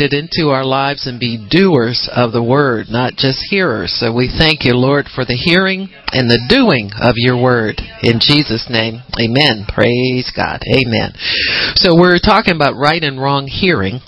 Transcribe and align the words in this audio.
it 0.00 0.12
into 0.12 0.50
our 0.50 0.64
lives 0.64 1.06
and 1.06 1.18
be 1.18 1.38
doers 1.38 2.08
of 2.12 2.32
the 2.32 2.42
word, 2.42 2.86
not 2.88 3.14
just 3.16 3.38
hearers. 3.50 3.96
So 3.98 4.12
we 4.12 4.28
thank 4.28 4.64
you, 4.64 4.74
Lord, 4.74 5.06
for 5.06 5.24
the 5.24 5.38
hearing 5.38 5.88
and 6.12 6.28
the 6.28 6.42
doing 6.48 6.90
of 7.00 7.14
your 7.16 7.40
word. 7.40 7.80
In 8.02 8.20
Jesus' 8.20 8.68
name, 8.68 9.02
amen. 9.18 9.66
Praise 9.68 10.32
God. 10.34 10.60
Amen. 10.68 11.14
So 11.76 11.96
we're 11.96 12.18
talking 12.18 12.54
about 12.54 12.76
right 12.76 13.02
and 13.02 13.20
wrong 13.20 13.46
hearing 13.46 14.00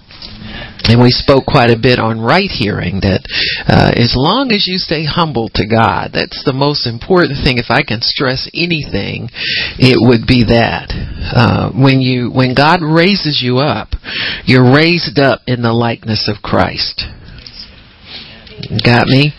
and 0.85 1.01
we 1.01 1.11
spoke 1.11 1.45
quite 1.47 1.71
a 1.71 1.81
bit 1.81 1.99
on 1.99 2.21
right 2.21 2.51
hearing 2.51 3.01
that 3.01 3.25
uh, 3.67 3.93
as 3.97 4.13
long 4.17 4.53
as 4.53 4.67
you 4.67 4.77
stay 4.77 5.05
humble 5.05 5.49
to 5.55 5.67
God, 5.67 6.11
that's 6.13 6.45
the 6.45 6.53
most 6.53 6.87
important 6.87 7.41
thing. 7.43 7.57
If 7.57 7.71
I 7.71 7.83
can 7.83 8.01
stress 8.01 8.49
anything, 8.53 9.31
it 9.81 9.97
would 9.97 10.27
be 10.29 10.45
that 10.45 10.93
uh, 11.33 11.73
when 11.73 12.01
you 12.01 12.31
when 12.31 12.55
God 12.55 12.85
raises 12.85 13.41
you 13.43 13.59
up, 13.59 13.97
you're 14.45 14.75
raised 14.75 15.19
up 15.19 15.41
in 15.47 15.63
the 15.63 15.73
likeness 15.73 16.29
of 16.29 16.43
Christ. 16.43 17.05
Got 18.85 19.09
me? 19.09 19.33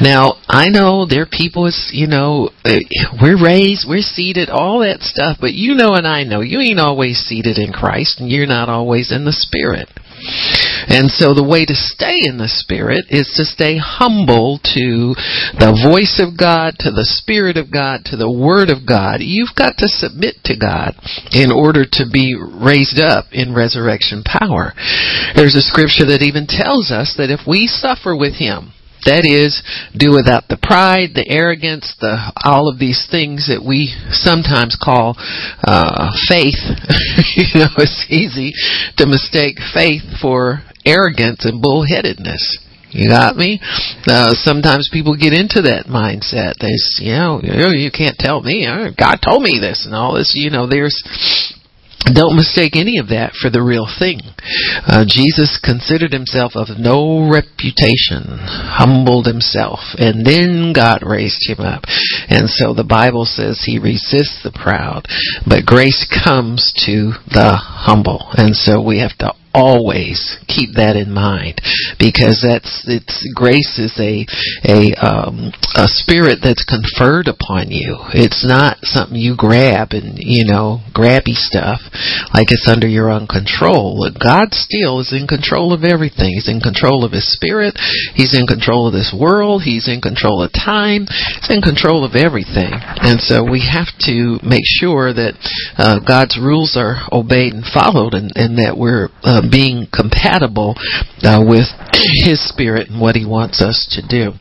Now, 0.00 0.40
I 0.48 0.68
know 0.70 1.06
there 1.06 1.22
are 1.22 1.28
people, 1.30 1.70
you 1.92 2.06
know, 2.06 2.48
uh, 2.64 2.80
we're 3.20 3.40
raised, 3.40 3.86
we're 3.86 4.00
seated, 4.00 4.48
all 4.48 4.80
that 4.80 5.02
stuff, 5.02 5.36
but 5.40 5.52
you 5.52 5.74
know 5.74 5.94
and 5.94 6.06
I 6.06 6.24
know, 6.24 6.40
you 6.40 6.60
ain't 6.60 6.80
always 6.80 7.18
seated 7.18 7.58
in 7.58 7.72
Christ 7.72 8.20
and 8.20 8.30
you're 8.30 8.46
not 8.46 8.68
always 8.68 9.12
in 9.12 9.24
the 9.26 9.32
Spirit. 9.32 9.88
And 10.88 11.10
so 11.10 11.34
the 11.34 11.46
way 11.46 11.64
to 11.64 11.74
stay 11.74 12.24
in 12.24 12.38
the 12.38 12.50
Spirit 12.50 13.06
is 13.08 13.30
to 13.36 13.44
stay 13.44 13.78
humble 13.78 14.60
to 14.76 15.14
the 15.56 15.74
voice 15.74 16.20
of 16.20 16.36
God, 16.36 16.76
to 16.80 16.90
the 16.90 17.06
Spirit 17.06 17.56
of 17.56 17.72
God, 17.72 18.04
to 18.06 18.16
the 18.16 18.30
Word 18.30 18.68
of 18.70 18.86
God. 18.86 19.20
You've 19.20 19.56
got 19.56 19.78
to 19.78 19.88
submit 19.88 20.44
to 20.44 20.56
God 20.56 20.94
in 21.32 21.50
order 21.50 21.84
to 21.84 22.04
be 22.10 22.36
raised 22.36 23.00
up 23.00 23.32
in 23.32 23.54
resurrection 23.54 24.22
power. 24.22 24.72
There's 25.34 25.56
a 25.56 25.64
scripture 25.64 26.06
that 26.12 26.22
even 26.22 26.46
tells 26.46 26.90
us 26.90 27.14
that 27.16 27.32
if 27.32 27.46
we 27.46 27.66
suffer 27.66 28.16
with 28.16 28.36
Him, 28.36 28.74
that 29.04 29.28
is, 29.28 29.60
do 29.92 30.16
without 30.16 30.48
the 30.48 30.56
pride, 30.56 31.12
the 31.12 31.28
arrogance, 31.28 31.92
the 32.00 32.32
all 32.40 32.72
of 32.72 32.78
these 32.80 33.06
things 33.10 33.52
that 33.52 33.60
we 33.60 33.92
sometimes 34.08 34.80
call 34.80 35.16
uh, 35.60 36.08
faith. 36.24 36.56
you 37.36 37.52
know, 37.60 37.72
it's 37.76 38.08
easy 38.08 38.52
to 38.96 39.04
mistake 39.04 39.60
faith 39.76 40.04
for 40.20 40.64
arrogance 40.84 41.44
and 41.44 41.62
bullheadedness. 41.62 42.58
You 42.90 43.08
got 43.10 43.36
me? 43.36 43.58
Uh, 44.06 44.34
sometimes 44.34 44.88
people 44.92 45.16
get 45.16 45.32
into 45.32 45.62
that 45.66 45.86
mindset. 45.90 46.54
They, 46.62 46.78
you 47.02 47.12
know, 47.12 47.40
you 47.74 47.90
can't 47.90 48.16
tell 48.16 48.40
me. 48.40 48.66
God 48.96 49.18
told 49.18 49.42
me 49.42 49.58
this 49.58 49.84
and 49.84 49.94
all 49.94 50.14
this. 50.14 50.32
You 50.36 50.50
know, 50.50 50.68
there's 50.68 50.94
don't 52.12 52.36
mistake 52.36 52.76
any 52.76 52.98
of 52.98 53.08
that 53.08 53.32
for 53.32 53.48
the 53.48 53.62
real 53.64 53.88
thing. 53.88 54.20
Uh, 54.84 55.08
Jesus 55.08 55.58
considered 55.62 56.12
himself 56.12 56.52
of 56.54 56.76
no 56.78 57.32
reputation, 57.32 58.28
humbled 58.76 59.24
himself, 59.24 59.80
and 59.96 60.20
then 60.20 60.76
God 60.76 61.00
raised 61.00 61.48
him 61.48 61.64
up. 61.64 61.88
And 62.28 62.50
so 62.50 62.74
the 62.74 62.84
Bible 62.84 63.24
says 63.24 63.64
he 63.64 63.78
resists 63.78 64.44
the 64.44 64.52
proud, 64.52 65.08
but 65.48 65.64
grace 65.64 66.04
comes 66.04 66.76
to 66.84 67.16
the 67.24 67.56
humble. 67.56 68.28
And 68.36 68.54
so 68.54 68.84
we 68.84 69.00
have 69.00 69.16
to 69.18 69.32
always 69.54 70.36
keep 70.50 70.74
that 70.74 70.98
in 70.98 71.14
mind 71.14 71.62
because 72.02 72.42
that's 72.42 72.82
it's 72.90 73.22
grace 73.38 73.78
is 73.78 73.94
a 74.02 74.26
a 74.66 74.90
um 74.98 75.54
a 75.78 75.86
spirit 75.86 76.42
that's 76.42 76.66
conferred 76.66 77.30
upon 77.30 77.70
you. 77.70 78.02
It's 78.10 78.42
not 78.42 78.82
something 78.82 79.16
you 79.16 79.38
grab 79.38 79.94
and 79.94 80.18
you 80.18 80.44
know 80.44 80.82
grabby 80.90 81.38
stuff 81.38 81.80
like 82.34 82.50
it's 82.50 82.66
under 82.66 82.90
your 82.90 83.10
own 83.10 83.30
control. 83.30 84.02
God 84.18 84.52
still 84.52 84.98
is 84.98 85.14
in 85.14 85.26
control 85.30 85.72
of 85.72 85.86
everything. 85.86 86.34
He's 86.34 86.50
in 86.50 86.60
control 86.60 87.06
of 87.06 87.12
his 87.12 87.30
spirit. 87.30 87.78
He's 88.14 88.34
in 88.34 88.46
control 88.46 88.86
of 88.86 88.92
this 88.92 89.14
world. 89.14 89.62
He's 89.62 89.86
in 89.86 90.00
control 90.00 90.42
of 90.42 90.50
time. 90.52 91.06
He's 91.06 91.54
in 91.54 91.62
control 91.62 92.04
of 92.04 92.18
everything. 92.18 92.74
And 92.74 93.20
so 93.20 93.46
we 93.46 93.62
have 93.70 93.94
to 94.10 94.42
make 94.42 94.66
sure 94.66 95.14
that 95.14 95.38
uh, 95.78 96.00
god's 96.02 96.38
rules 96.38 96.74
are 96.74 97.06
obeyed 97.12 97.54
and 97.54 97.64
followed 97.64 98.14
and, 98.14 98.32
and 98.34 98.58
that 98.58 98.74
we're 98.76 99.08
uh, 99.22 99.43
being 99.50 99.86
compatible 99.92 100.74
uh, 101.22 101.42
with 101.46 101.66
His 102.24 102.46
Spirit 102.48 102.88
and 102.88 103.00
what 103.00 103.16
He 103.16 103.26
wants 103.26 103.60
us 103.60 103.86
to 103.92 104.06
do. 104.06 104.38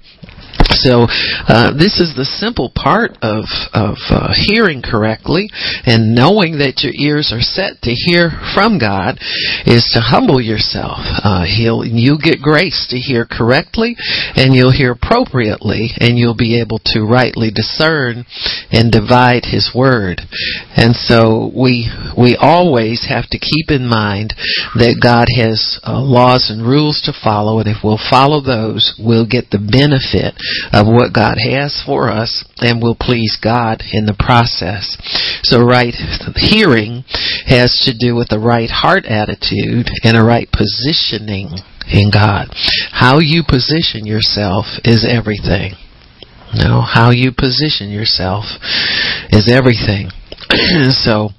So 0.73 1.05
uh, 1.47 1.71
this 1.77 2.01
is 2.01 2.15
the 2.17 2.25
simple 2.25 2.71
part 2.73 3.17
of 3.21 3.45
of 3.73 3.97
uh, 4.09 4.33
hearing 4.33 4.81
correctly 4.81 5.49
and 5.85 6.15
knowing 6.15 6.57
that 6.57 6.81
your 6.81 6.93
ears 6.97 7.31
are 7.31 7.41
set 7.41 7.81
to 7.83 7.91
hear 7.93 8.31
from 8.53 8.79
God 8.79 9.17
is 9.65 9.85
to 9.93 10.01
humble 10.01 10.41
yourself. 10.41 10.99
Uh, 11.23 11.45
he'll 11.45 11.85
you 11.85 12.17
get 12.17 12.41
grace 12.41 12.87
to 12.89 12.97
hear 12.97 13.25
correctly, 13.25 13.95
and 14.35 14.53
you'll 14.53 14.73
hear 14.73 14.91
appropriately, 14.91 15.91
and 15.99 16.17
you'll 16.17 16.37
be 16.37 16.59
able 16.59 16.79
to 16.93 17.05
rightly 17.05 17.51
discern 17.51 18.25
and 18.71 18.91
divide 18.91 19.45
His 19.45 19.71
word. 19.75 20.21
And 20.75 20.95
so 20.95 21.51
we 21.53 21.89
we 22.17 22.35
always 22.39 23.05
have 23.09 23.29
to 23.29 23.39
keep 23.39 23.69
in 23.69 23.87
mind 23.87 24.33
that 24.75 24.99
God 25.01 25.27
has 25.37 25.79
uh, 25.85 26.01
laws 26.01 26.49
and 26.49 26.65
rules 26.65 27.01
to 27.05 27.13
follow, 27.13 27.59
and 27.59 27.67
if 27.67 27.83
we'll 27.83 28.01
follow 28.09 28.41
those, 28.41 28.95
we'll 28.99 29.27
get 29.27 29.49
the 29.51 29.61
benefit 29.61 30.33
of 30.71 30.87
what 30.87 31.13
God 31.13 31.37
has 31.41 31.81
for 31.85 32.09
us 32.09 32.45
and 32.59 32.81
will 32.81 32.95
please 32.95 33.37
God 33.41 33.83
in 33.91 34.05
the 34.05 34.17
process. 34.17 34.97
So 35.43 35.59
right 35.59 35.93
hearing 36.35 37.03
has 37.47 37.83
to 37.85 37.93
do 37.97 38.15
with 38.15 38.29
the 38.29 38.39
right 38.39 38.69
heart 38.69 39.05
attitude 39.05 39.89
and 40.03 40.15
a 40.17 40.23
right 40.23 40.47
positioning 40.51 41.59
in 41.91 42.11
God. 42.11 42.47
How 42.91 43.19
you 43.19 43.43
position 43.43 44.05
yourself 44.05 44.65
is 44.85 45.05
everything. 45.07 45.75
No, 46.53 46.81
how 46.81 47.11
you 47.11 47.31
position 47.35 47.89
yourself 47.89 48.45
is 49.31 49.49
everything. 49.51 50.11
so 50.91 51.29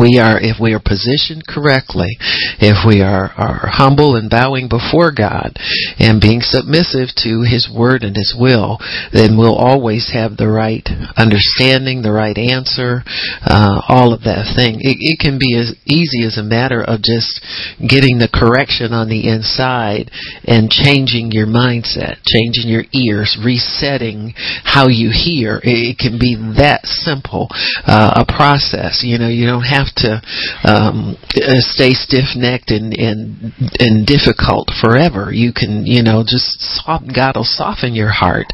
we 0.00 0.18
are 0.18 0.40
if 0.40 0.56
we 0.60 0.72
are 0.72 0.82
positioned 0.82 1.46
correctly 1.46 2.16
if 2.58 2.86
we 2.86 3.02
are, 3.02 3.30
are 3.36 3.68
humble 3.70 4.16
and 4.16 4.30
bowing 4.30 4.68
before 4.68 5.12
god 5.12 5.56
and 5.98 6.20
being 6.20 6.40
submissive 6.40 7.08
to 7.14 7.44
his 7.44 7.68
word 7.68 8.02
and 8.02 8.16
his 8.16 8.34
will 8.36 8.78
then 9.12 9.36
we'll 9.36 9.56
always 9.56 10.12
have 10.12 10.36
the 10.36 10.48
right 10.48 10.88
understanding 11.16 12.02
the 12.02 12.12
right 12.12 12.38
answer 12.38 13.02
uh, 13.44 13.80
all 13.88 14.12
of 14.12 14.22
that 14.24 14.50
thing. 14.56 14.76
It, 14.80 14.98
it 15.00 15.18
can 15.20 15.38
be 15.38 15.56
as 15.56 15.74
easy 15.84 16.26
as 16.26 16.38
a 16.38 16.42
matter 16.42 16.82
of 16.82 17.02
just 17.02 17.40
getting 17.80 18.18
the 18.18 18.30
correction 18.30 18.92
on 18.92 19.08
the 19.08 19.28
inside 19.28 20.10
and 20.44 20.70
changing 20.70 21.32
your 21.32 21.46
mindset 21.46 22.20
changing 22.26 22.68
your 22.68 22.84
ears 22.92 23.38
resetting 23.44 24.34
how 24.64 24.88
you 24.88 25.10
hear. 25.12 25.60
It, 25.62 25.94
it 25.94 25.98
can 25.98 26.18
be 26.18 26.34
that 26.58 26.86
simple 26.86 27.48
uh, 27.86 28.22
a 28.22 28.24
process. 28.26 29.02
You 29.04 29.18
know 29.18 29.28
you 29.28 29.46
don't 29.46 29.63
have 29.64 29.88
to 30.04 30.20
um, 30.64 31.16
uh, 31.36 31.60
stay 31.60 31.92
stiff-necked 31.92 32.70
and, 32.70 32.92
and 32.94 33.52
and 33.78 34.06
difficult 34.06 34.70
forever. 34.80 35.32
You 35.32 35.52
can, 35.52 35.86
you 35.86 36.02
know, 36.02 36.22
just 36.22 36.60
soft, 36.60 37.04
God 37.14 37.36
will 37.36 37.48
soften 37.48 37.94
your 37.94 38.10
heart 38.10 38.46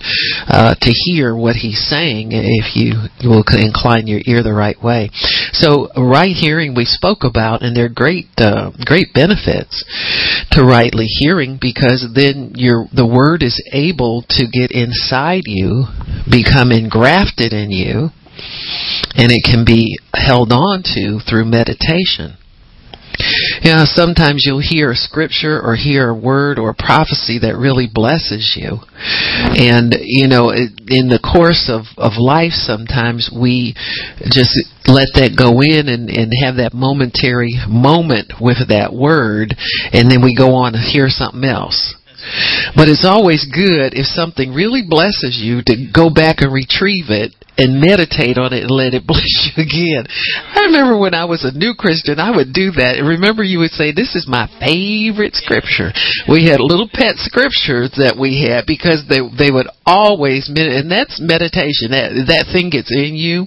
uh, 0.49 0.75
to 0.75 0.91
hear 0.91 1.35
what 1.35 1.57
He's 1.57 1.83
saying 1.89 2.31
if 2.33 2.77
you 2.77 3.09
will 3.23 3.45
incline 3.59 4.07
your 4.07 4.21
ear 4.27 4.43
the 4.43 4.55
right 4.55 4.81
way. 4.83 5.11
So, 5.53 5.89
right 5.97 6.35
hearing 6.35 6.75
we 6.75 6.85
spoke 6.85 7.25
about, 7.25 7.63
and 7.63 7.77
there 7.77 7.87
are 7.87 7.93
great 7.93 8.29
uh, 8.39 8.71
great 8.85 9.13
benefits 9.13 9.85
to 10.53 10.65
rightly 10.65 11.07
hearing 11.07 11.59
because 11.61 12.07
then 12.15 12.53
your 12.55 12.87
the 12.95 13.07
word 13.07 13.43
is 13.43 13.61
able 13.73 14.25
to 14.31 14.47
get 14.47 14.71
inside 14.71 15.45
you, 15.47 15.87
become 16.31 16.71
engrafted 16.73 17.53
in 17.53 17.71
you 17.71 18.11
and 19.17 19.33
it 19.33 19.43
can 19.45 19.65
be 19.65 19.99
held 20.15 20.53
on 20.53 20.83
to 20.83 21.21
through 21.29 21.45
meditation. 21.45 22.37
You 23.61 23.73
know, 23.73 23.85
sometimes 23.85 24.45
you'll 24.47 24.65
hear 24.65 24.93
a 24.93 24.97
scripture 24.97 25.61
or 25.61 25.77
hear 25.77 26.09
a 26.09 26.15
word 26.15 26.59
or 26.59 26.71
a 26.71 26.75
prophecy 26.75 27.41
that 27.41 27.59
really 27.59 27.89
blesses 27.93 28.57
you. 28.57 28.81
And, 29.61 29.95
you 30.01 30.29
know, 30.29 30.51
in 30.51 31.13
the 31.13 31.21
course 31.21 31.69
of, 31.69 31.85
of 31.99 32.17
life, 32.17 32.57
sometimes 32.57 33.29
we 33.29 33.75
just 34.33 34.57
let 34.89 35.13
that 35.21 35.37
go 35.37 35.61
in 35.61 35.89
and, 35.93 36.09
and 36.09 36.33
have 36.41 36.57
that 36.57 36.73
momentary 36.73 37.61
moment 37.69 38.41
with 38.41 38.69
that 38.69 38.95
word, 38.95 39.53
and 39.93 40.11
then 40.11 40.23
we 40.23 40.35
go 40.35 40.55
on 40.55 40.73
to 40.73 40.81
hear 40.81 41.09
something 41.09 41.45
else. 41.45 41.95
But 42.77 42.89
it's 42.89 43.05
always 43.05 43.49
good 43.49 43.97
if 43.97 44.07
something 44.07 44.53
really 44.53 44.85
blesses 44.87 45.41
you 45.41 45.63
to 45.65 45.89
go 45.93 46.13
back 46.13 46.41
and 46.41 46.53
retrieve 46.53 47.09
it 47.09 47.33
and 47.61 47.77
meditate 47.77 48.41
on 48.41 48.57
it 48.57 48.65
and 48.65 48.73
let 48.73 48.97
it 48.97 49.05
bless 49.11 49.29
you 49.53 49.61
again. 49.61 50.09
I 50.09 50.65
remember 50.73 50.97
when 50.97 51.13
I 51.13 51.29
was 51.29 51.45
a 51.45 51.53
new 51.53 51.77
Christian, 51.77 52.19
I 52.19 52.33
would 52.33 52.57
do 52.57 52.73
that. 52.81 52.97
And 52.97 53.07
remember, 53.07 53.45
you 53.45 53.61
would 53.61 53.77
say, 53.77 53.93
"This 53.93 54.17
is 54.17 54.25
my 54.25 54.49
favorite 54.59 55.37
scripture." 55.37 55.93
We 56.25 56.49
had 56.49 56.61
little 56.61 56.89
pet 56.89 57.21
scriptures 57.21 57.93
that 58.01 58.17
we 58.17 58.49
had 58.49 58.65
because 58.65 59.05
they 59.05 59.21
they 59.21 59.53
would 59.53 59.69
always 59.85 60.49
med- 60.49 60.73
and 60.73 60.91
that's 60.91 61.21
meditation. 61.21 61.93
That 61.93 62.17
that 62.33 62.49
thing 62.49 62.73
gets 62.73 62.89
in 62.89 63.15
you 63.15 63.45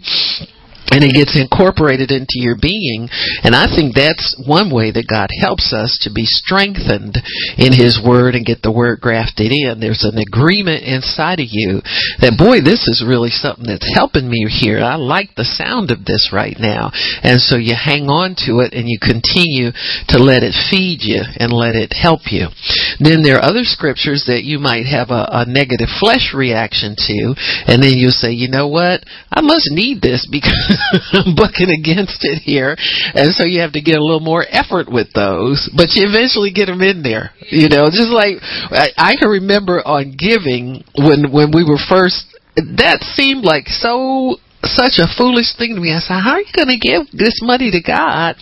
and 0.93 1.01
it 1.01 1.17
gets 1.17 1.33
incorporated 1.33 2.13
into 2.13 2.37
your 2.37 2.53
being. 2.53 3.09
And 3.41 3.57
I 3.57 3.65
think 3.65 3.97
that's 3.97 4.37
one 4.45 4.69
way 4.69 4.93
that 4.93 5.09
God 5.09 5.33
helps 5.33 5.73
us 5.73 5.97
to 6.05 6.13
be 6.13 6.29
strengthened 6.29 7.17
in 7.57 7.73
His 7.73 7.97
Word 7.97 8.37
and 8.37 8.45
get 8.45 8.61
the 8.61 8.71
Word 8.71 9.01
grafted 9.01 9.49
in. 9.49 9.81
There's 9.81 10.05
an 10.05 10.21
agreement 10.21 10.85
inside 10.85 11.41
of 11.41 11.49
you 11.49 11.81
that, 12.21 12.37
boy, 12.37 12.61
this 12.61 12.85
is 12.85 13.01
really 13.01 13.33
something 13.33 13.65
that's 13.65 13.89
helping 13.97 14.29
me 14.29 14.45
here. 14.45 14.85
I 14.85 15.01
like 15.01 15.33
the 15.33 15.49
sound 15.49 15.89
of 15.89 16.05
this 16.05 16.29
right 16.29 16.55
now. 16.61 16.93
And 17.25 17.41
so 17.41 17.57
you 17.57 17.73
hang 17.73 18.05
on 18.05 18.37
to 18.45 18.61
it 18.61 18.77
and 18.77 18.85
you 18.85 19.01
continue 19.01 19.73
to 20.13 20.21
let 20.21 20.45
it 20.45 20.53
feed 20.69 21.01
you 21.01 21.25
and 21.41 21.49
let 21.49 21.73
it 21.73 21.95
help 21.97 22.29
you. 22.29 22.53
Then 23.01 23.25
there 23.25 23.41
are 23.41 23.49
other 23.49 23.65
scriptures 23.65 24.29
that 24.29 24.45
you 24.45 24.61
might 24.61 24.85
have 24.85 25.09
a, 25.09 25.25
a 25.41 25.49
negative 25.49 25.89
flesh 25.97 26.37
reaction 26.37 26.93
to, 26.93 27.33
and 27.65 27.81
then 27.81 27.97
you'll 27.97 28.13
say, 28.13 28.29
you 28.29 28.45
know 28.45 28.67
what? 28.67 29.01
I 29.31 29.41
must 29.41 29.73
need 29.73 30.01
this 30.01 30.29
because 30.31 30.82
I'm 31.13 31.35
bucking 31.35 31.69
against 31.69 32.21
it 32.21 32.41
here, 32.43 32.75
and 33.13 33.33
so 33.33 33.45
you 33.45 33.61
have 33.61 33.73
to 33.73 33.81
get 33.81 33.97
a 33.97 34.03
little 34.03 34.23
more 34.23 34.45
effort 34.49 34.91
with 34.91 35.13
those. 35.13 35.69
But 35.75 35.95
you 35.95 36.07
eventually 36.07 36.51
get 36.51 36.67
them 36.67 36.81
in 36.81 37.03
there, 37.03 37.31
you 37.49 37.69
know. 37.69 37.87
Just 37.87 38.11
like 38.11 38.37
I, 38.41 38.89
I 38.97 39.13
can 39.19 39.29
remember 39.29 39.81
on 39.81 40.15
giving 40.17 40.83
when 40.95 41.31
when 41.31 41.51
we 41.53 41.63
were 41.63 41.81
first. 41.89 42.29
That 42.55 43.01
seemed 43.01 43.43
like 43.43 43.65
so 43.65 44.37
such 44.65 44.95
a 44.99 45.11
foolish 45.17 45.55
thing 45.57 45.75
to 45.75 45.81
me. 45.81 45.91
I 45.91 45.99
said, 45.99 46.23
how 46.23 46.39
are 46.39 46.41
you 46.41 46.53
going 46.55 46.71
to 46.71 46.79
give 46.79 47.11
this 47.11 47.39
money 47.43 47.71
to 47.71 47.81
God 47.81 48.35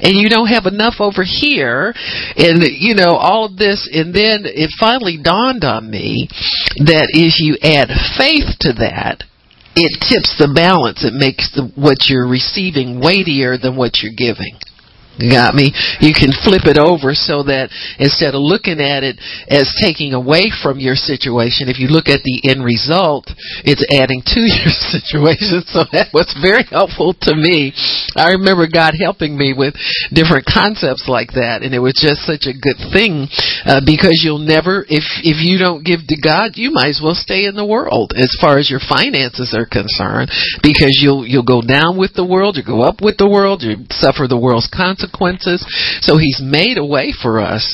and 0.00 0.16
you 0.16 0.28
don't 0.28 0.48
have 0.48 0.64
enough 0.64 0.96
over 1.00 1.22
here 1.24 1.92
and 2.36 2.64
you 2.78 2.94
know 2.94 3.16
all 3.16 3.44
of 3.44 3.56
this 3.56 3.88
and 3.92 4.14
then 4.14 4.48
it 4.48 4.70
finally 4.80 5.18
dawned 5.20 5.64
on 5.64 5.90
me 5.90 6.28
that 6.88 7.12
if 7.12 7.36
you 7.38 7.56
add 7.60 7.92
faith 8.16 8.56
to 8.60 8.72
that 8.80 9.24
it 9.76 10.00
tips 10.00 10.36
the 10.38 10.52
balance. 10.52 11.04
It 11.04 11.14
makes 11.14 11.50
the, 11.54 11.70
what 11.74 12.08
you're 12.08 12.28
receiving 12.28 13.00
weightier 13.00 13.58
than 13.58 13.76
what 13.76 14.02
you're 14.02 14.16
giving. 14.16 14.58
Got 15.18 15.58
me? 15.58 15.74
You 15.98 16.14
can 16.14 16.30
flip 16.46 16.70
it 16.70 16.78
over 16.78 17.10
so 17.10 17.42
that 17.50 17.74
instead 17.98 18.38
of 18.38 18.40
looking 18.46 18.78
at 18.78 19.02
it 19.02 19.18
as 19.50 19.66
taking 19.82 20.14
away 20.14 20.54
from 20.62 20.78
your 20.78 20.94
situation, 20.94 21.66
if 21.66 21.82
you 21.82 21.90
look 21.90 22.06
at 22.06 22.22
the 22.22 22.46
end 22.46 22.62
result, 22.62 23.26
it's 23.66 23.82
adding 23.90 24.22
to 24.30 24.40
your 24.62 24.70
situation. 24.70 25.66
So 25.66 25.82
that 25.90 26.14
was 26.14 26.30
very 26.38 26.62
helpful 26.70 27.18
to 27.26 27.34
me. 27.34 27.74
I 28.14 28.38
remember 28.38 28.70
God 28.70 28.94
helping 28.94 29.34
me 29.34 29.58
with 29.58 29.74
different 30.14 30.46
concepts 30.46 31.10
like 31.10 31.34
that, 31.34 31.66
and 31.66 31.74
it 31.74 31.82
was 31.82 31.98
just 31.98 32.22
such 32.22 32.46
a 32.46 32.54
good 32.54 32.78
thing 32.94 33.26
uh, 33.66 33.82
because 33.82 34.22
you'll 34.22 34.46
never, 34.46 34.86
if 34.86 35.02
if 35.26 35.42
you 35.42 35.58
don't 35.58 35.82
give 35.82 36.06
to 36.06 36.18
God, 36.22 36.54
you 36.54 36.70
might 36.70 36.94
as 36.94 37.02
well 37.02 37.18
stay 37.18 37.50
in 37.50 37.58
the 37.58 37.66
world 37.66 38.14
as 38.14 38.30
far 38.38 38.62
as 38.62 38.70
your 38.70 38.82
finances 38.86 39.50
are 39.50 39.66
concerned, 39.66 40.30
because 40.62 40.94
you'll 41.02 41.26
you'll 41.26 41.42
go 41.42 41.58
down 41.58 41.98
with 41.98 42.14
the 42.14 42.26
world, 42.26 42.54
you 42.54 42.62
go 42.62 42.86
up 42.86 43.02
with 43.02 43.18
the 43.18 43.26
world, 43.26 43.66
you 43.66 43.82
suffer 43.90 44.30
the 44.30 44.38
world's 44.38 44.70
consequences 44.70 45.07
consequences. 45.08 45.64
So 46.00 46.18
he's 46.18 46.40
made 46.42 46.78
a 46.78 46.84
way 46.84 47.12
for 47.12 47.40
us 47.40 47.64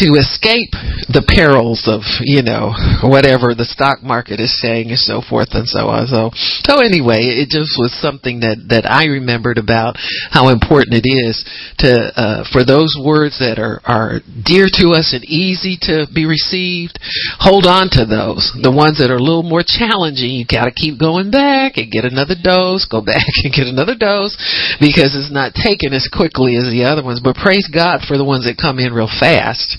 to 0.00 0.06
escape 0.16 0.72
the 1.08 1.24
perils 1.26 1.88
of, 1.88 2.02
you 2.22 2.42
know, 2.42 2.72
whatever 3.02 3.54
the 3.54 3.68
stock 3.68 4.02
market 4.02 4.40
is 4.40 4.52
saying 4.60 4.90
and 4.90 4.98
so 4.98 5.20
forth 5.20 5.52
and 5.52 5.66
so 5.66 5.88
on. 5.88 6.06
So, 6.06 6.30
so 6.64 6.80
anyway, 6.80 7.40
it 7.40 7.48
just 7.48 7.76
was 7.78 7.92
something 7.92 8.40
that, 8.40 8.68
that 8.68 8.84
I 8.86 9.06
remembered 9.06 9.58
about 9.58 9.96
how 10.30 10.48
important 10.48 11.00
it 11.02 11.08
is 11.08 11.44
to, 11.78 11.90
uh, 12.16 12.44
for 12.52 12.64
those 12.64 12.94
words 12.98 13.38
that 13.38 13.58
are, 13.58 13.80
are 13.84 14.20
dear 14.44 14.66
to 14.80 14.96
us 14.96 15.12
and 15.12 15.24
easy 15.24 15.78
to 15.88 16.06
be 16.12 16.26
received, 16.26 16.98
hold 17.38 17.66
on 17.66 17.88
to 17.96 18.04
those. 18.04 18.52
The 18.60 18.72
ones 18.72 18.98
that 18.98 19.10
are 19.10 19.20
a 19.20 19.22
little 19.22 19.46
more 19.46 19.64
challenging, 19.64 20.30
you 20.32 20.46
gotta 20.46 20.72
keep 20.72 20.98
going 20.98 21.30
back 21.30 21.76
and 21.76 21.92
get 21.92 22.04
another 22.04 22.36
dose, 22.36 22.86
go 22.86 23.00
back 23.00 23.24
and 23.44 23.52
get 23.52 23.66
another 23.66 23.96
dose 23.96 24.36
because 24.80 25.14
it's 25.16 25.32
not 25.32 25.54
taken 25.54 25.92
as 25.92 26.08
quickly 26.10 26.56
as 26.56 26.65
as 26.66 26.72
the 26.72 26.84
other 26.84 27.02
ones, 27.02 27.20
but 27.22 27.36
praise 27.36 27.70
God 27.72 28.02
for 28.02 28.18
the 28.18 28.26
ones 28.26 28.44
that 28.44 28.58
come 28.58 28.78
in 28.78 28.92
real 28.92 29.10
fast 29.10 29.78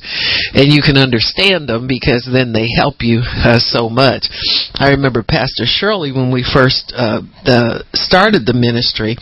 and 0.55 0.71
you 0.71 0.81
can 0.81 0.97
understand 0.97 1.67
them 1.67 1.87
because 1.87 2.23
then 2.23 2.53
they 2.53 2.71
help 2.71 3.03
you 3.03 3.21
uh, 3.21 3.59
so 3.59 3.89
much. 3.89 4.31
I 4.73 4.95
remember 4.95 5.21
Pastor 5.21 5.67
Shirley 5.67 6.11
when 6.11 6.31
we 6.31 6.47
first 6.47 6.93
uh, 6.95 7.21
uh, 7.45 7.83
started 7.93 8.45
the 8.47 8.55
ministry 8.55 9.19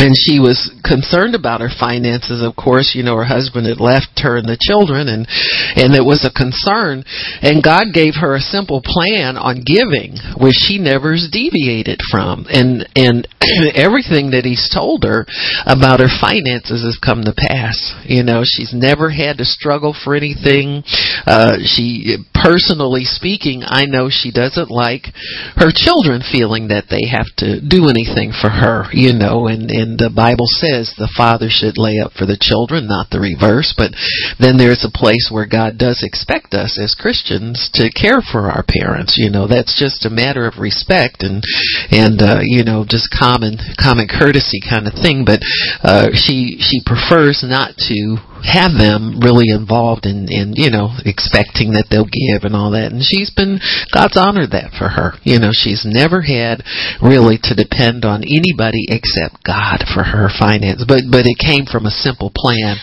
and 0.00 0.16
she 0.16 0.40
was 0.40 0.72
concerned 0.80 1.36
about 1.36 1.60
her 1.60 1.68
finances. 1.68 2.40
Of 2.40 2.56
course 2.56 2.96
you 2.96 3.04
know 3.04 3.16
her 3.20 3.28
husband 3.28 3.68
had 3.68 3.80
left 3.80 4.24
her 4.24 4.40
and 4.40 4.48
the 4.48 4.56
children 4.56 5.12
and 5.12 5.28
and 5.76 5.92
it 5.92 6.04
was 6.04 6.24
a 6.24 6.32
concern. 6.32 7.04
And 7.44 7.62
god 7.62 7.92
gave 7.92 8.16
her 8.16 8.34
a 8.34 8.40
simple 8.40 8.80
plan 8.80 9.36
on 9.36 9.60
giving 9.60 10.16
which 10.40 10.56
she 10.56 10.80
never 10.80 11.12
deviated 11.20 12.00
from. 12.08 12.48
And 12.48 12.88
and 12.96 13.28
everything 13.76 14.32
that 14.32 14.48
he's 14.48 14.72
told 14.72 15.04
her 15.04 15.28
about 15.68 16.00
her 16.00 16.08
finances 16.08 16.80
has 16.80 16.96
come 16.96 17.20
to 17.28 17.36
pass. 17.36 17.76
You 18.08 18.24
know 18.24 18.40
she's 18.42 18.72
never 18.72 19.12
had 19.12 19.36
to 19.38 19.44
struggle 19.44 19.92
for 19.92 20.16
anything. 20.16 20.82
Uh 21.28 21.60
she 21.60 22.16
personally 22.32 23.04
speaking 23.04 23.62
i 23.66 23.84
know 23.84 24.08
she 24.08 24.32
doesn't 24.32 24.70
like 24.70 25.12
her 25.56 25.68
children 25.74 26.22
feeling 26.24 26.68
that 26.68 26.88
they 26.88 27.04
have 27.04 27.28
to 27.36 27.60
do 27.60 27.88
anything 27.92 28.32
for 28.32 28.48
her 28.48 28.88
you 28.92 29.12
know 29.12 29.46
and 29.46 29.68
and 29.70 29.89
the 29.98 30.12
Bible 30.12 30.46
says 30.46 30.94
the 30.94 31.10
father 31.16 31.48
should 31.48 31.78
lay 31.78 31.98
up 31.98 32.12
for 32.12 32.26
the 32.26 32.38
children, 32.40 32.86
not 32.86 33.10
the 33.10 33.20
reverse. 33.20 33.74
But 33.76 33.94
then 34.38 34.56
there's 34.56 34.84
a 34.84 34.92
place 34.92 35.30
where 35.30 35.46
God 35.46 35.78
does 35.78 36.02
expect 36.02 36.54
us 36.54 36.78
as 36.78 36.98
Christians 36.98 37.70
to 37.74 37.90
care 37.90 38.20
for 38.20 38.50
our 38.50 38.64
parents. 38.66 39.18
You 39.18 39.30
know, 39.30 39.46
that's 39.46 39.78
just 39.78 40.06
a 40.06 40.10
matter 40.10 40.46
of 40.46 40.58
respect 40.58 41.22
and 41.22 41.42
and 41.90 42.20
uh, 42.20 42.40
you 42.42 42.64
know 42.64 42.84
just 42.86 43.10
common 43.10 43.58
common 43.80 44.06
courtesy 44.06 44.60
kind 44.60 44.86
of 44.86 44.94
thing. 44.94 45.24
But 45.24 45.40
uh, 45.82 46.12
she 46.14 46.58
she 46.60 46.82
prefers 46.84 47.42
not 47.46 47.76
to 47.88 48.18
have 48.44 48.76
them 48.76 49.20
really 49.20 49.48
involved 49.52 50.06
in, 50.06 50.26
in, 50.30 50.54
you 50.56 50.70
know, 50.70 50.92
expecting 51.04 51.72
that 51.76 51.88
they'll 51.90 52.08
give 52.08 52.44
and 52.44 52.56
all 52.56 52.72
that. 52.72 52.92
And 52.92 53.02
she's 53.02 53.30
been, 53.30 53.60
God's 53.92 54.16
honored 54.16 54.52
that 54.52 54.72
for 54.76 54.88
her. 54.88 55.18
You 55.22 55.38
know, 55.38 55.52
she's 55.52 55.84
never 55.84 56.22
had 56.22 56.64
really 57.02 57.38
to 57.48 57.54
depend 57.54 58.04
on 58.04 58.24
anybody 58.24 58.88
except 58.88 59.44
God 59.44 59.84
for 59.92 60.02
her 60.02 60.28
finance. 60.32 60.84
But, 60.86 61.08
but 61.10 61.28
it 61.28 61.38
came 61.38 61.66
from 61.66 61.86
a 61.86 61.94
simple 61.94 62.32
plan 62.34 62.80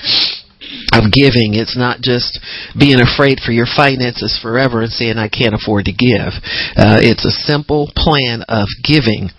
of 0.94 1.12
giving. 1.12 1.56
It's 1.56 1.78
not 1.78 2.02
just 2.02 2.40
being 2.78 3.00
afraid 3.00 3.40
for 3.40 3.52
your 3.52 3.68
finances 3.68 4.38
forever 4.42 4.82
and 4.82 4.92
saying 4.92 5.18
I 5.18 5.30
can't 5.30 5.56
afford 5.56 5.86
to 5.86 5.96
give. 5.96 6.34
Uh, 6.76 7.00
it's 7.04 7.26
a 7.26 7.32
simple 7.32 7.92
plan 7.96 8.44
of 8.48 8.68
giving 8.84 9.32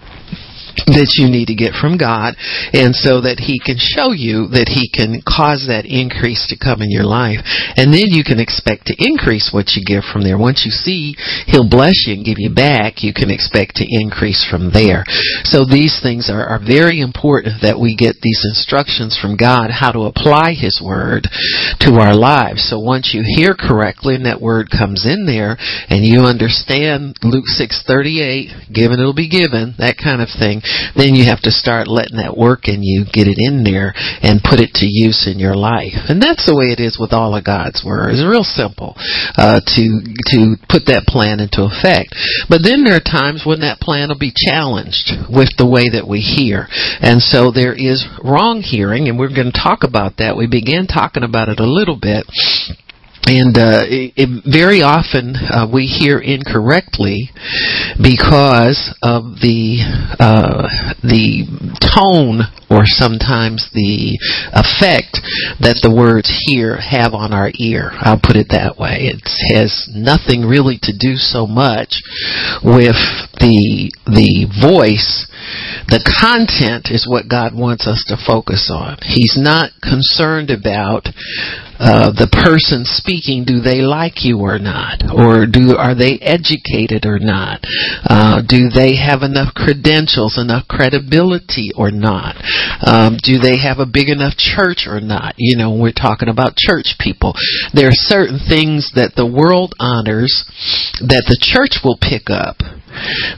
that 0.86 1.19
you 1.19 1.26
need 1.26 1.50
to 1.50 1.58
get 1.58 1.75
from 1.75 1.98
God 1.98 2.38
and 2.72 2.94
so 2.94 3.20
that 3.22 3.42
he 3.42 3.58
can 3.58 3.78
show 3.78 4.12
you 4.12 4.48
that 4.54 4.70
he 4.70 4.90
can 4.90 5.22
cause 5.26 5.66
that 5.66 5.88
increase 5.88 6.46
to 6.48 6.56
come 6.58 6.82
in 6.82 6.90
your 6.92 7.06
life. 7.06 7.42
And 7.76 7.90
then 7.90 8.12
you 8.12 8.22
can 8.22 8.38
expect 8.38 8.86
to 8.88 8.99
increase 8.99 9.50
what 9.50 9.75
you 9.75 9.82
give 9.82 10.06
from 10.06 10.23
there. 10.23 10.38
Once 10.38 10.62
you 10.62 10.73
see 10.73 11.16
he'll 11.47 11.68
bless 11.68 12.06
you 12.06 12.14
and 12.14 12.26
give 12.26 12.38
you 12.38 12.52
back 12.52 13.02
you 13.02 13.12
can 13.12 13.30
expect 13.30 13.76
to 13.76 13.87
increase 13.88 14.47
from 14.47 14.70
there. 14.70 15.04
So 15.44 15.64
these 15.64 16.00
things 16.02 16.30
are, 16.30 16.44
are 16.44 16.61
very 16.62 17.00
important 17.00 17.62
that 17.62 17.78
we 17.78 17.97
get 17.97 18.20
these 18.23 18.42
instructions 18.44 19.18
from 19.18 19.37
God 19.37 19.70
how 19.70 19.92
to 19.92 20.11
apply 20.11 20.54
his 20.54 20.80
word 20.82 21.28
to 21.80 21.99
our 21.99 22.14
lives. 22.14 22.68
So 22.68 22.78
once 22.78 23.14
you 23.14 23.23
hear 23.25 23.54
correctly 23.54 24.14
and 24.14 24.26
that 24.26 24.40
word 24.40 24.70
comes 24.70 25.06
in 25.06 25.26
there 25.26 25.56
and 25.88 26.04
you 26.04 26.23
understand 26.23 27.16
Luke 27.23 27.47
6:38 27.49 28.73
given 28.73 29.00
it'll 29.00 29.14
be 29.14 29.28
given 29.28 29.75
that 29.78 29.97
kind 29.99 30.23
of 30.23 30.28
thing 30.28 30.61
then 30.96 31.14
you 31.14 31.25
have 31.26 31.42
to 31.42 31.50
start 31.50 31.88
letting 31.88 32.18
that 32.18 32.37
work 32.37 32.68
in 32.68 32.82
you, 32.82 33.04
get 33.04 33.26
it 33.26 33.38
in 33.38 33.64
there, 33.64 33.92
and 34.22 34.42
put 34.42 34.60
it 34.60 34.75
to 34.80 34.87
use 34.87 35.26
in 35.26 35.38
your 35.38 35.54
life. 35.54 36.08
And 36.08 36.20
that's 36.20 36.46
the 36.46 36.56
way 36.56 36.70
it 36.70 36.80
is 36.80 36.98
with 36.98 37.12
all 37.12 37.34
of 37.34 37.44
God's 37.44 37.82
Word. 37.84 38.12
It's 38.12 38.25
real 38.25 38.46
simple 38.46 38.94
uh, 39.37 39.60
to 39.60 39.84
to 40.34 40.38
put 40.68 40.87
that 40.87 41.08
plan 41.08 41.40
into 41.40 41.64
effect. 41.64 42.14
But 42.48 42.62
then 42.62 42.84
there 42.84 42.96
are 42.96 43.04
times 43.04 43.44
when 43.44 43.60
that 43.60 43.80
plan 43.80 44.08
will 44.08 44.18
be 44.20 44.34
challenged 44.34 45.12
with 45.28 45.54
the 45.56 45.68
way 45.68 45.88
that 45.90 46.06
we 46.06 46.20
hear, 46.20 46.66
and 47.00 47.20
so 47.20 47.50
there 47.50 47.75
is 47.75 48.06
wrong 48.25 48.60
hearing, 48.62 49.08
and 49.08 49.18
we're 49.18 49.34
going 49.34 49.52
to 49.52 49.62
talk 49.62 49.84
about 49.84 50.18
that. 50.18 50.37
We 50.37 50.46
began 50.46 50.87
talking 50.87 51.22
about 51.22 51.48
it 51.48 51.60
a 51.60 51.66
little 51.68 51.98
bit 51.98 52.26
and 53.28 53.58
uh, 53.58 53.85
it, 53.85 54.44
very 54.49 54.80
often 54.80 55.37
uh, 55.37 55.68
we 55.68 55.85
hear 55.85 56.18
incorrectly 56.18 57.28
because 58.00 58.97
of 59.04 59.44
the 59.44 59.85
uh, 60.16 60.64
the 61.04 61.44
tone 61.76 62.49
or 62.73 62.88
sometimes 62.88 63.68
the 63.76 64.16
effect 64.56 65.20
that 65.61 65.76
the 65.85 65.92
words 65.92 66.32
here 66.49 66.80
have 66.80 67.12
on 67.12 67.35
our 67.35 67.52
ear. 67.61 67.92
I'll 68.00 68.20
put 68.20 68.37
it 68.37 68.49
that 68.49 68.80
way. 68.80 69.12
It 69.12 69.20
has 69.52 69.92
nothing 69.92 70.49
really 70.49 70.80
to 70.88 70.97
do 70.97 71.20
so 71.20 71.47
much 71.47 72.00
with 72.64 72.97
the 73.44 73.92
the 74.08 74.49
voice 74.56 75.28
the 75.88 76.04
content 76.20 76.92
is 76.92 77.08
what 77.08 77.28
God 77.28 77.56
wants 77.56 77.87
us 77.87 78.04
to 78.08 78.16
focus 78.20 78.68
on. 78.73 78.99
He's 79.00 79.37
not 79.40 79.73
concerned 79.80 80.50
about 80.50 81.08
uh, 81.78 82.11
the 82.11 82.26
person 82.26 82.82
speaking, 82.85 83.47
do 83.47 83.61
they 83.62 83.78
like 83.80 84.26
you 84.26 84.42
or 84.42 84.58
not? 84.58 85.02
Or 85.14 85.47
do 85.47 85.78
are 85.78 85.94
they 85.94 86.18
educated 86.18 87.06
or 87.06 87.18
not? 87.18 87.62
Uh, 88.02 88.42
do 88.42 88.66
they 88.68 88.99
have 88.99 89.23
enough 89.23 89.54
credentials, 89.54 90.38
enough 90.38 90.66
credibility 90.66 91.70
or 91.78 91.90
not? 91.90 92.35
Um, 92.82 93.16
do 93.23 93.38
they 93.38 93.62
have 93.62 93.78
a 93.78 93.87
big 93.87 94.11
enough 94.11 94.35
church 94.35 94.90
or 94.90 95.00
not? 95.00 95.35
You 95.38 95.56
know, 95.56 95.75
we're 95.75 95.94
talking 95.94 96.28
about 96.28 96.58
church 96.58 96.99
people. 96.99 97.35
There 97.73 97.88
are 97.88 98.04
certain 98.11 98.42
things 98.42 98.92
that 98.99 99.14
the 99.14 99.26
world 99.26 99.75
honors 99.78 100.44
that 100.99 101.30
the 101.30 101.38
church 101.38 101.85
will 101.85 101.99
pick 101.99 102.26
up 102.26 102.58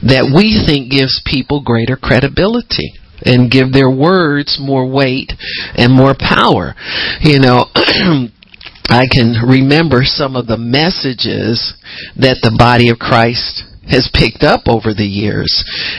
that 0.01 0.33
we 0.33 0.57
think 0.57 0.89
gives 0.89 1.21
people 1.21 1.61
greater 1.61 1.95
credibility 1.95 2.97
and 3.23 3.51
give 3.51 3.71
their 3.71 3.89
words 3.89 4.57
more 4.59 4.87
weight 4.87 5.33
and 5.75 5.93
more 5.93 6.15
power. 6.17 6.75
You 7.21 7.39
know, 7.39 7.65
I 8.89 9.07
can 9.09 9.35
remember 9.47 10.01
some 10.03 10.35
of 10.35 10.47
the 10.47 10.57
messages 10.57 11.73
that 12.17 12.39
the 12.41 12.55
body 12.57 12.89
of 12.89 12.99
Christ 12.99 13.63
has 13.91 14.09
picked 14.15 14.41
up 14.41 14.71
over 14.71 14.95
the 14.95 15.07
years. 15.07 15.51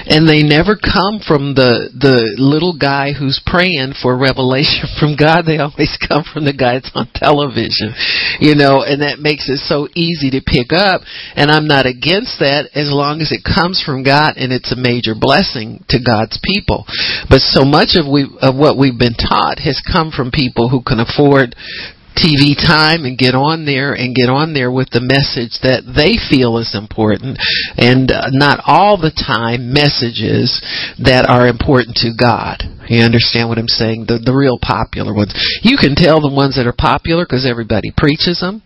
And 0.09 0.25
they 0.25 0.43
never 0.43 0.75
come 0.75 1.21
from 1.21 1.55
the 1.55 1.93
the 1.93 2.35
little 2.41 2.75
guy 2.75 3.13
who's 3.13 3.41
praying 3.45 3.95
for 4.01 4.17
revelation 4.17 4.89
from 4.99 5.15
God. 5.15 5.45
They 5.45 5.61
always 5.61 5.95
come 6.01 6.25
from 6.25 6.49
the 6.49 6.57
guy 6.57 6.81
that's 6.81 6.91
on 6.97 7.09
television 7.15 7.93
you 8.41 8.55
know 8.55 8.83
and 8.83 9.03
that 9.03 9.19
makes 9.19 9.49
it 9.49 9.59
so 9.59 9.89
easy 9.95 10.31
to 10.33 10.43
pick 10.45 10.73
up. 10.73 11.03
And 11.37 11.51
I'm 11.51 11.67
not 11.67 11.87
against 11.87 12.39
that 12.41 12.71
as 12.75 12.89
long 12.89 13.21
as 13.21 13.33
it 13.33 13.45
comes 13.45 13.83
from 13.83 14.03
God 14.03 14.35
and 14.37 14.53
it's 14.53 14.73
a 14.73 14.79
major 14.79 15.15
blessing 15.19 15.85
to 15.91 15.99
God's 16.01 16.39
people. 16.43 16.85
But 17.29 17.45
so 17.45 17.65
much 17.65 17.99
of 17.99 18.09
we 18.09 18.29
of 18.41 18.57
what 18.57 18.79
we've 18.79 18.99
been 18.99 19.19
taught 19.19 19.59
has 19.61 19.81
come 19.81 20.11
from 20.11 20.31
people 20.31 20.69
who 20.69 20.83
can 20.83 21.01
afford 21.01 21.55
TV 22.17 22.55
time 22.55 23.05
and 23.05 23.19
get 23.19 23.35
on 23.35 23.65
there 23.65 23.93
and 23.95 24.15
get 24.15 24.29
on 24.29 24.55
there 24.55 24.71
with 24.71 24.91
the 24.91 25.01
message 25.01 25.61
that 25.63 25.85
they 25.89 26.17
feel 26.17 26.59
is 26.59 26.77
important 26.77 27.39
and 27.77 28.11
uh, 28.11 28.29
not 28.31 28.61
all 28.67 28.97
the 28.97 29.13
time 29.13 29.73
messages 29.73 30.61
that 31.01 31.27
are 31.29 31.49
important 31.49 31.97
to 32.05 32.13
God. 32.13 32.63
You 32.89 33.03
understand 33.03 33.49
what 33.49 33.59
I'm 33.59 33.71
saying? 33.71 34.07
The 34.07 34.19
the 34.19 34.35
real 34.35 34.59
popular 34.61 35.15
ones. 35.15 35.33
You 35.63 35.77
can 35.77 35.95
tell 35.95 36.21
the 36.21 36.33
ones 36.33 36.57
that 36.57 36.67
are 36.67 36.77
popular 36.77 37.25
because 37.25 37.49
everybody 37.49 37.93
preaches 37.97 38.41
them. 38.41 38.63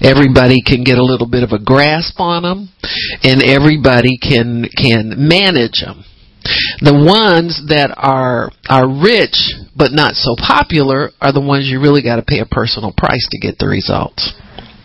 Everybody 0.00 0.62
can 0.62 0.84
get 0.84 0.98
a 0.98 1.04
little 1.04 1.28
bit 1.28 1.42
of 1.42 1.50
a 1.50 1.58
grasp 1.58 2.20
on 2.20 2.42
them 2.42 2.70
and 3.22 3.42
everybody 3.42 4.16
can 4.18 4.66
can 4.70 5.14
manage 5.18 5.82
them. 5.82 6.04
The 6.80 6.94
ones 6.94 7.60
that 7.68 7.94
are 7.96 8.50
are 8.68 8.88
rich 8.88 9.54
but 9.76 9.92
not 9.92 10.14
so 10.14 10.34
popular 10.36 11.10
are 11.20 11.32
the 11.32 11.44
ones 11.44 11.68
you 11.68 11.80
really 11.80 12.02
got 12.02 12.16
to 12.16 12.26
pay 12.26 12.40
a 12.40 12.46
personal 12.46 12.92
price 12.96 13.26
to 13.30 13.38
get 13.38 13.58
the 13.58 13.68
results 13.68 14.34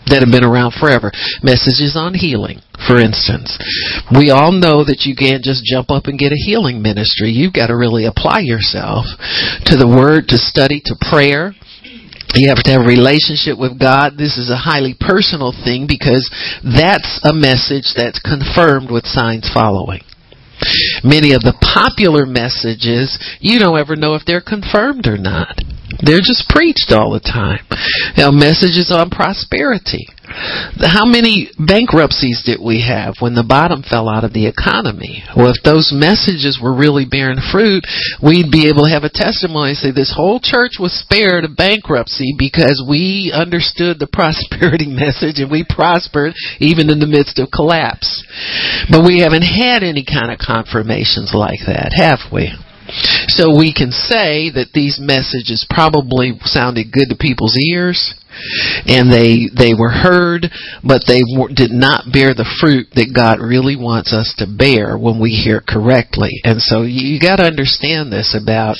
that 0.07 0.19
have 0.19 0.31
been 0.31 0.43
around 0.43 0.75
forever. 0.75 1.11
Messages 1.41 1.95
on 1.95 2.13
healing, 2.13 2.59
for 2.87 2.99
instance. 2.99 3.55
We 4.11 4.31
all 4.31 4.51
know 4.51 4.83
that 4.83 5.07
you 5.07 5.15
can't 5.15 5.43
just 5.43 5.63
jump 5.63 5.91
up 5.91 6.05
and 6.05 6.19
get 6.19 6.35
a 6.35 6.39
healing 6.39 6.81
ministry. 6.81 7.31
You've 7.31 7.55
got 7.55 7.67
to 7.67 7.77
really 7.77 8.05
apply 8.05 8.43
yourself 8.43 9.07
to 9.71 9.75
the 9.79 9.87
word, 9.87 10.27
to 10.29 10.37
study, 10.37 10.81
to 10.85 10.95
prayer. 10.99 11.55
You 12.35 12.49
have 12.49 12.63
to 12.65 12.71
have 12.73 12.81
a 12.81 12.89
relationship 12.89 13.61
with 13.61 13.77
God. 13.77 14.17
This 14.17 14.41
is 14.41 14.49
a 14.49 14.57
highly 14.57 14.97
personal 14.97 15.53
thing 15.53 15.85
because 15.85 16.25
that's 16.65 17.21
a 17.23 17.33
message 17.33 17.93
that's 17.93 18.17
confirmed 18.19 18.89
with 18.89 19.05
signs 19.05 19.49
following. 19.53 20.01
Many 21.03 21.33
of 21.33 21.41
the 21.41 21.55
popular 21.61 22.25
messages, 22.25 23.19
you 23.39 23.59
don't 23.59 23.77
ever 23.77 23.95
know 23.95 24.15
if 24.15 24.23
they're 24.25 24.41
confirmed 24.41 25.07
or 25.07 25.17
not. 25.17 25.59
They're 26.01 26.23
just 26.23 26.49
preached 26.49 26.91
all 26.91 27.11
the 27.11 27.21
time. 27.21 27.65
Know, 28.17 28.31
messages 28.31 28.91
on 28.91 29.09
prosperity. 29.09 30.07
How 30.81 31.05
many 31.05 31.51
bankruptcies 31.59 32.41
did 32.45 32.59
we 32.59 32.81
have 32.81 33.15
when 33.19 33.35
the 33.35 33.45
bottom 33.45 33.83
fell 33.83 34.09
out 34.09 34.23
of 34.23 34.33
the 34.33 34.47
economy? 34.47 35.23
Well, 35.37 35.53
if 35.53 35.61
those 35.63 35.93
messages 35.93 36.59
were 36.61 36.73
really 36.73 37.05
bearing 37.05 37.41
fruit, 37.51 37.85
we'd 38.21 38.49
be 38.49 38.67
able 38.69 38.89
to 38.89 38.93
have 38.93 39.05
a 39.05 39.13
testimony 39.13 39.77
and 39.77 39.77
say 39.77 39.91
this 39.91 40.13
whole 40.13 40.39
church 40.41 40.81
was 40.81 40.97
spared 40.97 41.45
a 41.45 41.49
bankruptcy 41.49 42.33
because 42.37 42.81
we 42.81 43.31
understood 43.33 43.99
the 43.99 44.09
prosperity 44.11 44.89
message 44.89 45.37
and 45.37 45.51
we 45.51 45.65
prospered 45.67 46.33
even 46.59 46.89
in 46.89 46.99
the 46.99 47.09
midst 47.09 47.37
of 47.37 47.53
collapse. 47.53 48.23
But 48.89 49.05
we 49.05 49.21
haven't 49.21 49.45
had 49.45 49.83
any 49.83 50.05
kind 50.05 50.31
of 50.31 50.41
confirmations 50.41 51.31
like 51.33 51.61
that, 51.69 51.93
have 51.93 52.33
we? 52.33 52.49
So 53.27 53.55
we 53.55 53.73
can 53.73 53.91
say 53.91 54.49
that 54.51 54.71
these 54.73 54.99
messages 54.99 55.65
probably 55.69 56.33
sounded 56.43 56.91
good 56.91 57.09
to 57.09 57.15
people's 57.15 57.57
ears 57.57 58.15
and 58.85 59.11
they 59.11 59.49
they 59.53 59.73
were 59.73 59.91
heard, 59.91 60.49
but 60.83 61.03
they 61.07 61.21
did 61.53 61.71
not 61.71 62.11
bear 62.11 62.33
the 62.33 62.49
fruit 62.59 62.89
that 62.95 63.13
God 63.13 63.39
really 63.39 63.75
wants 63.75 64.13
us 64.13 64.33
to 64.37 64.47
bear 64.49 64.97
when 64.97 65.19
we 65.21 65.31
hear 65.31 65.61
correctly. 65.61 66.41
And 66.43 66.61
so 66.61 66.81
you, 66.81 67.15
you 67.15 67.19
got 67.19 67.37
to 67.37 67.47
understand 67.47 68.11
this 68.11 68.33
about 68.33 68.77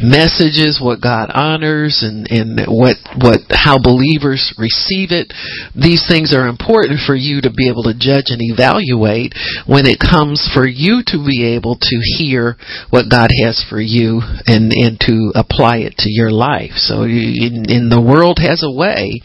messages, 0.00 0.80
what 0.80 1.04
God 1.04 1.30
honors, 1.32 2.02
and 2.02 2.26
and 2.30 2.64
what 2.66 2.96
what 3.20 3.44
how 3.50 3.78
believers 3.78 4.54
receive 4.56 5.12
it. 5.12 5.32
These 5.76 6.08
things 6.08 6.34
are 6.34 6.48
important 6.48 7.00
for 7.04 7.14
you 7.14 7.40
to 7.42 7.52
be 7.52 7.68
able 7.68 7.84
to 7.84 7.96
judge 7.96 8.32
and 8.32 8.40
evaluate 8.40 9.36
when 9.68 9.86
it 9.86 10.00
comes 10.00 10.48
for 10.52 10.66
you 10.66 11.04
to 11.12 11.18
be 11.20 11.54
able 11.54 11.76
to 11.76 11.96
hear 12.16 12.56
what 12.90 13.10
God 13.10 13.28
has 13.44 13.62
for 13.68 13.80
you 13.84 14.20
and 14.46 14.72
and 14.72 14.98
to 15.00 15.32
apply 15.34 15.84
it 15.84 15.94
to 15.98 16.10
your 16.10 16.30
life. 16.30 16.76
So 16.76 17.02
in, 17.04 17.68
in 17.68 17.88
the 17.88 18.00
world 18.00 18.38
has 18.40 18.64
a 18.64 18.72
way 18.72 19.20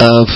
of 0.00 0.28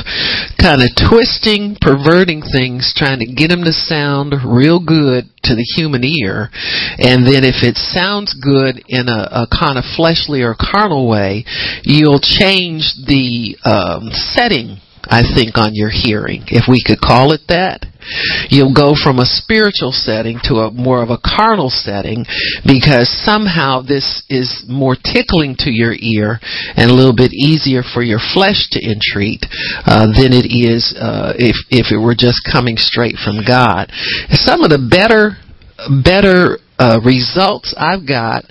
kind 0.61 0.85
of 0.85 0.93
twisting, 0.95 1.77
perverting 1.81 2.43
things, 2.45 2.93
trying 2.97 3.21
to 3.21 3.27
get 3.27 3.49
them 3.49 3.65
to 3.65 3.73
sound 3.73 4.35
real 4.45 4.79
good 4.79 5.27
to 5.45 5.55
the 5.55 5.67
human 5.77 6.05
ear. 6.05 6.51
And 6.99 7.27
then 7.27 7.45
if 7.45 7.65
it 7.65 7.77
sounds 7.77 8.35
good 8.37 8.85
in 8.89 9.09
a, 9.09 9.45
a 9.45 9.47
kind 9.51 9.79
of 9.79 9.85
fleshly 9.97 10.43
or 10.43 10.55
carnal 10.55 11.09
way, 11.09 11.45
you'll 11.83 12.21
change 12.21 12.95
the 13.07 13.57
um, 13.65 14.09
setting 14.13 14.81
I 15.09 15.23
think, 15.23 15.57
on 15.57 15.75
your 15.75 15.91
hearing, 15.91 16.45
if 16.49 16.65
we 16.69 16.83
could 16.85 17.01
call 17.01 17.33
it 17.33 17.43
that. 17.49 17.87
You'll 18.51 18.75
go 18.75 18.93
from 18.93 19.19
a 19.19 19.25
spiritual 19.25 19.93
setting 19.93 20.39
to 20.45 20.69
a 20.69 20.71
more 20.71 21.03
of 21.03 21.11
a 21.11 21.17
carnal 21.17 21.71
setting 21.71 22.25
because 22.67 23.09
somehow 23.09 23.81
this 23.81 24.23
is 24.29 24.65
more 24.69 24.97
tickling 24.97 25.57
to 25.61 25.71
your 25.71 25.95
ear 25.99 26.39
and 26.77 26.91
a 26.91 26.95
little 26.95 27.17
bit 27.17 27.33
easier 27.33 27.83
for 27.83 28.03
your 28.03 28.21
flesh 28.21 28.69
to 28.73 28.81
entreat 28.85 29.47
uh, 29.87 30.07
than 30.13 30.37
it 30.37 30.45
is 30.53 30.95
uh, 31.01 31.33
if 31.37 31.57
if 31.71 31.93
it 31.93 31.99
were 31.99 32.15
just 32.17 32.45
coming 32.45 32.77
straight 32.77 33.17
from 33.17 33.41
God. 33.41 33.91
Some 34.31 34.63
of 34.63 34.71
the 34.71 34.83
better 34.85 35.41
better 36.05 36.59
uh, 36.79 37.01
results 37.05 37.75
I've 37.77 38.07
got 38.07 38.45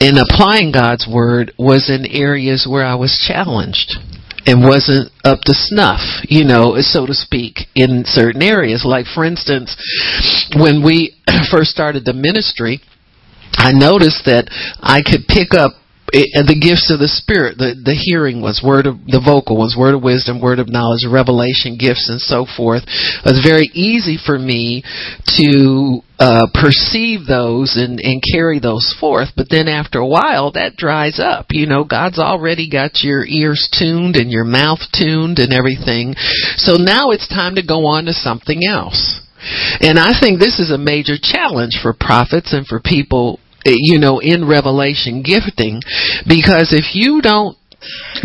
in 0.00 0.16
applying 0.16 0.72
God's 0.72 1.06
word 1.06 1.52
was 1.58 1.90
in 1.90 2.06
areas 2.06 2.66
where 2.68 2.84
I 2.84 2.94
was 2.94 3.22
challenged 3.28 3.98
and 4.46 4.62
wasn't 4.62 5.12
up 5.24 5.40
to 5.42 5.52
snuff, 5.54 6.00
you 6.28 6.44
know, 6.44 6.76
so 6.80 7.06
to 7.06 7.14
speak, 7.14 7.68
in 7.74 8.04
certain 8.06 8.42
areas. 8.42 8.84
Like, 8.84 9.06
for 9.06 9.24
instance, 9.24 9.76
when 10.56 10.82
we 10.84 11.16
first 11.50 11.70
started 11.70 12.04
the 12.04 12.14
ministry, 12.14 12.80
I 13.52 13.72
noticed 13.72 14.24
that 14.24 14.48
I 14.80 15.02
could 15.02 15.26
pick 15.28 15.52
up 15.52 15.72
it, 16.12 16.46
the 16.46 16.58
gifts 16.58 16.90
of 16.90 16.98
the 16.98 17.08
spirit 17.08 17.58
the 17.58 17.74
the 17.74 17.94
hearing 17.94 18.40
was 18.40 18.62
word 18.64 18.86
of 18.86 18.98
the 19.06 19.22
vocal 19.22 19.56
was 19.56 19.76
word 19.78 19.94
of 19.94 20.02
wisdom 20.02 20.40
word 20.40 20.58
of 20.58 20.68
knowledge 20.68 21.06
revelation 21.08 21.76
gifts 21.78 22.08
and 22.10 22.20
so 22.20 22.46
forth. 22.46 22.82
It 22.86 23.24
was 23.24 23.44
very 23.44 23.70
easy 23.72 24.18
for 24.18 24.38
me 24.38 24.82
to 25.40 26.02
uh, 26.20 26.52
perceive 26.52 27.24
those 27.24 27.80
and, 27.80 27.98
and 27.98 28.20
carry 28.20 28.60
those 28.60 28.94
forth 28.98 29.30
but 29.36 29.48
then 29.48 29.68
after 29.68 29.98
a 29.98 30.06
while 30.06 30.52
that 30.52 30.76
dries 30.76 31.18
up. 31.18 31.46
You 31.50 31.66
know 31.66 31.84
god's 31.84 32.18
already 32.18 32.68
got 32.68 33.02
your 33.02 33.24
ears 33.24 33.68
tuned 33.70 34.16
and 34.16 34.30
your 34.30 34.44
mouth 34.44 34.80
tuned 34.92 35.38
and 35.38 35.52
everything. 35.52 36.14
So 36.56 36.76
now 36.76 37.10
it's 37.10 37.28
time 37.28 37.56
to 37.56 37.66
go 37.66 37.86
on 37.86 38.04
to 38.06 38.12
something 38.12 38.60
else. 38.66 39.20
And 39.80 39.98
I 39.98 40.12
think 40.20 40.38
this 40.38 40.60
is 40.60 40.70
a 40.70 40.78
major 40.78 41.16
challenge 41.20 41.80
for 41.80 41.94
prophets 41.94 42.52
and 42.52 42.66
for 42.66 42.80
people 42.80 43.40
Eh, 43.64 43.74
you 43.76 43.98
know, 43.98 44.18
in 44.18 44.48
revelation 44.48 45.22
gifting, 45.22 45.80
because 46.26 46.72
if 46.72 46.94
you 46.94 47.20
don't 47.20 47.56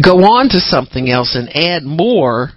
go 0.01 0.19
on 0.19 0.49
to 0.49 0.59
something 0.59 1.09
else 1.09 1.35
and 1.35 1.49
add 1.55 1.83
more 1.83 2.51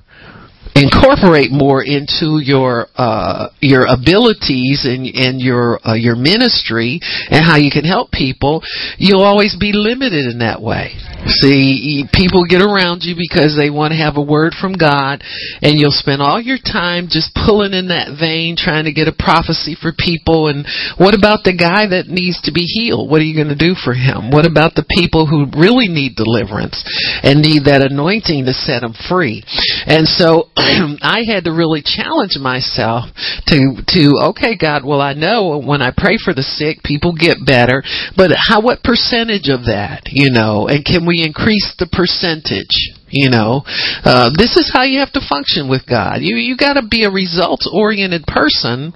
incorporate 0.78 1.50
more 1.50 1.82
into 1.82 2.38
your 2.42 2.86
uh, 2.96 3.48
your 3.60 3.86
abilities 3.86 4.86
and 4.86 5.06
and 5.06 5.40
your 5.40 5.78
uh, 5.86 5.94
your 5.94 6.16
ministry 6.16 7.00
and 7.30 7.44
how 7.44 7.56
you 7.56 7.70
can 7.70 7.84
help 7.84 8.10
people, 8.10 8.62
you'll 8.98 9.22
always 9.22 9.56
be 9.58 9.72
limited 9.74 10.26
in 10.26 10.38
that 10.38 10.62
way. 10.62 10.94
See, 11.26 12.06
people 12.14 12.46
get 12.46 12.62
around 12.62 13.02
you 13.02 13.18
because 13.18 13.58
they 13.58 13.70
want 13.70 13.90
to 13.90 13.98
have 13.98 14.16
a 14.16 14.22
word 14.22 14.54
from 14.54 14.72
God, 14.72 15.20
and 15.60 15.74
you'll 15.74 15.94
spend 15.94 16.22
all 16.22 16.40
your 16.40 16.62
time 16.62 17.10
just 17.10 17.34
pulling 17.34 17.74
in 17.74 17.88
that 17.88 18.14
vein, 18.14 18.54
trying 18.54 18.86
to 18.86 18.94
get 18.94 19.10
a 19.10 19.16
prophecy 19.16 19.74
for 19.74 19.90
people. 19.90 20.46
And 20.46 20.64
what 20.96 21.18
about 21.18 21.42
the 21.42 21.58
guy 21.58 21.90
that 21.90 22.06
needs 22.06 22.40
to 22.46 22.52
be 22.54 22.62
healed? 22.62 23.10
What 23.10 23.20
are 23.20 23.26
you 23.26 23.34
going 23.34 23.52
to 23.52 23.58
do 23.58 23.74
for 23.74 23.92
him? 23.92 24.30
What 24.30 24.46
about 24.46 24.78
the 24.78 24.86
people 24.86 25.26
who 25.26 25.50
really 25.58 25.90
need 25.90 26.14
deliverance 26.14 26.80
and 27.26 27.42
need 27.42 27.66
that 27.66 27.82
anointing 27.82 28.46
to 28.46 28.54
set 28.54 28.86
them 28.86 28.94
free? 28.94 29.42
And 29.90 30.06
so 30.06 30.54
I 31.02 31.24
had 31.26 31.44
to 31.44 31.52
really 31.52 31.82
challenge 31.82 32.36
myself 32.40 33.06
to 33.46 33.82
to 33.86 34.12
okay, 34.30 34.56
God. 34.56 34.84
Well, 34.84 35.00
I 35.00 35.14
know 35.14 35.58
when 35.58 35.82
I 35.82 35.92
pray 35.96 36.18
for 36.22 36.34
the 36.34 36.42
sick, 36.42 36.82
people 36.82 37.14
get 37.14 37.44
better, 37.44 37.82
but 38.16 38.30
how? 38.36 38.60
What 38.60 38.82
percentage 38.82 39.48
of 39.48 39.66
that? 39.66 40.02
You 40.06 40.30
know, 40.30 40.68
and 40.68 40.84
can 40.84 41.06
we 41.06 41.24
increase 41.24 41.74
the 41.78 41.86
percentage? 41.86 42.97
You 43.10 43.30
know, 43.30 43.62
uh, 44.04 44.30
this 44.36 44.56
is 44.56 44.70
how 44.72 44.82
you 44.82 45.00
have 45.00 45.12
to 45.12 45.24
function 45.24 45.68
with 45.68 45.86
God. 45.88 46.20
You 46.20 46.36
you 46.36 46.56
got 46.56 46.74
to 46.74 46.84
be 46.84 47.04
a 47.04 47.10
results 47.10 47.68
oriented 47.72 48.26
person, 48.26 48.92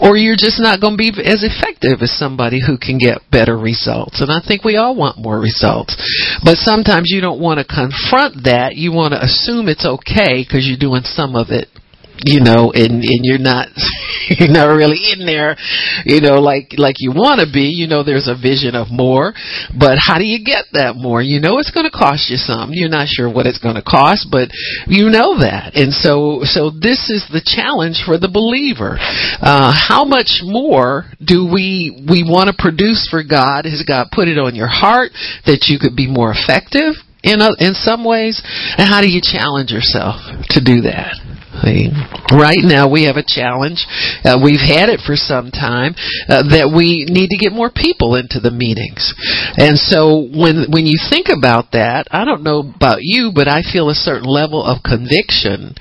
or 0.00 0.16
you're 0.16 0.38
just 0.38 0.60
not 0.60 0.80
going 0.80 0.94
to 0.94 1.02
be 1.02 1.12
as 1.22 1.46
effective 1.46 2.02
as 2.02 2.10
somebody 2.18 2.60
who 2.60 2.76
can 2.76 2.98
get 2.98 3.22
better 3.30 3.56
results. 3.56 4.20
And 4.20 4.30
I 4.30 4.40
think 4.42 4.64
we 4.64 4.76
all 4.76 4.96
want 4.96 5.18
more 5.18 5.38
results, 5.38 5.94
but 6.44 6.58
sometimes 6.58 7.10
you 7.10 7.20
don't 7.20 7.40
want 7.40 7.58
to 7.58 7.64
confront 7.64 8.44
that. 8.44 8.74
You 8.74 8.92
want 8.92 9.12
to 9.14 9.22
assume 9.22 9.68
it's 9.68 9.86
okay 9.86 10.42
because 10.42 10.66
you're 10.66 10.80
doing 10.80 11.02
some 11.04 11.36
of 11.36 11.50
it 11.50 11.68
you 12.24 12.40
know, 12.40 12.72
and 12.74 13.02
and 13.02 13.20
you're 13.22 13.42
not 13.42 13.68
you're 14.28 14.52
not 14.52 14.70
really 14.70 15.12
in 15.12 15.26
there, 15.26 15.56
you 16.04 16.20
know, 16.20 16.40
like 16.40 16.74
like 16.78 16.96
you 16.98 17.10
want 17.10 17.40
to 17.40 17.48
be. 17.50 17.72
You 17.72 17.86
know, 17.86 18.02
there's 18.02 18.28
a 18.28 18.38
vision 18.38 18.74
of 18.74 18.88
more, 18.90 19.34
but 19.76 19.98
how 19.98 20.18
do 20.18 20.24
you 20.24 20.44
get 20.44 20.66
that 20.72 20.94
more? 20.96 21.22
You 21.22 21.40
know, 21.40 21.58
it's 21.58 21.70
going 21.70 21.86
to 21.86 21.94
cost 21.94 22.30
you 22.30 22.36
something. 22.36 22.76
You're 22.76 22.92
not 22.92 23.08
sure 23.08 23.30
what 23.32 23.46
it's 23.46 23.58
going 23.58 23.76
to 23.76 23.82
cost, 23.82 24.28
but 24.30 24.50
you 24.86 25.10
know 25.10 25.38
that, 25.40 25.74
and 25.74 25.92
so 25.92 26.42
so 26.44 26.70
this 26.70 27.10
is 27.10 27.26
the 27.30 27.42
challenge 27.42 28.02
for 28.04 28.18
the 28.18 28.30
believer. 28.30 28.96
Uh, 29.42 29.72
how 29.74 30.04
much 30.04 30.40
more 30.42 31.10
do 31.22 31.48
we 31.50 31.90
we 32.08 32.22
want 32.22 32.48
to 32.48 32.56
produce 32.56 33.08
for 33.10 33.22
God? 33.22 33.64
Has 33.64 33.82
God 33.86 34.08
put 34.12 34.28
it 34.28 34.38
on 34.38 34.54
your 34.54 34.70
heart 34.70 35.10
that 35.46 35.66
you 35.68 35.78
could 35.78 35.96
be 35.96 36.06
more 36.06 36.32
effective? 36.32 36.94
in 37.22 37.40
a, 37.40 37.50
in 37.58 37.74
some 37.74 38.04
ways 38.04 38.42
and 38.76 38.88
how 38.88 39.00
do 39.00 39.06
you 39.06 39.20
challenge 39.22 39.70
yourself 39.70 40.18
to 40.50 40.58
do 40.58 40.82
that 40.82 41.14
Right 41.62 42.58
now, 42.58 42.90
we 42.90 43.06
have 43.06 43.14
a 43.14 43.22
challenge. 43.22 43.86
Uh, 44.24 44.40
we've 44.42 44.62
had 44.62 44.90
it 44.90 44.98
for 45.06 45.14
some 45.14 45.54
time 45.54 45.94
uh, 46.26 46.42
that 46.50 46.74
we 46.74 47.06
need 47.06 47.30
to 47.30 47.38
get 47.38 47.54
more 47.54 47.70
people 47.70 48.18
into 48.18 48.42
the 48.42 48.50
meetings. 48.50 49.14
And 49.54 49.78
so, 49.78 50.26
when 50.34 50.66
when 50.74 50.90
you 50.90 50.98
think 50.98 51.30
about 51.30 51.70
that, 51.72 52.10
I 52.10 52.24
don't 52.26 52.42
know 52.42 52.66
about 52.66 52.98
you, 53.06 53.30
but 53.30 53.46
I 53.46 53.62
feel 53.62 53.90
a 53.90 53.94
certain 53.94 54.26
level 54.26 54.64
of 54.64 54.82
conviction 54.82 55.78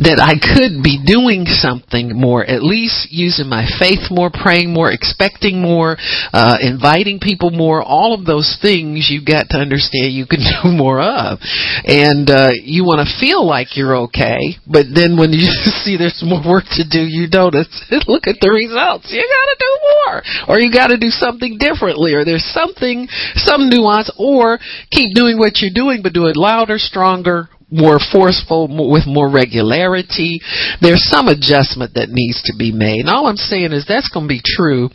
that 0.00 0.16
I 0.16 0.40
could 0.40 0.80
be 0.80 0.96
doing 0.96 1.44
something 1.44 2.16
more, 2.16 2.40
at 2.46 2.64
least 2.64 3.12
using 3.12 3.50
my 3.50 3.68
faith 3.76 4.08
more, 4.08 4.32
praying 4.32 4.72
more, 4.72 4.88
expecting 4.88 5.60
more, 5.60 6.00
uh, 6.32 6.56
inviting 6.62 7.20
people 7.20 7.50
more. 7.50 7.82
All 7.82 8.14
of 8.16 8.24
those 8.24 8.56
things 8.62 9.12
you've 9.12 9.28
got 9.28 9.52
to 9.52 9.60
understand 9.60 10.16
you 10.16 10.24
can 10.24 10.40
do 10.62 10.72
more 10.72 11.04
of, 11.04 11.42
and 11.84 12.30
uh, 12.30 12.56
you 12.56 12.86
want 12.88 13.04
to 13.04 13.10
feel 13.20 13.44
like 13.44 13.76
you're 13.76 14.08
okay, 14.08 14.56
but 14.64 14.88
then 14.88 15.17
when 15.18 15.34
you 15.34 15.42
see 15.82 15.98
there's 15.98 16.22
more 16.22 16.40
work 16.40 16.64
to 16.78 16.86
do, 16.86 17.02
you 17.02 17.26
notice, 17.26 17.66
look 18.06 18.30
at 18.30 18.38
the 18.40 18.48
results. 18.48 19.10
You 19.10 19.26
gotta 19.26 19.56
do 19.58 19.72
more. 19.82 20.16
Or 20.48 20.60
you 20.62 20.70
gotta 20.72 20.96
do 20.96 21.10
something 21.10 21.58
differently, 21.58 22.14
or 22.14 22.24
there's 22.24 22.46
something, 22.54 23.10
some 23.34 23.68
nuance, 23.68 24.10
or 24.18 24.58
keep 24.90 25.14
doing 25.14 25.38
what 25.38 25.58
you're 25.58 25.74
doing, 25.74 26.00
but 26.02 26.14
do 26.14 26.26
it 26.26 26.36
louder, 26.36 26.78
stronger, 26.78 27.50
more 27.70 27.98
forceful, 27.98 28.68
more, 28.68 28.90
with 28.90 29.06
more 29.06 29.28
regularity. 29.28 30.40
There's 30.80 31.04
some 31.10 31.28
adjustment 31.28 31.94
that 31.94 32.08
needs 32.08 32.40
to 32.48 32.54
be 32.56 32.72
made. 32.72 33.00
And 33.04 33.10
all 33.10 33.26
I'm 33.26 33.36
saying 33.36 33.72
is 33.72 33.84
that's 33.86 34.08
going 34.08 34.24
to 34.24 34.32
be 34.32 34.42
true 34.44 34.88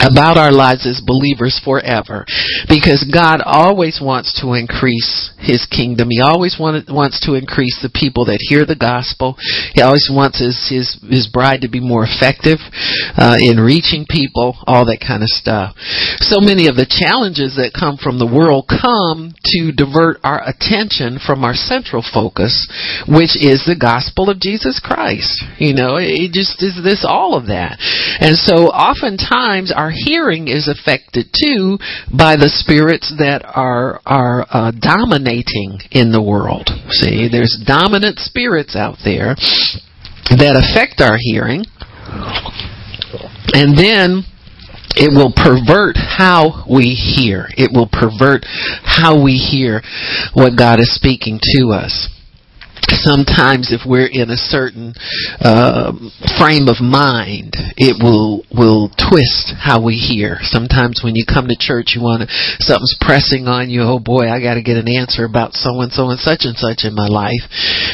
about 0.00 0.38
our 0.38 0.52
lives 0.52 0.86
as 0.86 1.02
believers 1.04 1.60
forever 1.64 2.24
because 2.68 3.02
God 3.10 3.40
always 3.44 4.00
wants 4.02 4.38
to 4.40 4.54
increase 4.54 5.30
his 5.38 5.66
kingdom. 5.66 6.08
He 6.10 6.20
always 6.20 6.56
wanted, 6.58 6.86
wants 6.88 7.20
to 7.26 7.34
increase 7.34 7.78
the 7.82 7.90
people 7.92 8.26
that 8.26 8.38
hear 8.48 8.64
the 8.64 8.78
gospel. 8.78 9.36
He 9.74 9.82
always 9.82 10.08
wants 10.10 10.38
his 10.38 10.56
his, 10.70 10.98
his 11.02 11.26
bride 11.26 11.62
to 11.62 11.70
be 11.70 11.80
more 11.80 12.06
effective 12.06 12.58
uh, 13.16 13.36
in 13.38 13.58
reaching 13.58 14.06
people, 14.08 14.56
all 14.66 14.86
that 14.86 15.02
kind 15.02 15.22
of 15.22 15.30
stuff. 15.30 15.74
So 16.22 16.40
many 16.40 16.66
of 16.66 16.76
the 16.76 16.88
challenges 16.88 17.56
that 17.56 17.74
come 17.74 17.98
from 17.98 18.18
the 18.18 18.28
world 18.28 18.70
come 18.70 19.34
to 19.54 19.72
divert 19.72 20.18
our 20.22 20.42
attention 20.42 21.18
from 21.18 21.42
our 21.42 21.54
central 21.54 22.02
focus, 22.02 22.54
which 23.06 23.34
is 23.38 23.66
the 23.66 23.78
gospel 23.78 24.30
of 24.30 24.40
Jesus 24.40 24.78
Christ. 24.82 25.42
You 25.58 25.74
know, 25.74 25.96
it 25.98 26.30
just 26.32 26.62
is 26.62 26.78
this 26.82 27.04
all 27.06 27.34
of 27.34 27.46
that. 27.48 27.78
And 28.20 28.36
so 28.36 28.70
oftentimes 28.70 29.72
our 29.74 29.87
hearing 29.90 30.48
is 30.48 30.68
affected 30.68 31.26
too 31.32 31.78
by 32.16 32.36
the 32.36 32.48
spirits 32.48 33.12
that 33.18 33.42
are 33.44 34.00
are 34.06 34.46
uh, 34.50 34.72
dominating 34.72 35.80
in 35.90 36.12
the 36.12 36.22
world. 36.22 36.70
See, 36.90 37.28
there's 37.30 37.56
dominant 37.66 38.18
spirits 38.18 38.76
out 38.76 38.98
there 39.04 39.34
that 40.36 40.56
affect 40.56 41.00
our 41.00 41.16
hearing, 41.18 41.64
and 43.54 43.76
then 43.76 44.24
it 44.96 45.14
will 45.14 45.32
pervert 45.32 45.96
how 45.96 46.64
we 46.68 46.94
hear. 46.94 47.46
It 47.56 47.70
will 47.72 47.88
pervert 47.88 48.44
how 48.82 49.22
we 49.22 49.34
hear 49.34 49.82
what 50.34 50.58
God 50.58 50.80
is 50.80 50.94
speaking 50.94 51.38
to 51.56 51.72
us 51.72 52.08
sometimes 53.02 53.72
if 53.72 53.82
we're 53.86 54.10
in 54.10 54.30
a 54.30 54.36
certain 54.36 54.94
uh, 55.40 55.92
frame 56.36 56.68
of 56.68 56.80
mind, 56.80 57.56
it 57.80 57.96
will 57.98 58.44
will 58.52 58.92
twist 59.00 59.56
how 59.56 59.80
we 59.82 59.96
hear. 59.96 60.38
Sometimes 60.42 61.00
when 61.02 61.16
you 61.16 61.24
come 61.24 61.48
to 61.48 61.56
church, 61.58 61.96
you 61.96 62.02
want 62.02 62.22
to 62.22 62.28
something's 62.60 62.96
pressing 63.00 63.48
on 63.48 63.70
you. 63.70 63.82
Oh 63.82 63.98
boy, 63.98 64.28
I 64.28 64.40
got 64.40 64.54
to 64.54 64.62
get 64.62 64.76
an 64.76 64.88
answer 64.88 65.24
about 65.24 65.54
so 65.56 65.80
and 65.80 65.90
so 65.90 66.12
and 66.12 66.20
such 66.20 66.44
and 66.44 66.54
such 66.54 66.84
in 66.84 66.94
my 66.94 67.08
life, 67.08 67.42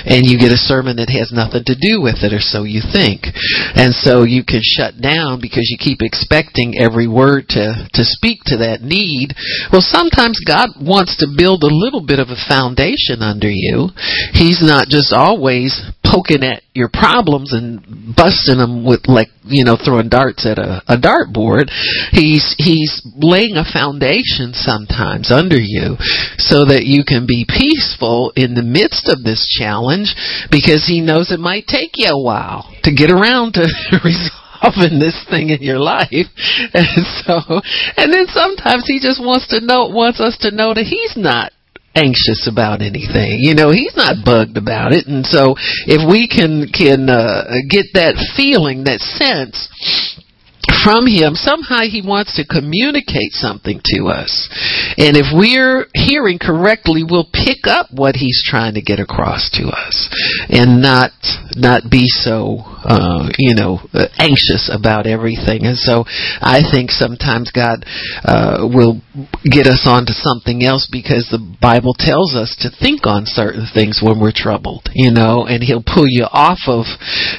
and 0.05 0.27
you 0.27 0.37
get 0.37 0.51
a 0.51 0.61
sermon 0.61 0.99
that 0.99 1.15
has 1.15 1.31
nothing 1.31 1.65
to 1.65 1.79
do 1.79 2.03
with 2.03 2.27
it, 2.27 2.35
or 2.35 2.43
so 2.43 2.65
you 2.67 2.83
think, 2.83 3.31
and 3.79 3.95
so 3.95 4.27
you 4.27 4.43
can 4.43 4.61
shut 4.63 4.99
down 4.99 5.39
because 5.39 5.71
you 5.71 5.79
keep 5.79 6.03
expecting 6.03 6.75
every 6.75 7.07
word 7.07 7.47
to 7.55 7.87
to 7.95 8.03
speak 8.03 8.43
to 8.51 8.59
that 8.59 8.83
need. 8.83 9.31
Well, 9.71 9.85
sometimes 9.85 10.43
God 10.43 10.75
wants 10.83 11.17
to 11.23 11.31
build 11.31 11.63
a 11.63 11.71
little 11.71 12.03
bit 12.03 12.19
of 12.19 12.35
a 12.35 12.43
foundation 12.51 13.23
under 13.23 13.51
you. 13.51 13.95
He's 14.35 14.59
not 14.59 14.74
not 14.75 14.89
just 14.91 15.15
always 15.15 15.71
poking 16.03 16.43
at 16.43 16.67
your 16.75 16.91
problems 16.91 17.55
and 17.55 17.79
busting 18.19 18.59
them 18.59 18.85
with 18.85 19.07
like 19.07 19.29
you 19.47 19.63
know 19.63 19.79
throwing 19.79 20.09
darts 20.09 20.43
at 20.43 20.59
a, 20.59 20.83
a 20.91 20.99
dartboard. 20.99 21.71
He's 22.11 22.59
he's 22.59 23.07
laying 23.15 23.55
a 23.55 23.63
foundation 23.63 24.51
sometimes 24.51 25.31
under 25.31 25.59
you 25.59 25.95
so 26.43 26.67
that 26.67 26.91
you 26.91 27.07
can 27.07 27.23
be 27.23 27.47
peaceful 27.47 28.33
in 28.35 28.59
the 28.59 28.67
midst 28.67 29.07
of 29.07 29.23
this 29.23 29.47
challenge 29.47 30.11
because 30.51 30.91
he 30.91 31.01
knows 31.01 31.31
it 31.31 31.39
might 31.39 31.71
take 31.71 31.95
you 31.95 32.11
a 32.11 32.19
while 32.19 32.67
to 32.83 32.91
get 32.91 33.15
around 33.15 33.55
to 33.55 33.71
resolving 34.03 34.99
this 34.99 35.23
thing 35.31 35.55
in 35.55 35.63
your 35.63 35.79
life. 35.79 36.11
And 36.75 37.07
so 37.23 37.63
and 37.95 38.11
then 38.11 38.27
sometimes 38.27 38.91
he 38.91 38.99
just 38.99 39.23
wants 39.23 39.47
to 39.55 39.63
know 39.63 39.87
wants 39.87 40.19
us 40.19 40.37
to 40.43 40.51
know 40.51 40.75
that 40.75 40.91
he's 40.91 41.15
not 41.15 41.53
anxious 41.95 42.49
about 42.51 42.83
anything. 42.83 43.39
You 43.41 43.55
know, 43.55 43.71
he's 43.71 43.97
not 43.97 44.25
bugged 44.25 44.57
about 44.57 44.93
it. 44.93 45.07
And 45.07 45.25
so 45.25 45.55
if 45.87 46.03
we 46.03 46.29
can 46.29 46.69
can 46.73 47.09
uh, 47.09 47.45
get 47.69 47.87
that 47.95 48.19
feeling, 48.37 48.85
that 48.85 49.01
sense 49.01 49.71
from 50.83 51.07
him, 51.07 51.35
somehow 51.35 51.81
he 51.81 52.03
wants 52.05 52.37
to 52.37 52.45
communicate 52.45 53.33
something 53.33 53.81
to 53.85 54.07
us. 54.09 54.49
And 54.99 55.17
if 55.17 55.27
we're 55.33 55.87
hearing 55.95 56.39
correctly, 56.39 57.05
we'll 57.09 57.29
pick 57.33 57.67
up 57.67 57.89
what 57.91 58.17
he's 58.17 58.43
trying 58.45 58.75
to 58.75 58.83
get 58.83 59.01
across 59.01 59.51
to 59.55 59.69
us 59.69 60.09
and 60.51 60.83
not 60.83 61.13
not 61.57 61.91
be 61.91 62.07
so 62.07 62.74
uh, 62.85 63.33
you 63.39 63.55
know, 63.55 63.81
uh, 63.93 64.07
anxious 64.21 64.69
about 64.69 65.07
everything. 65.07 65.65
And 65.65 65.77
so 65.77 66.05
I 66.41 66.61
think 66.61 66.91
sometimes 66.91 67.51
God 67.51 67.85
uh, 68.25 68.69
will 68.69 69.01
get 69.45 69.67
us 69.67 69.89
onto 69.89 70.13
something 70.13 70.63
else 70.63 70.89
because 70.91 71.29
the 71.33 71.41
Bible 71.41 71.97
tells 71.97 72.37
us 72.37 72.53
to 72.61 72.69
think 72.69 73.07
on 73.09 73.25
certain 73.25 73.65
things 73.73 74.05
when 74.05 74.21
we're 74.21 74.37
troubled, 74.37 74.93
you 74.93 75.11
know, 75.11 75.49
and 75.49 75.65
He'll 75.65 75.85
pull 75.85 76.05
you 76.05 76.29
off 76.29 76.69
of 76.69 76.85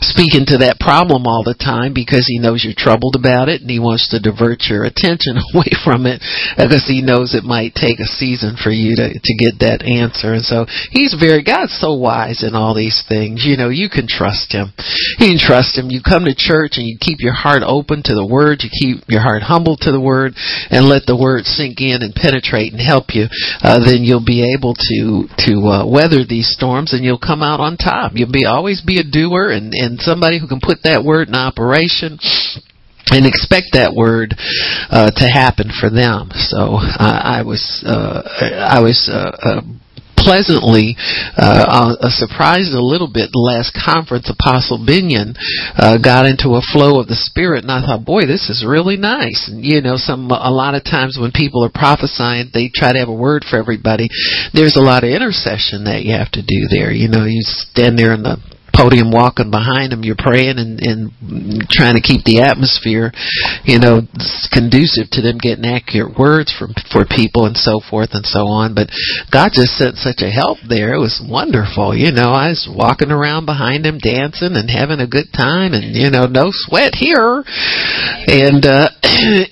speaking 0.02 0.50
to 0.50 0.66
that 0.66 0.82
problem 0.82 1.30
all 1.30 1.46
the 1.46 1.58
time 1.58 1.94
because 1.94 2.26
He 2.26 2.42
knows 2.42 2.66
you're 2.66 2.78
troubled 2.78 3.14
about 3.14 3.50
it 3.50 3.62
and 3.62 3.70
He 3.70 3.78
wants 3.78 4.10
to 4.10 4.24
divert 4.24 4.66
your 4.66 4.84
attention 4.84 5.38
away 5.54 5.70
from 5.86 6.10
it 6.10 6.26
because 6.58 6.90
He 6.90 7.06
knows 7.06 7.38
it 7.38 7.46
might 7.46 7.78
take 7.78 8.02
a 8.02 8.10
season 8.10 8.58
for 8.58 8.74
you 8.74 8.98
to 8.98 9.14
to 9.14 9.34
get 9.38 9.62
that 9.62 9.86
answer. 9.86 10.34
And 10.34 10.44
so 10.44 10.66
He's 10.90 11.14
very 11.14 11.46
God's 11.46 11.78
so 11.78 11.94
wise 11.94 12.42
in 12.42 12.58
all 12.58 12.74
these 12.74 13.06
things. 13.06 13.46
You 13.46 13.58
know, 13.58 13.70
you 13.70 13.94
can 13.94 14.10
trust 14.10 14.50
Him. 14.50 14.74
You 15.20 15.35
can 15.36 15.44
trust 15.44 15.78
Him. 15.78 15.92
You 15.92 16.00
come 16.00 16.26
to 16.26 16.36
church 16.36 16.80
and 16.80 16.88
you 16.88 16.98
keep 17.00 17.20
your 17.20 17.36
heart 17.36 17.64
open 17.66 18.04
to 18.06 18.16
the 18.16 18.26
Word. 18.26 18.64
You 18.64 18.72
keep 18.72 19.04
your 19.08 19.22
heart 19.22 19.44
humble 19.44 19.76
to 19.84 19.92
the 19.92 20.00
Word 20.00 20.34
and 20.72 20.88
let 20.88 21.04
the 21.06 21.18
Word 21.18 21.44
sink 21.44 21.82
in 21.82 22.00
and 22.02 22.16
penetrate 22.16 22.72
and 22.72 22.82
help 22.82 23.12
you. 23.12 23.28
Uh, 23.62 23.84
then 23.84 24.04
you'll 24.04 24.24
be 24.24 24.56
able 24.56 24.74
to 24.74 25.28
to 25.46 25.54
uh, 25.68 25.84
weather 25.84 26.24
these 26.24 26.48
storms 26.48 26.94
and 26.94 27.04
you'll 27.04 27.20
come 27.20 27.44
out 27.44 27.60
on 27.60 27.76
top. 27.78 28.14
You'll 28.16 28.32
be 28.32 28.46
always 28.46 28.82
be 28.82 29.00
a 29.00 29.06
doer 29.06 29.52
and 29.52 29.76
and 29.76 30.00
somebody 30.00 30.40
who 30.40 30.48
can 30.48 30.64
put 30.64 30.84
that 30.84 31.04
word 31.04 31.28
in 31.28 31.36
operation 31.36 32.18
and 33.12 33.26
expect 33.26 33.74
that 33.74 33.94
word 33.94 34.34
uh, 34.90 35.12
to 35.12 35.26
happen 35.28 35.70
for 35.70 35.90
them. 35.90 36.30
So 36.34 36.80
uh, 36.82 37.22
I 37.22 37.44
was 37.44 37.84
uh, 37.86 38.24
I 38.72 38.80
was 38.82 39.10
uh, 39.12 39.36
uh, 39.38 39.62
pleasantly 40.26 40.98
uh, 41.38 41.94
uh, 42.02 42.10
surprised 42.10 42.74
a 42.74 42.82
little 42.82 43.08
bit 43.08 43.30
the 43.30 43.40
last 43.40 43.72
conference 43.78 44.26
apostle 44.28 44.82
binion 44.82 45.38
uh, 45.78 46.02
got 46.02 46.26
into 46.26 46.58
a 46.58 46.66
flow 46.74 46.98
of 46.98 47.06
the 47.06 47.16
spirit 47.16 47.62
and 47.62 47.72
i 47.72 47.80
thought 47.86 48.02
boy 48.04 48.26
this 48.26 48.50
is 48.50 48.66
really 48.66 48.98
nice. 48.98 49.48
And, 49.48 49.64
you 49.64 49.82
know 49.82 49.98
some 49.98 50.32
a 50.32 50.52
lot 50.52 50.76
of 50.76 50.84
times 50.84 51.18
when 51.20 51.32
people 51.32 51.64
are 51.64 51.70
prophesying 51.70 52.50
they 52.54 52.70
try 52.74 52.94
to 52.94 53.00
have 53.00 53.10
a 53.10 53.14
word 53.14 53.46
for 53.48 53.58
everybody. 53.58 54.10
There's 54.54 54.76
a 54.76 54.84
lot 54.84 55.04
of 55.04 55.10
intercession 55.10 55.86
that 55.86 56.04
you 56.04 56.14
have 56.16 56.32
to 56.32 56.42
do 56.42 56.68
there. 56.70 56.92
You 56.92 57.10
know 57.10 57.26
you 57.26 57.42
stand 57.42 57.98
there 57.98 58.14
in 58.14 58.24
the 58.24 58.38
podium 58.76 59.10
walking 59.10 59.50
behind 59.50 59.92
them, 59.92 60.04
you're 60.04 60.20
praying 60.20 60.60
and, 60.60 60.78
and 60.84 61.00
trying 61.72 61.96
to 61.96 62.04
keep 62.04 62.28
the 62.28 62.44
atmosphere, 62.44 63.16
you 63.64 63.80
know, 63.80 64.04
conducive 64.52 65.08
to 65.16 65.24
them 65.24 65.40
getting 65.40 65.66
accurate 65.66 66.20
words 66.20 66.52
from 66.52 66.76
for 66.92 67.08
people 67.08 67.48
and 67.48 67.56
so 67.56 67.80
forth 67.80 68.12
and 68.12 68.28
so 68.28 68.52
on. 68.52 68.76
But 68.76 68.92
God 69.32 69.56
just 69.56 69.80
sent 69.80 69.96
such 69.98 70.20
a 70.20 70.30
help 70.30 70.60
there. 70.68 70.94
It 70.94 71.02
was 71.02 71.24
wonderful. 71.24 71.96
You 71.96 72.12
know, 72.12 72.36
I 72.36 72.52
was 72.52 72.68
walking 72.68 73.12
around 73.12 73.48
behind 73.48 73.88
him 73.88 73.98
dancing 73.98 74.60
and 74.60 74.68
having 74.70 75.00
a 75.00 75.08
good 75.08 75.32
time 75.32 75.72
and, 75.74 75.96
you 75.96 76.12
know, 76.12 76.28
no 76.28 76.52
sweat 76.52 76.94
here. 76.94 77.44
And 78.28 78.62
uh 78.66 78.92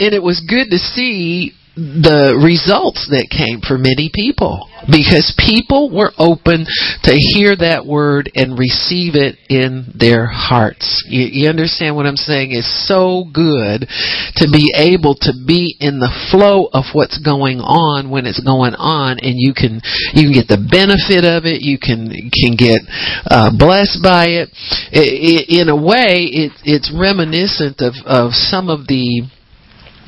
and 0.04 0.12
it 0.12 0.22
was 0.22 0.44
good 0.44 0.70
to 0.72 0.78
see 0.78 1.56
the 1.76 2.38
results 2.38 3.10
that 3.10 3.34
came 3.34 3.58
for 3.58 3.82
many 3.82 4.14
people 4.14 4.70
because 4.86 5.34
people 5.42 5.90
were 5.90 6.14
open 6.22 6.70
to 7.02 7.14
hear 7.18 7.56
that 7.58 7.82
word 7.82 8.30
and 8.36 8.60
receive 8.60 9.18
it 9.18 9.42
in 9.50 9.90
their 9.98 10.30
hearts. 10.30 11.02
You, 11.10 11.26
you, 11.26 11.50
understand 11.50 11.96
what 11.96 12.06
I'm 12.06 12.20
saying? 12.20 12.54
It's 12.54 12.70
so 12.86 13.26
good 13.34 13.90
to 14.38 14.46
be 14.54 14.70
able 14.78 15.18
to 15.26 15.34
be 15.34 15.74
in 15.80 15.98
the 15.98 16.14
flow 16.30 16.70
of 16.74 16.94
what's 16.94 17.18
going 17.18 17.58
on 17.58 18.14
when 18.14 18.30
it's 18.30 18.44
going 18.44 18.78
on, 18.78 19.18
and 19.26 19.34
you 19.42 19.54
can 19.58 19.82
you 20.14 20.30
can 20.30 20.34
get 20.34 20.48
the 20.52 20.62
benefit 20.62 21.26
of 21.26 21.50
it. 21.50 21.66
You 21.66 21.82
can 21.82 22.14
can 22.30 22.54
get 22.54 22.86
uh, 23.26 23.50
blessed 23.50 23.98
by 24.04 24.46
it. 24.46 24.50
it, 24.94 25.10
it 25.10 25.44
in 25.50 25.70
a 25.70 25.78
way, 25.78 26.30
it, 26.30 26.52
it's 26.66 26.94
reminiscent 26.94 27.82
of 27.82 27.98
of 28.06 28.38
some 28.38 28.70
of 28.70 28.86
the 28.86 29.26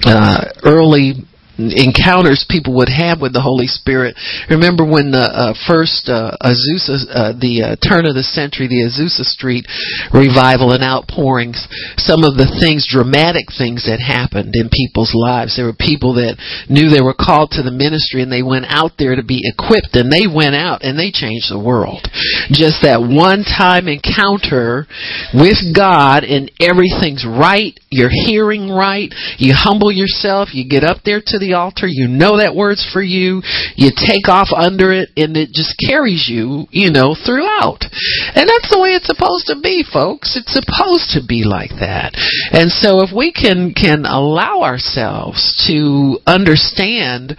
uh, 0.06 0.46
early 0.64 1.26
encounters 1.58 2.46
people 2.50 2.76
would 2.76 2.92
have 2.92 3.22
with 3.22 3.34
the 3.34 3.44
Holy 3.44 3.68
Spirit. 3.68 4.16
Remember 4.50 4.84
when 4.84 5.12
the 5.12 5.28
uh, 5.28 5.54
first 5.68 6.08
uh, 6.12 6.36
Azusa, 6.44 7.08
uh, 7.08 7.34
the 7.36 7.56
uh, 7.64 7.76
turn 7.80 8.06
of 8.06 8.16
the 8.16 8.26
century, 8.26 8.68
the 8.68 8.84
Azusa 8.84 9.24
Street 9.24 9.68
revival 10.12 10.76
and 10.76 10.84
outpourings, 10.84 11.68
some 11.98 12.24
of 12.24 12.36
the 12.36 12.50
things, 12.60 12.88
dramatic 12.88 13.52
things 13.56 13.88
that 13.88 14.04
happened 14.04 14.56
in 14.56 14.68
people's 14.72 15.16
lives. 15.16 15.56
There 15.56 15.68
were 15.68 15.78
people 15.78 16.20
that 16.20 16.40
knew 16.68 16.92
they 16.92 17.04
were 17.04 17.16
called 17.16 17.56
to 17.56 17.64
the 17.64 17.74
ministry 17.74 18.22
and 18.22 18.32
they 18.32 18.44
went 18.44 18.68
out 18.68 19.00
there 19.00 19.16
to 19.16 19.24
be 19.24 19.44
equipped 19.44 19.96
and 19.96 20.12
they 20.12 20.28
went 20.28 20.56
out 20.56 20.84
and 20.84 21.00
they 21.00 21.12
changed 21.12 21.52
the 21.52 21.62
world. 21.62 22.08
Just 22.52 22.84
that 22.84 23.00
one 23.00 23.48
time 23.48 23.88
encounter 23.88 24.88
with 25.34 25.60
God 25.76 26.24
and 26.24 26.52
everything's 26.60 27.24
right, 27.24 27.78
you're 27.90 28.12
hearing 28.12 28.70
right, 28.70 29.14
you 29.38 29.54
humble 29.56 29.92
yourself, 29.92 30.52
you 30.54 30.68
get 30.68 30.84
up 30.84 31.04
there 31.06 31.22
to 31.24 31.40
the 31.40 31.45
the 31.46 31.54
altar, 31.54 31.86
you 31.86 32.08
know 32.10 32.42
that 32.42 32.58
word's 32.58 32.82
for 32.82 33.02
you, 33.02 33.46
you 33.78 33.94
take 33.94 34.28
off 34.28 34.50
under 34.50 34.92
it, 34.92 35.10
and 35.16 35.38
it 35.38 35.54
just 35.54 35.78
carries 35.78 36.26
you, 36.26 36.66
you 36.72 36.90
know, 36.90 37.14
throughout. 37.14 37.86
And 38.34 38.50
that's 38.50 38.74
the 38.74 38.82
way 38.82 38.98
it's 38.98 39.06
supposed 39.06 39.48
to 39.54 39.62
be, 39.62 39.86
folks. 39.86 40.34
It's 40.34 40.54
supposed 40.58 41.14
to 41.14 41.22
be 41.22 41.46
like 41.46 41.78
that. 41.78 42.18
And 42.52 42.74
so 42.74 43.06
if 43.06 43.14
we 43.14 43.30
can, 43.30 43.74
can 43.78 44.06
allow 44.10 44.66
ourselves 44.66 45.54
to 45.70 46.18
understand 46.26 47.38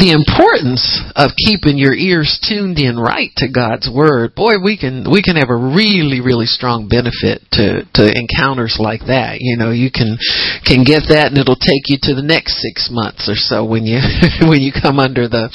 the 0.00 0.16
importance 0.16 0.82
of 1.14 1.36
keeping 1.36 1.76
your 1.76 1.92
ears 1.92 2.40
tuned 2.40 2.80
in 2.80 2.96
right 2.96 3.28
to 3.36 3.52
God's 3.52 3.84
word, 3.84 4.34
boy, 4.34 4.56
we 4.56 4.80
can, 4.80 5.04
we 5.04 5.20
can 5.20 5.36
have 5.36 5.52
a 5.52 5.56
really, 5.56 6.24
really 6.24 6.48
strong 6.48 6.88
benefit 6.88 7.44
to, 7.60 7.84
to 8.00 8.08
encounters 8.08 8.80
like 8.80 9.04
that. 9.12 9.44
You 9.44 9.60
know, 9.60 9.70
you 9.70 9.92
can, 9.92 10.16
can 10.64 10.88
get 10.88 11.12
that 11.12 11.28
and 11.28 11.36
it'll 11.36 11.60
take 11.60 11.92
you 11.92 12.00
to 12.08 12.16
the 12.16 12.24
next 12.24 12.64
six 12.64 12.88
months 12.88 13.28
or 13.28 13.36
so 13.36 13.68
when 13.68 13.84
you 13.84 14.00
when 14.48 14.64
you 14.64 14.72
come 14.72 14.96
under 14.96 15.28
the 15.28 15.52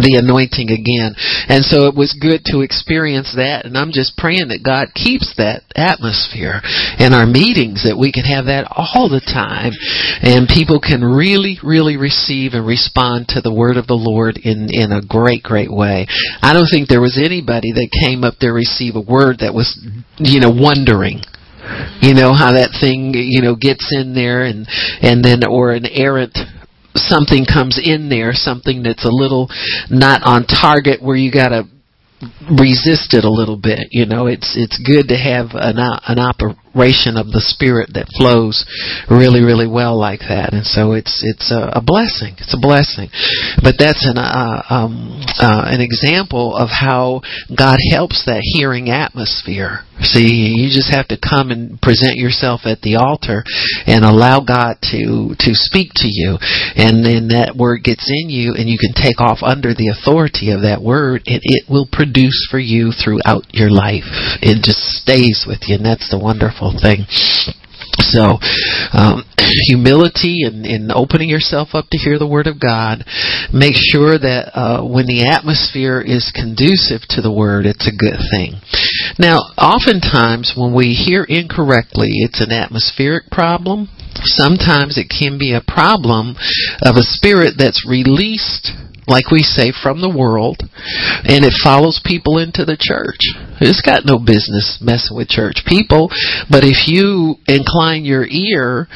the 0.00 0.18
anointing 0.18 0.70
again. 0.70 1.14
And 1.48 1.64
so 1.64 1.86
it 1.86 1.94
was 1.94 2.16
good 2.16 2.44
to 2.52 2.60
experience 2.60 3.34
that. 3.36 3.66
And 3.66 3.76
I'm 3.76 3.92
just 3.92 4.16
praying 4.16 4.48
that 4.48 4.64
God 4.64 4.94
keeps 4.94 5.34
that 5.36 5.64
atmosphere 5.76 6.60
in 6.98 7.12
our 7.12 7.26
meetings, 7.26 7.84
that 7.84 7.98
we 7.98 8.12
can 8.12 8.24
have 8.24 8.46
that 8.46 8.70
all 8.70 9.08
the 9.08 9.24
time. 9.24 9.72
And 10.22 10.48
people 10.48 10.80
can 10.80 11.02
really, 11.02 11.58
really 11.62 11.96
receive 11.96 12.52
and 12.52 12.66
respond 12.66 13.28
to 13.34 13.40
the 13.40 13.54
word 13.54 13.76
of 13.76 13.86
the 13.86 13.98
Lord 13.98 14.38
in, 14.38 14.68
in 14.70 14.92
a 14.92 15.04
great, 15.04 15.42
great 15.42 15.70
way. 15.70 16.06
I 16.42 16.52
don't 16.52 16.70
think 16.70 16.88
there 16.88 17.04
was 17.04 17.20
anybody 17.20 17.72
that 17.74 17.94
came 17.94 18.24
up 18.24 18.40
there 18.40 18.52
receive 18.52 18.96
a 18.96 19.04
word 19.04 19.40
that 19.40 19.54
was, 19.54 19.68
you 20.18 20.40
know, 20.40 20.50
wondering 20.50 21.22
you 22.00 22.14
know 22.14 22.32
how 22.32 22.52
that 22.52 22.72
thing 22.80 23.12
you 23.14 23.42
know 23.42 23.54
gets 23.54 23.92
in 23.92 24.14
there 24.14 24.44
and 24.44 24.66
and 25.02 25.24
then 25.24 25.44
or 25.44 25.72
an 25.72 25.84
errant 25.84 26.36
something 26.94 27.44
comes 27.44 27.80
in 27.82 28.08
there, 28.08 28.32
something 28.32 28.82
that's 28.82 29.04
a 29.04 29.10
little 29.10 29.48
not 29.90 30.22
on 30.24 30.44
target 30.46 31.02
where 31.02 31.16
you 31.16 31.32
got 31.32 31.50
to 31.50 31.64
resist 32.50 33.14
it 33.14 33.24
a 33.24 33.30
little 33.30 33.56
bit. 33.56 33.88
You 33.90 34.06
know, 34.06 34.26
it's 34.26 34.56
it's 34.56 34.78
good 34.78 35.08
to 35.08 35.16
have 35.16 35.50
an 35.54 35.78
uh, 35.78 36.00
an 36.06 36.18
operation 36.68 37.16
of 37.16 37.32
the 37.32 37.40
spirit 37.40 37.90
that 37.94 38.08
flows 38.16 38.64
really 39.10 39.40
really 39.40 39.66
well 39.66 39.98
like 39.98 40.20
that, 40.28 40.52
and 40.52 40.64
so 40.64 40.92
it's 40.92 41.24
it's 41.24 41.50
a, 41.50 41.78
a 41.78 41.82
blessing. 41.82 42.36
It's 42.38 42.54
a 42.54 42.60
blessing, 42.60 43.08
but 43.62 43.76
that's 43.78 44.04
an 44.04 44.18
uh, 44.18 44.62
um, 44.68 45.24
uh, 45.40 45.64
an 45.66 45.80
example 45.80 46.56
of 46.56 46.68
how 46.68 47.22
God 47.48 47.78
helps 47.90 48.24
that 48.26 48.42
hearing 48.42 48.90
atmosphere. 48.90 49.84
See, 50.00 50.54
you 50.54 50.70
just 50.70 50.94
have 50.94 51.08
to 51.08 51.18
come 51.18 51.50
and 51.50 51.80
present 51.82 52.22
yourself 52.22 52.62
at 52.70 52.82
the 52.82 53.02
altar 53.02 53.42
and 53.86 54.04
allow 54.04 54.38
God 54.38 54.78
to 54.94 55.34
to 55.34 55.50
speak 55.58 55.90
to 56.04 56.08
you, 56.08 56.38
and 56.76 57.02
then 57.02 57.34
that 57.34 57.56
word 57.58 57.82
gets 57.82 58.06
in 58.06 58.30
you, 58.30 58.54
and 58.54 58.68
you 58.68 58.78
can 58.78 58.94
take 58.94 59.18
off 59.18 59.42
under 59.42 59.74
the 59.74 59.90
authority 59.90 60.52
of 60.52 60.62
that 60.62 60.82
word, 60.82 61.26
and 61.26 61.40
it 61.42 61.66
will 61.66 61.88
produce 61.90 62.46
for 62.50 62.58
you 62.58 62.92
throughout 62.92 63.50
your 63.50 63.70
life. 63.70 64.06
It 64.38 64.62
just 64.62 64.78
stays 65.02 65.44
with 65.48 65.66
you, 65.66 65.76
and 65.76 65.86
that's 65.86 66.10
the 66.10 66.18
wonderful 66.18 66.57
thing. 66.80 67.06
So, 67.98 68.38
um, 68.92 69.24
humility 69.68 70.42
and, 70.44 70.64
and 70.64 70.92
opening 70.92 71.28
yourself 71.28 71.70
up 71.72 71.86
to 71.90 71.98
hear 71.98 72.18
the 72.18 72.28
Word 72.28 72.46
of 72.46 72.60
God. 72.60 73.04
Make 73.52 73.74
sure 73.74 74.18
that 74.18 74.54
uh, 74.54 74.86
when 74.86 75.06
the 75.06 75.26
atmosphere 75.26 76.00
is 76.00 76.32
conducive 76.34 77.02
to 77.10 77.22
the 77.22 77.32
Word, 77.32 77.66
it's 77.66 77.88
a 77.88 77.94
good 77.94 78.18
thing. 78.30 78.60
Now, 79.18 79.38
oftentimes 79.58 80.54
when 80.56 80.74
we 80.74 80.94
hear 80.94 81.24
incorrectly, 81.24 82.22
it's 82.22 82.40
an 82.40 82.52
atmospheric 82.52 83.30
problem. 83.30 83.88
Sometimes 84.22 84.98
it 84.98 85.10
can 85.10 85.38
be 85.38 85.54
a 85.54 85.62
problem 85.62 86.34
of 86.82 86.96
a 86.96 87.06
spirit 87.06 87.54
that's 87.58 87.86
released 87.86 88.72
like 89.08 89.32
we 89.32 89.40
say, 89.40 89.72
from 89.72 90.00
the 90.00 90.12
world, 90.12 90.60
and 91.24 91.44
it 91.44 91.56
follows 91.64 92.00
people 92.04 92.36
into 92.38 92.64
the 92.64 92.76
church. 92.76 93.32
It's 93.58 93.80
got 93.80 94.04
no 94.04 94.20
business 94.20 94.78
messing 94.84 95.16
with 95.16 95.32
church 95.32 95.64
people, 95.66 96.12
but 96.52 96.62
if 96.62 96.86
you 96.86 97.40
incline 97.48 98.04
your 98.04 98.28
ear 98.28 98.86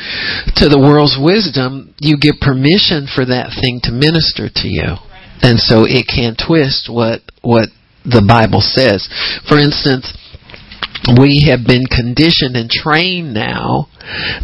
to 0.61 0.69
the 0.69 0.79
world's 0.79 1.17
wisdom, 1.17 1.97
you 1.99 2.21
give 2.21 2.37
permission 2.45 3.09
for 3.09 3.25
that 3.25 3.57
thing 3.57 3.81
to 3.89 3.91
minister 3.91 4.53
to 4.53 4.69
you. 4.69 5.01
And 5.41 5.59
so 5.59 5.89
it 5.89 6.07
can 6.07 6.37
twist 6.37 6.87
what, 6.93 7.25
what 7.41 7.73
the 8.05 8.23
Bible 8.23 8.61
says. 8.61 9.09
For 9.49 9.59
instance, 9.59 10.13
we 11.19 11.45
have 11.49 11.67
been 11.67 11.87
conditioned 11.87 12.57
and 12.57 12.71
trained 12.71 13.35
now 13.35 13.89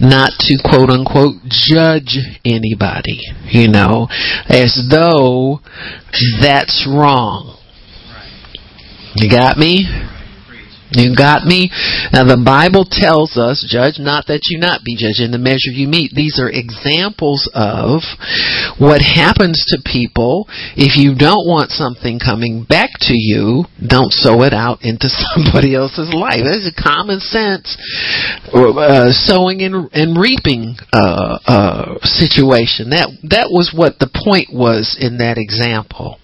not 0.01 0.33
to 0.39 0.59
quote 0.65 0.91
unquote 0.91 1.37
judge 1.47 2.19
anybody, 2.45 3.21
you 3.51 3.69
know, 3.69 4.09
as 4.49 4.89
though 4.91 5.61
that's 6.41 6.87
wrong. 6.89 7.57
You 9.15 9.31
got 9.31 9.57
me? 9.57 9.87
You 10.91 11.15
got 11.15 11.45
me? 11.45 11.71
Now 12.13 12.25
the 12.25 12.41
Bible 12.41 12.89
tells 12.89 13.37
us, 13.37 13.65
judge 13.69 14.01
not 14.01 14.27
that 14.29 14.49
you 14.49 14.59
not 14.59 14.85
be 14.85 14.97
judged 14.97 15.21
in 15.21 15.33
the 15.33 15.39
measure 15.39 15.73
you 15.73 15.89
mete. 15.89 16.13
These 16.15 16.41
are 16.41 16.49
examples 16.49 17.45
of 17.53 18.01
what 18.81 19.03
happens 19.05 19.61
to 19.69 19.85
people 19.85 20.49
if 20.77 20.97
you 20.97 21.15
don't 21.15 21.45
want 21.45 21.71
something 21.71 22.19
coming 22.19 22.65
back 22.65 22.91
to 23.11 23.15
you, 23.15 23.65
don't 23.85 24.13
sow 24.13 24.43
it 24.43 24.53
out 24.53 24.83
into 24.83 25.09
somebody 25.35 25.75
else's 25.75 26.13
life. 26.15 26.41
That's 26.45 26.69
a 26.69 26.77
common 26.77 27.21
sense 27.21 27.77
uh, 28.53 29.13
sowing 29.13 29.63
and, 29.63 29.91
and 29.93 30.19
reaping 30.19 30.77
uh, 30.93 31.39
uh, 31.47 31.99
situation. 32.03 32.91
That 32.91 33.11
that 33.29 33.49
was 33.51 33.73
what 33.75 33.99
the 33.99 34.09
point 34.09 34.49
was 34.53 34.97
in 34.99 35.19
that 35.19 35.39
example. 35.39 36.19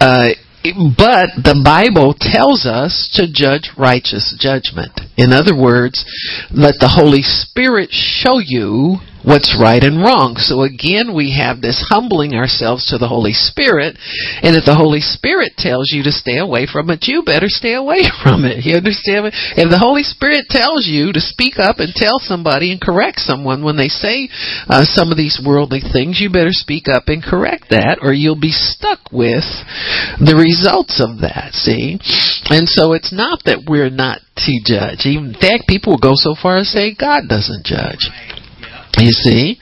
Uh, 0.00 0.34
but 0.64 1.28
the 1.36 1.60
Bible 1.60 2.16
tells 2.16 2.64
us 2.64 3.10
to 3.12 3.28
judge 3.28 3.76
righteous 3.76 4.34
judgment. 4.38 4.98
In 5.16 5.30
other 5.30 5.54
words, 5.54 6.04
let 6.50 6.80
the 6.80 6.96
Holy 6.96 7.20
Spirit 7.20 7.92
show 7.92 8.38
you 8.40 8.96
what's 9.24 9.56
right 9.56 9.82
and 9.82 9.98
wrong. 9.98 10.36
So 10.36 10.62
again, 10.62 11.16
we 11.16 11.32
have 11.32 11.60
this 11.60 11.80
humbling 11.88 12.36
ourselves 12.36 12.86
to 12.92 12.98
the 13.00 13.08
Holy 13.08 13.32
Spirit, 13.32 13.96
and 14.44 14.54
if 14.54 14.68
the 14.68 14.76
Holy 14.76 15.00
Spirit 15.00 15.56
tells 15.56 15.90
you 15.90 16.04
to 16.04 16.12
stay 16.12 16.38
away 16.38 16.68
from 16.68 16.92
it, 16.92 17.08
you 17.08 17.24
better 17.24 17.48
stay 17.48 17.74
away 17.74 18.04
from 18.22 18.44
it. 18.44 18.64
You 18.64 18.76
understand? 18.76 19.32
If 19.56 19.72
the 19.72 19.80
Holy 19.80 20.04
Spirit 20.04 20.46
tells 20.52 20.86
you 20.86 21.12
to 21.12 21.20
speak 21.24 21.56
up 21.58 21.80
and 21.80 21.96
tell 21.96 22.20
somebody 22.20 22.70
and 22.70 22.80
correct 22.80 23.24
someone 23.24 23.64
when 23.64 23.80
they 23.80 23.88
say 23.88 24.28
uh, 24.68 24.84
some 24.84 25.10
of 25.10 25.16
these 25.16 25.40
worldly 25.40 25.80
things, 25.80 26.20
you 26.20 26.28
better 26.28 26.52
speak 26.52 26.86
up 26.92 27.08
and 27.08 27.24
correct 27.24 27.72
that, 27.72 27.98
or 28.04 28.12
you'll 28.12 28.38
be 28.38 28.52
stuck 28.52 29.10
with 29.10 29.48
the 30.20 30.36
results 30.36 31.00
of 31.00 31.24
that. 31.24 31.56
See, 31.56 31.96
and 32.52 32.68
so 32.68 32.92
it's 32.92 33.12
not 33.12 33.40
that 33.48 33.64
we're 33.64 33.90
not 33.90 34.20
to 34.36 34.52
judge. 34.64 35.06
In 35.08 35.32
fact, 35.32 35.64
people 35.68 35.94
will 35.94 36.04
go 36.04 36.14
so 36.14 36.34
far 36.36 36.58
as 36.58 36.68
say 36.68 36.94
God 36.94 37.24
doesn't 37.28 37.64
judge. 37.64 38.10
You 38.96 39.10
see, 39.10 39.58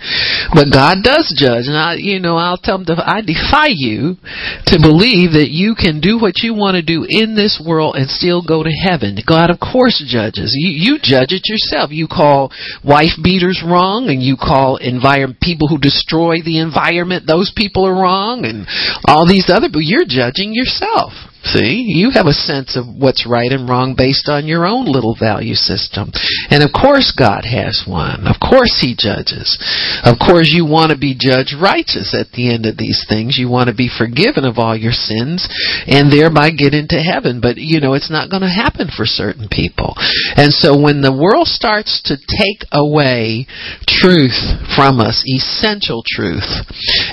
but 0.52 0.68
God 0.68 1.00
does 1.02 1.32
judge, 1.32 1.64
and 1.64 1.76
I, 1.76 1.96
you 1.96 2.20
know, 2.20 2.36
I'll 2.36 2.60
tell 2.60 2.76
them, 2.76 3.00
I 3.00 3.22
defy 3.24 3.72
you 3.72 4.20
to 4.68 4.76
believe 4.76 5.32
that 5.32 5.48
you 5.48 5.74
can 5.74 6.00
do 6.00 6.20
what 6.20 6.44
you 6.44 6.52
want 6.52 6.76
to 6.76 6.84
do 6.84 7.06
in 7.08 7.34
this 7.34 7.56
world 7.56 7.96
and 7.96 8.10
still 8.10 8.44
go 8.44 8.62
to 8.62 8.68
heaven. 8.68 9.16
God, 9.24 9.48
of 9.48 9.56
course, 9.56 10.04
judges. 10.04 10.52
You, 10.52 10.68
you 10.76 10.98
judge 11.00 11.32
it 11.32 11.48
yourself. 11.48 11.90
You 11.90 12.08
call 12.08 12.52
wife 12.84 13.16
beaters 13.22 13.64
wrong, 13.64 14.12
and 14.12 14.20
you 14.20 14.36
call 14.36 14.76
environment 14.76 15.40
people 15.40 15.68
who 15.68 15.78
destroy 15.78 16.44
the 16.44 16.60
environment. 16.60 17.24
Those 17.26 17.52
people 17.56 17.86
are 17.88 17.96
wrong, 17.96 18.44
and 18.44 18.68
all 19.08 19.26
these 19.26 19.48
other. 19.48 19.72
But 19.72 19.88
you're 19.88 20.04
judging 20.04 20.52
yourself. 20.52 21.31
See, 21.44 21.82
you 21.90 22.10
have 22.14 22.26
a 22.26 22.32
sense 22.32 22.76
of 22.78 22.86
what's 22.86 23.26
right 23.26 23.50
and 23.50 23.68
wrong 23.68 23.94
based 23.98 24.28
on 24.28 24.46
your 24.46 24.64
own 24.64 24.86
little 24.86 25.16
value 25.18 25.58
system. 25.58 26.14
And 26.50 26.62
of 26.62 26.70
course 26.70 27.10
God 27.10 27.42
has 27.42 27.82
one. 27.82 28.30
Of 28.30 28.38
course 28.38 28.78
He 28.78 28.94
judges. 28.94 29.58
Of 30.06 30.22
course 30.22 30.54
you 30.54 30.64
want 30.64 30.94
to 30.94 30.98
be 30.98 31.18
judged 31.18 31.58
righteous 31.58 32.14
at 32.14 32.30
the 32.32 32.46
end 32.54 32.66
of 32.66 32.78
these 32.78 33.04
things. 33.10 33.38
You 33.38 33.50
want 33.50 33.68
to 33.68 33.74
be 33.74 33.90
forgiven 33.90 34.46
of 34.46 34.58
all 34.58 34.76
your 34.78 34.94
sins 34.94 35.42
and 35.90 36.14
thereby 36.14 36.54
get 36.54 36.78
into 36.78 37.02
heaven. 37.02 37.42
But 37.42 37.58
you 37.58 37.82
know, 37.82 37.94
it's 37.94 38.10
not 38.10 38.30
going 38.30 38.46
to 38.46 38.52
happen 38.52 38.86
for 38.86 39.04
certain 39.04 39.50
people. 39.50 39.98
And 40.38 40.54
so 40.54 40.78
when 40.78 41.02
the 41.02 41.14
world 41.14 41.50
starts 41.50 42.00
to 42.06 42.14
take 42.14 42.70
away 42.70 43.50
truth 43.90 44.38
from 44.78 45.02
us, 45.02 45.26
essential 45.26 46.06
truth, 46.06 46.46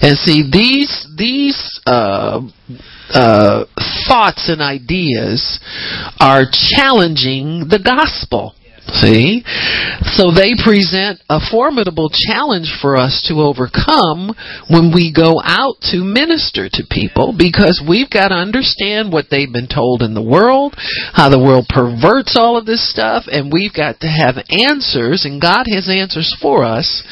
and 0.06 0.18
see 0.22 0.46
these, 0.46 1.10
these, 1.18 1.79
uh, 1.90 2.42
uh, 3.14 3.66
thoughts 4.08 4.50
and 4.50 4.62
ideas 4.62 5.60
are 6.20 6.44
challenging 6.46 7.66
the 7.70 7.82
gospel. 7.84 8.54
See? 8.94 9.44
So 10.18 10.32
they 10.34 10.58
present 10.58 11.22
a 11.30 11.40
formidable 11.40 12.10
challenge 12.10 12.74
for 12.82 12.98
us 12.98 13.22
to 13.30 13.42
overcome 13.42 14.34
when 14.70 14.92
we 14.94 15.14
go 15.14 15.42
out 15.44 15.78
to 15.94 16.02
minister 16.02 16.70
to 16.74 16.84
people 16.90 17.36
because 17.38 17.84
we've 17.88 18.10
got 18.10 18.30
to 18.30 18.36
understand 18.36 19.14
what 19.14 19.26
they've 19.30 19.52
been 19.52 19.70
told 19.70 20.02
in 20.02 20.16
the 20.16 20.26
world, 20.26 20.74
how 21.14 21.30
the 21.30 21.38
world 21.38 21.68
perverts 21.70 22.36
all 22.36 22.58
of 22.58 22.66
this 22.66 22.90
stuff, 22.90 23.26
and 23.32 23.54
we've 23.54 23.74
got 23.74 24.00
to 24.02 24.08
have 24.08 24.42
answers, 24.50 25.26
and 25.26 25.42
God 25.42 25.66
has 25.70 25.88
answers 25.88 26.36
for 26.42 26.64
us 26.64 27.04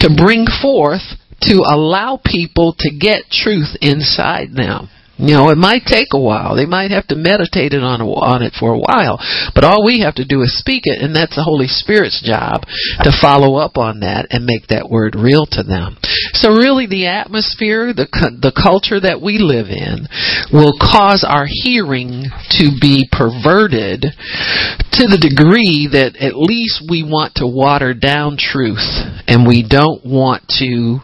to 0.00 0.12
bring 0.14 0.44
forth 0.60 1.16
to 1.42 1.64
allow 1.66 2.20
people 2.24 2.74
to 2.78 2.90
get 2.90 3.30
truth 3.30 3.76
inside 3.80 4.52
them. 4.54 4.88
You 5.22 5.34
know, 5.34 5.50
it 5.50 5.58
might 5.58 5.86
take 5.86 6.08
a 6.12 6.20
while. 6.20 6.56
They 6.56 6.66
might 6.66 6.90
have 6.90 7.06
to 7.08 7.14
meditate 7.14 7.74
it 7.74 7.84
on 7.84 8.00
on 8.00 8.42
it 8.42 8.54
for 8.58 8.74
a 8.74 8.82
while. 8.82 9.22
But 9.54 9.62
all 9.62 9.86
we 9.86 10.00
have 10.00 10.16
to 10.16 10.24
do 10.24 10.42
is 10.42 10.58
speak 10.58 10.82
it, 10.84 11.00
and 11.00 11.14
that's 11.14 11.36
the 11.36 11.44
Holy 11.44 11.68
Spirit's 11.68 12.18
job 12.24 12.66
to 13.06 13.12
follow 13.20 13.54
up 13.54 13.78
on 13.78 14.00
that 14.00 14.26
and 14.30 14.44
make 14.44 14.66
that 14.68 14.90
word 14.90 15.14
real 15.14 15.46
to 15.52 15.62
them. 15.62 15.96
So 16.34 16.50
really, 16.50 16.86
the 16.86 17.06
atmosphere, 17.06 17.92
the 17.94 18.10
the 18.40 18.56
culture 18.56 18.98
that 18.98 19.22
we 19.22 19.38
live 19.38 19.70
in, 19.70 20.08
will 20.50 20.74
cause 20.80 21.22
our 21.22 21.46
hearing 21.46 22.26
to 22.58 22.74
be 22.80 23.06
perverted 23.12 24.02
to 24.02 25.04
the 25.06 25.22
degree 25.22 25.86
that 25.92 26.16
at 26.18 26.34
least 26.34 26.82
we 26.88 27.04
want 27.04 27.36
to 27.36 27.46
water 27.46 27.94
down 27.94 28.34
truth, 28.40 28.90
and 29.28 29.46
we 29.46 29.62
don't 29.62 30.04
want 30.04 30.48
to 30.58 30.98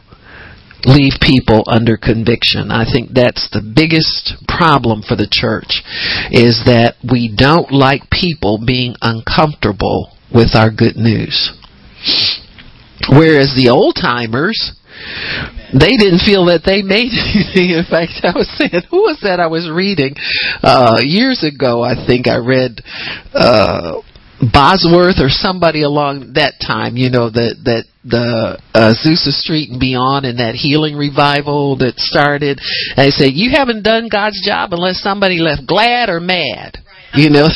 leave 0.84 1.14
people 1.20 1.64
under 1.66 1.96
conviction. 1.96 2.70
I 2.70 2.84
think 2.84 3.10
that's 3.10 3.48
the 3.50 3.62
biggest 3.62 4.34
problem 4.46 5.02
for 5.02 5.16
the 5.16 5.28
church 5.30 5.82
is 6.30 6.62
that 6.66 6.94
we 7.02 7.32
don't 7.34 7.72
like 7.72 8.10
people 8.10 8.62
being 8.64 8.94
uncomfortable 9.02 10.14
with 10.32 10.54
our 10.54 10.70
good 10.70 10.96
news. 10.96 11.50
Whereas 13.10 13.54
the 13.56 13.70
old 13.70 13.96
timers, 14.00 14.74
they 15.72 15.96
didn't 15.96 16.22
feel 16.22 16.46
that 16.46 16.62
they 16.64 16.82
made 16.82 17.10
anything. 17.34 17.74
In 17.74 17.86
fact, 17.88 18.22
I 18.22 18.36
was 18.36 18.50
saying, 18.58 18.82
who 18.90 19.08
was 19.08 19.18
that 19.22 19.40
I 19.40 19.46
was 19.46 19.70
reading 19.70 20.14
uh, 20.62 21.00
years 21.02 21.42
ago? 21.42 21.82
I 21.82 21.94
think 21.94 22.26
I 22.26 22.38
read 22.38 22.80
uh, 23.34 24.02
Bosworth 24.40 25.18
or 25.18 25.28
somebody 25.28 25.82
along 25.82 26.34
that 26.34 26.54
time, 26.64 26.96
you 26.96 27.10
know, 27.10 27.28
that 27.30 27.58
that 27.64 27.84
the 28.04 28.58
uh, 28.72 28.94
Azusa 28.94 29.34
Street 29.34 29.70
and 29.70 29.80
beyond 29.80 30.24
and 30.24 30.38
that 30.38 30.54
healing 30.54 30.96
revival 30.96 31.76
that 31.78 31.98
started. 31.98 32.60
They 32.96 33.10
say 33.10 33.28
you 33.28 33.50
haven't 33.50 33.82
done 33.82 34.08
God's 34.10 34.40
job 34.44 34.72
unless 34.72 35.02
somebody 35.02 35.38
left 35.38 35.66
glad 35.66 36.08
or 36.08 36.20
mad. 36.20 36.78
You 37.16 37.30
know, 37.30 37.48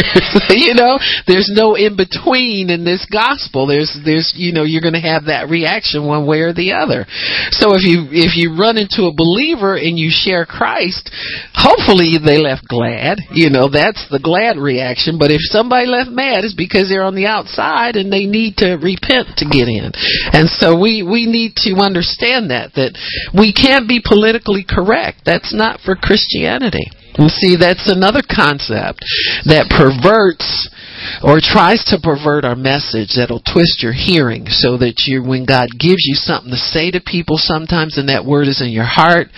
you 0.48 0.72
know, 0.72 0.98
there's 1.26 1.52
no 1.52 1.74
in 1.76 1.96
between 1.96 2.70
in 2.70 2.84
this 2.84 3.04
gospel. 3.10 3.66
There's, 3.66 3.92
there's, 4.04 4.32
you 4.34 4.52
know, 4.52 4.64
you're 4.64 4.80
going 4.80 4.96
to 4.96 5.04
have 5.04 5.26
that 5.26 5.52
reaction 5.52 6.06
one 6.06 6.26
way 6.26 6.40
or 6.40 6.54
the 6.56 6.72
other. 6.72 7.04
So 7.52 7.76
if 7.76 7.84
you, 7.84 8.08
if 8.08 8.32
you 8.36 8.56
run 8.56 8.80
into 8.80 9.04
a 9.04 9.12
believer 9.12 9.76
and 9.76 9.98
you 9.98 10.08
share 10.08 10.46
Christ, 10.48 11.12
hopefully 11.52 12.16
they 12.16 12.40
left 12.40 12.64
glad. 12.64 13.20
You 13.30 13.50
know, 13.50 13.68
that's 13.68 14.08
the 14.08 14.22
glad 14.22 14.56
reaction. 14.56 15.20
But 15.20 15.30
if 15.30 15.44
somebody 15.52 15.84
left 15.86 16.08
mad, 16.08 16.44
it's 16.44 16.56
because 16.56 16.88
they're 16.88 17.04
on 17.04 17.14
the 17.14 17.28
outside 17.28 17.96
and 17.96 18.08
they 18.08 18.24
need 18.24 18.56
to 18.64 18.80
repent 18.80 19.36
to 19.36 19.44
get 19.44 19.68
in. 19.68 19.92
And 20.32 20.48
so 20.48 20.80
we, 20.80 21.04
we 21.04 21.28
need 21.28 21.60
to 21.68 21.76
understand 21.76 22.48
that, 22.48 22.72
that 22.80 22.96
we 23.36 23.52
can't 23.52 23.84
be 23.84 24.00
politically 24.00 24.64
correct. 24.64 25.28
That's 25.28 25.52
not 25.52 25.80
for 25.84 25.94
Christianity. 25.94 26.88
And 27.14 27.30
see, 27.30 27.56
that's 27.56 27.90
another 27.90 28.22
concept 28.26 29.06
that 29.46 29.70
perverts 29.70 30.68
or 31.22 31.38
tries 31.38 31.84
to 31.90 32.00
pervert 32.02 32.44
our 32.44 32.56
message 32.56 33.14
that'll 33.14 33.44
twist 33.44 33.82
your 33.82 33.92
hearing 33.94 34.46
so 34.48 34.78
that 34.78 35.06
you 35.06 35.22
when 35.22 35.44
God 35.44 35.68
gives 35.78 36.02
you 36.06 36.14
something 36.14 36.50
to 36.50 36.56
say 36.56 36.90
to 36.90 37.00
people 37.00 37.36
sometimes 37.36 37.98
and 37.98 38.08
that 38.08 38.24
word 38.24 38.48
is 38.48 38.62
in 38.62 38.70
your 38.70 38.88
heart 38.88 39.28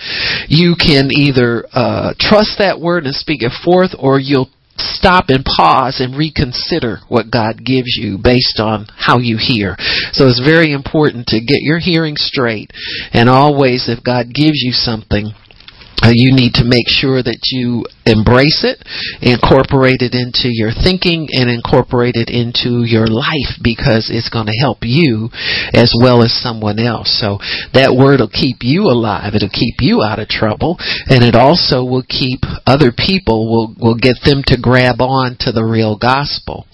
you 0.47 0.75
can 0.79 1.11
either 1.11 1.65
uh, 1.73 2.13
trust 2.19 2.57
that 2.59 2.79
word 2.79 3.05
and 3.05 3.13
speak 3.13 3.43
it 3.43 3.51
forth 3.63 3.91
or 3.99 4.19
you'll 4.19 4.49
stop 4.77 5.25
and 5.29 5.43
pause 5.43 5.99
and 5.99 6.15
reconsider 6.15 6.99
what 7.09 7.31
God 7.31 7.65
gives 7.65 7.97
you 7.97 8.17
based 8.21 8.59
on 8.59 8.85
how 8.95 9.17
you 9.17 9.37
hear. 9.37 9.75
So 10.13 10.27
it's 10.27 10.43
very 10.43 10.71
important 10.71 11.27
to 11.27 11.39
get 11.39 11.61
your 11.61 11.79
hearing 11.79 12.15
straight 12.15 12.71
and 13.11 13.27
always 13.29 13.89
if 13.89 14.03
God 14.03 14.27
gives 14.33 14.61
you 14.61 14.71
something 14.71 15.33
you 16.05 16.29
need 16.29 16.53
to 16.53 16.63
make 16.63 16.85
sure 16.87 17.23
that 17.25 17.49
you 17.49 17.83
embrace 18.05 18.61
it, 18.61 18.77
incorporate 19.25 20.05
it 20.05 20.13
into 20.13 20.53
your 20.53 20.69
thinking, 20.69 21.27
and 21.33 21.49
incorporate 21.49 22.15
it 22.15 22.29
into 22.29 22.85
your 22.85 23.09
life 23.09 23.57
because 23.65 24.13
it's 24.13 24.29
going 24.29 24.45
to 24.45 24.61
help 24.61 24.85
you 24.85 25.29
as 25.73 25.91
well 25.97 26.21
as 26.21 26.31
someone 26.31 26.77
else. 26.77 27.17
So 27.17 27.41
that 27.73 27.97
word 27.97 28.21
will 28.21 28.31
keep 28.31 28.61
you 28.61 28.87
alive. 28.87 29.33
It'll 29.33 29.49
keep 29.49 29.81
you 29.81 30.05
out 30.05 30.21
of 30.21 30.29
trouble, 30.29 30.77
and 31.09 31.25
it 31.25 31.33
also 31.33 31.83
will 31.83 32.05
keep 32.05 32.45
other 32.65 32.93
people 32.93 33.49
will 33.49 33.73
will 33.77 33.97
get 33.97 34.21
them 34.23 34.45
to 34.47 34.57
grab 34.57 35.01
on 35.01 35.35
to 35.41 35.51
the 35.51 35.65
real 35.65 35.97
gospel. 35.97 36.67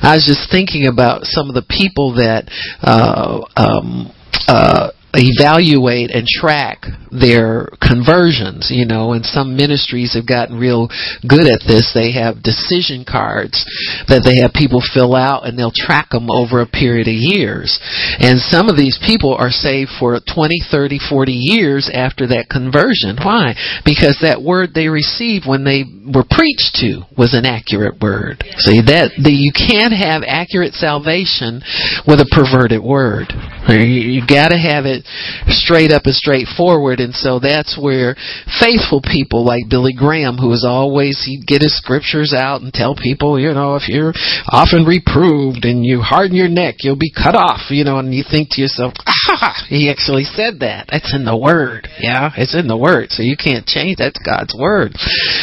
I 0.00 0.14
was 0.14 0.24
just 0.24 0.50
thinking 0.50 0.86
about 0.86 1.26
some 1.26 1.48
of 1.48 1.54
the 1.54 1.66
people 1.66 2.14
that. 2.14 2.46
Uh, 2.80 3.42
um, 3.56 4.14
uh, 4.46 4.92
evaluate 5.14 6.10
and 6.10 6.26
track 6.26 6.84
their 7.10 7.72
conversions, 7.80 8.68
you 8.68 8.84
know, 8.84 9.12
and 9.16 9.24
some 9.24 9.56
ministries 9.56 10.12
have 10.12 10.28
gotten 10.28 10.60
real 10.60 10.88
good 11.24 11.48
at 11.48 11.64
this. 11.64 11.96
They 11.96 12.12
have 12.12 12.44
decision 12.44 13.08
cards 13.08 13.64
that 14.12 14.20
they 14.20 14.44
have 14.44 14.52
people 14.52 14.84
fill 14.84 15.16
out 15.16 15.48
and 15.48 15.56
they'll 15.56 15.74
track 15.74 16.10
them 16.12 16.28
over 16.28 16.60
a 16.60 16.68
period 16.68 17.08
of 17.08 17.16
years. 17.16 17.80
And 18.20 18.36
some 18.38 18.68
of 18.68 18.76
these 18.76 19.00
people 19.00 19.32
are 19.32 19.50
saved 19.50 19.90
for 19.96 20.20
20, 20.20 20.60
30, 20.68 21.00
40 21.00 21.32
years 21.32 21.88
after 21.88 22.28
that 22.28 22.52
conversion. 22.52 23.16
Why? 23.16 23.56
Because 23.88 24.20
that 24.20 24.44
word 24.44 24.76
they 24.76 24.88
received 24.88 25.48
when 25.48 25.64
they 25.64 25.88
were 25.88 26.28
preached 26.28 26.76
to 26.84 27.08
was 27.16 27.32
an 27.32 27.48
accurate 27.48 28.00
word. 28.00 28.44
See 28.60 28.84
that 28.84 29.16
the, 29.16 29.32
you 29.32 29.56
can't 29.56 29.96
have 29.96 30.20
accurate 30.26 30.76
salvation 30.76 31.64
with 32.04 32.20
a 32.20 32.28
perverted 32.28 32.84
word. 32.84 33.32
You, 33.68 34.20
you 34.20 34.22
got 34.26 34.48
to 34.48 34.58
have 34.58 34.86
it 34.86 35.04
straight 35.48 35.92
up 35.92 36.04
and 36.04 36.14
straightforward. 36.14 37.00
And 37.00 37.14
so 37.14 37.38
that's 37.38 37.76
where 37.76 38.16
faithful 38.60 39.02
people 39.04 39.44
like 39.44 39.68
Billy 39.68 39.92
Graham, 39.92 40.36
who 40.36 40.48
was 40.48 40.64
always, 40.64 41.24
he'd 41.26 41.46
get 41.46 41.62
his 41.62 41.76
scriptures 41.76 42.32
out 42.36 42.62
and 42.62 42.72
tell 42.72 42.96
people, 42.96 43.38
you 43.38 43.52
know, 43.52 43.76
if 43.76 43.88
you're 43.88 44.12
often 44.48 44.84
reproved 44.84 45.64
and 45.64 45.84
you 45.84 46.00
harden 46.00 46.36
your 46.36 46.48
neck, 46.48 46.76
you'll 46.80 46.96
be 46.96 47.12
cut 47.12 47.34
off, 47.34 47.70
you 47.70 47.84
know, 47.84 47.98
and 47.98 48.14
you 48.14 48.24
think 48.24 48.48
to 48.52 48.60
yourself, 48.60 48.94
ah, 49.06 49.66
he 49.68 49.90
actually 49.90 50.24
said 50.24 50.60
that. 50.60 50.88
That's 50.90 51.14
in 51.14 51.24
the 51.24 51.36
Word. 51.36 51.88
Yeah, 52.00 52.30
it's 52.36 52.54
in 52.56 52.68
the 52.68 52.76
Word. 52.76 53.10
So 53.10 53.22
you 53.22 53.36
can't 53.36 53.66
change. 53.66 53.98
That's 53.98 54.18
God's 54.24 54.54
Word. 54.58 54.92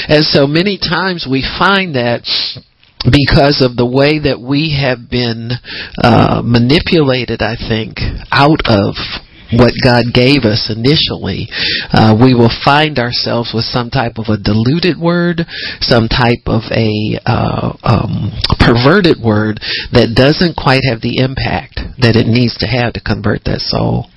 And 0.07 0.25
so 0.25 0.47
many 0.47 0.77
times 0.77 1.27
we 1.29 1.45
find 1.59 1.95
that 1.95 2.25
because 3.11 3.61
of 3.61 3.75
the 3.75 3.85
way 3.85 4.19
that 4.19 4.41
we 4.41 4.77
have 4.79 5.09
been 5.09 5.51
uh, 6.01 6.41
manipulated, 6.43 7.41
I 7.41 7.55
think, 7.55 7.99
out 8.31 8.61
of 8.65 8.95
what 9.53 9.77
God 9.77 10.09
gave 10.13 10.41
us 10.41 10.73
initially, 10.73 11.47
uh, 11.93 12.17
we 12.17 12.33
will 12.33 12.51
find 12.65 12.97
ourselves 12.97 13.53
with 13.53 13.65
some 13.65 13.89
type 13.89 14.17
of 14.17 14.25
a 14.27 14.41
diluted 14.41 14.97
word, 14.97 15.45
some 15.81 16.07
type 16.09 16.49
of 16.49 16.65
a 16.73 17.19
uh, 17.25 17.77
um, 17.83 18.33
perverted 18.57 19.21
word 19.21 19.61
that 19.93 20.17
doesn't 20.17 20.57
quite 20.57 20.81
have 20.89 21.01
the 21.01 21.21
impact 21.21 21.77
that 22.01 22.17
it 22.17 22.25
needs 22.25 22.57
to 22.57 22.65
have 22.65 22.93
to 22.93 23.01
convert 23.01 23.45
that 23.45 23.61
soul. 23.61 24.09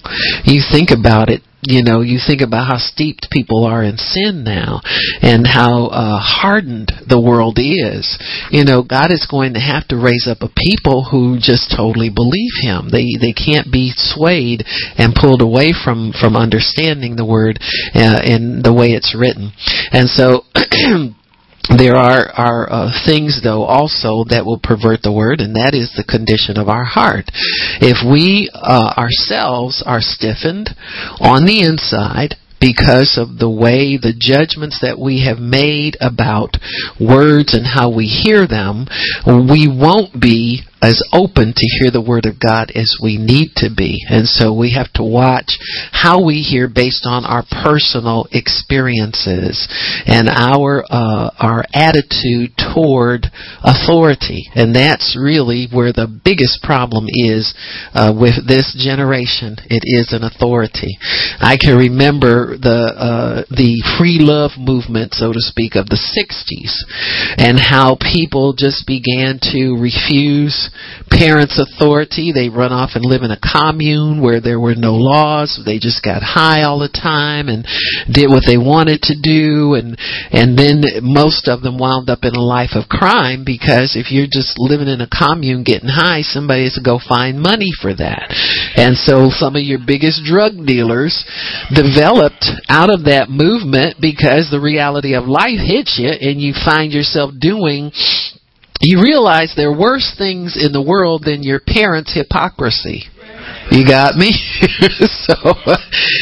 You 0.48 0.64
think 0.64 0.88
about 0.90 1.29
it 1.29 1.44
you 1.62 1.83
know, 1.83 2.01
you 2.03 2.21
think 2.25 2.40
about 2.40 2.68
how 2.68 2.79
steeped 2.79 3.29
people 3.31 3.64
are 3.64 3.83
in 3.83 3.97
sin 3.97 4.44
now 4.44 4.81
and 5.21 5.47
how 5.47 5.90
uh, 5.90 6.18
hardened 6.23 6.92
the 7.09 7.21
world 7.21 7.59
is. 7.59 8.18
You 8.51 8.64
know, 8.64 8.83
God 8.83 9.11
is 9.11 9.27
going 9.29 9.55
to 9.55 9.61
have 9.61 9.87
to 9.88 9.99
raise 9.99 10.29
up 10.31 10.38
a 10.42 10.55
people 10.55 11.09
who 11.11 11.38
just 11.40 11.75
totally 11.75 12.11
believe 12.14 12.55
Him. 12.62 12.88
They 12.90 13.18
they 13.18 13.35
can't 13.35 13.73
be 13.73 13.90
swayed 13.94 14.62
and 14.97 15.18
pulled 15.18 15.42
away 15.42 15.75
from 15.75 16.12
from 16.14 16.37
understanding 16.37 17.16
the 17.16 17.27
Word 17.27 17.59
uh, 17.94 18.23
in 18.23 18.62
the 18.62 18.73
way 18.73 18.94
it's 18.94 19.16
written. 19.18 19.53
And 19.90 20.09
so. 20.09 20.47
there 21.76 21.96
are 21.96 22.33
are 22.33 22.70
uh, 22.70 22.90
things 23.04 23.40
though 23.42 23.64
also 23.64 24.24
that 24.31 24.46
will 24.46 24.61
pervert 24.62 25.02
the 25.02 25.12
word 25.12 25.40
and 25.40 25.57
that 25.57 25.74
is 25.74 25.92
the 25.92 26.04
condition 26.04 26.57
of 26.57 26.68
our 26.68 26.85
heart. 26.85 27.28
If 27.81 28.00
we 28.00 28.48
uh, 28.54 28.94
ourselves 28.96 29.83
are 29.85 30.00
stiffened 30.00 30.70
on 31.20 31.44
the 31.44 31.61
inside 31.61 32.37
because 32.61 33.18
of 33.20 33.38
the 33.38 33.50
way 33.50 33.96
the 33.96 34.14
judgments 34.16 34.81
that 34.83 34.98
we 34.98 35.22
have 35.26 35.38
made 35.38 35.96
about 36.00 36.59
words 36.98 37.54
and 37.54 37.66
how 37.66 37.90
we 37.90 38.07
hear 38.07 38.46
them, 38.46 38.87
we 39.26 39.70
won't 39.70 40.18
be 40.18 40.62
as 40.81 41.03
open 41.12 41.53
to 41.55 41.67
hear 41.79 41.91
the 41.91 42.05
word 42.05 42.27
of 42.27 42.38
God 42.38 42.71
as 42.75 42.97
we 43.03 43.19
need 43.19 43.53
to 43.57 43.69
be. 43.75 44.05
And 44.09 44.27
so 44.27 44.55
we 44.55 44.75
have 44.75 44.93
to 44.95 45.03
watch 45.03 45.59
how 45.93 46.25
we 46.25 46.43
hear 46.43 46.69
based 46.69 47.05
on 47.05 47.25
our 47.25 47.43
personal 47.51 48.27
experiences 48.31 49.67
and 50.07 50.29
our 50.29 50.85
uh, 50.88 51.31
our 51.38 51.64
attitude 51.75 52.55
toward 52.57 53.27
authority. 53.62 54.47
And 54.55 54.75
that's 54.75 55.19
really 55.19 55.67
where 55.73 55.93
the 55.93 56.07
biggest 56.07 56.62
problem 56.62 57.07
is 57.09 57.55
uh, 57.95 58.14
with 58.14 58.47
this 58.47 58.75
generation. 58.79 59.57
It 59.67 59.83
is 59.85 60.12
an 60.12 60.23
authority. 60.23 60.99
I 61.41 61.57
can 61.61 61.77
remember 61.77 62.57
the 62.57 62.95
uh, 62.95 63.43
the 63.51 63.83
free 63.99 64.19
love 64.21 64.53
movement, 64.59 65.14
so 65.14 65.33
to 65.33 65.41
speak, 65.41 65.75
of 65.75 65.87
the 65.91 65.99
'60s, 65.99 66.87
and 67.38 67.59
how 67.59 67.97
people 67.99 68.55
just 68.55 68.87
began 68.87 69.38
to 69.55 69.75
refuse 69.79 70.67
parents' 71.11 71.61
authority. 71.61 72.33
They 72.33 72.48
run 72.48 72.72
off 72.72 72.92
and 72.94 73.04
live 73.04 73.22
in 73.22 73.31
a 73.31 73.40
commune 73.40 74.22
where 74.22 74.40
there 74.40 74.61
were 74.61 74.74
no 74.76 74.94
laws. 74.94 75.61
They 75.64 75.78
just 75.78 76.02
got 76.02 76.22
high 76.22 76.62
all 76.62 76.78
the 76.78 76.92
time 76.92 77.48
and 77.48 77.66
did 78.11 78.28
what 78.28 78.44
they 78.46 78.59
wanted 78.59 79.02
to 79.09 79.16
do 79.20 79.74
and 79.74 79.96
and 80.31 80.59
then 80.59 80.83
most 81.02 81.48
of 81.48 81.62
them 81.62 81.78
wound 81.78 82.11
up 82.11 82.22
in 82.22 82.35
a 82.35 82.40
life 82.40 82.72
of 82.74 82.88
crime 82.88 83.44
because 83.44 83.96
if 83.96 84.11
you're 84.11 84.31
just 84.31 84.59
living 84.59 84.88
in 84.88 85.00
a 85.00 85.09
commune 85.09 85.64
getting 85.64 85.88
high, 85.88 86.22
somebody 86.22 86.64
has 86.64 86.74
to 86.74 86.85
go 86.85 86.98
find 86.98 87.40
money 87.40 87.70
for 87.81 87.94
that. 87.94 88.28
And 88.76 88.96
so 88.96 89.31
some 89.31 89.57
of 89.57 89.62
your 89.62 89.81
biggest 89.85 90.24
drug 90.24 90.54
dealers 90.66 91.24
developed 91.72 92.46
out 92.68 92.90
of 92.90 93.04
that 93.04 93.28
movement 93.28 93.96
because 94.00 94.50
the 94.50 94.61
reality 94.61 95.14
of 95.14 95.24
life 95.24 95.61
hits 95.61 95.96
you 95.98 96.11
and 96.11 96.40
you 96.40 96.52
find 96.52 96.92
yourself 96.92 97.33
doing 97.38 97.90
you 98.81 99.03
realize 99.03 99.55
there 99.57 99.71
are 99.71 99.79
worse 99.79 100.14
things 100.17 100.57
in 100.61 100.73
the 100.73 100.83
world 100.83 101.25
than 101.25 101.43
your 101.43 101.61
parents' 101.61 102.14
hypocrisy. 102.14 103.05
You 103.71 103.87
got 103.87 104.17
me? 104.17 104.33
so 105.27 105.35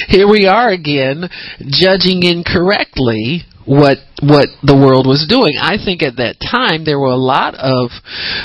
here 0.08 0.28
we 0.28 0.46
are 0.46 0.70
again, 0.70 1.28
judging 1.60 2.22
incorrectly 2.22 3.44
what 3.66 3.98
what 4.22 4.48
the 4.62 4.74
world 4.74 5.06
was 5.06 5.26
doing. 5.28 5.58
I 5.60 5.76
think 5.76 6.02
at 6.02 6.16
that 6.16 6.38
time 6.38 6.86
there 6.86 6.98
were 6.98 7.12
a 7.12 7.20
lot 7.20 7.54
of 7.58 7.90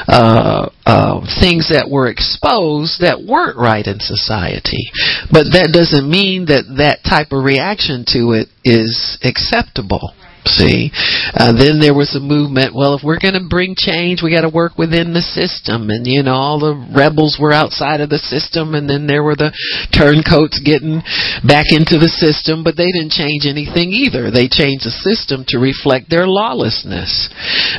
uh, 0.10 0.69
uh, 0.86 1.21
things 1.39 1.69
that 1.69 1.88
were 1.89 2.10
exposed 2.10 3.00
that 3.02 3.24
weren't 3.24 3.56
right 3.56 3.86
in 3.86 4.02
society, 4.02 4.91
but 5.32 5.54
that 5.54 5.71
doesn't 5.71 6.10
mean 6.10 6.50
that 6.50 6.65
that 6.82 7.06
type 7.08 7.32
of 7.32 7.45
reaction 7.45 8.04
to 8.17 8.34
it 8.34 8.50
is 8.65 9.17
acceptable. 9.24 10.13
See, 10.45 10.89
uh, 11.38 11.54
then 11.54 11.77
there 11.77 11.93
was 11.93 12.17
a 12.17 12.19
movement. 12.19 12.73
Well, 12.73 12.97
if 12.97 13.06
we're 13.06 13.21
going 13.21 13.38
to 13.38 13.45
bring 13.45 13.77
change, 13.77 14.25
we 14.25 14.34
got 14.34 14.41
to 14.41 14.49
work 14.49 14.73
within 14.73 15.13
the 15.13 15.21
system, 15.21 15.93
and 15.93 16.01
you 16.10 16.23
know, 16.23 16.34
all 16.34 16.58
the 16.58 16.73
rebels 16.73 17.38
were 17.38 17.54
outside 17.54 18.01
of 18.01 18.10
the 18.10 18.17
system, 18.17 18.73
and 18.73 18.89
then 18.89 19.06
there 19.06 19.21
were 19.21 19.38
the 19.38 19.54
turncoats 19.93 20.58
getting 20.65 21.06
back 21.45 21.69
into 21.69 22.01
the 22.01 22.10
system, 22.10 22.65
but 22.65 22.73
they 22.73 22.89
didn't 22.89 23.13
change 23.13 23.45
anything 23.45 23.93
either. 23.93 24.34
They 24.34 24.49
changed 24.49 24.89
the 24.89 24.97
system 25.06 25.45
to 25.54 25.62
reflect 25.62 26.10
their 26.10 26.25
lawlessness, 26.25 27.30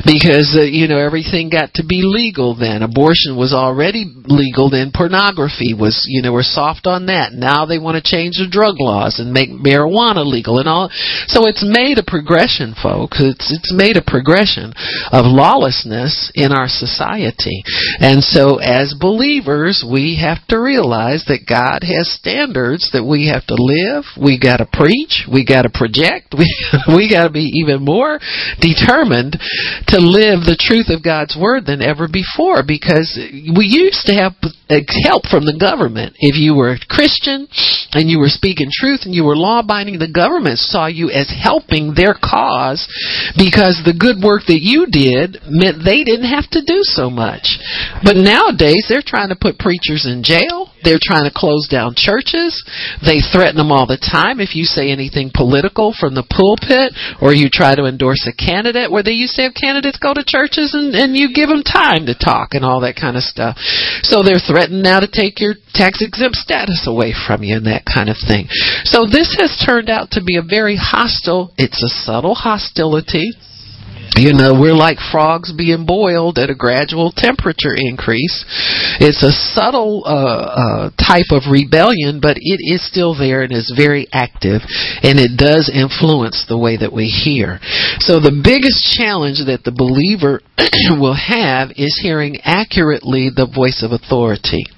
because 0.07 0.55
uh, 0.55 0.63
you 0.63 0.87
know 0.87 1.03
everything 1.03 1.51
got 1.51 1.75
to 1.75 1.83
be 1.83 1.99
legal. 2.07 2.55
Then 2.55 2.79
abortion 2.79 3.35
was 3.35 3.51
already 3.51 4.07
legal. 4.07 4.71
Then 4.71 4.95
pornography 4.95 5.75
was, 5.75 6.07
you 6.07 6.23
know, 6.23 6.31
we're 6.31 6.47
soft 6.47 6.87
on 6.87 7.11
that. 7.11 7.35
Now 7.35 7.67
they 7.67 7.77
want 7.77 7.99
to 7.99 8.05
change 8.05 8.39
the 8.39 8.47
drug 8.47 8.79
laws 8.79 9.19
and 9.19 9.35
make 9.35 9.51
marijuana 9.51 10.23
legal 10.23 10.63
and 10.63 10.69
all. 10.71 10.87
So 11.27 11.43
it's 11.51 11.65
made 11.65 11.99
a 11.99 12.07
progression 12.07 12.52
progression, 12.53 12.75
folks. 12.81 13.17
It's 13.19 13.51
it's 13.51 13.73
made 13.73 13.97
a 13.97 14.03
progression 14.05 14.73
of 15.11 15.25
lawlessness 15.25 16.31
in 16.35 16.51
our 16.51 16.67
society. 16.67 17.63
And 17.99 18.23
so 18.23 18.57
as 18.57 18.95
believers, 18.99 19.83
we 19.83 20.19
have 20.21 20.45
to 20.47 20.59
realize 20.59 21.25
that 21.27 21.45
God 21.47 21.83
has 21.83 22.11
standards 22.11 22.91
that 22.93 23.03
we 23.03 23.27
have 23.27 23.45
to 23.47 23.55
live. 23.57 24.05
We 24.19 24.39
got 24.39 24.57
to 24.57 24.67
preach, 24.71 25.25
we 25.31 25.45
got 25.45 25.63
to 25.63 25.71
project. 25.73 26.35
We 26.43 26.49
we 26.87 27.09
got 27.09 27.27
to 27.27 27.33
be 27.33 27.51
even 27.63 27.85
more 27.85 28.19
determined 28.59 29.39
to 29.87 29.97
live 29.97 30.43
the 30.43 30.59
truth 30.59 30.89
of 30.89 31.03
God's 31.03 31.37
word 31.39 31.65
than 31.65 31.81
ever 31.81 32.07
before 32.11 32.63
because 32.67 33.15
we 33.55 33.65
used 33.65 34.05
to 34.07 34.13
have 34.13 34.35
help 35.05 35.23
from 35.29 35.45
the 35.45 35.57
government. 35.57 36.15
If 36.19 36.35
you 36.35 36.55
were 36.55 36.73
a 36.73 36.85
Christian 36.89 37.47
and 37.95 38.09
you 38.09 38.19
were 38.19 38.29
speaking 38.29 38.69
truth 38.71 39.01
and 39.05 39.13
you 39.13 39.23
were 39.23 39.35
law 39.35 39.59
abiding, 39.59 39.99
the 39.99 40.11
government 40.11 40.57
saw 40.57 40.87
you 40.87 41.09
as 41.09 41.29
helping 41.29 41.93
their 41.95 42.13
cause 42.13 42.85
because 43.37 43.81
the 43.85 43.95
good 43.97 44.17
work 44.23 44.43
that 44.47 44.61
you 44.61 44.87
did 44.89 45.37
meant 45.47 45.85
they 45.85 46.03
didn't 46.03 46.29
have 46.29 46.49
to 46.51 46.61
do 46.65 46.81
so 46.81 47.09
much. 47.09 47.59
But 48.03 48.17
nowadays 48.17 48.89
they're 48.89 49.05
trying 49.05 49.29
to 49.29 49.39
put 49.39 49.59
preachers 49.59 50.09
in 50.09 50.23
jail. 50.23 50.72
They're 50.83 51.01
trying 51.01 51.25
to 51.25 51.33
close 51.33 51.67
down 51.67 51.95
churches. 51.95 52.59
They 53.01 53.23
threaten 53.23 53.57
them 53.57 53.71
all 53.71 53.87
the 53.87 53.99
time 53.99 54.39
if 54.39 54.55
you 54.55 54.67
say 54.67 54.91
anything 54.91 55.31
political 55.33 55.95
from 55.95 56.13
the 56.13 56.27
pulpit 56.27 56.93
or 57.23 57.33
you 57.33 57.49
try 57.49 57.75
to 57.75 57.87
endorse 57.87 58.27
a 58.27 58.35
candidate 58.35 58.91
where 58.91 59.03
they 59.03 59.15
used 59.15 59.35
to 59.35 59.47
have 59.47 59.55
candidates 59.55 59.97
go 59.97 60.13
to 60.13 60.23
churches 60.25 60.75
and, 60.75 60.93
and 60.95 61.15
you 61.15 61.33
give 61.33 61.49
them 61.49 61.63
time 61.63 62.05
to 62.05 62.15
talk 62.15 62.53
and 62.53 62.63
all 62.63 62.81
that 62.81 62.99
kind 62.99 63.15
of 63.15 63.23
stuff. 63.23 63.57
So 64.03 64.21
they're 64.21 64.43
threatening 64.43 64.83
now 64.83 64.99
to 64.99 65.09
take 65.09 65.39
your 65.39 65.55
tax 65.73 66.03
exempt 66.03 66.37
status 66.37 66.85
away 66.87 67.13
from 67.15 67.43
you 67.43 67.57
and 67.57 67.65
that 67.65 67.87
kind 67.87 68.09
of 68.09 68.17
thing. 68.19 68.47
So 68.83 69.07
this 69.07 69.35
has 69.39 69.55
turned 69.65 69.89
out 69.89 70.11
to 70.11 70.21
be 70.23 70.37
a 70.37 70.45
very 70.45 70.75
hostile, 70.75 71.53
it's 71.57 71.81
a 71.81 71.91
subtle 72.03 72.35
hostility 72.35 73.33
you 74.15 74.33
know, 74.33 74.53
we're 74.53 74.77
like 74.77 74.97
frogs 75.11 75.51
being 75.51 75.85
boiled 75.85 76.37
at 76.37 76.49
a 76.49 76.55
gradual 76.55 77.11
temperature 77.15 77.73
increase. 77.73 78.45
It's 79.01 79.23
a 79.23 79.33
subtle 79.53 80.03
uh, 80.05 80.13
uh, 80.13 80.89
type 81.01 81.33
of 81.33 81.49
rebellion, 81.49 82.19
but 82.21 82.37
it 82.37 82.61
is 82.61 82.85
still 82.85 83.17
there 83.17 83.41
and 83.41 83.51
is 83.51 83.73
very 83.75 84.07
active, 84.13 84.61
and 85.01 85.17
it 85.17 85.33
does 85.37 85.71
influence 85.73 86.45
the 86.47 86.57
way 86.57 86.77
that 86.77 86.93
we 86.93 87.09
hear. 87.09 87.59
So 88.05 88.19
the 88.19 88.37
biggest 88.37 88.93
challenge 88.93 89.41
that 89.49 89.65
the 89.65 89.73
believer 89.73 90.41
will 91.01 91.17
have 91.17 91.71
is 91.75 91.99
hearing 92.01 92.37
accurately 92.43 93.29
the 93.33 93.49
voice 93.49 93.81
of 93.81 93.91
authority 93.91 94.69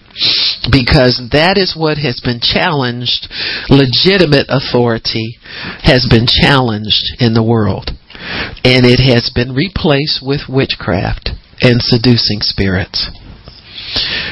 because 0.71 1.19
that 1.35 1.59
is 1.59 1.75
what 1.75 1.99
has 1.99 2.23
been 2.23 2.39
challenged. 2.39 3.27
Legitimate 3.67 4.47
authority 4.47 5.35
has 5.83 6.07
been 6.07 6.23
challenged 6.23 7.19
in 7.19 7.35
the 7.35 7.43
world 7.43 7.91
and 8.63 8.85
it 8.85 8.99
has 8.99 9.31
been 9.33 9.53
replaced 9.53 10.21
with 10.25 10.49
witchcraft 10.49 11.31
and 11.61 11.81
seducing 11.81 12.41
spirits. 12.41 13.09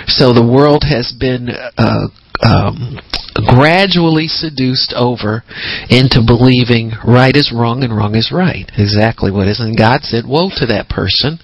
So 0.08 0.34
the 0.34 0.46
world 0.46 0.84
has 0.88 1.14
been 1.18 1.50
uh, 1.50 2.08
um, 2.44 3.00
gradually 3.34 4.28
seduced 4.28 4.94
over 4.96 5.44
into 5.90 6.22
believing 6.26 6.92
right 7.06 7.36
is 7.36 7.54
wrong 7.54 7.84
and 7.84 7.96
wrong 7.96 8.16
is 8.16 8.32
right. 8.34 8.70
Exactly 8.78 9.32
what 9.32 9.48
is. 9.48 9.60
And 9.60 9.78
God 9.78 10.02
said, 10.02 10.26
Woe 10.28 10.50
to 10.58 10.66
that 10.68 10.90
person 10.90 11.40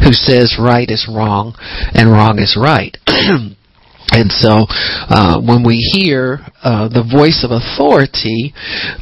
who 0.00 0.12
says 0.12 0.56
right 0.58 0.88
is 0.88 1.08
wrong 1.08 1.54
and 1.94 2.10
wrong 2.10 2.38
is 2.38 2.56
right. 2.60 2.96
And 4.12 4.30
so, 4.30 4.66
uh, 4.68 5.40
when 5.40 5.64
we 5.64 5.76
hear 5.76 6.40
uh, 6.62 6.88
the 6.88 7.02
voice 7.02 7.44
of 7.44 7.50
authority, 7.50 8.54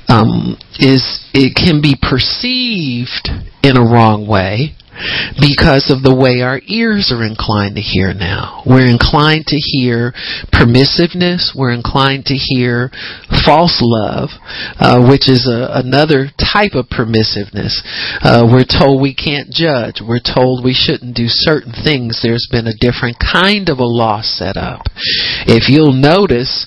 um, 0.09 0.57
is 0.81 1.25
it 1.35 1.55
can 1.55 1.81
be 1.83 1.95
perceived 2.01 3.29
in 3.63 3.77
a 3.77 3.85
wrong 3.85 4.27
way, 4.27 4.75
because 5.41 5.91
of 5.91 6.03
the 6.03 6.15
way 6.15 6.43
our 6.43 6.61
ears 6.67 7.13
are 7.13 7.25
inclined 7.25 7.77
to 7.77 7.85
hear 7.85 8.15
now. 8.15 8.63
We're 8.67 8.89
inclined 8.89 9.47
to 9.53 9.59
hear 9.59 10.13
permissiveness. 10.53 11.53
We're 11.55 11.73
inclined 11.73 12.27
to 12.27 12.37
hear 12.37 12.91
false 13.45 13.81
love, 13.83 14.31
uh, 14.79 15.05
which 15.07 15.29
is 15.29 15.47
a, 15.51 15.81
another 15.81 16.31
type 16.39 16.75
of 16.75 16.89
permissiveness. 16.89 17.83
Uh, 18.23 18.47
we're 18.47 18.69
told 18.69 19.01
we 19.01 19.15
can't 19.15 19.51
judge. 19.51 20.01
We're 20.01 20.23
told 20.25 20.65
we 20.65 20.75
shouldn't 20.75 21.17
do 21.17 21.27
certain 21.29 21.73
things. 21.73 22.21
There's 22.23 22.49
been 22.51 22.67
a 22.67 22.77
different 22.77 23.17
kind 23.21 23.69
of 23.69 23.79
a 23.79 23.89
law 23.89 24.23
set 24.23 24.57
up. 24.57 24.87
If 25.47 25.69
you'll 25.69 25.93
notice, 25.93 26.67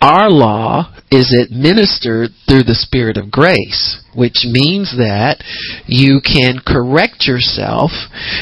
our 0.00 0.30
law 0.30 0.92
is 1.10 1.32
administered 1.32 2.30
through 2.48 2.64
the 2.64 2.74
Spirit 2.78 3.16
of 3.16 3.30
grace, 3.30 4.02
which 4.14 4.44
means 4.44 4.92
that 4.96 5.42
you 5.86 6.20
can 6.20 6.58
correct 6.64 7.26
yourself 7.26 7.90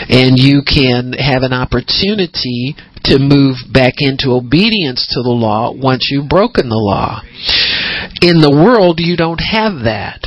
and 0.09 0.39
you 0.39 0.63
can 0.67 1.13
have 1.15 1.43
an 1.43 1.53
opportunity 1.53 2.75
to 3.05 3.19
move 3.19 3.57
back 3.73 3.95
into 3.99 4.33
obedience 4.33 5.07
to 5.13 5.21
the 5.23 5.35
law 5.35 5.73
once 5.73 6.09
you've 6.11 6.29
broken 6.29 6.69
the 6.69 6.75
law. 6.75 7.21
In 8.23 8.41
the 8.41 8.51
world, 8.51 8.99
you 8.99 9.17
don't 9.17 9.41
have 9.41 9.85
that 9.85 10.25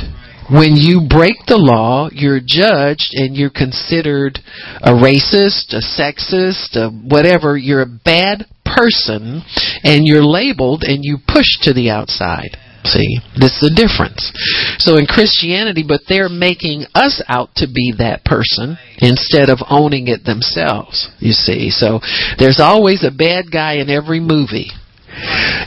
when 0.50 0.76
you 0.76 1.06
break 1.08 1.44
the 1.46 1.60
law, 1.60 2.08
you're 2.12 2.40
judged 2.40 3.12
and 3.12 3.36
you're 3.36 3.50
considered 3.50 4.38
a 4.80 4.92
racist, 4.92 5.76
a 5.76 5.84
sexist, 5.84 6.76
a 6.76 6.88
whatever. 6.90 7.56
You're 7.56 7.82
a 7.82 8.00
bad 8.04 8.46
person 8.64 9.42
and 9.84 10.06
you're 10.06 10.24
labeled 10.24 10.84
and 10.84 11.04
you 11.04 11.18
pushed 11.26 11.62
to 11.62 11.72
the 11.72 11.90
outside. 11.90 12.56
See, 12.84 13.20
this 13.36 13.60
is 13.60 13.68
the 13.68 13.76
difference. 13.76 14.32
So 14.78 14.96
in 14.96 15.04
Christianity, 15.04 15.84
but 15.86 16.08
they're 16.08 16.30
making 16.30 16.86
us 16.94 17.20
out 17.28 17.50
to 17.56 17.66
be 17.66 17.92
that 17.98 18.24
person 18.24 18.78
instead 18.98 19.50
of 19.50 19.58
owning 19.68 20.08
it 20.08 20.24
themselves, 20.24 21.10
you 21.18 21.32
see. 21.32 21.68
So 21.68 22.00
there's 22.38 22.60
always 22.60 23.04
a 23.04 23.12
bad 23.12 23.52
guy 23.52 23.74
in 23.74 23.90
every 23.90 24.20
movie. 24.20 24.72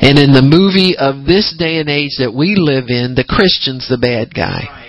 And 0.02 0.18
in 0.18 0.34
the 0.34 0.46
movie 0.46 0.98
of 0.98 1.26
this 1.26 1.54
day 1.58 1.80
and 1.80 1.90
age 1.90 2.18
that 2.20 2.34
we 2.34 2.56
live 2.56 2.90
in, 2.90 3.16
the 3.16 3.28
Christian's 3.28 3.88
the 3.88 3.98
bad 3.98 4.34
guy. 4.34 4.82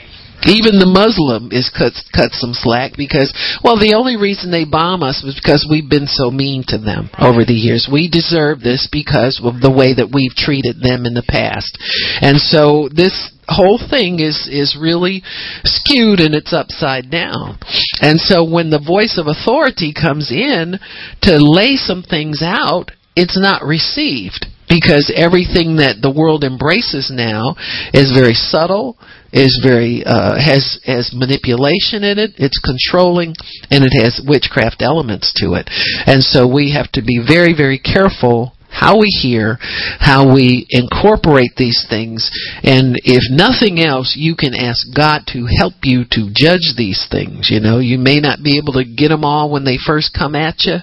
Even 0.46 0.82
the 0.82 0.90
Muslim 0.90 1.54
is 1.54 1.70
cut 1.70 1.94
cut 2.10 2.34
some 2.34 2.50
slack 2.50 2.98
because 2.98 3.30
well 3.62 3.78
the 3.78 3.94
only 3.94 4.18
reason 4.18 4.50
they 4.50 4.66
bomb 4.66 5.02
us 5.02 5.22
was 5.22 5.38
because 5.38 5.66
we've 5.70 5.88
been 5.88 6.10
so 6.10 6.34
mean 6.34 6.66
to 6.66 6.78
them 6.78 7.10
over 7.14 7.46
the 7.46 7.54
years. 7.54 7.86
We 7.86 8.10
deserve 8.10 8.58
this 8.58 8.90
because 8.90 9.38
of 9.38 9.62
the 9.62 9.70
way 9.70 9.94
that 9.94 10.10
we've 10.10 10.34
treated 10.34 10.82
them 10.82 11.06
in 11.06 11.14
the 11.14 11.22
past. 11.22 11.78
And 12.18 12.42
so 12.42 12.90
this 12.90 13.14
whole 13.46 13.78
thing 13.78 14.18
is 14.18 14.50
is 14.50 14.74
really 14.74 15.22
skewed 15.62 16.18
and 16.18 16.34
it's 16.34 16.52
upside 16.52 17.06
down. 17.06 17.62
And 18.02 18.18
so 18.18 18.42
when 18.42 18.74
the 18.74 18.82
voice 18.82 19.22
of 19.22 19.30
authority 19.30 19.94
comes 19.94 20.34
in 20.34 20.82
to 21.22 21.38
lay 21.38 21.78
some 21.78 22.02
things 22.02 22.42
out, 22.42 22.90
it's 23.14 23.38
not 23.38 23.62
received 23.62 24.50
because 24.72 25.12
everything 25.12 25.76
that 25.84 26.00
the 26.00 26.08
world 26.08 26.44
embraces 26.44 27.12
now 27.12 27.60
is 27.92 28.08
very 28.16 28.32
subtle, 28.32 28.96
is 29.32 29.60
very 29.60 30.00
uh, 30.04 30.40
has 30.40 30.80
has 30.88 31.12
manipulation 31.12 32.00
in 32.00 32.16
it. 32.16 32.32
It's 32.40 32.56
controlling, 32.56 33.36
and 33.68 33.84
it 33.84 33.92
has 34.00 34.24
witchcraft 34.24 34.80
elements 34.80 35.36
to 35.44 35.60
it. 35.60 35.68
And 36.08 36.24
so 36.24 36.48
we 36.48 36.72
have 36.72 36.88
to 36.96 37.04
be 37.04 37.20
very 37.20 37.52
very 37.52 37.78
careful 37.78 38.56
how 38.72 38.98
we 38.98 39.08
hear, 39.20 39.58
how 40.00 40.32
we 40.32 40.66
incorporate 40.70 41.52
these 41.56 41.86
things, 41.88 42.30
and 42.64 42.96
if 43.04 43.22
nothing 43.30 43.78
else, 43.78 44.16
you 44.16 44.34
can 44.34 44.54
ask 44.54 44.88
God 44.96 45.28
to 45.28 45.46
help 45.46 45.84
you 45.84 46.04
to 46.10 46.32
judge 46.34 46.74
these 46.76 47.06
things. 47.10 47.50
You 47.50 47.60
know, 47.60 47.78
you 47.78 47.98
may 47.98 48.18
not 48.18 48.42
be 48.42 48.56
able 48.58 48.72
to 48.74 48.84
get 48.84 49.08
them 49.08 49.24
all 49.24 49.52
when 49.52 49.64
they 49.64 49.76
first 49.76 50.16
come 50.16 50.34
at 50.34 50.64
you, 50.64 50.78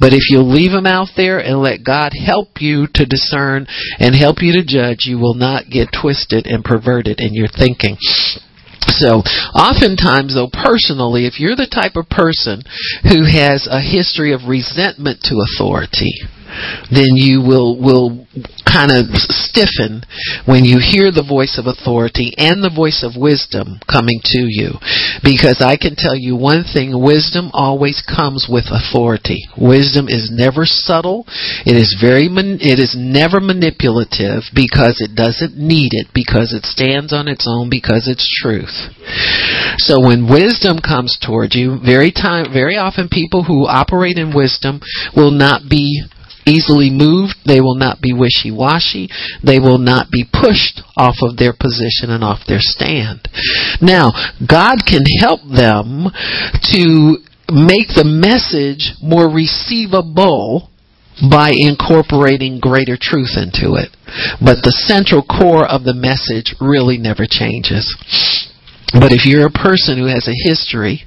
but 0.00 0.12
if 0.12 0.30
you'll 0.30 0.50
leave 0.50 0.72
them 0.72 0.86
out 0.86 1.08
there 1.16 1.38
and 1.38 1.60
let 1.60 1.84
God 1.84 2.12
help 2.16 2.60
you 2.60 2.86
to 2.94 3.06
discern 3.06 3.66
and 3.98 4.14
help 4.14 4.40
you 4.40 4.52
to 4.56 4.64
judge, 4.66 5.04
you 5.04 5.18
will 5.18 5.34
not 5.34 5.70
get 5.70 5.92
twisted 5.92 6.46
and 6.46 6.64
perverted 6.64 7.20
in 7.20 7.34
your 7.34 7.48
thinking. 7.48 7.96
So, 8.88 9.20
oftentimes, 9.52 10.34
though, 10.34 10.48
personally, 10.48 11.26
if 11.26 11.40
you're 11.40 11.56
the 11.56 11.68
type 11.68 11.96
of 11.96 12.08
person 12.08 12.62
who 13.02 13.26
has 13.26 13.68
a 13.68 13.82
history 13.82 14.32
of 14.32 14.48
resentment 14.48 15.20
to 15.28 15.42
authority, 15.42 16.22
then 16.90 17.14
you 17.14 17.40
will 17.40 17.78
will 17.78 18.26
kind 18.66 18.90
of 18.90 19.06
stiffen 19.32 20.02
when 20.44 20.64
you 20.64 20.76
hear 20.76 21.08
the 21.08 21.24
voice 21.24 21.56
of 21.56 21.64
authority 21.64 22.34
and 22.36 22.60
the 22.60 22.72
voice 22.72 23.00
of 23.00 23.16
wisdom 23.16 23.80
coming 23.88 24.20
to 24.22 24.44
you. 24.44 24.76
Because 25.22 25.62
I 25.64 25.80
can 25.80 25.94
tell 25.96 26.16
you 26.16 26.36
one 26.36 26.64
thing, 26.66 26.92
wisdom 26.92 27.50
always 27.54 28.02
comes 28.04 28.46
with 28.50 28.68
authority. 28.68 29.48
Wisdom 29.56 30.08
is 30.08 30.28
never 30.28 30.66
subtle. 30.66 31.24
It 31.64 31.78
is 31.78 31.96
very 31.96 32.28
it 32.28 32.78
is 32.78 32.94
never 32.98 33.40
manipulative 33.40 34.50
because 34.52 35.00
it 35.00 35.14
doesn't 35.14 35.56
need 35.56 35.94
it 35.94 36.08
because 36.12 36.52
it 36.52 36.66
stands 36.66 37.12
on 37.12 37.28
its 37.28 37.46
own 37.48 37.70
because 37.70 38.08
it's 38.10 38.26
truth. 38.42 38.92
So 39.78 40.00
when 40.00 40.28
wisdom 40.28 40.78
comes 40.78 41.16
toward 41.16 41.54
you, 41.54 41.78
very 41.80 42.10
time 42.10 42.52
very 42.52 42.76
often 42.76 43.08
people 43.08 43.44
who 43.44 43.66
operate 43.66 44.18
in 44.18 44.34
wisdom 44.34 44.80
will 45.14 45.30
not 45.30 45.62
be 45.70 46.04
easily 46.46 46.90
moved. 46.90 47.34
They 47.44 47.60
will 47.60 47.74
not 47.74 48.00
be 48.00 48.12
wishy-washy. 48.12 49.10
They 49.44 49.58
will 49.58 49.78
not 49.78 50.10
be 50.10 50.24
pushed 50.24 50.80
off 50.96 51.16
of 51.20 51.36
their 51.36 51.52
position 51.52 52.10
and 52.10 52.22
off 52.24 52.46
their 52.46 52.62
stand. 52.62 53.28
Now, 53.82 54.12
God 54.40 54.86
can 54.86 55.02
help 55.20 55.42
them 55.42 56.08
to 56.72 57.18
make 57.50 57.94
the 57.94 58.06
message 58.06 58.94
more 59.02 59.28
receivable 59.28 60.70
by 61.30 61.50
incorporating 61.56 62.60
greater 62.60 62.98
truth 63.00 63.40
into 63.40 63.74
it. 63.80 63.88
But 64.36 64.60
the 64.60 64.76
central 64.84 65.24
core 65.24 65.64
of 65.64 65.82
the 65.84 65.96
message 65.96 66.54
really 66.60 66.98
never 66.98 67.24
changes. 67.24 67.88
But 68.98 69.12
if 69.12 69.26
you're 69.26 69.46
a 69.46 69.50
person 69.50 69.98
who 69.98 70.06
has 70.06 70.26
a 70.26 70.48
history 70.48 71.04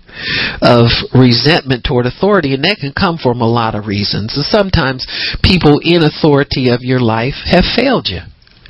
of 0.61 0.87
resentment 1.13 1.83
toward 1.83 2.05
authority, 2.05 2.53
and 2.53 2.63
that 2.63 2.77
can 2.79 2.93
come 2.93 3.17
from 3.17 3.41
a 3.41 3.49
lot 3.49 3.75
of 3.75 3.87
reasons. 3.87 4.35
And 4.35 4.45
sometimes 4.45 5.07
people 5.41 5.79
in 5.81 6.03
authority 6.03 6.69
of 6.69 6.81
your 6.81 6.99
life 6.99 7.35
have 7.45 7.65
failed 7.75 8.07
you. 8.07 8.21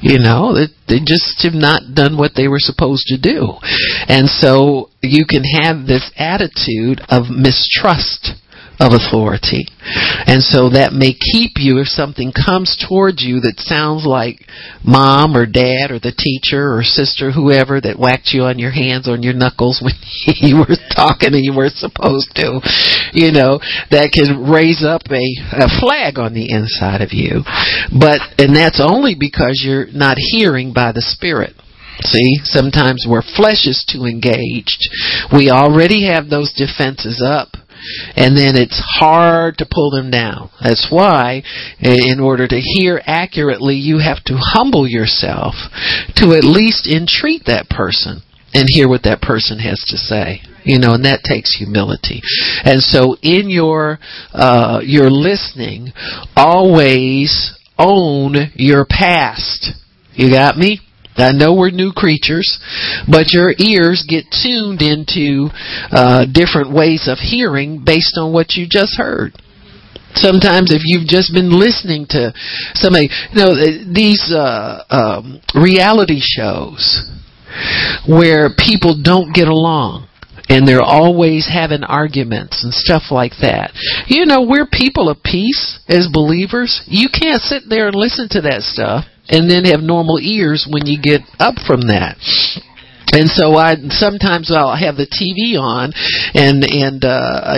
You 0.01 0.20
know, 0.20 0.55
they 0.88 0.99
just 1.03 1.43
have 1.43 1.53
not 1.53 1.93
done 1.93 2.17
what 2.17 2.32
they 2.36 2.47
were 2.47 2.63
supposed 2.63 3.07
to 3.07 3.20
do. 3.20 3.59
And 4.07 4.30
so 4.30 4.89
you 5.01 5.26
can 5.28 5.43
have 5.43 5.86
this 5.86 6.09
attitude 6.15 7.01
of 7.09 7.28
mistrust 7.28 8.38
of 8.80 8.95
authority. 8.95 9.67
And 10.23 10.41
so 10.41 10.71
that 10.71 10.95
may 10.95 11.11
keep 11.11 11.59
you 11.59 11.80
if 11.84 11.88
something 11.91 12.32
comes 12.32 12.80
towards 12.80 13.19
you 13.23 13.43
that 13.43 13.59
sounds 13.59 14.07
like 14.07 14.47
mom 14.84 15.36
or 15.36 15.45
dad 15.45 15.91
or 15.91 15.99
the 15.99 16.15
teacher 16.15 16.71
or 16.71 16.84
sister, 16.84 17.32
whoever 17.32 17.82
that 17.82 17.99
whacked 17.99 18.32
you 18.32 18.47
on 18.47 18.57
your 18.57 18.71
hands 18.71 19.07
or 19.07 19.19
on 19.19 19.23
your 19.23 19.36
knuckles 19.36 19.82
when 19.84 19.95
you 20.39 20.63
were 20.63 20.80
talking 20.95 21.36
and 21.36 21.43
you 21.43 21.51
weren't 21.51 21.75
supposed 21.75 22.32
to. 22.39 22.63
You 23.11 23.36
know, 23.36 23.59
that 23.91 24.15
can 24.15 24.47
raise 24.47 24.80
up 24.80 25.03
a, 25.11 25.27
a 25.59 25.67
flag 25.84 26.15
on 26.15 26.32
the 26.34 26.47
inside 26.47 27.03
of 27.03 27.11
you. 27.11 27.43
But, 27.91 28.23
and 28.39 28.55
that's 28.55 28.80
only 28.80 29.15
because 29.19 29.59
you're 29.59 29.91
not 29.91 30.15
hearing 30.17 30.71
by 30.71 30.95
the 30.95 31.03
Spirit. 31.03 31.53
See, 32.01 32.39
sometimes 32.43 33.05
where 33.07 33.21
flesh 33.21 33.67
is 33.67 33.85
too 33.87 34.05
engaged, 34.05 34.89
we 35.33 35.49
already 35.49 36.07
have 36.07 36.29
those 36.29 36.53
defenses 36.53 37.21
up 37.25 37.49
and 38.15 38.35
then 38.35 38.55
it's 38.55 38.81
hard 38.99 39.57
to 39.57 39.67
pull 39.69 39.91
them 39.91 40.11
down. 40.11 40.49
That's 40.61 40.87
why, 40.89 41.43
in 41.79 42.19
order 42.19 42.47
to 42.47 42.59
hear 42.59 43.01
accurately, 43.05 43.75
you 43.75 43.99
have 43.99 44.23
to 44.25 44.35
humble 44.37 44.87
yourself 44.87 45.55
to 46.15 46.33
at 46.33 46.43
least 46.43 46.87
entreat 46.87 47.43
that 47.45 47.69
person 47.69 48.21
and 48.53 48.65
hear 48.67 48.89
what 48.89 49.03
that 49.03 49.21
person 49.21 49.59
has 49.59 49.83
to 49.87 49.97
say. 49.97 50.41
You 50.63 50.79
know, 50.79 50.93
and 50.93 51.05
that 51.05 51.23
takes 51.23 51.55
humility. 51.55 52.21
And 52.63 52.81
so, 52.81 53.15
in 53.21 53.49
your 53.49 53.99
uh, 54.33 54.81
your 54.83 55.09
listening, 55.09 55.93
always 56.35 57.57
own 57.77 58.35
your 58.55 58.85
past. 58.85 59.71
You 60.13 60.29
got 60.29 60.57
me? 60.57 60.81
I 61.22 61.32
know 61.32 61.53
we're 61.53 61.72
new 61.72 61.91
creatures, 61.91 62.59
but 63.09 63.32
your 63.32 63.53
ears 63.57 64.05
get 64.07 64.26
tuned 64.32 64.82
into 64.82 65.49
uh, 65.91 66.26
different 66.32 66.74
ways 66.74 67.07
of 67.07 67.17
hearing 67.20 67.84
based 67.84 68.17
on 68.17 68.34
what 68.34 68.53
you 68.53 68.67
just 68.70 68.97
heard. 68.97 69.34
Sometimes, 70.15 70.74
if 70.74 70.82
you've 70.86 71.07
just 71.07 71.34
been 71.34 71.51
listening 71.51 72.07
to 72.09 72.34
somebody, 72.74 73.09
you 73.32 73.38
know, 73.38 73.53
these 73.93 74.34
uh, 74.34 74.84
um, 74.89 75.39
reality 75.53 76.20
shows 76.20 77.09
where 78.07 78.49
people 78.57 78.99
don't 79.01 79.34
get 79.34 79.47
along 79.47 80.07
and 80.49 80.67
they're 80.67 80.82
always 80.82 81.47
having 81.47 81.84
arguments 81.84 82.63
and 82.63 82.74
stuff 82.74 83.11
like 83.11 83.34
that. 83.41 83.72
You 84.07 84.26
know, 84.26 84.41
we're 84.41 84.65
people 84.65 85.07
of 85.07 85.22
peace 85.24 85.80
as 85.88 86.09
believers. 86.11 86.82
You 86.88 87.07
can't 87.07 87.41
sit 87.41 87.63
there 87.70 87.88
and 87.88 87.95
listen 87.95 88.28
to 88.32 88.41
that 88.41 88.63
stuff 88.63 89.05
and 89.30 89.49
then 89.49 89.65
have 89.65 89.82
normal 89.82 90.19
ears 90.19 90.67
when 90.69 90.86
you 90.86 90.99
get 91.01 91.21
up 91.39 91.55
from 91.65 91.82
that 91.88 92.17
and 93.12 93.30
so 93.30 93.55
I 93.55 93.76
sometimes 93.89 94.51
I'll 94.53 94.78
have 94.78 94.95
the 94.95 95.10
TV 95.10 95.57
on, 95.57 95.91
and 96.38 96.62
and 96.62 97.01
uh, 97.01 97.57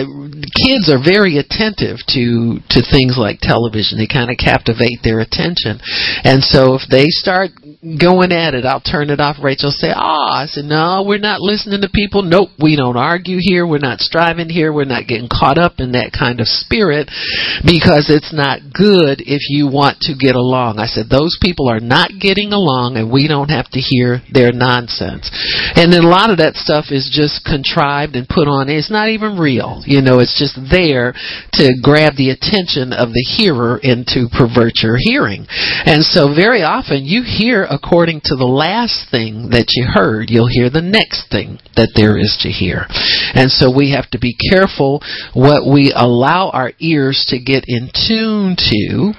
kids 0.64 0.88
are 0.88 1.02
very 1.02 1.36
attentive 1.36 2.00
to 2.16 2.56
to 2.72 2.80
things 2.80 3.20
like 3.20 3.44
television. 3.44 4.00
They 4.00 4.08
kind 4.08 4.32
of 4.32 4.40
captivate 4.40 5.04
their 5.04 5.20
attention, 5.20 5.80
and 6.24 6.40
so 6.40 6.74
if 6.80 6.88
they 6.88 7.12
start 7.12 7.52
going 8.00 8.32
at 8.32 8.54
it, 8.54 8.64
I'll 8.64 8.80
turn 8.80 9.10
it 9.10 9.20
off. 9.20 9.36
Rachel 9.42 9.70
say, 9.70 9.92
"Ah," 9.92 10.42
I 10.42 10.46
said, 10.46 10.64
"No, 10.64 11.04
we're 11.06 11.18
not 11.18 11.40
listening 11.40 11.82
to 11.82 11.90
people. 11.92 12.22
Nope, 12.22 12.50
we 12.60 12.76
don't 12.76 12.96
argue 12.96 13.38
here. 13.40 13.66
We're 13.66 13.78
not 13.78 14.00
striving 14.00 14.48
here. 14.48 14.72
We're 14.72 14.88
not 14.88 15.06
getting 15.06 15.28
caught 15.28 15.58
up 15.58 15.80
in 15.80 15.92
that 15.92 16.12
kind 16.12 16.40
of 16.40 16.48
spirit 16.48 17.10
because 17.64 18.08
it's 18.08 18.32
not 18.32 18.72
good 18.72 19.20
if 19.20 19.42
you 19.52 19.68
want 19.68 20.00
to 20.08 20.14
get 20.14 20.36
along." 20.36 20.78
I 20.78 20.86
said, 20.86 21.10
"Those 21.10 21.36
people 21.42 21.68
are 21.68 21.80
not 21.80 22.10
getting 22.20 22.52
along, 22.52 22.96
and 22.96 23.10
we 23.10 23.28
don't 23.28 23.50
have 23.50 23.68
to 23.70 23.80
hear 23.80 24.22
their 24.32 24.52
nonsense." 24.52 25.30
And 25.76 25.92
then 25.92 26.04
a 26.04 26.12
lot 26.12 26.30
of 26.30 26.38
that 26.38 26.56
stuff 26.56 26.90
is 26.90 27.10
just 27.10 27.44
contrived 27.44 28.16
and 28.16 28.28
put 28.28 28.48
on. 28.48 28.68
It's 28.68 28.90
not 28.90 29.08
even 29.08 29.38
real. 29.38 29.82
You 29.86 30.02
know, 30.02 30.20
it's 30.20 30.38
just 30.38 30.58
there 30.70 31.14
to 31.58 31.74
grab 31.82 32.16
the 32.16 32.30
attention 32.30 32.92
of 32.92 33.10
the 33.12 33.26
hearer 33.26 33.80
and 33.82 34.06
to 34.14 34.28
pervert 34.30 34.82
your 34.82 34.96
hearing. 34.98 35.46
And 35.86 36.04
so 36.04 36.34
very 36.34 36.62
often 36.62 37.04
you 37.04 37.22
hear 37.22 37.64
according 37.64 38.22
to 38.30 38.36
the 38.36 38.48
last 38.48 39.10
thing 39.10 39.50
that 39.50 39.74
you 39.74 39.86
heard, 39.86 40.30
you'll 40.30 40.50
hear 40.50 40.70
the 40.70 40.84
next 40.84 41.30
thing 41.30 41.58
that 41.76 41.92
there 41.94 42.16
is 42.16 42.38
to 42.42 42.48
hear. 42.48 42.86
And 43.34 43.50
so 43.50 43.70
we 43.70 43.92
have 43.92 44.10
to 44.10 44.18
be 44.18 44.36
careful 44.50 45.02
what 45.34 45.66
we 45.66 45.92
allow 45.94 46.50
our 46.50 46.72
ears 46.78 47.24
to 47.28 47.38
get 47.38 47.64
in 47.66 47.90
tune 47.92 48.56
to 48.56 49.12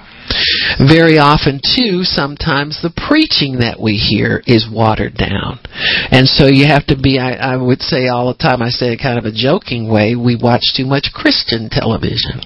very 0.78 1.18
often, 1.18 1.60
too, 1.62 2.02
sometimes 2.04 2.80
the 2.82 2.92
preaching 2.94 3.60
that 3.60 3.80
we 3.80 3.96
hear 3.96 4.42
is 4.46 4.68
watered 4.70 5.14
down. 5.14 5.60
And 6.10 6.26
so 6.28 6.46
you 6.46 6.66
have 6.66 6.86
to 6.88 6.96
be, 6.96 7.18
I, 7.18 7.34
I 7.34 7.56
would 7.56 7.80
say 7.80 8.08
all 8.08 8.32
the 8.32 8.38
time, 8.38 8.62
I 8.62 8.70
say 8.70 8.92
it 8.92 9.02
kind 9.02 9.18
of 9.18 9.24
a 9.24 9.34
joking 9.34 9.90
way, 9.90 10.14
we 10.16 10.36
watch 10.36 10.74
too 10.76 10.86
much 10.86 11.10
Christian 11.14 11.68
television. 11.70 12.40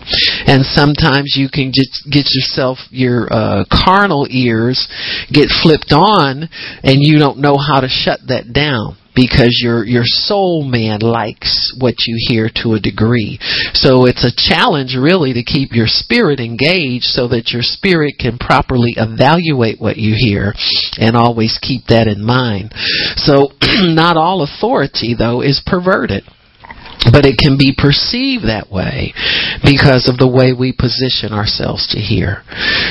And 0.46 0.64
sometimes 0.64 1.34
you 1.36 1.48
can 1.48 1.72
just 1.72 2.06
get 2.10 2.28
yourself, 2.32 2.78
your 2.90 3.28
uh, 3.30 3.64
carnal 3.70 4.26
ears 4.30 4.88
get 5.32 5.48
flipped 5.62 5.92
on 5.92 6.48
and 6.82 6.98
you 7.00 7.18
don't 7.18 7.38
know 7.38 7.56
how 7.56 7.80
to 7.80 7.88
shut 7.88 8.20
that 8.28 8.52
down 8.52 8.96
because 9.18 9.58
your 9.60 9.84
your 9.84 10.06
soul 10.06 10.62
man 10.62 11.00
likes 11.00 11.74
what 11.78 11.94
you 12.06 12.14
hear 12.28 12.48
to 12.62 12.74
a 12.74 12.80
degree. 12.80 13.38
So 13.74 14.06
it's 14.06 14.22
a 14.22 14.30
challenge 14.30 14.94
really 14.94 15.32
to 15.34 15.42
keep 15.42 15.72
your 15.72 15.88
spirit 15.88 16.38
engaged 16.38 17.04
so 17.04 17.26
that 17.28 17.50
your 17.50 17.62
spirit 17.62 18.14
can 18.18 18.38
properly 18.38 18.94
evaluate 18.96 19.80
what 19.80 19.96
you 19.96 20.14
hear 20.16 20.54
and 21.00 21.16
always 21.16 21.58
keep 21.60 21.86
that 21.86 22.06
in 22.06 22.24
mind. 22.24 22.72
So 23.16 23.50
not 23.90 24.16
all 24.16 24.42
authority 24.42 25.16
though 25.18 25.42
is 25.42 25.62
perverted 25.66 26.22
but 27.12 27.24
it 27.24 27.38
can 27.38 27.56
be 27.56 27.72
perceived 27.76 28.44
that 28.50 28.70
way 28.70 29.14
because 29.62 30.10
of 30.10 30.18
the 30.18 30.28
way 30.28 30.52
we 30.52 30.74
position 30.74 31.32
ourselves 31.32 31.86
to 31.94 31.98
hear. 31.98 32.42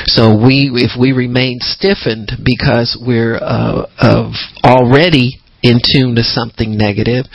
So 0.08 0.32
we, 0.32 0.72
if 0.74 0.98
we 0.98 1.12
remain 1.12 1.60
stiffened 1.60 2.32
because 2.40 2.98
we're 2.98 3.36
uh, 3.36 3.86
of 4.00 4.32
already 4.64 5.44
in 5.64 5.80
tune 5.82 6.16
to 6.16 6.24
something 6.24 6.78
negative, 6.78 7.26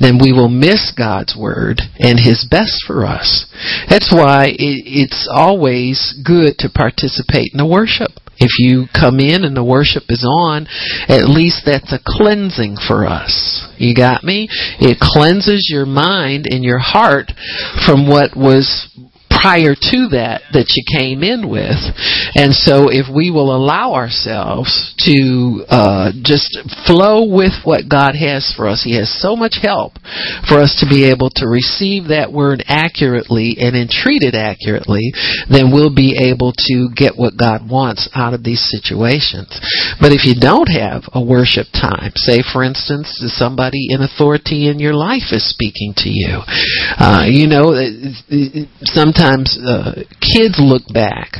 then 0.00 0.18
we 0.20 0.32
will 0.32 0.48
miss 0.48 0.92
God's 0.96 1.36
word 1.36 1.80
and 1.98 2.18
His 2.18 2.46
best 2.50 2.84
for 2.86 3.06
us. 3.06 3.46
That's 3.88 4.12
why 4.12 4.52
it's 4.58 5.28
always 5.32 6.14
good 6.24 6.58
to 6.58 6.70
participate 6.70 7.50
in 7.52 7.58
the 7.58 7.66
worship. 7.66 8.10
If 8.40 8.54
you 8.58 8.86
come 8.94 9.18
in 9.18 9.42
and 9.42 9.56
the 9.56 9.64
worship 9.64 10.04
is 10.08 10.24
on, 10.24 10.68
at 11.08 11.28
least 11.28 11.62
that's 11.66 11.92
a 11.92 11.98
cleansing 11.98 12.76
for 12.86 13.04
us. 13.04 13.66
You 13.78 13.94
got 13.94 14.22
me? 14.22 14.46
It 14.78 14.98
cleanses 15.00 15.68
your 15.70 15.86
mind 15.86 16.46
and 16.48 16.62
your 16.62 16.78
heart 16.78 17.32
from 17.84 18.08
what 18.08 18.36
was 18.36 18.87
prior 19.38 19.78
to 19.78 20.10
that 20.18 20.42
that 20.50 20.74
you 20.74 20.82
came 20.82 21.22
in 21.22 21.46
with. 21.46 21.78
And 22.34 22.50
so 22.52 22.90
if 22.90 23.06
we 23.06 23.30
will 23.30 23.54
allow 23.54 23.94
ourselves 23.94 24.94
to 25.06 25.64
uh, 25.70 26.10
just 26.26 26.58
flow 26.86 27.22
with 27.22 27.62
what 27.62 27.86
God 27.86 28.18
has 28.18 28.50
for 28.56 28.66
us, 28.66 28.82
He 28.82 28.98
has 28.98 29.08
so 29.22 29.36
much 29.36 29.62
help 29.62 29.94
for 30.50 30.58
us 30.58 30.74
to 30.82 30.86
be 30.90 31.06
able 31.10 31.30
to 31.38 31.46
receive 31.46 32.10
that 32.10 32.34
word 32.34 32.64
accurately 32.66 33.56
and 33.62 33.78
entreat 33.78 34.26
it 34.26 34.34
accurately, 34.34 35.14
then 35.46 35.70
we'll 35.70 35.94
be 35.94 36.18
able 36.18 36.52
to 36.66 36.90
get 36.90 37.14
what 37.14 37.38
God 37.38 37.70
wants 37.70 38.10
out 38.14 38.34
of 38.34 38.42
these 38.42 38.64
situations. 38.66 39.54
But 40.02 40.10
if 40.10 40.26
you 40.26 40.34
don't 40.34 40.68
have 40.68 41.06
a 41.14 41.22
worship 41.22 41.70
time, 41.70 42.12
say 42.18 42.42
for 42.42 42.66
instance, 42.66 43.06
somebody 43.38 43.94
in 43.94 44.02
authority 44.02 44.66
in 44.66 44.78
your 44.82 44.94
life 44.94 45.30
is 45.30 45.46
speaking 45.46 45.94
to 46.02 46.10
you, 46.10 46.42
uh, 46.98 47.24
you 47.28 47.46
know, 47.46 47.70
sometimes 48.82 49.27
sometimes 49.28 49.58
uh, 49.58 50.02
kids 50.20 50.56
look 50.58 50.82
back 50.92 51.36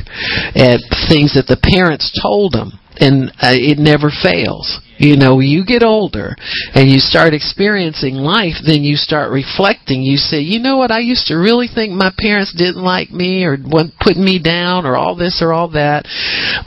at 0.55 0.79
things 1.09 1.33
that 1.33 1.45
the 1.47 1.59
parents 1.61 2.11
told 2.21 2.53
them 2.53 2.73
and 2.99 3.29
uh, 3.39 3.55
it 3.55 3.79
never 3.79 4.11
fails. 4.11 4.79
You 4.97 5.15
know, 5.15 5.39
you 5.39 5.63
get 5.65 5.83
older 5.83 6.35
and 6.75 6.89
you 6.89 6.99
start 6.99 7.33
experiencing 7.33 8.15
life, 8.15 8.59
then 8.65 8.83
you 8.83 8.97
start 8.97 9.31
reflecting. 9.31 10.01
You 10.01 10.17
say, 10.17 10.39
you 10.41 10.59
know 10.59 10.75
what, 10.75 10.91
I 10.91 10.99
used 10.99 11.27
to 11.27 11.35
really 11.35 11.67
think 11.73 11.93
my 11.93 12.11
parents 12.17 12.53
didn't 12.55 12.83
like 12.83 13.09
me 13.09 13.45
or 13.45 13.57
put 14.01 14.17
me 14.17 14.43
down 14.43 14.85
or 14.85 14.97
all 14.97 15.15
this 15.15 15.41
or 15.41 15.53
all 15.53 15.69
that, 15.71 16.03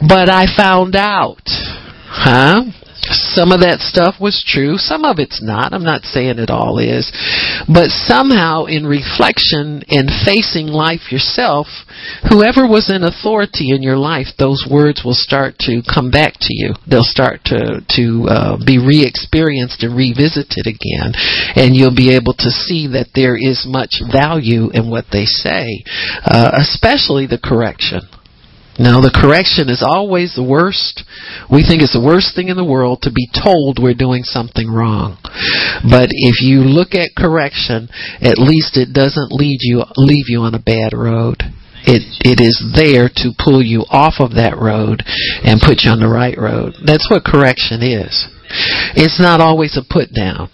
but 0.00 0.30
I 0.30 0.46
found 0.56 0.96
out. 0.96 1.44
Huh? 1.44 2.64
Some 3.10 3.50
of 3.50 3.66
that 3.66 3.82
stuff 3.82 4.22
was 4.22 4.46
true, 4.46 4.78
some 4.78 5.04
of 5.04 5.18
it's 5.18 5.42
not. 5.42 5.74
I'm 5.74 5.82
not 5.82 6.06
saying 6.06 6.38
it 6.38 6.50
all 6.50 6.78
is. 6.78 7.10
But 7.66 7.90
somehow, 7.90 8.70
in 8.70 8.86
reflection 8.86 9.82
and 9.90 10.06
facing 10.22 10.70
life 10.70 11.10
yourself, 11.10 11.66
whoever 12.30 12.62
was 12.62 12.94
in 12.94 13.02
authority 13.02 13.74
in 13.74 13.82
your 13.82 13.98
life, 13.98 14.38
those 14.38 14.62
words 14.70 15.02
will 15.04 15.18
start 15.18 15.58
to 15.66 15.82
come 15.82 16.14
back 16.14 16.38
to 16.46 16.54
you. 16.54 16.78
They'll 16.86 17.02
start 17.02 17.42
to, 17.50 17.82
to 17.98 18.04
uh, 18.30 18.56
be 18.62 18.78
re 18.78 19.02
experienced 19.02 19.82
and 19.82 19.98
revisited 19.98 20.70
again. 20.70 21.10
And 21.58 21.74
you'll 21.74 21.98
be 21.98 22.14
able 22.14 22.38
to 22.38 22.50
see 22.54 22.86
that 22.94 23.10
there 23.18 23.34
is 23.34 23.66
much 23.66 23.98
value 24.14 24.70
in 24.70 24.90
what 24.90 25.10
they 25.10 25.26
say, 25.26 25.82
uh, 26.22 26.54
especially 26.54 27.26
the 27.26 27.42
correction. 27.42 28.06
No, 28.80 29.04
the 29.04 29.12
correction 29.12 29.68
is 29.68 29.84
always 29.84 30.32
the 30.32 30.46
worst. 30.46 31.04
We 31.52 31.60
think 31.60 31.84
it's 31.84 31.92
the 31.92 32.00
worst 32.00 32.32
thing 32.32 32.48
in 32.48 32.56
the 32.56 32.64
world 32.64 33.04
to 33.04 33.12
be 33.12 33.28
told 33.28 33.76
we're 33.76 33.92
doing 33.92 34.24
something 34.24 34.64
wrong. 34.64 35.20
But 35.84 36.08
if 36.08 36.40
you 36.40 36.64
look 36.64 36.96
at 36.96 37.12
correction, 37.12 37.92
at 38.24 38.40
least 38.40 38.80
it 38.80 38.96
doesn't 38.96 39.32
lead 39.32 39.60
you 39.60 39.84
leave 39.96 40.32
you 40.32 40.40
on 40.48 40.56
a 40.56 40.62
bad 40.62 40.96
road. 40.96 41.44
It 41.84 42.00
it 42.24 42.40
is 42.40 42.56
there 42.72 43.12
to 43.20 43.36
pull 43.36 43.60
you 43.60 43.84
off 43.90 44.24
of 44.24 44.40
that 44.40 44.56
road 44.56 45.04
and 45.44 45.60
put 45.60 45.84
you 45.84 45.90
on 45.90 46.00
the 46.00 46.08
right 46.08 46.38
road. 46.38 46.72
That's 46.80 47.10
what 47.10 47.28
correction 47.28 47.82
is. 47.84 48.24
It's 48.96 49.20
not 49.20 49.40
always 49.40 49.76
a 49.76 49.84
put 49.84 50.14
down. 50.14 50.48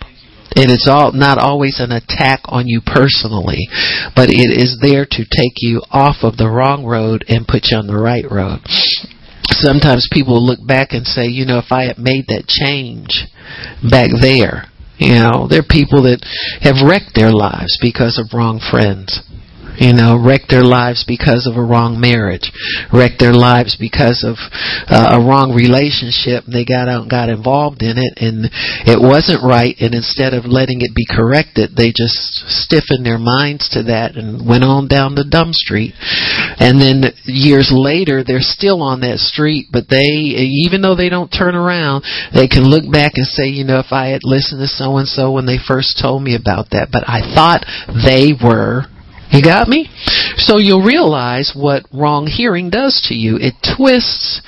And 0.56 0.70
it's 0.70 0.88
all 0.88 1.12
not 1.12 1.38
always 1.38 1.80
an 1.80 1.92
attack 1.92 2.40
on 2.46 2.66
you 2.66 2.80
personally, 2.84 3.68
but 4.16 4.30
it 4.30 4.50
is 4.50 4.78
there 4.80 5.04
to 5.04 5.24
take 5.24 5.58
you 5.58 5.82
off 5.90 6.22
of 6.22 6.36
the 6.36 6.48
wrong 6.48 6.84
road 6.84 7.24
and 7.28 7.46
put 7.46 7.68
you 7.70 7.76
on 7.76 7.86
the 7.86 7.98
right 7.98 8.24
road. 8.30 8.60
Sometimes 9.50 10.08
people 10.10 10.44
look 10.44 10.64
back 10.66 10.92
and 10.92 11.06
say, 11.06 11.26
you 11.26 11.44
know, 11.44 11.58
if 11.58 11.70
I 11.70 11.84
had 11.84 11.98
made 11.98 12.26
that 12.28 12.46
change 12.46 13.26
back 13.88 14.10
there, 14.20 14.70
you 14.98 15.14
know, 15.14 15.46
there 15.48 15.60
are 15.60 15.68
people 15.68 16.02
that 16.04 16.24
have 16.60 16.82
wrecked 16.82 17.14
their 17.14 17.30
lives 17.30 17.78
because 17.80 18.18
of 18.18 18.34
wrong 18.34 18.58
friends 18.58 19.22
you 19.78 19.94
know, 19.94 20.18
wreck 20.18 20.50
their 20.50 20.64
lives 20.64 21.04
because 21.06 21.46
of 21.46 21.56
a 21.56 21.62
wrong 21.62 22.00
marriage, 22.00 22.50
wreck 22.92 23.18
their 23.18 23.32
lives 23.32 23.76
because 23.78 24.26
of 24.26 24.36
uh, 24.90 25.18
a 25.18 25.20
wrong 25.22 25.54
relationship. 25.54 26.44
They 26.44 26.66
got 26.66 26.90
out 26.90 27.06
and 27.06 27.10
got 27.10 27.30
involved 27.30 27.82
in 27.82 27.98
it, 27.98 28.18
and 28.18 28.50
it 28.86 28.98
wasn't 28.98 29.46
right. 29.46 29.74
And 29.78 29.94
instead 29.94 30.34
of 30.34 30.44
letting 30.44 30.82
it 30.82 30.94
be 30.94 31.06
corrected, 31.06 31.78
they 31.78 31.94
just 31.94 32.18
stiffened 32.50 33.06
their 33.06 33.18
minds 33.18 33.70
to 33.72 33.86
that 33.86 34.18
and 34.18 34.42
went 34.42 34.64
on 34.64 34.88
down 34.88 35.14
the 35.14 35.26
dumb 35.26 35.54
street. 35.54 35.94
And 36.58 36.82
then 36.82 37.14
years 37.24 37.70
later, 37.70 38.24
they're 38.26 38.42
still 38.42 38.82
on 38.82 39.00
that 39.00 39.18
street, 39.22 39.68
but 39.70 39.88
they, 39.88 40.34
even 40.66 40.82
though 40.82 40.96
they 40.96 41.08
don't 41.08 41.30
turn 41.30 41.54
around, 41.54 42.02
they 42.34 42.48
can 42.48 42.66
look 42.66 42.90
back 42.90 43.12
and 43.14 43.26
say, 43.26 43.46
you 43.46 43.64
know, 43.64 43.78
if 43.78 43.92
I 43.92 44.10
had 44.10 44.22
listened 44.24 44.60
to 44.60 44.66
so 44.66 44.96
and 44.98 45.06
so 45.06 45.32
when 45.32 45.46
they 45.46 45.58
first 45.58 45.98
told 46.02 46.22
me 46.22 46.34
about 46.34 46.70
that, 46.70 46.88
but 46.90 47.06
I 47.06 47.22
thought 47.34 47.64
they 48.04 48.34
were 48.34 48.86
you 49.30 49.42
got 49.42 49.68
me? 49.68 49.88
So 50.36 50.58
you'll 50.58 50.84
realize 50.84 51.52
what 51.54 51.84
wrong 51.92 52.26
hearing 52.26 52.70
does 52.70 53.00
to 53.08 53.14
you. 53.14 53.36
It 53.40 53.54
twists 53.76 54.42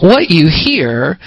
what 0.00 0.30
you 0.30 0.48
hear 0.48 1.18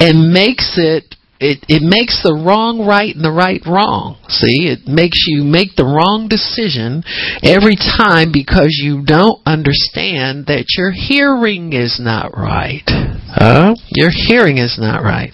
and 0.00 0.32
makes 0.32 0.74
it 0.76 1.14
it, 1.40 1.64
it 1.68 1.82
makes 1.82 2.18
the 2.22 2.34
wrong 2.34 2.84
right 2.84 3.14
and 3.14 3.24
the 3.24 3.30
right 3.30 3.62
wrong. 3.64 4.18
See, 4.26 4.66
it 4.66 4.90
makes 4.90 5.22
you 5.28 5.44
make 5.44 5.76
the 5.76 5.86
wrong 5.86 6.26
decision 6.26 7.06
every 7.46 7.78
time 7.78 8.34
because 8.34 8.74
you 8.82 9.06
don't 9.06 9.38
understand 9.46 10.50
that 10.50 10.66
your 10.74 10.90
hearing 10.90 11.72
is 11.72 12.02
not 12.02 12.34
right. 12.34 12.82
Uh, 13.30 13.74
your 13.94 14.10
hearing 14.10 14.58
is 14.58 14.78
not 14.82 15.04
right. 15.04 15.30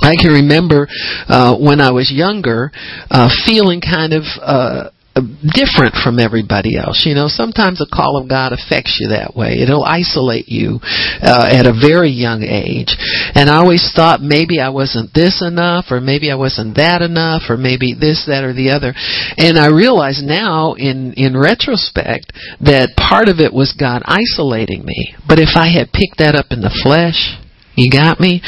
I 0.00 0.14
can 0.14 0.32
remember 0.32 0.86
uh, 1.28 1.58
when 1.58 1.80
I 1.80 1.90
was 1.90 2.10
younger, 2.14 2.70
uh, 3.10 3.28
feeling 3.44 3.80
kind 3.82 4.12
of 4.14 4.22
uh, 4.40 4.90
different 5.14 5.98
from 5.98 6.18
everybody 6.18 6.78
else. 6.78 7.02
You 7.04 7.14
know, 7.14 7.26
sometimes 7.26 7.78
the 7.78 7.90
call 7.90 8.16
of 8.16 8.28
God 8.28 8.52
affects 8.52 8.98
you 9.00 9.10
that 9.10 9.34
way. 9.34 9.58
It'll 9.58 9.84
isolate 9.84 10.46
you 10.46 10.78
uh, 11.20 11.50
at 11.50 11.66
a 11.66 11.74
very 11.74 12.10
young 12.10 12.46
age. 12.46 12.94
And 13.34 13.50
I 13.50 13.58
always 13.58 13.90
thought 13.94 14.22
maybe 14.22 14.60
I 14.60 14.70
wasn't 14.70 15.12
this 15.12 15.42
enough, 15.42 15.90
or 15.90 16.00
maybe 16.00 16.30
I 16.30 16.38
wasn't 16.38 16.76
that 16.76 17.02
enough, 17.02 17.50
or 17.50 17.56
maybe 17.56 17.94
this, 17.94 18.24
that, 18.30 18.44
or 18.44 18.54
the 18.54 18.70
other. 18.70 18.94
And 19.36 19.58
I 19.58 19.74
realize 19.74 20.22
now, 20.22 20.74
in 20.74 21.12
in 21.16 21.36
retrospect, 21.36 22.30
that 22.62 22.94
part 22.94 23.28
of 23.28 23.40
it 23.40 23.52
was 23.52 23.74
God 23.74 24.02
isolating 24.06 24.84
me. 24.84 25.14
But 25.26 25.42
if 25.42 25.58
I 25.58 25.74
had 25.74 25.90
picked 25.90 26.18
that 26.22 26.38
up 26.38 26.54
in 26.54 26.62
the 26.62 26.74
flesh, 26.82 27.39
you 27.76 27.90
got 27.90 28.20
me? 28.20 28.42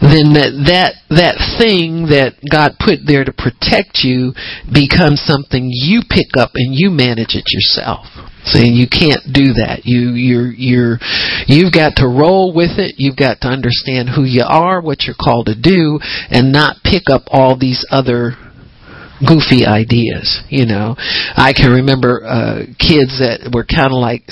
Then 0.00 0.36
that 0.36 0.52
that 0.68 0.92
that 1.10 1.36
thing 1.58 2.12
that 2.12 2.36
God 2.44 2.76
put 2.78 3.06
there 3.06 3.24
to 3.24 3.32
protect 3.32 4.04
you 4.04 4.36
becomes 4.68 5.24
something 5.24 5.68
you 5.72 6.02
pick 6.04 6.36
up 6.36 6.52
and 6.54 6.76
you 6.76 6.90
manage 6.90 7.34
it 7.34 7.48
yourself. 7.48 8.06
See, 8.44 8.68
you 8.68 8.86
can't 8.86 9.26
do 9.32 9.58
that. 9.58 9.82
You 9.84 10.14
you're 10.14 10.52
you're 10.52 10.98
you've 11.48 11.72
got 11.72 11.96
to 11.98 12.06
roll 12.06 12.54
with 12.54 12.78
it. 12.78 12.94
You've 12.98 13.18
got 13.18 13.40
to 13.42 13.48
understand 13.48 14.14
who 14.14 14.22
you 14.22 14.44
are, 14.46 14.80
what 14.80 15.02
you're 15.02 15.18
called 15.18 15.46
to 15.46 15.58
do, 15.58 15.98
and 16.30 16.52
not 16.52 16.84
pick 16.84 17.10
up 17.10 17.26
all 17.26 17.58
these 17.58 17.84
other 17.90 18.36
goofy 19.24 19.64
ideas 19.64 20.42
you 20.48 20.66
know 20.66 20.94
i 21.36 21.52
can 21.56 21.70
remember 21.70 22.24
uh 22.24 22.66
kids 22.78 23.16
that 23.20 23.50
were 23.54 23.64
kind 23.64 23.92
of 23.92 23.98
like 24.00 24.26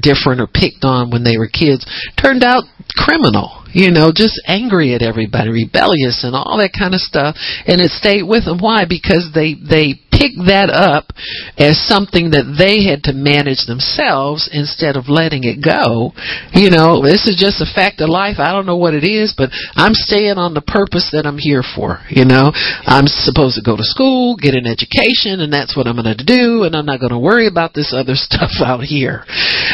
different 0.00 0.40
or 0.40 0.46
picked 0.46 0.82
on 0.82 1.10
when 1.10 1.22
they 1.22 1.38
were 1.38 1.48
kids 1.48 1.86
turned 2.16 2.42
out 2.42 2.64
criminal 2.96 3.64
you 3.74 3.90
know, 3.90 4.12
just 4.14 4.40
angry 4.46 4.94
at 4.94 5.02
everybody, 5.02 5.50
rebellious 5.50 6.22
and 6.22 6.34
all 6.34 6.56
that 6.62 6.70
kind 6.70 6.94
of 6.94 7.02
stuff. 7.02 7.34
And 7.66 7.82
it 7.82 7.90
stayed 7.90 8.22
with 8.22 8.46
them. 8.46 8.62
Why? 8.62 8.86
Because 8.88 9.34
they, 9.34 9.58
they 9.58 9.98
pick 10.14 10.38
that 10.46 10.70
up 10.70 11.10
as 11.58 11.74
something 11.90 12.30
that 12.30 12.46
they 12.54 12.86
had 12.86 13.02
to 13.10 13.12
manage 13.12 13.66
themselves 13.66 14.46
instead 14.54 14.94
of 14.94 15.10
letting 15.10 15.42
it 15.42 15.58
go. 15.58 16.14
You 16.54 16.70
know, 16.70 17.02
this 17.02 17.26
is 17.26 17.34
just 17.34 17.58
a 17.58 17.66
fact 17.66 17.98
of 17.98 18.08
life. 18.08 18.38
I 18.38 18.54
don't 18.54 18.66
know 18.66 18.78
what 18.78 18.94
it 18.94 19.02
is, 19.02 19.34
but 19.34 19.50
I'm 19.74 19.94
staying 19.94 20.38
on 20.38 20.54
the 20.54 20.62
purpose 20.62 21.10
that 21.10 21.26
I'm 21.26 21.38
here 21.38 21.66
for. 21.66 21.98
You 22.06 22.24
know, 22.24 22.54
I'm 22.86 23.10
supposed 23.10 23.58
to 23.58 23.64
go 23.66 23.74
to 23.74 23.84
school, 23.84 24.38
get 24.38 24.54
an 24.54 24.70
education, 24.70 25.42
and 25.42 25.50
that's 25.50 25.74
what 25.74 25.90
I'm 25.90 25.98
going 25.98 26.14
to 26.14 26.24
do, 26.24 26.62
and 26.62 26.78
I'm 26.78 26.86
not 26.86 27.02
going 27.02 27.12
to 27.12 27.18
worry 27.18 27.50
about 27.50 27.74
this 27.74 27.90
other 27.90 28.14
stuff 28.18 28.62
out 28.62 28.86
here. 28.86 29.26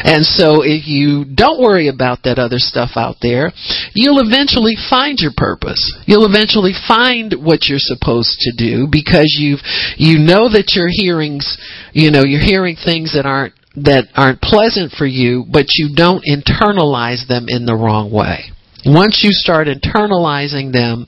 And 0.05 0.25
so 0.25 0.63
if 0.63 0.87
you 0.87 1.25
don't 1.25 1.61
worry 1.61 1.89
about 1.89 2.25
that 2.25 2.39
other 2.39 2.59
stuff 2.59 2.91
out 2.97 3.17
there, 3.23 3.53
you'll 3.95 4.21
eventually 4.21 4.75
find 4.89 5.19
your 5.19 5.33
purpose. 5.37 5.81
You'll 6.07 6.27
eventually 6.27 6.73
find 6.89 7.35
what 7.41 7.67
you're 7.67 7.83
supposed 7.83 8.39
to 8.41 8.53
do 8.57 8.87
because 8.91 9.37
you've 9.39 9.61
you 9.97 10.19
know 10.19 10.49
that 10.49 10.73
your 10.75 10.89
hearings, 10.91 11.59
you 11.93 12.11
know, 12.11 12.25
you're 12.25 12.45
hearing 12.45 12.77
things 12.77 13.13
that 13.15 13.27
aren't 13.27 13.55
that 13.77 14.09
aren't 14.15 14.41
pleasant 14.41 14.93
for 14.93 15.07
you, 15.07 15.45
but 15.51 15.67
you 15.77 15.95
don't 15.95 16.25
internalize 16.27 17.27
them 17.29 17.47
in 17.49 17.67
the 17.67 17.75
wrong 17.75 18.11
way. 18.11 18.51
Once 18.85 19.21
you 19.23 19.31
start 19.33 19.67
internalizing 19.67 20.73
them 20.73 21.07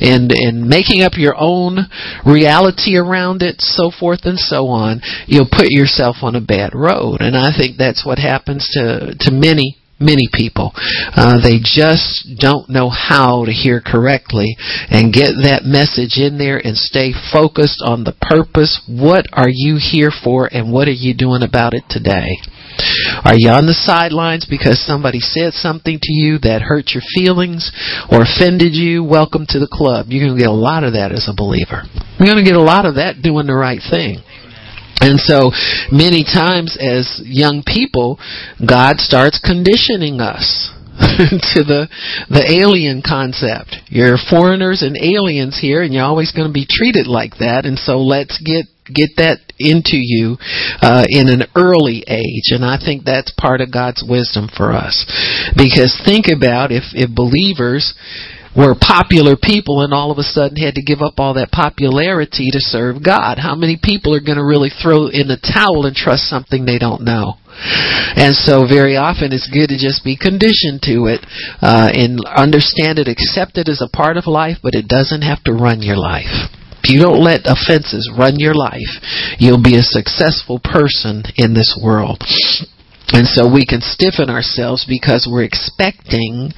and 0.00 0.32
and 0.32 0.68
making 0.68 1.02
up 1.02 1.12
your 1.16 1.34
own 1.38 1.78
reality 2.26 2.96
around 2.96 3.42
it, 3.42 3.56
so 3.60 3.90
forth 3.90 4.20
and 4.24 4.38
so 4.38 4.68
on, 4.68 5.00
you'll 5.26 5.48
put 5.50 5.68
yourself 5.70 6.16
on 6.22 6.34
a 6.34 6.40
bad 6.40 6.74
road. 6.74 7.18
And 7.20 7.36
I 7.36 7.56
think 7.56 7.76
that's 7.76 8.04
what 8.04 8.18
happens 8.18 8.68
to 8.72 9.14
to 9.18 9.30
many 9.30 9.78
many 10.00 10.28
people. 10.32 10.72
Uh, 11.14 11.40
they 11.40 11.58
just 11.62 12.28
don't 12.38 12.68
know 12.68 12.90
how 12.90 13.44
to 13.44 13.52
hear 13.52 13.80
correctly 13.80 14.56
and 14.90 15.12
get 15.12 15.32
that 15.42 15.64
message 15.64 16.18
in 16.18 16.38
there 16.38 16.58
and 16.58 16.76
stay 16.76 17.12
focused 17.32 17.82
on 17.84 18.04
the 18.04 18.16
purpose. 18.20 18.82
What 18.88 19.26
are 19.32 19.50
you 19.50 19.78
here 19.80 20.10
for 20.12 20.48
and 20.52 20.72
what 20.72 20.88
are 20.88 20.98
you 20.98 21.14
doing 21.14 21.42
about 21.42 21.74
it 21.74 21.84
today? 21.88 22.38
Are 23.24 23.34
you 23.36 23.50
on 23.50 23.66
the 23.66 23.74
sidelines 23.74 24.46
because 24.46 24.80
somebody 24.82 25.20
said 25.20 25.52
something 25.54 25.98
to 26.02 26.12
you 26.12 26.38
that 26.42 26.62
hurt 26.62 26.90
your 26.92 27.02
feelings 27.14 27.70
or 28.10 28.22
offended 28.22 28.74
you? 28.74 29.04
Welcome 29.04 29.46
to 29.48 29.58
the 29.58 29.70
club. 29.70 30.06
You're 30.08 30.26
going 30.26 30.36
to 30.36 30.42
get 30.42 30.50
a 30.50 30.54
lot 30.54 30.84
of 30.84 30.94
that 30.94 31.12
as 31.12 31.28
a 31.30 31.34
believer. 31.34 31.86
You're 32.18 32.32
going 32.32 32.44
to 32.44 32.48
get 32.48 32.58
a 32.58 32.62
lot 32.62 32.86
of 32.86 32.96
that 32.96 33.22
doing 33.22 33.46
the 33.46 33.54
right 33.54 33.80
thing. 33.80 34.22
And 35.00 35.20
so 35.20 35.50
many 35.92 36.24
times 36.24 36.78
as 36.80 37.20
young 37.24 37.62
people, 37.62 38.18
God 38.58 38.98
starts 38.98 39.38
conditioning 39.38 40.20
us 40.20 40.73
to 41.54 41.60
the 41.66 41.88
the 42.30 42.44
alien 42.46 43.02
concept. 43.02 43.76
You're 43.88 44.16
foreigners 44.16 44.82
and 44.82 44.96
aliens 44.96 45.58
here 45.60 45.82
and 45.82 45.92
you're 45.92 46.04
always 46.04 46.32
going 46.32 46.46
to 46.46 46.52
be 46.52 46.66
treated 46.68 47.06
like 47.06 47.38
that 47.38 47.66
and 47.66 47.78
so 47.78 47.98
let's 47.98 48.38
get 48.38 48.66
get 48.86 49.16
that 49.16 49.40
into 49.58 49.96
you 49.96 50.36
uh, 50.82 51.04
in 51.08 51.28
an 51.28 51.48
early 51.56 52.04
age 52.06 52.52
and 52.52 52.64
I 52.64 52.76
think 52.78 53.04
that's 53.04 53.32
part 53.32 53.60
of 53.60 53.72
God's 53.72 54.04
wisdom 54.06 54.48
for 54.48 54.72
us. 54.72 55.02
Because 55.56 55.98
think 56.04 56.26
about 56.28 56.70
if 56.70 56.84
if 56.94 57.10
believers 57.10 57.94
were 58.56 58.74
popular 58.78 59.34
people 59.36 59.82
and 59.82 59.92
all 59.92 60.10
of 60.10 60.18
a 60.18 60.22
sudden 60.22 60.56
had 60.56 60.74
to 60.74 60.82
give 60.82 61.02
up 61.02 61.18
all 61.18 61.34
that 61.34 61.50
popularity 61.50 62.50
to 62.50 62.60
serve 62.60 63.02
God. 63.02 63.38
How 63.38 63.54
many 63.54 63.78
people 63.80 64.14
are 64.14 64.22
going 64.22 64.38
to 64.38 64.44
really 64.44 64.70
throw 64.70 65.10
in 65.10 65.26
the 65.26 65.40
towel 65.42 65.86
and 65.86 65.94
trust 65.94 66.30
something 66.30 66.64
they 66.64 66.78
don't 66.78 67.02
know? 67.02 67.34
And 68.16 68.34
so 68.34 68.66
very 68.66 68.96
often 68.96 69.32
it's 69.32 69.50
good 69.50 69.70
to 69.70 69.78
just 69.78 70.02
be 70.02 70.16
conditioned 70.16 70.82
to 70.90 71.06
it 71.06 71.22
uh, 71.62 71.90
and 71.94 72.18
understand 72.26 72.98
it, 72.98 73.06
accept 73.06 73.58
it 73.58 73.68
as 73.68 73.82
a 73.82 73.90
part 73.90 74.16
of 74.16 74.26
life, 74.26 74.58
but 74.62 74.74
it 74.74 74.88
doesn't 74.88 75.22
have 75.22 75.42
to 75.44 75.52
run 75.52 75.82
your 75.82 75.98
life. 75.98 76.50
If 76.82 76.90
you 76.90 77.00
don't 77.00 77.24
let 77.24 77.46
offenses 77.46 78.12
run 78.12 78.38
your 78.38 78.54
life, 78.54 79.00
you'll 79.38 79.62
be 79.62 79.76
a 79.76 79.82
successful 79.82 80.60
person 80.62 81.24
in 81.36 81.54
this 81.54 81.78
world. 81.80 82.22
And 83.14 83.28
so 83.28 83.46
we 83.46 83.64
can 83.64 83.80
stiffen 83.80 84.28
ourselves 84.28 84.84
because 84.88 85.28
we're 85.30 85.44
expecting 85.44 86.50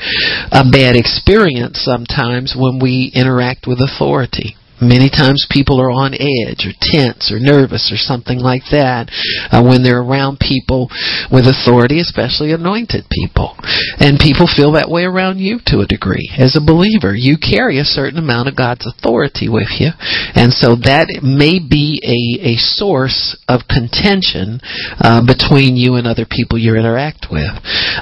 a 0.50 0.64
bad 0.64 0.96
experience 0.96 1.84
sometimes 1.84 2.56
when 2.56 2.80
we 2.80 3.12
interact 3.14 3.66
with 3.66 3.78
authority. 3.78 4.56
Many 4.80 5.08
times 5.08 5.48
people 5.48 5.80
are 5.80 5.90
on 5.90 6.12
edge 6.12 6.68
or 6.68 6.76
tense 6.76 7.32
or 7.32 7.40
nervous 7.40 7.88
or 7.88 7.96
something 7.96 8.36
like 8.36 8.68
that 8.70 9.08
uh, 9.48 9.64
when 9.64 9.80
they're 9.80 10.04
around 10.04 10.36
people 10.36 10.92
with 11.32 11.48
authority, 11.48 12.00
especially 12.00 12.52
anointed 12.52 13.08
people. 13.08 13.56
And 13.96 14.20
people 14.20 14.44
feel 14.44 14.76
that 14.76 14.92
way 14.92 15.08
around 15.08 15.40
you 15.40 15.64
to 15.72 15.80
a 15.80 15.88
degree. 15.88 16.28
As 16.36 16.56
a 16.56 16.64
believer, 16.64 17.16
you 17.16 17.40
carry 17.40 17.80
a 17.80 17.88
certain 17.88 18.20
amount 18.20 18.52
of 18.52 18.56
God's 18.56 18.84
authority 18.84 19.48
with 19.48 19.80
you. 19.80 19.96
And 20.36 20.52
so 20.52 20.76
that 20.84 21.24
may 21.24 21.56
be 21.56 21.96
a, 22.04 22.52
a 22.52 22.60
source 22.60 23.32
of 23.48 23.64
contention 23.64 24.60
uh, 25.00 25.24
between 25.24 25.80
you 25.80 25.96
and 25.96 26.04
other 26.04 26.28
people 26.28 26.60
you 26.60 26.76
interact 26.76 27.32
with. 27.32 27.48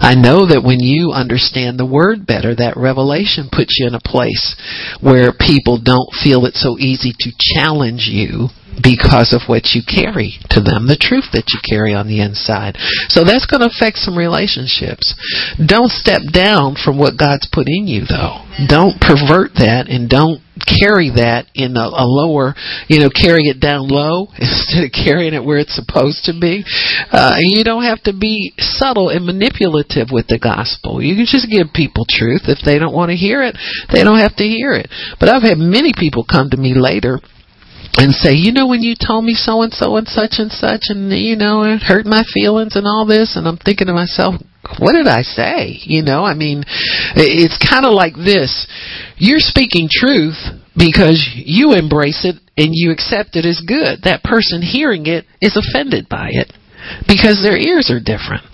I 0.03 0.18
know 0.18 0.51
that 0.51 0.66
when 0.66 0.83
you 0.83 1.14
understand 1.14 1.79
the 1.79 1.87
Word 1.87 2.27
better, 2.27 2.51
that 2.59 2.75
revelation 2.75 3.47
puts 3.47 3.79
you 3.79 3.87
in 3.87 3.95
a 3.95 4.03
place 4.03 4.59
where 4.99 5.31
people 5.31 5.79
don't 5.79 6.11
feel 6.18 6.47
it's 6.51 6.64
so 6.65 6.81
easy 6.81 7.12
to 7.12 7.31
challenge 7.53 8.09
you 8.09 8.49
because 8.81 9.37
of 9.37 9.47
what 9.47 9.77
you 9.77 9.85
carry 9.85 10.41
to 10.51 10.65
them, 10.65 10.89
the 10.89 10.99
truth 10.99 11.31
that 11.37 11.53
you 11.53 11.61
carry 11.62 11.95
on 11.95 12.09
the 12.09 12.25
inside. 12.25 12.75
So 13.12 13.23
that's 13.23 13.47
going 13.47 13.62
to 13.62 13.71
affect 13.71 14.01
some 14.03 14.17
relationships. 14.17 15.15
Don't 15.61 15.93
step 15.93 16.25
down 16.33 16.75
from 16.81 16.99
what 16.99 17.21
God's 17.21 17.47
put 17.53 17.69
in 17.69 17.87
you, 17.87 18.09
though. 18.09 18.43
Don't 18.67 18.99
pervert 18.99 19.55
that 19.62 19.87
and 19.87 20.09
don't 20.09 20.41
carry 20.63 21.11
that 21.11 21.51
in 21.55 21.77
a, 21.77 21.87
a 21.91 22.07
lower, 22.07 22.55
you 22.87 23.03
know, 23.03 23.11
carry 23.11 23.51
it 23.51 23.59
down 23.59 23.89
low 23.91 24.31
instead 24.39 24.87
of 24.87 24.91
carrying 24.95 25.35
it 25.35 25.45
where 25.45 25.59
it's 25.59 25.75
supposed 25.75 26.25
to 26.25 26.35
be. 26.35 26.63
Uh, 27.11 27.37
you 27.41 27.65
don't 27.65 27.85
have 27.85 28.03
to 28.07 28.15
be 28.15 28.55
subtle 28.59 29.11
and 29.11 29.27
manipulative 29.27 30.09
with 30.15 30.27
the 30.31 30.39
gospel. 30.39 31.03
You 31.03 31.19
can 31.19 31.27
just 31.27 31.51
give 31.51 31.75
people 31.75 32.07
truth. 32.09 32.47
If 32.47 32.63
they 32.65 32.79
don't 32.79 32.95
want 32.95 33.11
to 33.11 33.19
hear 33.19 33.43
it, 33.43 33.59
they 33.93 34.05
don't 34.05 34.23
have 34.23 34.37
to 34.37 34.47
hear 34.47 34.73
it. 34.73 34.87
But 35.19 35.29
I've 35.29 35.43
had 35.43 35.59
many 35.59 35.93
people 35.97 36.25
come 36.25 36.51
to 36.51 36.57
me 36.57 36.75
later 36.75 37.19
and 37.97 38.13
say, 38.13 38.35
you 38.35 38.53
know, 38.53 38.67
when 38.67 38.83
you 38.83 38.95
told 38.95 39.25
me 39.25 39.35
so 39.35 39.63
and 39.63 39.73
so 39.73 39.97
and 39.97 40.07
such 40.07 40.39
and 40.39 40.51
such, 40.51 40.91
and 40.91 41.11
you 41.13 41.37
know, 41.37 41.63
it 41.63 41.83
hurt 41.83 42.07
my 42.07 42.23
feelings 42.33 42.75
and 42.75 42.87
all 42.87 43.07
this, 43.07 43.37
and 43.37 43.47
I'm 43.47 43.59
thinking 43.59 43.87
to 43.87 43.95
myself, 43.95 44.35
what 44.79 44.93
did 44.93 45.07
I 45.07 45.23
say? 45.23 45.79
You 45.83 46.03
know, 46.03 46.25
I 46.25 46.35
mean, 46.35 46.65
it's 47.17 47.59
kind 47.59 47.85
of 47.85 47.93
like 47.93 48.15
this. 48.15 48.67
You're 49.17 49.41
speaking 49.41 49.89
truth 49.91 50.39
because 50.77 51.23
you 51.35 51.73
embrace 51.73 52.25
it 52.25 52.37
and 52.57 52.71
you 52.73 52.91
accept 52.91 53.37
it 53.37 53.45
as 53.45 53.62
good. 53.67 54.03
That 54.05 54.23
person 54.23 54.62
hearing 54.62 55.07
it 55.07 55.25
is 55.41 55.57
offended 55.57 56.09
by 56.09 56.31
it 56.33 56.53
because 57.07 57.43
their 57.43 57.57
ears 57.57 57.91
are 57.91 58.01
different. 58.01 58.45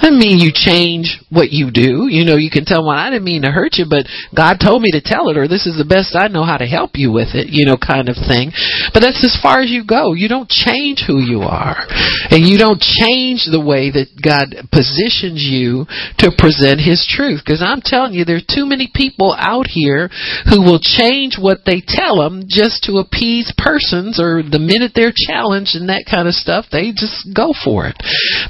I 0.00 0.10
mean 0.10 0.40
you 0.40 0.50
change 0.52 1.20
what 1.28 1.50
you 1.50 1.70
do. 1.70 2.08
You 2.08 2.24
know, 2.24 2.36
you 2.36 2.50
can 2.50 2.64
tell 2.64 2.82
well, 2.82 2.96
I 2.96 3.10
didn't 3.10 3.24
mean 3.24 3.42
to 3.42 3.52
hurt 3.52 3.76
you, 3.76 3.86
but 3.88 4.08
God 4.34 4.56
told 4.58 4.82
me 4.82 4.90
to 4.92 5.04
tell 5.04 5.28
it, 5.28 5.36
or 5.36 5.46
this 5.46 5.66
is 5.66 5.76
the 5.76 5.84
best 5.84 6.16
I 6.16 6.28
know 6.28 6.44
how 6.44 6.56
to 6.56 6.66
help 6.66 6.92
you 6.94 7.12
with 7.12 7.36
it, 7.36 7.52
you 7.52 7.66
know, 7.66 7.76
kind 7.76 8.08
of 8.08 8.16
thing. 8.16 8.52
But 8.92 9.00
that's 9.04 9.22
as 9.22 9.36
far 9.40 9.60
as 9.60 9.70
you 9.70 9.84
go. 9.84 10.14
You 10.16 10.28
don't 10.28 10.48
change 10.48 11.04
who 11.06 11.20
you 11.20 11.44
are. 11.44 11.84
And 12.32 12.48
you 12.48 12.56
don't 12.56 12.80
change 12.80 13.44
the 13.44 13.60
way 13.60 13.92
that 13.92 14.08
God 14.18 14.56
positions 14.72 15.44
you 15.44 15.84
to 16.18 16.32
present 16.32 16.80
His 16.80 17.04
truth. 17.04 17.44
Because 17.44 17.60
I'm 17.60 17.84
telling 17.84 18.14
you, 18.14 18.24
there 18.24 18.40
are 18.40 18.54
too 18.54 18.64
many 18.64 18.88
people 18.88 19.36
out 19.36 19.68
here 19.68 20.08
who 20.48 20.62
will 20.62 20.80
change 20.80 21.36
what 21.36 21.68
they 21.68 21.84
tell 21.84 22.22
them 22.24 22.48
just 22.48 22.84
to 22.88 22.98
appease 22.98 23.52
persons, 23.56 24.18
or 24.18 24.42
the 24.42 24.62
minute 24.62 24.92
they're 24.94 25.14
challenged 25.14 25.76
and 25.76 25.88
that 25.92 26.08
kind 26.08 26.26
of 26.26 26.34
stuff, 26.34 26.66
they 26.72 26.90
just 26.94 27.28
go 27.36 27.52
for 27.52 27.86
it. 27.86 27.96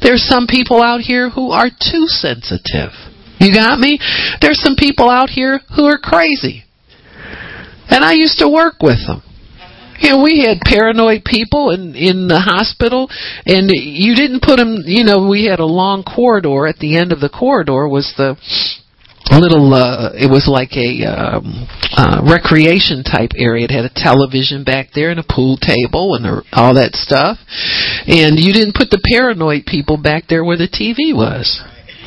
There's 0.00 0.22
some 0.22 0.46
people 0.46 0.82
out 0.82 1.00
here 1.00 1.28
who 1.30 1.39
who 1.40 1.52
are 1.52 1.70
too 1.70 2.04
sensitive. 2.06 2.92
You 3.40 3.54
got 3.54 3.78
me? 3.78 3.98
There's 4.42 4.60
some 4.60 4.76
people 4.76 5.08
out 5.08 5.30
here 5.30 5.60
who 5.74 5.86
are 5.86 5.96
crazy. 5.96 6.64
And 7.88 8.04
I 8.04 8.12
used 8.12 8.38
to 8.40 8.48
work 8.48 8.82
with 8.82 9.00
them. 9.06 9.22
You 10.00 10.10
know, 10.10 10.22
we 10.22 10.44
had 10.46 10.60
paranoid 10.60 11.24
people 11.24 11.70
in 11.70 11.94
in 11.94 12.28
the 12.28 12.40
hospital, 12.40 13.10
and 13.44 13.70
you 13.72 14.14
didn't 14.14 14.40
put 14.40 14.56
them. 14.56 14.78
You 14.84 15.04
know, 15.04 15.28
we 15.28 15.44
had 15.44 15.60
a 15.60 15.66
long 15.66 16.04
corridor. 16.04 16.66
At 16.66 16.78
the 16.78 16.96
end 16.96 17.12
of 17.12 17.20
the 17.20 17.28
corridor 17.28 17.86
was 17.88 18.14
the 18.16 18.36
little 19.38 19.72
uh 19.74 20.10
it 20.14 20.26
was 20.26 20.50
like 20.50 20.74
a 20.74 21.06
um 21.06 21.68
uh 21.94 22.18
recreation 22.26 23.04
type 23.04 23.30
area. 23.36 23.64
It 23.64 23.70
had 23.70 23.84
a 23.84 23.94
television 23.94 24.64
back 24.64 24.90
there 24.94 25.10
and 25.10 25.20
a 25.20 25.26
pool 25.26 25.56
table 25.56 26.18
and 26.18 26.26
all 26.52 26.74
that 26.74 26.98
stuff. 26.98 27.38
And 28.06 28.38
you 28.38 28.52
didn't 28.52 28.74
put 28.74 28.90
the 28.90 29.02
paranoid 29.12 29.66
people 29.66 29.96
back 29.96 30.26
there 30.28 30.44
where 30.44 30.58
the 30.58 30.70
TV 30.70 31.14
was. 31.14 31.62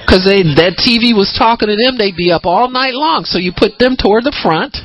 Cuz 0.08 0.26
they 0.26 0.44
that 0.60 0.76
TV 0.84 1.16
was 1.16 1.32
talking 1.38 1.70
to 1.70 1.78
them. 1.80 1.98
They'd 1.98 2.16
be 2.16 2.32
up 2.32 2.46
all 2.46 2.70
night 2.70 2.94
long. 2.96 3.24
So 3.26 3.40
you 3.40 3.54
put 3.56 3.80
them 3.80 3.96
toward 3.96 4.24
the 4.26 4.36
front 4.44 4.76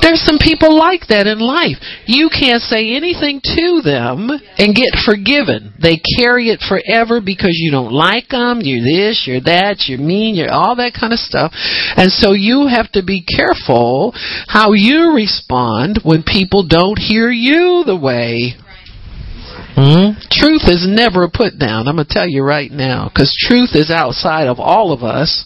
there's 0.00 0.22
some 0.22 0.38
people 0.38 0.76
like 0.76 1.08
that 1.08 1.26
in 1.26 1.38
life. 1.40 1.78
You 2.06 2.28
can't 2.28 2.62
say 2.62 2.94
anything 2.94 3.40
to 3.42 3.82
them 3.82 4.30
and 4.58 4.74
get 4.74 4.94
forgiven. 5.04 5.74
They 5.80 6.00
carry 6.18 6.48
it 6.50 6.60
forever 6.62 7.20
because 7.20 7.56
you 7.56 7.70
don't 7.70 7.92
like 7.92 8.28
them, 8.28 8.60
you're 8.62 8.84
this, 8.84 9.24
you're 9.26 9.44
that, 9.44 9.88
you're 9.88 9.98
mean, 9.98 10.34
you're 10.34 10.52
all 10.52 10.76
that 10.76 10.96
kind 10.98 11.12
of 11.12 11.18
stuff. 11.18 11.52
And 11.96 12.10
so 12.10 12.32
you 12.32 12.66
have 12.68 12.90
to 12.92 13.02
be 13.02 13.24
careful 13.24 14.12
how 14.46 14.72
you 14.72 15.14
respond 15.14 16.00
when 16.02 16.22
people 16.22 16.66
don't 16.66 16.98
hear 16.98 17.30
you 17.30 17.82
the 17.84 17.96
way 17.96 18.56
Mm-hmm. 19.76 20.18
Truth 20.32 20.72
is 20.72 20.88
never 20.88 21.24
a 21.24 21.30
put 21.30 21.58
down. 21.58 21.86
I'm 21.86 21.96
going 21.96 22.06
to 22.06 22.12
tell 22.12 22.26
you 22.26 22.42
right 22.42 22.72
now. 22.72 23.08
Because 23.12 23.36
truth 23.38 23.70
is 23.74 23.90
outside 23.90 24.48
of 24.48 24.58
all 24.58 24.92
of 24.92 25.02
us. 25.02 25.44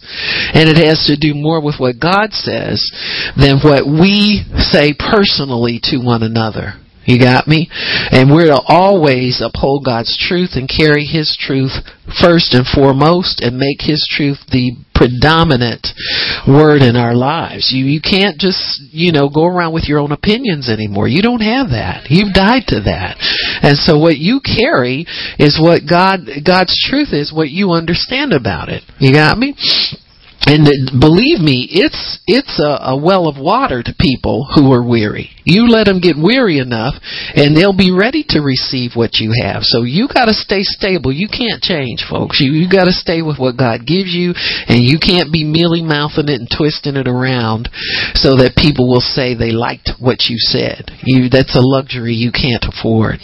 And 0.53 0.69
it 0.69 0.79
has 0.79 1.05
to 1.07 1.19
do 1.19 1.35
more 1.35 1.61
with 1.61 1.75
what 1.79 1.99
God 1.99 2.31
says 2.31 2.79
than 3.35 3.59
what 3.59 3.85
we 3.85 4.47
say 4.57 4.95
personally 4.97 5.79
to 5.91 5.97
one 5.99 6.23
another. 6.23 6.80
You 7.05 7.19
got 7.19 7.47
me? 7.47 7.67
And 8.11 8.29
we're 8.29 8.53
to 8.53 8.61
always 8.67 9.41
uphold 9.41 9.85
God's 9.85 10.15
truth 10.17 10.51
and 10.53 10.69
carry 10.69 11.05
His 11.05 11.35
truth 11.39 11.73
first 12.21 12.53
and 12.53 12.65
foremost 12.65 13.41
and 13.41 13.57
make 13.57 13.81
His 13.81 14.05
truth 14.09 14.37
the 14.51 14.77
predominant 14.93 15.87
word 16.47 16.83
in 16.83 16.95
our 16.95 17.15
lives. 17.15 17.71
You, 17.73 17.85
you 17.85 18.01
can't 18.01 18.37
just, 18.37 18.79
you 18.91 19.11
know, 19.11 19.29
go 19.29 19.45
around 19.45 19.73
with 19.73 19.85
your 19.85 19.97
own 19.97 20.11
opinions 20.11 20.69
anymore. 20.69 21.07
You 21.07 21.23
don't 21.23 21.41
have 21.41 21.69
that. 21.73 22.05
You've 22.09 22.33
died 22.33 22.63
to 22.67 22.81
that. 22.85 23.17
And 23.63 23.77
so 23.77 23.97
what 23.97 24.17
you 24.17 24.39
carry 24.45 25.07
is 25.39 25.57
what 25.59 25.89
God, 25.89 26.29
God's 26.45 26.77
truth 26.87 27.13
is, 27.13 27.33
what 27.33 27.49
you 27.49 27.71
understand 27.71 28.33
about 28.33 28.69
it. 28.69 28.83
You 28.99 29.11
got 29.11 29.39
me? 29.39 29.55
and 30.45 30.65
believe 30.99 31.39
me, 31.39 31.67
it's 31.69 32.19
it's 32.25 32.59
a, 32.59 32.93
a 32.93 32.97
well 32.97 33.27
of 33.27 33.37
water 33.37 33.83
to 33.83 33.93
people 33.99 34.47
who 34.55 34.73
are 34.73 34.83
weary. 34.83 35.29
You 35.43 35.67
let 35.67 35.85
them 35.85 35.99
get 35.99 36.17
weary 36.17 36.59
enough, 36.59 36.95
and 37.35 37.55
they'll 37.55 37.75
be 37.75 37.91
ready 37.91 38.25
to 38.29 38.41
receive 38.41 38.93
what 38.93 39.17
you 39.17 39.33
have. 39.41 39.63
So 39.63 39.83
you 39.83 40.07
got 40.07 40.25
to 40.25 40.33
stay 40.33 40.61
stable. 40.63 41.11
You 41.11 41.27
can't 41.27 41.61
change, 41.61 42.05
folks. 42.09 42.39
You 42.39 42.51
you 42.53 42.69
got 42.69 42.85
to 42.85 42.95
stay 42.95 43.21
with 43.21 43.39
what 43.39 43.57
God 43.57 43.85
gives 43.85 44.13
you, 44.13 44.33
and 44.67 44.83
you 44.83 44.99
can't 44.99 45.31
be 45.31 45.43
mealy 45.43 45.81
mouthing 45.81 46.29
it 46.29 46.41
and 46.41 46.49
twisting 46.49 46.95
it 46.95 47.07
around 47.07 47.69
so 48.13 48.37
that 48.37 48.59
people 48.59 48.89
will 48.89 49.03
say 49.03 49.33
they 49.33 49.51
liked 49.51 49.97
what 49.99 50.27
you 50.27 50.37
said. 50.37 50.91
You 51.03 51.29
that's 51.29 51.55
a 51.55 51.63
luxury 51.63 52.13
you 52.13 52.31
can't 52.31 52.65
afford. 52.67 53.21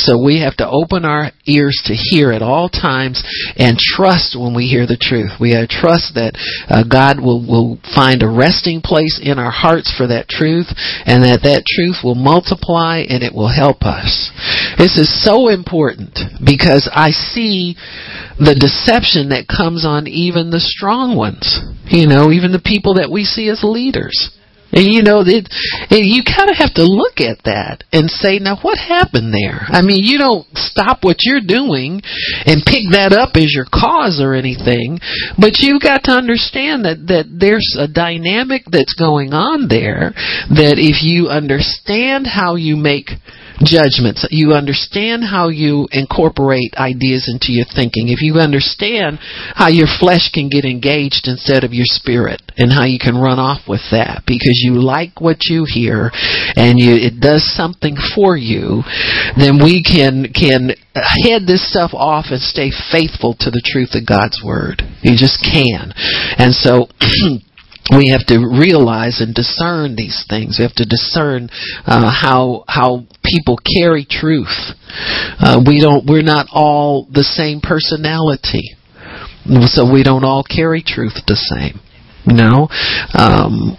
So 0.00 0.16
we 0.22 0.40
have 0.40 0.56
to 0.58 0.68
open 0.68 1.04
our 1.04 1.32
ears 1.46 1.76
to 1.86 1.94
hear 1.94 2.32
at 2.32 2.42
all 2.42 2.68
times 2.68 3.22
and 3.56 3.76
trust 3.76 4.38
when 4.38 4.54
we 4.54 4.70
hear 4.70 4.86
the 4.86 5.00
truth. 5.00 5.36
We 5.40 5.52
have 5.52 5.68
to 5.68 5.74
trust 5.80 6.14
that 6.14 6.38
uh, 6.70 6.84
God 6.86 7.18
will, 7.18 7.42
will 7.42 7.78
find 7.94 8.22
a 8.22 8.30
resting 8.30 8.80
place 8.80 9.18
in 9.22 9.38
our 9.38 9.50
hearts 9.50 9.92
for 9.92 10.06
that 10.06 10.28
truth 10.28 10.70
and 11.04 11.26
that 11.26 11.42
that 11.42 11.49
truth 11.66 12.02
will 12.04 12.14
multiply 12.14 13.02
and 13.08 13.22
it 13.22 13.34
will 13.34 13.50
help 13.50 13.82
us. 13.82 14.30
This 14.78 14.96
is 14.96 15.10
so 15.24 15.48
important 15.48 16.18
because 16.44 16.88
I 16.92 17.10
see 17.10 17.76
the 18.38 18.54
deception 18.54 19.30
that 19.30 19.50
comes 19.50 19.84
on 19.84 20.06
even 20.06 20.50
the 20.50 20.60
strong 20.60 21.16
ones. 21.16 21.60
You 21.86 22.06
know, 22.06 22.30
even 22.30 22.52
the 22.52 22.62
people 22.62 22.94
that 22.94 23.10
we 23.10 23.24
see 23.24 23.48
as 23.48 23.62
leaders. 23.62 24.30
And 24.72 24.86
you 24.86 25.02
know, 25.02 25.22
it, 25.26 25.48
you 25.90 26.22
kind 26.22 26.50
of 26.50 26.56
have 26.56 26.74
to 26.74 26.84
look 26.84 27.20
at 27.20 27.42
that 27.44 27.84
and 27.92 28.10
say, 28.10 28.38
now 28.38 28.56
what 28.62 28.78
happened 28.78 29.34
there? 29.34 29.66
I 29.66 29.82
mean, 29.82 30.02
you 30.02 30.18
don't 30.18 30.46
stop 30.54 31.02
what 31.02 31.18
you're 31.22 31.44
doing 31.44 32.00
and 32.46 32.62
pick 32.62 32.86
that 32.92 33.12
up 33.12 33.34
as 33.34 33.52
your 33.52 33.66
cause 33.66 34.20
or 34.22 34.34
anything, 34.34 34.98
but 35.38 35.58
you've 35.58 35.82
got 35.82 36.04
to 36.04 36.12
understand 36.12 36.84
that, 36.84 37.06
that 37.08 37.26
there's 37.28 37.76
a 37.78 37.88
dynamic 37.88 38.62
that's 38.70 38.94
going 38.94 39.32
on 39.32 39.66
there 39.68 40.14
that 40.54 40.78
if 40.78 41.02
you 41.02 41.28
understand 41.28 42.26
how 42.26 42.54
you 42.54 42.76
make 42.76 43.10
judgments. 43.64 44.26
You 44.30 44.52
understand 44.52 45.24
how 45.24 45.48
you 45.48 45.88
incorporate 45.92 46.74
ideas 46.76 47.28
into 47.28 47.52
your 47.52 47.66
thinking. 47.66 48.08
If 48.08 48.22
you 48.22 48.40
understand 48.40 49.18
how 49.54 49.68
your 49.68 49.88
flesh 50.00 50.30
can 50.32 50.48
get 50.48 50.64
engaged 50.64 51.28
instead 51.28 51.64
of 51.64 51.72
your 51.72 51.88
spirit 51.88 52.40
and 52.56 52.72
how 52.72 52.84
you 52.84 52.98
can 52.98 53.16
run 53.16 53.38
off 53.38 53.68
with 53.68 53.84
that 53.92 54.24
because 54.26 54.60
you 54.64 54.80
like 54.80 55.20
what 55.20 55.44
you 55.48 55.64
hear 55.68 56.10
and 56.56 56.78
you, 56.78 56.96
it 56.96 57.20
does 57.20 57.44
something 57.56 57.96
for 58.14 58.36
you, 58.36 58.82
then 59.36 59.60
we 59.62 59.84
can, 59.84 60.32
can 60.32 60.72
head 60.94 61.46
this 61.46 61.64
stuff 61.68 61.92
off 61.94 62.26
and 62.30 62.40
stay 62.40 62.70
faithful 62.90 63.36
to 63.38 63.50
the 63.50 63.62
truth 63.64 63.94
of 63.94 64.06
God's 64.06 64.40
Word. 64.44 64.82
You 65.02 65.16
just 65.16 65.40
can. 65.44 65.92
And 66.38 66.54
so, 66.54 66.88
we 67.96 68.10
have 68.10 68.26
to 68.26 68.38
realize 68.38 69.20
and 69.20 69.34
discern 69.34 69.96
these 69.96 70.24
things. 70.28 70.56
We 70.58 70.64
have 70.64 70.74
to 70.76 70.86
discern 70.86 71.48
uh, 71.86 72.10
how 72.10 72.64
how 72.68 73.06
people 73.24 73.58
carry 73.58 74.06
truth. 74.08 74.74
Uh, 75.38 75.60
we 75.66 75.80
don't. 75.80 76.06
We're 76.06 76.22
not 76.22 76.46
all 76.52 77.08
the 77.10 77.24
same 77.24 77.60
personality, 77.60 78.76
so 79.66 79.90
we 79.90 80.02
don't 80.02 80.24
all 80.24 80.44
carry 80.44 80.82
truth 80.82 81.14
the 81.26 81.36
same. 81.36 81.80
Know, 82.26 82.68
um, 83.14 83.78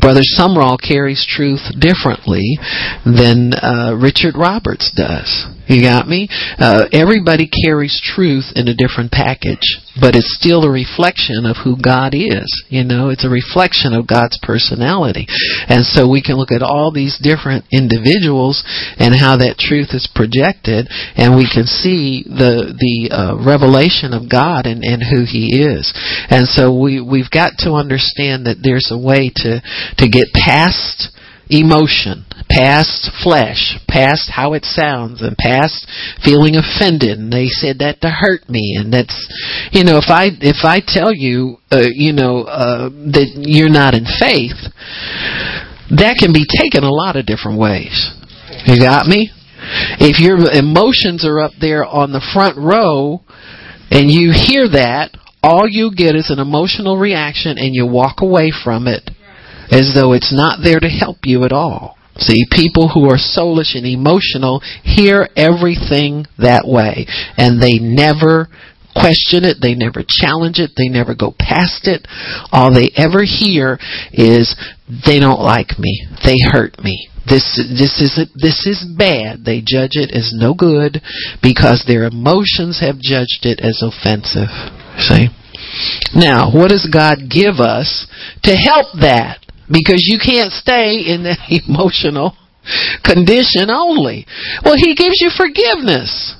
Brother 0.00 0.22
Sumrall 0.38 0.78
carries 0.80 1.26
truth 1.28 1.60
differently 1.78 2.56
than 3.04 3.52
uh, 3.52 3.96
Richard 4.00 4.34
Roberts 4.36 4.90
does. 4.94 5.46
You 5.72 5.80
got 5.80 6.06
me? 6.06 6.28
Uh, 6.58 6.84
everybody 6.92 7.48
carries 7.48 7.96
truth 8.04 8.52
in 8.54 8.68
a 8.68 8.76
different 8.76 9.10
package, 9.10 9.64
but 9.96 10.14
it's 10.14 10.36
still 10.36 10.64
a 10.64 10.70
reflection 10.70 11.48
of 11.48 11.56
who 11.64 11.80
God 11.80 12.12
is. 12.12 12.44
You 12.68 12.84
know, 12.84 13.08
it's 13.08 13.24
a 13.24 13.32
reflection 13.32 13.96
of 13.96 14.06
God's 14.06 14.38
personality. 14.42 15.24
And 15.72 15.80
so 15.80 16.04
we 16.04 16.20
can 16.20 16.36
look 16.36 16.52
at 16.52 16.60
all 16.60 16.92
these 16.92 17.16
different 17.16 17.64
individuals 17.72 18.60
and 19.00 19.16
how 19.16 19.40
that 19.40 19.56
truth 19.56 19.96
is 19.96 20.04
projected, 20.12 20.92
and 21.16 21.40
we 21.40 21.48
can 21.48 21.64
see 21.64 22.28
the 22.28 22.76
the 22.76 23.08
uh, 23.08 23.40
revelation 23.40 24.12
of 24.12 24.28
God 24.28 24.68
and, 24.68 24.84
and 24.84 25.00
who 25.00 25.24
He 25.24 25.56
is. 25.56 25.88
And 26.28 26.44
so 26.44 26.68
we 26.68 27.00
we've 27.00 27.32
got 27.32 27.64
to 27.64 27.80
understand 27.80 28.44
that 28.44 28.60
there's 28.60 28.92
a 28.92 29.00
way 29.00 29.32
to 29.40 29.64
to 29.64 30.04
get 30.04 30.36
past 30.36 31.08
emotion, 31.52 32.24
past 32.52 33.10
flesh, 33.24 33.80
past 33.88 34.30
how 34.30 34.52
it 34.52 34.64
sounds, 34.64 35.22
and 35.22 35.36
past 35.36 35.88
feeling 36.24 36.56
offended. 36.56 37.18
And 37.18 37.32
they 37.32 37.48
said 37.48 37.78
that 37.78 38.00
to 38.02 38.10
hurt 38.10 38.48
me, 38.48 38.76
and 38.78 38.92
that's, 38.92 39.16
you 39.72 39.84
know, 39.84 39.96
if 39.96 40.08
I 40.08 40.28
if 40.40 40.64
I 40.64 40.80
tell 40.84 41.12
you, 41.12 41.56
uh, 41.70 41.88
you 41.90 42.12
know, 42.12 42.42
uh, 42.44 42.88
that 43.16 43.32
you're 43.40 43.72
not 43.72 43.94
in 43.94 44.04
faith, 44.04 44.60
that 45.96 46.16
can 46.20 46.32
be 46.32 46.44
taken 46.44 46.84
a 46.84 46.92
lot 46.92 47.16
of 47.16 47.26
different 47.26 47.58
ways. 47.58 48.12
You 48.66 48.78
got 48.78 49.06
me? 49.06 49.30
If 49.98 50.20
your 50.20 50.38
emotions 50.52 51.24
are 51.24 51.40
up 51.40 51.52
there 51.60 51.84
on 51.84 52.12
the 52.12 52.24
front 52.34 52.58
row, 52.58 53.22
and 53.90 54.10
you 54.10 54.32
hear 54.34 54.68
that, 54.68 55.16
all 55.42 55.68
you 55.68 55.92
get 55.94 56.16
is 56.16 56.30
an 56.30 56.38
emotional 56.38 56.98
reaction, 56.98 57.58
and 57.58 57.74
you 57.74 57.86
walk 57.86 58.20
away 58.20 58.52
from 58.52 58.86
it 58.86 59.10
as 59.70 59.92
though 59.94 60.12
it's 60.12 60.32
not 60.32 60.60
there 60.62 60.80
to 60.80 60.88
help 60.88 61.18
you 61.24 61.44
at 61.44 61.52
all. 61.52 61.96
See, 62.18 62.44
people 62.50 62.88
who 62.88 63.08
are 63.08 63.16
soulish 63.16 63.74
and 63.74 63.86
emotional 63.86 64.60
hear 64.82 65.28
everything 65.36 66.26
that 66.38 66.64
way, 66.66 67.06
and 67.36 67.60
they 67.60 67.78
never 67.78 68.48
question 68.94 69.44
it, 69.44 69.56
they 69.60 69.74
never 69.74 70.04
challenge 70.06 70.58
it, 70.58 70.72
they 70.76 70.88
never 70.88 71.14
go 71.14 71.34
past 71.38 71.88
it. 71.88 72.06
All 72.52 72.72
they 72.72 72.90
ever 72.96 73.24
hear 73.24 73.78
is, 74.12 74.54
they 74.86 75.20
don't 75.20 75.40
like 75.40 75.78
me, 75.78 76.06
they 76.24 76.36
hurt 76.52 76.78
me. 76.84 77.08
This 77.24 77.54
this 77.56 78.02
is 78.02 78.18
this 78.34 78.66
is 78.66 78.84
bad. 78.98 79.44
They 79.44 79.62
judge 79.64 79.94
it 79.94 80.10
as 80.10 80.34
no 80.34 80.54
good 80.54 81.00
because 81.40 81.84
their 81.86 82.04
emotions 82.04 82.80
have 82.80 82.98
judged 82.98 83.46
it 83.46 83.60
as 83.62 83.80
offensive. 83.80 84.50
See? 84.98 85.28
Now, 86.14 86.50
what 86.50 86.70
does 86.70 86.88
God 86.92 87.30
give 87.30 87.60
us 87.60 88.06
to 88.42 88.56
help 88.56 88.86
that? 89.00 89.41
Because 89.72 90.04
you 90.04 90.20
can't 90.20 90.52
stay 90.52 91.00
in 91.08 91.24
that 91.24 91.40
emotional 91.48 92.36
condition 93.02 93.72
only. 93.72 94.26
Well, 94.64 94.76
He 94.76 94.94
gives 94.94 95.18
you 95.18 95.30
forgiveness. 95.34 96.36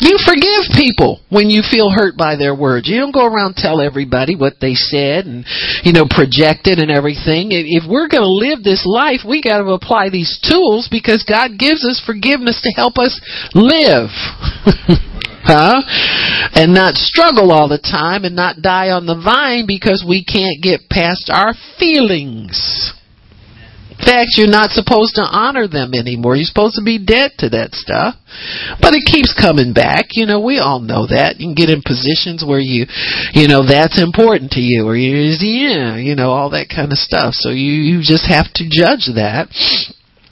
You 0.00 0.16
forgive 0.24 0.80
people 0.80 1.20
when 1.28 1.50
you 1.50 1.60
feel 1.60 1.90
hurt 1.92 2.16
by 2.16 2.36
their 2.36 2.54
words. 2.54 2.88
You 2.88 2.98
don't 2.98 3.12
go 3.12 3.26
around 3.26 3.56
tell 3.56 3.82
everybody 3.82 4.34
what 4.34 4.54
they 4.58 4.72
said 4.72 5.26
and 5.26 5.44
you 5.84 5.92
know 5.92 6.06
project 6.08 6.64
it 6.72 6.78
and 6.80 6.90
everything. 6.90 7.52
If 7.52 7.84
we're 7.84 8.08
going 8.08 8.24
to 8.24 8.48
live 8.48 8.64
this 8.64 8.84
life, 8.86 9.20
we 9.28 9.42
got 9.42 9.58
to 9.58 9.76
apply 9.76 10.08
these 10.08 10.40
tools 10.40 10.88
because 10.90 11.22
God 11.28 11.58
gives 11.58 11.84
us 11.84 12.02
forgiveness 12.04 12.62
to 12.64 12.72
help 12.72 12.96
us 12.96 13.20
live. 13.54 14.08
huh? 15.42 15.82
And 16.54 16.74
not 16.74 16.96
struggle 16.96 17.52
all 17.52 17.68
the 17.68 17.78
time 17.78 18.24
and 18.24 18.36
not 18.36 18.62
die 18.62 18.90
on 18.90 19.06
the 19.06 19.18
vine 19.18 19.64
because 19.66 20.04
we 20.06 20.24
can't 20.24 20.62
get 20.62 20.88
past 20.90 21.30
our 21.32 21.54
feelings. 21.78 22.92
In 24.00 24.06
fact, 24.06 24.40
you're 24.40 24.48
not 24.48 24.72
supposed 24.72 25.20
to 25.20 25.28
honor 25.28 25.68
them 25.68 25.92
anymore. 25.92 26.34
You're 26.34 26.48
supposed 26.48 26.80
to 26.80 26.84
be 26.84 26.96
dead 26.96 27.36
to 27.44 27.52
that 27.52 27.76
stuff. 27.76 28.16
But 28.80 28.96
it 28.96 29.04
keeps 29.04 29.36
coming 29.36 29.76
back. 29.76 30.16
You 30.16 30.24
know, 30.24 30.40
we 30.40 30.56
all 30.56 30.80
know 30.80 31.04
that. 31.04 31.36
You 31.36 31.52
can 31.52 31.54
get 31.54 31.68
in 31.68 31.84
positions 31.84 32.40
where 32.40 32.64
you, 32.64 32.88
you 33.36 33.44
know, 33.44 33.60
that's 33.60 34.00
important 34.00 34.56
to 34.56 34.64
you, 34.64 34.88
or 34.88 34.96
you, 34.96 35.36
yeah, 35.44 36.00
you 36.00 36.16
know, 36.16 36.32
all 36.32 36.48
that 36.56 36.72
kind 36.72 36.92
of 36.92 36.98
stuff. 36.98 37.36
So 37.36 37.52
you, 37.52 37.76
you 37.76 38.00
just 38.00 38.24
have 38.24 38.48
to 38.56 38.64
judge 38.72 39.04
that 39.20 39.52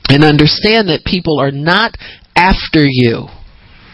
and 0.09 0.24
understand 0.24 0.88
that 0.88 1.05
people 1.05 1.36
are 1.36 1.53
not 1.53 1.92
after 2.32 2.88
you. 2.88 3.28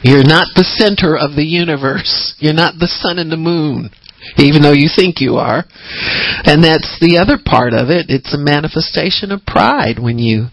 You're 0.05 0.29
not 0.29 0.53
the 0.53 0.69
center 0.69 1.17
of 1.17 1.33
the 1.33 1.49
universe. 1.49 2.37
You're 2.39 2.53
not 2.53 2.77
the 2.77 2.93
sun 2.93 3.19
and 3.19 3.33
the 3.33 3.41
moon, 3.41 3.89
even 4.37 4.61
though 4.61 4.77
you 4.77 4.93
think 4.93 5.17
you 5.25 5.41
are. 5.41 5.65
And 6.45 6.61
that's 6.61 7.01
the 7.01 7.17
other 7.17 7.41
part 7.41 7.73
of 7.73 7.89
it. 7.89 8.13
It's 8.13 8.37
a 8.37 8.39
manifestation 8.39 9.33
of 9.33 9.49
pride 9.49 9.97
when 9.97 10.21
you 10.21 10.53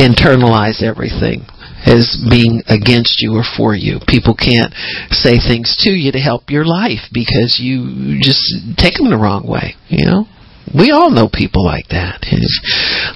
internalize 0.00 0.80
everything 0.80 1.44
as 1.84 2.16
being 2.24 2.64
against 2.72 3.20
you 3.20 3.36
or 3.36 3.44
for 3.44 3.76
you. 3.76 4.00
People 4.08 4.32
can't 4.32 4.72
say 5.12 5.36
things 5.36 5.76
to 5.84 5.92
you 5.92 6.10
to 6.16 6.18
help 6.18 6.48
your 6.48 6.64
life 6.64 7.12
because 7.12 7.60
you 7.60 8.16
just 8.24 8.40
take 8.80 8.96
them 8.96 9.12
the 9.12 9.20
wrong 9.20 9.44
way, 9.44 9.76
you 9.92 10.08
know? 10.08 10.24
We 10.72 10.90
all 10.90 11.12
know 11.12 11.28
people 11.28 11.64
like 11.64 11.92
that. 11.92 12.24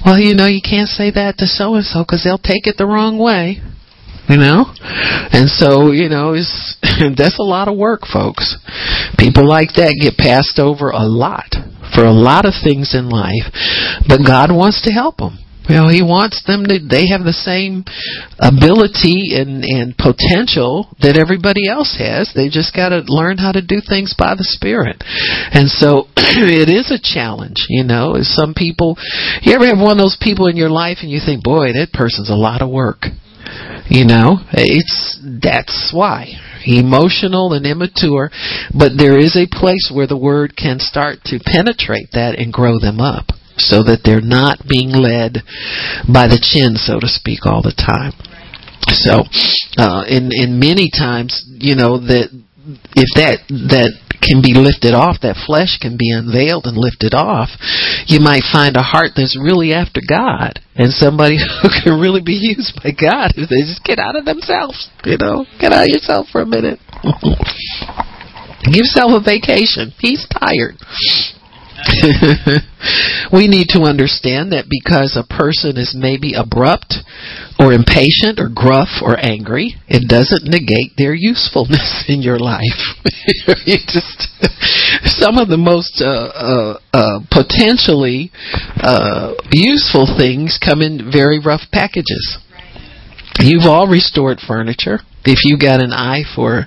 Well, 0.05 0.21
you 0.21 0.37
know, 0.37 0.47
you 0.47 0.61
can't 0.61 0.87
say 0.87 1.11
that 1.11 1.41
to 1.41 1.49
so 1.49 1.73
and 1.73 1.83
so 1.83 2.05
because 2.05 2.23
they'll 2.23 2.37
take 2.37 2.69
it 2.69 2.77
the 2.77 2.85
wrong 2.85 3.17
way 3.17 3.59
you 4.31 4.39
know 4.39 4.63
and 5.35 5.51
so 5.51 5.91
you 5.91 6.07
know 6.07 6.31
it's 6.31 6.79
that's 7.19 7.39
a 7.39 7.43
lot 7.43 7.67
of 7.67 7.77
work 7.77 8.07
folks 8.07 8.55
people 9.19 9.47
like 9.47 9.75
that 9.75 9.91
get 9.99 10.15
passed 10.15 10.57
over 10.57 10.89
a 10.89 11.03
lot 11.03 11.51
for 11.93 12.07
a 12.07 12.15
lot 12.15 12.47
of 12.47 12.55
things 12.63 12.95
in 12.95 13.09
life 13.09 13.51
but 14.07 14.23
god 14.25 14.47
wants 14.49 14.81
to 14.81 14.91
help 14.91 15.17
them 15.17 15.37
you 15.69 15.77
know, 15.77 15.87
he 15.87 16.01
wants 16.01 16.43
them 16.43 16.65
to, 16.65 16.83
they 16.83 17.07
have 17.13 17.21
the 17.21 17.37
same 17.37 17.85
ability 18.41 19.37
and, 19.37 19.63
and 19.63 19.93
potential 19.93 20.89
that 20.99 21.15
everybody 21.15 21.69
else 21.69 21.95
has. 21.95 22.33
They 22.33 22.49
just 22.49 22.73
got 22.73 22.89
to 22.89 23.05
learn 23.05 23.37
how 23.37 23.53
to 23.53 23.61
do 23.61 23.77
things 23.79 24.11
by 24.11 24.33
the 24.33 24.43
Spirit. 24.43 24.99
And 24.99 25.69
so 25.69 26.11
it 26.17 26.67
is 26.67 26.89
a 26.89 26.99
challenge, 26.99 27.69
you 27.69 27.87
know. 27.87 28.19
Some 28.25 28.51
people, 28.51 28.97
you 29.45 29.53
ever 29.53 29.69
have 29.69 29.79
one 29.79 29.95
of 29.95 30.03
those 30.03 30.19
people 30.19 30.51
in 30.51 30.57
your 30.57 30.73
life 30.73 31.05
and 31.05 31.13
you 31.13 31.21
think, 31.23 31.39
boy, 31.39 31.77
that 31.77 31.93
person's 31.93 32.33
a 32.33 32.35
lot 32.35 32.59
of 32.59 32.67
work. 32.67 33.07
You 33.89 34.05
know, 34.05 34.39
it's 34.53 35.19
that's 35.41 35.91
why 35.93 36.27
emotional 36.65 37.53
and 37.53 37.65
immature, 37.65 38.29
but 38.77 38.93
there 38.97 39.17
is 39.17 39.35
a 39.35 39.49
place 39.49 39.91
where 39.93 40.07
the 40.07 40.17
word 40.17 40.55
can 40.55 40.79
start 40.79 41.17
to 41.25 41.39
penetrate 41.43 42.09
that 42.13 42.37
and 42.37 42.53
grow 42.53 42.79
them 42.79 42.99
up 42.99 43.33
so 43.57 43.83
that 43.83 44.01
they're 44.03 44.21
not 44.21 44.59
being 44.67 44.89
led 44.89 45.43
by 46.07 46.27
the 46.27 46.41
chin, 46.41 46.75
so 46.75 46.99
to 46.99 47.07
speak, 47.07 47.45
all 47.45 47.61
the 47.61 47.75
time. 47.75 48.13
So, 48.89 49.23
uh, 49.77 50.03
in 50.07 50.29
in 50.31 50.59
many 50.59 50.89
times, 50.89 51.45
you 51.47 51.75
know 51.75 51.97
that 51.97 52.29
if 52.95 53.09
that 53.15 53.39
that 53.69 53.93
can 54.21 54.41
be 54.41 54.53
lifted 54.53 54.93
off, 54.93 55.19
that 55.25 55.41
flesh 55.49 55.81
can 55.81 55.97
be 55.97 56.13
unveiled 56.13 56.69
and 56.69 56.77
lifted 56.77 57.13
off, 57.13 57.49
you 58.07 58.21
might 58.21 58.45
find 58.47 58.77
a 58.77 58.85
heart 58.85 59.17
that's 59.17 59.35
really 59.35 59.73
after 59.73 59.99
God 59.99 60.61
and 60.77 60.93
somebody 60.93 61.37
who 61.61 61.69
can 61.83 61.99
really 61.99 62.21
be 62.21 62.37
used 62.37 62.77
by 62.79 62.93
God 62.93 63.33
if 63.35 63.49
they 63.49 63.65
just 63.65 63.83
get 63.83 63.99
out 63.99 64.15
of 64.15 64.25
themselves, 64.25 64.89
you 65.03 65.17
know, 65.17 65.45
get 65.59 65.73
out 65.73 65.89
of 65.89 65.93
yourself 65.93 66.27
for 66.31 66.41
a 66.41 66.47
minute. 66.47 66.79
Give 68.61 68.85
yourself 68.85 69.17
a 69.17 69.23
vacation. 69.25 69.91
He's 69.97 70.27
tired. 70.29 70.77
we 73.33 73.47
need 73.47 73.69
to 73.69 73.83
understand 73.83 74.51
that 74.51 74.65
because 74.69 75.17
a 75.17 75.25
person 75.25 75.77
is 75.77 75.95
maybe 75.97 76.33
abrupt 76.33 76.95
or 77.59 77.73
impatient 77.73 78.39
or 78.39 78.49
gruff 78.49 79.01
or 79.01 79.17
angry, 79.17 79.75
it 79.87 80.07
doesn't 80.07 80.45
negate 80.45 80.97
their 80.97 81.13
usefulness 81.13 82.05
in 82.11 82.21
your 82.21 82.39
life. 82.39 82.97
you 83.65 83.77
just 83.87 84.29
some 85.21 85.37
of 85.37 85.47
the 85.47 85.57
most 85.57 86.01
uh, 86.01 86.33
uh, 86.33 86.79
uh, 86.93 87.19
potentially 87.29 88.31
uh, 88.81 89.33
useful 89.51 90.09
things 90.17 90.57
come 90.57 90.81
in 90.81 91.11
very 91.11 91.39
rough 91.39 91.69
packages. 91.71 92.37
You've 93.39 93.65
all 93.65 93.87
restored 93.87 94.39
furniture. 94.39 94.99
If 95.23 95.45
you 95.45 95.57
got 95.57 95.83
an 95.83 95.93
eye 95.93 96.23
for 96.35 96.65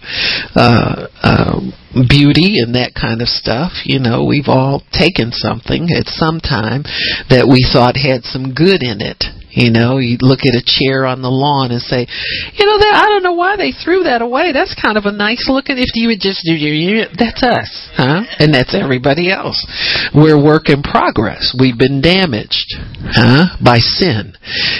uh, 0.54 1.06
uh, 1.22 1.60
beauty 2.08 2.62
and 2.62 2.74
that 2.74 2.94
kind 2.94 3.20
of 3.20 3.28
stuff, 3.28 3.82
you 3.84 3.98
know, 3.98 4.24
we've 4.24 4.48
all 4.48 4.82
taken 4.92 5.32
something 5.32 5.90
at 5.90 6.06
some 6.06 6.38
time 6.38 6.86
that 7.28 7.50
we 7.50 7.66
thought 7.66 7.98
had 7.98 8.22
some 8.22 8.54
good 8.54 8.82
in 8.82 9.02
it, 9.02 9.26
You 9.54 9.70
know, 9.70 9.98
you 9.98 10.18
look 10.20 10.40
at 10.42 10.58
a 10.58 10.66
chair 10.66 11.06
on 11.06 11.22
the 11.22 11.30
lawn 11.30 11.70
and 11.70 11.80
say, 11.80 12.02
you 12.02 12.66
know, 12.66 12.78
that 12.78 12.94
I 12.98 13.06
don't 13.06 13.22
know 13.22 13.34
why 13.34 13.56
they 13.56 13.70
threw 13.70 14.02
that 14.02 14.20
away. 14.20 14.50
That's 14.52 14.74
kind 14.74 14.98
of 14.98 15.04
a 15.06 15.12
nice 15.12 15.46
looking. 15.48 15.78
If 15.78 15.94
you 15.94 16.08
would 16.08 16.20
just 16.20 16.42
do 16.44 16.52
your, 16.52 17.06
that's 17.16 17.42
us, 17.42 17.70
huh? 17.94 18.26
And 18.38 18.52
that's 18.52 18.74
everybody 18.74 19.30
else. 19.30 19.62
We're 20.12 20.42
work 20.42 20.68
in 20.68 20.82
progress. 20.82 21.54
We've 21.58 21.78
been 21.78 22.00
damaged, 22.00 22.74
huh, 23.14 23.56
by 23.62 23.78
sin 23.78 24.34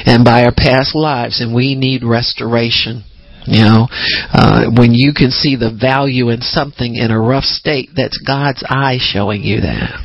and 0.07 0.25
by 0.25 0.43
our 0.43 0.55
past 0.55 0.95
lives, 0.95 1.41
and 1.41 1.55
we 1.55 1.77
need 1.77 2.03
restoration. 2.03 3.05
You 3.47 3.61
know, 3.61 3.89
uh, 4.33 4.71
when 4.75 4.95
you 4.95 5.13
can 5.15 5.31
see 5.31 5.55
the 5.55 5.71
value 5.71 6.31
in 6.31 6.41
something 6.41 6.97
in 6.97 7.11
a 7.11 7.21
rough 7.21 7.45
state, 7.45 7.91
that's 7.95 8.19
God's 8.27 8.65
eye 8.67 8.97
showing 8.99 9.43
you 9.43 9.61
that. 9.61 10.01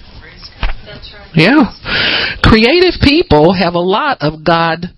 Yeah. 1.36 1.72
Creative 2.44 3.00
people 3.02 3.54
have 3.54 3.76
a 3.76 3.80
lot 3.80 4.18
of 4.22 4.44
God 4.44 4.94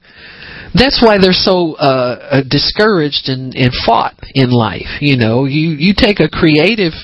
that's 0.73 1.03
why 1.03 1.17
they're 1.19 1.35
so 1.35 1.75
uh, 1.75 2.39
uh, 2.39 2.43
discouraged 2.47 3.27
and, 3.27 3.53
and 3.55 3.71
fought 3.85 4.15
in 4.33 4.51
life. 4.51 5.01
You 5.01 5.17
know, 5.17 5.45
you 5.45 5.75
you 5.75 5.93
take 5.95 6.19
a 6.19 6.31
creative 6.31 6.95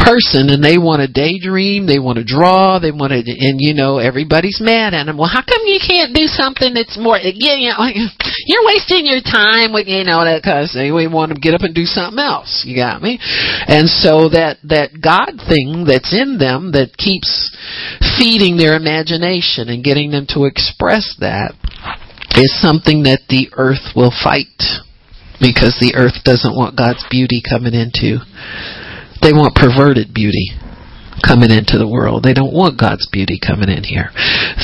person 0.00 0.48
and 0.48 0.64
they 0.64 0.78
want 0.78 1.04
to 1.04 1.08
daydream, 1.08 1.86
they 1.86 1.98
want 1.98 2.16
to 2.16 2.24
draw, 2.24 2.78
they 2.78 2.92
want 2.92 3.12
to, 3.12 3.20
and 3.20 3.60
you 3.60 3.74
know 3.74 3.98
everybody's 3.98 4.60
mad 4.60 4.94
at 4.94 5.04
them. 5.04 5.18
Well, 5.18 5.28
how 5.28 5.44
come 5.44 5.60
you 5.68 5.80
can't 5.80 6.14
do 6.16 6.24
something 6.24 6.72
that's 6.72 6.96
more? 6.96 7.18
You 7.20 7.68
know, 7.68 7.84
you're 8.48 8.64
wasting 8.64 9.04
your 9.04 9.20
time 9.20 9.72
with 9.72 9.88
you 9.88 10.04
know 10.04 10.24
that 10.24 10.40
kind 10.42 10.64
of 10.64 10.70
thing. 10.72 10.94
We 10.94 11.06
want 11.06 11.34
to 11.34 11.40
get 11.40 11.54
up 11.54 11.62
and 11.62 11.74
do 11.74 11.84
something 11.84 12.18
else. 12.18 12.64
You 12.64 12.76
got 12.76 13.02
me? 13.02 13.20
And 13.68 13.88
so 13.88 14.32
that 14.32 14.58
that 14.64 14.96
God 15.02 15.36
thing 15.44 15.84
that's 15.84 16.16
in 16.16 16.38
them 16.38 16.72
that 16.72 16.96
keeps 16.96 17.52
feeding 18.16 18.56
their 18.56 18.76
imagination 18.76 19.68
and 19.68 19.84
getting 19.84 20.10
them 20.10 20.24
to 20.32 20.48
express 20.48 21.16
that 21.20 21.52
is 22.34 22.50
something 22.60 23.04
that 23.04 23.22
the 23.28 23.48
earth 23.54 23.94
will 23.94 24.12
fight 24.12 24.82
because 25.40 25.76
the 25.78 25.94
earth 25.94 26.24
doesn't 26.24 26.56
want 26.56 26.76
God's 26.76 27.04
beauty 27.10 27.42
coming 27.44 27.74
into. 27.74 28.18
They 29.22 29.32
want 29.32 29.54
perverted 29.54 30.12
beauty 30.12 30.52
coming 31.24 31.50
into 31.50 31.78
the 31.78 31.88
world. 31.88 32.22
They 32.22 32.36
don't 32.36 32.52
want 32.52 32.78
God's 32.78 33.08
beauty 33.08 33.40
coming 33.40 33.68
in 33.72 33.84
here. 33.84 34.12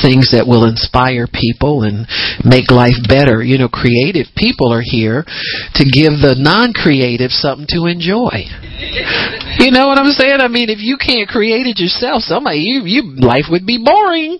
Things 0.01 0.29
that 0.31 0.45
will 0.45 0.69
inspire 0.69 1.25
people 1.25 1.83
and 1.83 2.05
make 2.45 2.69
life 2.69 2.97
better. 3.09 3.41
You 3.41 3.57
know, 3.57 3.69
creative 3.69 4.29
people 4.37 4.71
are 4.71 4.85
here 4.85 5.25
to 5.75 5.83
give 5.83 6.21
the 6.21 6.37
non-creative 6.37 7.33
something 7.33 7.67
to 7.73 7.89
enjoy. 7.89 8.45
You 9.59 9.71
know 9.71 9.87
what 9.87 9.99
I'm 9.99 10.11
saying? 10.13 10.41
I 10.41 10.47
mean, 10.47 10.69
if 10.69 10.79
you 10.79 10.97
can't 10.97 11.27
create 11.27 11.67
it 11.67 11.77
yourself, 11.77 12.23
somebody 12.23 12.65
you 12.65 12.85
you 12.85 13.15
life 13.19 13.45
would 13.51 13.65
be 13.65 13.77
boring. 13.77 14.39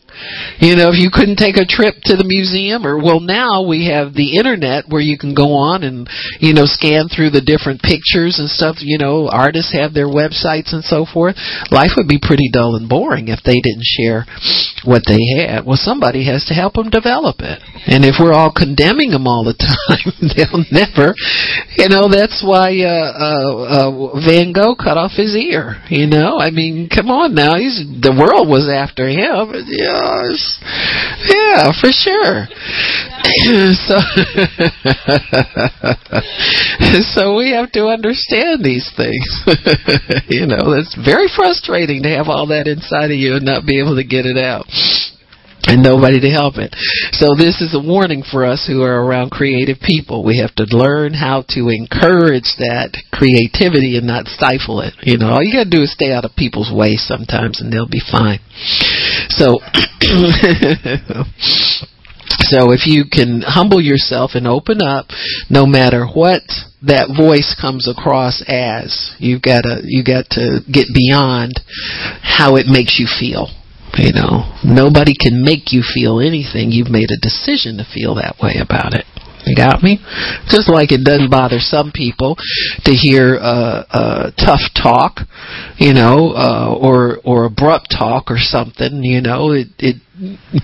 You 0.58 0.76
know, 0.76 0.90
if 0.90 0.98
you 0.98 1.10
couldn't 1.12 1.38
take 1.38 1.58
a 1.58 1.68
trip 1.68 2.02
to 2.10 2.16
the 2.16 2.26
museum 2.26 2.86
or 2.86 2.98
well 2.98 3.20
now 3.20 3.66
we 3.66 3.90
have 3.90 4.14
the 4.14 4.38
internet 4.38 4.86
where 4.88 5.02
you 5.02 5.18
can 5.18 5.34
go 5.34 5.54
on 5.54 5.84
and 5.84 6.10
you 6.40 6.54
know 6.54 6.66
scan 6.66 7.10
through 7.10 7.30
the 7.36 7.44
different 7.44 7.82
pictures 7.82 8.40
and 8.40 8.50
stuff, 8.50 8.80
you 8.80 8.98
know, 8.98 9.30
artists 9.30 9.76
have 9.76 9.94
their 9.94 10.10
websites 10.10 10.74
and 10.74 10.84
so 10.84 11.06
forth. 11.06 11.36
Life 11.70 11.94
would 11.98 12.08
be 12.08 12.22
pretty 12.22 12.50
dull 12.50 12.76
and 12.76 12.90
boring 12.90 13.28
if 13.28 13.44
they 13.44 13.60
didn't 13.60 13.86
share 13.86 14.26
what 14.86 15.04
they 15.06 15.20
had. 15.38 15.66
Well, 15.66 15.80
somebody 15.80 16.26
has 16.26 16.46
to 16.48 16.54
help 16.54 16.74
them 16.74 16.90
develop 16.90 17.42
it. 17.42 17.60
And 17.86 18.06
if 18.06 18.16
we're 18.20 18.34
all 18.34 18.52
condemning 18.52 19.12
them 19.12 19.28
all 19.28 19.44
the 19.44 19.58
time, 19.60 20.10
they'll 20.34 20.66
never, 20.72 21.14
you 21.78 21.90
know, 21.90 22.08
that's 22.08 22.42
why 22.42 22.80
uh 22.82 23.12
uh, 23.14 23.52
uh 23.68 24.20
Van 24.24 24.54
Gogh 24.54 24.76
cut 24.76 24.98
off 24.98 25.03
his 25.12 25.36
ear. 25.36 25.84
You 25.90 26.08
know, 26.08 26.40
I 26.40 26.50
mean, 26.52 26.90
come 26.90 27.10
on 27.12 27.36
now. 27.36 27.56
He's 27.58 27.84
the 27.84 28.16
world 28.16 28.48
was 28.48 28.72
after 28.72 29.08
him. 29.08 29.52
Yes, 29.68 30.60
yeah, 31.28 31.72
for 31.76 31.92
sure. 31.92 32.48
so, 33.88 34.00
so 37.14 37.36
we 37.36 37.52
have 37.52 37.72
to 37.74 37.88
understand 37.88 38.64
these 38.64 38.90
things. 38.96 39.28
you 40.30 40.48
know, 40.48 40.74
it's 40.74 40.96
very 40.96 41.28
frustrating 41.36 42.04
to 42.04 42.10
have 42.10 42.28
all 42.28 42.48
that 42.48 42.68
inside 42.68 43.12
of 43.12 43.18
you 43.18 43.36
and 43.36 43.46
not 43.46 43.66
be 43.66 43.80
able 43.80 43.96
to 43.96 44.04
get 44.04 44.26
it 44.26 44.38
out 44.38 44.66
and 45.68 45.82
nobody 45.82 46.20
to 46.20 46.30
help 46.30 46.58
it. 46.58 46.76
So 47.14 47.36
this 47.38 47.62
is 47.62 47.74
a 47.74 47.82
warning 47.82 48.24
for 48.24 48.46
us 48.46 48.68
who 48.68 48.84
are 48.84 49.04
around 49.04 49.32
creative 49.32 49.80
people. 49.80 50.24
We 50.24 50.40
have 50.40 50.54
to 50.56 50.66
learn 50.76 51.14
how 51.14 51.44
to 51.56 51.70
encourage 51.70 52.60
that 52.60 52.98
creativity 53.12 53.98
and 53.98 54.08
not 54.08 54.28
stifle 54.28 54.82
it. 54.82 54.94
You 55.04 55.18
know, 55.18 55.32
all 55.32 55.44
you 55.44 55.54
got 55.54 55.66
to 55.66 55.78
do 55.78 55.84
is 55.84 55.94
stay 55.94 56.12
out 56.12 56.26
of 56.26 56.36
people's 56.36 56.72
way 56.72 56.96
sometimes 56.96 57.62
and 57.62 57.72
they'll 57.72 57.88
be 57.88 58.04
fine. 58.12 58.40
So 59.30 59.60
So 62.40 62.72
if 62.72 62.86
you 62.86 63.06
can 63.10 63.42
humble 63.46 63.82
yourself 63.82 64.32
and 64.34 64.48
open 64.48 64.82
up 64.82 65.08
no 65.50 65.66
matter 65.66 66.06
what 66.06 66.44
that 66.82 67.16
voice 67.16 67.56
comes 67.60 67.88
across 67.88 68.44
as, 68.48 69.16
you've 69.20 69.42
got 69.42 69.62
to 69.62 69.82
you 69.84 70.04
got 70.04 70.26
to 70.32 70.60
get 70.72 70.88
beyond 70.94 71.54
how 72.22 72.56
it 72.56 72.68
makes 72.68 73.00
you 73.00 73.08
feel 73.08 73.48
you 73.98 74.14
know, 74.14 74.52
nobody 74.64 75.14
can 75.14 75.44
make 75.44 75.72
you 75.72 75.84
feel 75.84 76.20
anything. 76.20 76.72
You've 76.72 76.90
made 76.90 77.12
a 77.12 77.20
decision 77.22 77.78
to 77.78 77.86
feel 77.86 78.16
that 78.16 78.38
way 78.42 78.58
about 78.62 78.94
it. 78.94 79.06
You 79.46 79.56
got 79.56 79.84
me? 79.84 80.00
Just 80.48 80.70
like 80.70 80.92
it 80.92 81.04
doesn't 81.04 81.30
bother 81.30 81.60
some 81.60 81.92
people 81.94 82.36
to 82.86 82.92
hear 82.92 83.36
uh, 83.36 83.84
uh, 83.92 84.32
tough 84.40 84.62
talk, 84.76 85.20
you 85.78 85.94
know, 85.94 86.32
uh, 86.32 86.74
or 86.74 87.20
or 87.26 87.46
abrupt 87.46 87.92
talk 87.92 88.32
or 88.32 88.38
something. 88.38 89.04
You 89.04 89.22
know, 89.22 89.52
it, 89.52 89.68
it 89.80 89.98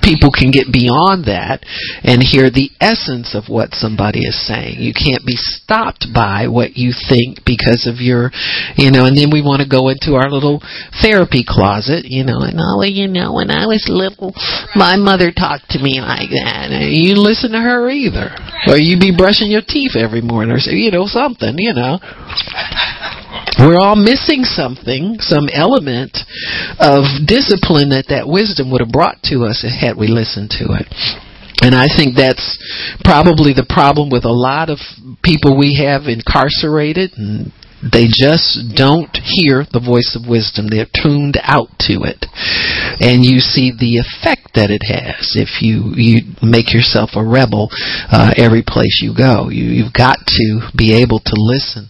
people 0.05 0.29
can 0.29 0.53
get 0.53 0.69
beyond 0.69 1.25
that 1.25 1.65
and 2.05 2.21
hear 2.21 2.53
the 2.53 2.69
essence 2.77 3.33
of 3.33 3.49
what 3.49 3.73
somebody 3.73 4.21
is 4.21 4.37
saying. 4.45 4.77
You 4.77 4.93
can't 4.93 5.25
be 5.25 5.33
stopped 5.35 6.05
by 6.13 6.45
what 6.45 6.77
you 6.77 6.93
think 6.93 7.41
because 7.49 7.89
of 7.89 7.97
your, 7.97 8.29
you 8.77 8.93
know, 8.93 9.09
and 9.09 9.17
then 9.17 9.33
we 9.33 9.41
want 9.41 9.65
to 9.65 9.67
go 9.67 9.89
into 9.89 10.13
our 10.13 10.29
little 10.29 10.61
therapy 11.01 11.41
closet, 11.41 12.05
you 12.05 12.21
know, 12.21 12.45
and 12.45 12.61
oh, 12.61 12.85
you 12.85 13.09
know, 13.09 13.33
when 13.33 13.49
I 13.49 13.65
was 13.65 13.89
little, 13.89 14.37
my 14.77 14.95
mother 15.01 15.33
talked 15.33 15.73
to 15.73 15.81
me 15.81 15.97
like 15.97 16.29
that. 16.29 16.69
You 16.93 17.17
listen 17.17 17.51
to 17.57 17.61
her 17.61 17.89
either. 17.89 18.29
Or 18.67 18.77
you 18.77 18.99
be 18.99 19.15
brushing 19.15 19.49
your 19.49 19.63
teeth 19.65 19.95
every 19.95 20.21
morning 20.21 20.51
or, 20.51 20.59
you 20.59 20.91
know, 20.91 21.05
something, 21.07 21.55
you 21.57 21.73
know. 21.73 21.99
We're 23.59 23.79
all 23.79 23.95
missing 23.95 24.43
something, 24.43 25.17
some 25.19 25.47
element 25.51 26.15
of 26.79 27.03
discipline 27.27 27.91
that 27.91 28.07
that 28.09 28.27
wisdom 28.27 28.71
would 28.71 28.81
have 28.81 28.91
brought 28.91 29.21
to 29.31 29.43
us 29.43 29.63
had 29.63 29.97
we 29.97 30.07
listened 30.07 30.51
to 30.63 30.75
it. 30.79 30.87
And 31.61 31.75
I 31.75 31.91
think 31.91 32.15
that's 32.15 32.55
probably 33.03 33.51
the 33.51 33.67
problem 33.67 34.09
with 34.09 34.23
a 34.23 34.31
lot 34.31 34.69
of 34.69 34.79
people 35.23 35.59
we 35.59 35.75
have 35.83 36.07
incarcerated 36.07 37.11
and 37.19 37.51
they 37.81 38.07
just 38.07 38.75
don't 38.75 39.15
hear 39.15 39.63
the 39.63 39.79
voice 39.79 40.17
of 40.19 40.27
wisdom. 40.27 40.67
They're 40.67 40.89
tuned 40.89 41.39
out 41.41 41.71
to 41.87 42.03
it. 42.03 42.27
And 42.99 43.23
you 43.23 43.39
see 43.39 43.71
the 43.71 44.03
effect 44.03 44.55
that 44.55 44.71
it 44.71 44.83
has 44.87 45.35
if 45.39 45.61
you, 45.61 45.95
you 45.95 46.35
make 46.43 46.73
yourself 46.73 47.15
a 47.15 47.23
rebel 47.23 47.69
uh, 48.11 48.33
every 48.35 48.63
place 48.65 48.99
you 49.01 49.15
go. 49.15 49.49
You, 49.49 49.65
you've 49.71 49.95
got 49.95 50.19
to 50.25 50.71
be 50.75 50.99
able 51.01 51.19
to 51.19 51.35
listen 51.35 51.89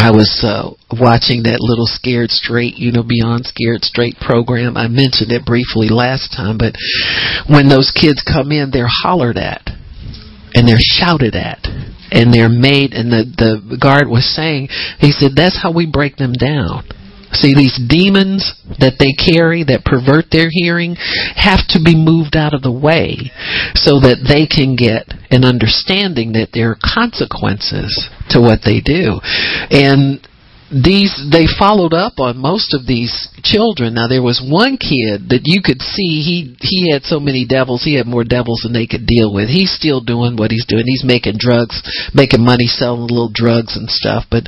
I 0.00 0.10
was 0.12 0.40
uh, 0.40 0.72
watching 0.96 1.44
that 1.44 1.60
little 1.60 1.84
Scared 1.84 2.30
Straight, 2.30 2.80
you 2.80 2.90
know, 2.90 3.04
Beyond 3.04 3.44
Scared 3.44 3.84
Straight 3.84 4.16
program. 4.16 4.76
I 4.76 4.88
mentioned 4.88 5.28
it 5.30 5.44
briefly 5.44 5.92
last 5.92 6.32
time, 6.32 6.56
but 6.56 6.72
when 7.52 7.68
those 7.68 7.92
kids 7.92 8.24
come 8.24 8.48
in, 8.48 8.72
they're 8.72 8.88
hollered 8.88 9.36
at 9.36 9.60
and 10.56 10.66
they're 10.66 10.80
shouted 10.80 11.36
at 11.36 11.68
and 12.10 12.32
they're 12.32 12.48
made 12.48 12.92
and 12.92 13.10
the 13.10 13.24
the 13.38 13.78
guard 13.80 14.08
was 14.08 14.24
saying 14.34 14.68
he 14.98 15.10
said 15.10 15.32
that's 15.34 15.60
how 15.62 15.72
we 15.72 15.86
break 15.86 16.16
them 16.16 16.32
down 16.32 16.84
See, 17.32 17.54
these 17.54 17.78
demons 17.78 18.58
that 18.82 18.98
they 18.98 19.14
carry 19.14 19.62
that 19.64 19.86
pervert 19.86 20.34
their 20.34 20.50
hearing 20.50 20.96
have 21.38 21.62
to 21.70 21.78
be 21.78 21.94
moved 21.94 22.34
out 22.34 22.54
of 22.54 22.62
the 22.62 22.74
way 22.74 23.30
so 23.78 24.02
that 24.02 24.26
they 24.26 24.50
can 24.50 24.74
get 24.74 25.06
an 25.30 25.46
understanding 25.46 26.34
that 26.34 26.50
there 26.50 26.74
are 26.74 26.82
consequences 26.82 28.10
to 28.34 28.42
what 28.42 28.66
they 28.66 28.82
do. 28.82 29.22
And 29.70 30.18
these 30.70 31.10
they 31.34 31.50
followed 31.58 31.92
up 31.92 32.22
on 32.22 32.38
most 32.38 32.74
of 32.74 32.86
these 32.86 33.10
children. 33.42 33.94
Now 33.94 34.06
there 34.06 34.22
was 34.22 34.38
one 34.38 34.78
kid 34.78 35.26
that 35.34 35.42
you 35.42 35.66
could 35.66 35.82
see 35.82 36.22
he 36.22 36.54
he 36.62 36.94
had 36.94 37.02
so 37.02 37.18
many 37.18 37.42
devils. 37.42 37.82
He 37.82 37.98
had 37.98 38.06
more 38.06 38.22
devils 38.22 38.62
than 38.62 38.72
they 38.72 38.86
could 38.86 39.02
deal 39.02 39.34
with. 39.34 39.50
He's 39.50 39.74
still 39.74 40.00
doing 40.00 40.38
what 40.38 40.54
he's 40.54 40.66
doing. 40.70 40.86
He's 40.86 41.02
making 41.02 41.42
drugs, 41.42 41.82
making 42.14 42.46
money 42.46 42.70
selling 42.70 43.10
little 43.10 43.34
drugs 43.34 43.74
and 43.74 43.90
stuff. 43.90 44.30
But 44.30 44.46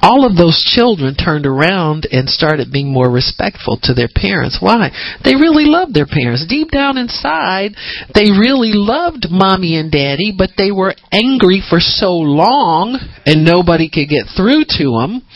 all 0.00 0.22
of 0.22 0.38
those 0.38 0.62
children 0.62 1.18
turned 1.18 1.46
around 1.46 2.06
and 2.14 2.30
started 2.30 2.70
being 2.70 2.94
more 2.94 3.10
respectful 3.10 3.78
to 3.90 3.94
their 3.94 4.10
parents. 4.12 4.62
Why? 4.62 4.94
They 5.26 5.34
really 5.34 5.66
loved 5.66 5.94
their 5.94 6.06
parents. 6.06 6.46
Deep 6.46 6.70
down 6.70 6.94
inside, 6.96 7.74
they 8.14 8.30
really 8.30 8.70
loved 8.70 9.26
mommy 9.30 9.74
and 9.74 9.90
daddy, 9.90 10.30
but 10.30 10.54
they 10.56 10.70
were 10.70 10.94
angry 11.10 11.58
for 11.58 11.82
so 11.82 12.14
long 12.14 13.02
and 13.26 13.42
nobody 13.42 13.90
could 13.90 14.06
get 14.06 14.30
through 14.30 14.62
to 14.78 14.94
them 15.02 15.26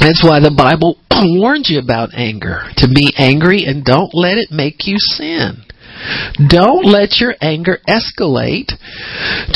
that's 0.00 0.22
why 0.22 0.40
the 0.40 0.54
Bible 0.54 0.98
warns 1.10 1.70
you 1.70 1.78
about 1.78 2.14
anger. 2.14 2.62
To 2.78 2.88
be 2.88 3.12
angry 3.16 3.64
and 3.64 3.84
don't 3.84 4.14
let 4.14 4.38
it 4.38 4.50
make 4.50 4.86
you 4.86 4.96
sin. 4.98 5.64
Don't 6.48 6.84
let 6.84 7.18
your 7.18 7.34
anger 7.40 7.78
escalate 7.88 8.76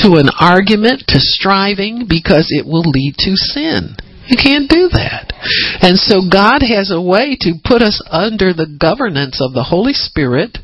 to 0.00 0.16
an 0.16 0.30
argument, 0.40 1.04
to 1.08 1.20
striving, 1.20 2.06
because 2.08 2.48
it 2.48 2.66
will 2.66 2.88
lead 2.88 3.14
to 3.18 3.36
sin. 3.36 3.96
You 4.26 4.36
can't 4.36 4.70
do 4.70 4.88
that. 4.88 5.34
And 5.82 5.98
so 5.98 6.22
God 6.30 6.62
has 6.62 6.90
a 6.90 7.02
way 7.02 7.36
to 7.40 7.60
put 7.62 7.82
us 7.82 8.00
under 8.08 8.54
the 8.54 8.70
governance 8.70 9.42
of 9.42 9.52
the 9.52 9.64
Holy 9.64 9.92
Spirit 9.92 10.58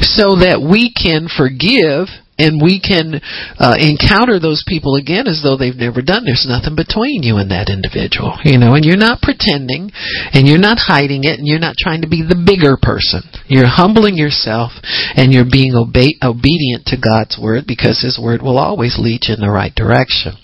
so 0.00 0.38
that 0.38 0.62
we 0.62 0.94
can 0.94 1.26
forgive 1.26 2.06
and 2.40 2.56
we 2.56 2.80
can 2.80 3.20
uh, 3.60 3.76
encounter 3.76 4.40
those 4.40 4.64
people 4.66 4.96
again 4.96 5.28
as 5.28 5.44
though 5.44 5.56
they've 5.56 5.76
never 5.76 6.00
done. 6.00 6.24
There's 6.24 6.48
nothing 6.48 6.74
between 6.74 7.22
you 7.22 7.36
and 7.36 7.52
that 7.52 7.68
individual, 7.68 8.40
you 8.42 8.56
know, 8.56 8.74
and 8.74 8.84
you're 8.84 9.00
not 9.00 9.20
pretending, 9.20 9.92
and 10.32 10.48
you're 10.48 10.62
not 10.62 10.80
hiding 10.80 11.24
it, 11.24 11.38
and 11.38 11.46
you're 11.46 11.62
not 11.62 11.76
trying 11.76 12.02
to 12.02 12.08
be 12.08 12.24
the 12.24 12.38
bigger 12.38 12.80
person. 12.80 13.22
You're 13.46 13.68
humbling 13.68 14.16
yourself, 14.16 14.72
and 15.14 15.32
you're 15.32 15.48
being 15.48 15.76
obe- 15.76 16.18
obedient 16.24 16.88
to 16.88 16.96
God's 16.96 17.36
word 17.36 17.64
because 17.68 18.00
His 18.00 18.18
word 18.18 18.42
will 18.42 18.58
always 18.58 18.96
lead 18.98 19.28
you 19.28 19.34
in 19.36 19.44
the 19.44 19.52
right 19.52 19.74
direction. 19.74 20.40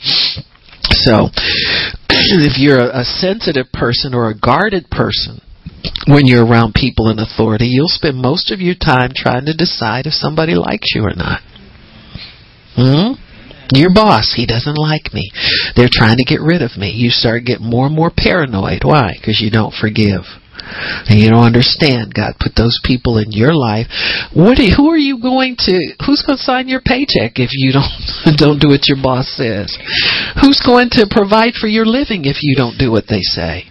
So, 1.03 1.33
if 2.45 2.59
you're 2.61 2.79
a, 2.79 3.01
a 3.01 3.05
sensitive 3.05 3.73
person 3.73 4.15
or 4.15 4.29
a 4.29 4.39
guarded 4.39 4.91
person, 4.91 5.41
when 6.07 6.27
you're 6.27 6.45
around 6.45 6.75
people 6.75 7.11
in 7.11 7.19
authority, 7.19 7.67
you'll 7.67 7.89
spend 7.89 8.17
most 8.19 8.51
of 8.51 8.61
your 8.61 8.75
time 8.75 9.11
trying 9.15 9.47
to 9.47 9.55
decide 9.55 10.07
if 10.07 10.13
somebody 10.13 10.55
likes 10.55 10.93
you 10.95 11.03
or 11.03 11.15
not. 11.15 11.41
Hmm? 12.77 13.17
Your 13.75 13.93
boss, 13.93 14.35
he 14.37 14.47
doesn't 14.47 14.79
like 14.79 15.13
me. 15.13 15.33
They're 15.75 15.91
trying 15.91 16.19
to 16.19 16.25
get 16.25 16.41
rid 16.41 16.63
of 16.63 16.77
me. 16.77 16.93
You 16.95 17.11
start 17.11 17.45
getting 17.45 17.67
more 17.67 17.87
and 17.87 17.97
more 17.97 18.13
paranoid. 18.15 18.85
Why? 18.85 19.15
Because 19.19 19.41
you 19.41 19.51
don't 19.51 19.75
forgive. 19.75 20.23
And 21.07 21.21
you 21.21 21.31
don't 21.31 21.47
understand 21.47 22.15
God 22.15 22.35
put 22.41 22.57
those 22.57 22.81
people 22.83 23.19
in 23.19 23.31
your 23.31 23.55
life. 23.55 23.87
What? 24.35 24.59
Are, 24.59 24.75
who 24.75 24.91
are 24.91 24.99
you 24.99 25.21
going 25.21 25.55
to? 25.67 25.79
Who's 26.07 26.25
going 26.27 26.39
to 26.39 26.43
sign 26.43 26.67
your 26.67 26.81
paycheck 26.81 27.39
if 27.39 27.51
you 27.53 27.71
don't 27.71 28.37
don't 28.37 28.59
do 28.59 28.75
what 28.75 28.89
your 28.89 28.99
boss 28.99 29.31
says? 29.37 29.71
Who's 30.43 30.59
going 30.65 30.91
to 30.99 31.07
provide 31.07 31.55
for 31.55 31.69
your 31.69 31.87
living 31.87 32.25
if 32.25 32.43
you 32.43 32.57
don't 32.57 32.79
do 32.79 32.91
what 32.91 33.07
they 33.09 33.23
say? 33.23 33.71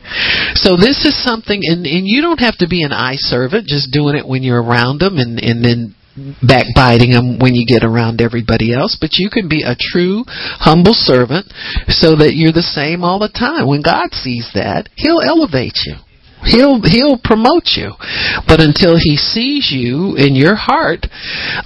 So 0.55 0.77
this 0.77 1.03
is 1.03 1.19
something, 1.19 1.59
and 1.63 1.85
and 1.85 2.07
you 2.07 2.21
don't 2.21 2.39
have 2.39 2.57
to 2.59 2.67
be 2.67 2.83
an 2.83 2.93
eye 2.93 3.19
servant, 3.19 3.67
just 3.67 3.91
doing 3.91 4.15
it 4.15 4.27
when 4.27 4.43
you're 4.43 4.61
around 4.61 4.99
them, 4.99 5.17
and 5.17 5.39
and 5.39 5.65
then 5.65 5.95
backbiting 6.41 7.11
them 7.11 7.39
when 7.39 7.55
you 7.55 7.65
get 7.65 7.83
around 7.83 8.21
everybody 8.21 8.73
else, 8.73 8.97
but 8.99 9.17
you 9.19 9.29
can 9.29 9.49
be 9.49 9.63
a 9.63 9.75
true 9.77 10.23
humble 10.63 10.95
servant 10.95 11.51
so 11.87 12.15
that 12.15 12.35
you're 12.35 12.55
the 12.55 12.63
same 12.63 13.03
all 13.03 13.19
the 13.19 13.31
time. 13.31 13.67
When 13.67 13.81
God 13.81 14.13
sees 14.13 14.51
that, 14.53 14.89
He'll 14.95 15.21
elevate 15.21 15.79
you. 15.85 15.95
He'll 16.45 16.81
he'll 16.83 17.17
promote 17.17 17.73
you, 17.73 17.93
but 18.47 18.61
until 18.61 18.97
he 18.97 19.17
sees 19.17 19.71
you 19.73 20.13
in 20.15 20.35
your 20.35 20.55
heart, 20.55 21.07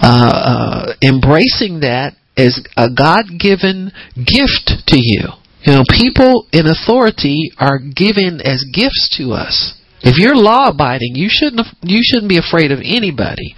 uh, 0.00 0.92
embracing 1.02 1.80
that 1.80 2.16
as 2.36 2.64
a 2.78 2.88
God 2.88 3.24
given 3.38 3.92
gift 4.16 4.88
to 4.88 4.96
you. 4.96 5.36
You 5.62 5.72
know, 5.74 5.84
people 5.92 6.48
in 6.52 6.66
authority 6.66 7.52
are 7.58 7.78
given 7.78 8.40
as 8.40 8.64
gifts 8.72 9.14
to 9.18 9.32
us. 9.32 9.74
If 10.02 10.16
you're 10.16 10.36
law 10.36 10.68
abiding, 10.68 11.12
you 11.14 11.28
shouldn't 11.28 11.66
you 11.82 12.00
shouldn't 12.02 12.28
be 12.28 12.38
afraid 12.38 12.72
of 12.72 12.80
anybody 12.80 13.54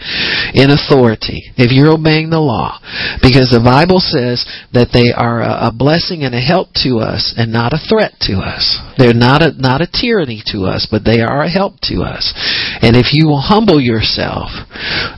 in 0.54 0.70
authority 0.74 1.54
if 1.56 1.70
you're 1.70 1.94
obeying 1.94 2.30
the 2.30 2.42
law, 2.42 2.82
because 3.22 3.54
the 3.54 3.62
Bible 3.62 4.02
says 4.02 4.42
that 4.74 4.90
they 4.90 5.14
are 5.14 5.40
a, 5.40 5.70
a 5.70 5.72
blessing 5.72 6.24
and 6.26 6.34
a 6.34 6.42
help 6.42 6.74
to 6.82 6.98
us 6.98 7.32
and 7.36 7.52
not 7.52 7.72
a 7.72 7.78
threat 7.78 8.18
to 8.26 8.42
us. 8.42 8.78
They're 8.98 9.14
not 9.14 9.42
a 9.42 9.54
not 9.54 9.80
a 9.82 9.90
tyranny 9.90 10.42
to 10.50 10.66
us, 10.66 10.88
but 10.90 11.06
they 11.06 11.22
are 11.22 11.46
a 11.46 11.50
help 11.50 11.78
to 11.92 12.02
us. 12.02 12.34
And 12.80 12.96
if 12.96 13.12
you 13.12 13.28
will 13.28 13.40
humble 13.40 13.80
yourself 13.80 14.50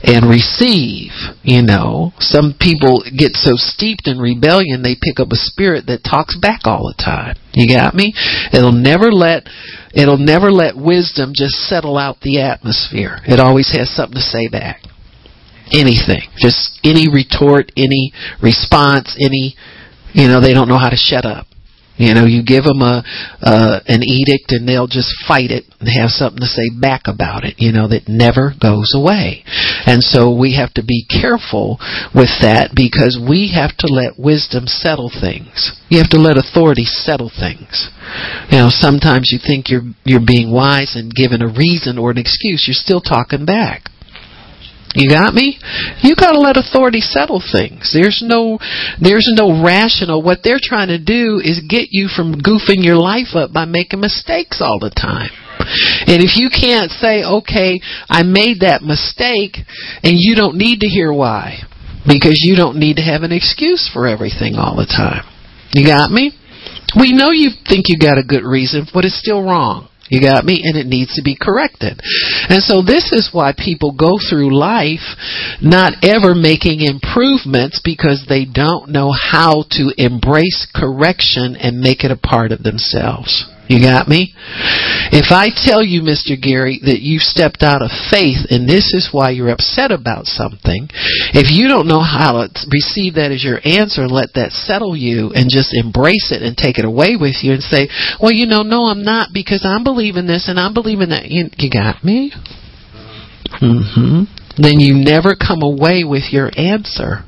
and 0.03 0.27
receive, 0.27 1.11
you 1.43 1.61
know, 1.61 2.11
some 2.19 2.53
people 2.59 3.03
get 3.15 3.35
so 3.35 3.53
steeped 3.55 4.07
in 4.07 4.19
rebellion 4.19 4.83
they 4.83 4.95
pick 4.99 5.19
up 5.19 5.31
a 5.31 5.39
spirit 5.39 5.85
that 5.87 6.03
talks 6.03 6.37
back 6.37 6.61
all 6.65 6.91
the 6.91 7.01
time. 7.01 7.37
You 7.53 7.67
got 7.67 7.95
me? 7.95 8.13
It'll 8.51 8.75
never 8.75 9.11
let 9.11 9.47
It'll 9.95 10.17
never 10.17 10.51
let 10.51 10.75
wisdom 10.75 11.31
just 11.33 11.55
settle 11.69 11.97
out 11.97 12.19
the 12.19 12.41
atmosphere. 12.41 13.19
It 13.25 13.39
always 13.39 13.71
has 13.71 13.89
something 13.95 14.15
to 14.15 14.21
say 14.21 14.49
back. 14.49 14.81
Anything. 15.71 16.27
Just 16.37 16.79
any 16.83 17.07
retort, 17.07 17.71
any 17.77 18.11
response, 18.41 19.15
any, 19.23 19.55
you 20.11 20.27
know, 20.27 20.41
they 20.41 20.53
don't 20.53 20.67
know 20.67 20.77
how 20.77 20.89
to 20.89 20.97
shut 20.97 21.25
up. 21.25 21.47
You 21.97 22.13
know, 22.13 22.25
you 22.25 22.43
give 22.43 22.63
them 22.63 22.81
a 22.81 23.03
uh, 23.41 23.79
an 23.87 24.03
edict 24.03 24.51
and 24.51 24.67
they'll 24.67 24.87
just 24.87 25.13
fight 25.27 25.51
it 25.51 25.63
and 25.79 25.87
have 25.87 26.11
something 26.11 26.41
to 26.41 26.51
say 26.51 26.67
back 26.75 27.07
about 27.07 27.45
it. 27.45 27.55
You 27.57 27.71
know, 27.71 27.87
that 27.87 28.07
never 28.07 28.51
goes 28.59 28.91
away. 28.93 29.43
And 29.85 30.03
so 30.03 30.35
we 30.35 30.55
have 30.59 30.73
to 30.75 30.83
be 30.83 31.07
careful 31.07 31.79
with 32.13 32.43
that 32.43 32.75
because 32.75 33.15
we 33.15 33.55
have 33.55 33.77
to 33.79 33.87
let 33.87 34.19
wisdom 34.19 34.67
settle 34.67 35.09
things. 35.09 35.71
You 35.87 35.99
have 35.99 36.11
to 36.11 36.19
let 36.19 36.37
authority 36.37 36.85
settle 36.85 37.31
things. 37.31 37.89
You 38.51 38.59
know, 38.59 38.69
sometimes 38.69 39.31
you 39.31 39.39
think 39.39 39.69
you're 39.69 39.87
you're 40.03 40.25
being 40.25 40.51
wise 40.51 40.95
and 40.95 41.13
given 41.13 41.41
a 41.41 41.47
reason 41.47 41.97
or 41.97 42.11
an 42.11 42.17
excuse, 42.17 42.67
you're 42.67 42.75
still 42.75 43.01
talking 43.01 43.45
back. 43.45 43.94
You 44.93 45.09
got 45.09 45.33
me? 45.33 45.59
You 46.01 46.15
got 46.15 46.31
to 46.31 46.39
let 46.39 46.55
authority 46.55 47.01
settle 47.01 47.41
things. 47.41 47.91
There's 47.91 48.23
no 48.23 48.59
there's 49.01 49.27
no 49.35 49.63
rational 49.63 50.21
what 50.21 50.39
they're 50.43 50.61
trying 50.61 50.87
to 50.87 50.99
do 50.99 51.41
is 51.43 51.59
get 51.67 51.89
you 51.91 52.07
from 52.07 52.35
goofing 52.35 52.83
your 52.83 52.95
life 52.95 53.35
up 53.35 53.51
by 53.51 53.65
making 53.65 53.99
mistakes 53.99 54.61
all 54.61 54.79
the 54.79 54.91
time. 54.91 55.31
And 56.07 56.23
if 56.23 56.37
you 56.37 56.49
can't 56.49 56.91
say, 56.91 57.23
"Okay, 57.23 57.81
I 58.09 58.23
made 58.23 58.61
that 58.61 58.83
mistake," 58.83 59.57
and 60.03 60.13
you 60.15 60.35
don't 60.35 60.55
need 60.55 60.81
to 60.81 60.87
hear 60.87 61.11
why 61.11 61.63
because 62.07 62.39
you 62.43 62.55
don't 62.55 62.77
need 62.77 62.97
to 62.97 63.01
have 63.01 63.23
an 63.23 63.31
excuse 63.31 63.89
for 63.91 64.07
everything 64.07 64.55
all 64.55 64.75
the 64.75 64.85
time. 64.85 65.25
You 65.73 65.85
got 65.85 66.11
me? 66.11 66.31
We 66.97 67.13
know 67.13 67.31
you 67.31 67.49
think 67.67 67.85
you 67.89 67.97
got 67.99 68.17
a 68.17 68.23
good 68.23 68.43
reason, 68.43 68.87
but 68.93 69.05
it's 69.05 69.19
still 69.19 69.43
wrong. 69.43 69.89
You 70.09 70.21
got 70.21 70.45
me? 70.45 70.61
And 70.63 70.77
it 70.77 70.85
needs 70.85 71.15
to 71.15 71.23
be 71.23 71.37
corrected. 71.39 71.99
And 72.49 72.61
so 72.61 72.81
this 72.81 73.11
is 73.11 73.29
why 73.33 73.53
people 73.57 73.91
go 73.91 74.17
through 74.17 74.55
life 74.55 75.17
not 75.61 75.93
ever 76.03 76.35
making 76.35 76.81
improvements 76.81 77.81
because 77.83 78.25
they 78.29 78.45
don't 78.45 78.89
know 78.89 79.11
how 79.11 79.65
to 79.71 79.93
embrace 79.97 80.67
correction 80.73 81.55
and 81.55 81.79
make 81.79 82.03
it 82.03 82.11
a 82.11 82.17
part 82.17 82.51
of 82.51 82.61
themselves. 82.61 83.49
You 83.67 83.81
got 83.81 84.07
me? 84.07 84.33
If 85.09 85.33
I 85.33 85.49
tell 85.49 85.81
you, 85.81 86.01
Mr. 86.01 86.37
Gary, 86.37 86.81
that 86.85 87.01
you've 87.01 87.25
stepped 87.25 87.63
out 87.63 87.81
of 87.81 87.89
faith 88.09 88.45
and 88.49 88.69
this 88.69 88.93
is 88.93 89.09
why 89.11 89.31
you're 89.31 89.53
upset 89.53 89.91
about 89.91 90.25
something, 90.25 90.89
if 91.33 91.49
you 91.49 91.67
don't 91.67 91.87
know 91.87 92.01
how 92.01 92.45
to 92.45 92.49
receive 92.69 93.15
that 93.15 93.31
as 93.31 93.43
your 93.43 93.61
answer 93.65 94.01
and 94.05 94.11
let 94.11 94.33
that 94.35 94.51
settle 94.51 94.95
you 94.97 95.31
and 95.33 95.49
just 95.49 95.73
embrace 95.73 96.29
it 96.29 96.41
and 96.41 96.57
take 96.57 96.77
it 96.77 96.85
away 96.85 97.17
with 97.17 97.41
you 97.41 97.53
and 97.53 97.63
say, 97.63 97.89
well, 98.21 98.33
you 98.33 98.45
know, 98.45 98.61
no, 98.61 98.85
I'm 98.85 99.03
not 99.03 99.29
because 99.33 99.65
I'm 99.65 99.83
believing 99.83 100.27
this 100.27 100.49
and 100.49 100.59
I'm 100.59 100.73
believing 100.73 101.09
that. 101.09 101.29
You, 101.29 101.49
you 101.57 101.69
got 101.69 102.03
me? 102.03 102.33
Mm-hmm. 103.61 104.29
Then 104.61 104.79
you 104.79 104.93
never 104.93 105.35
come 105.35 105.61
away 105.61 106.03
with 106.03 106.29
your 106.31 106.49
answer. 106.57 107.25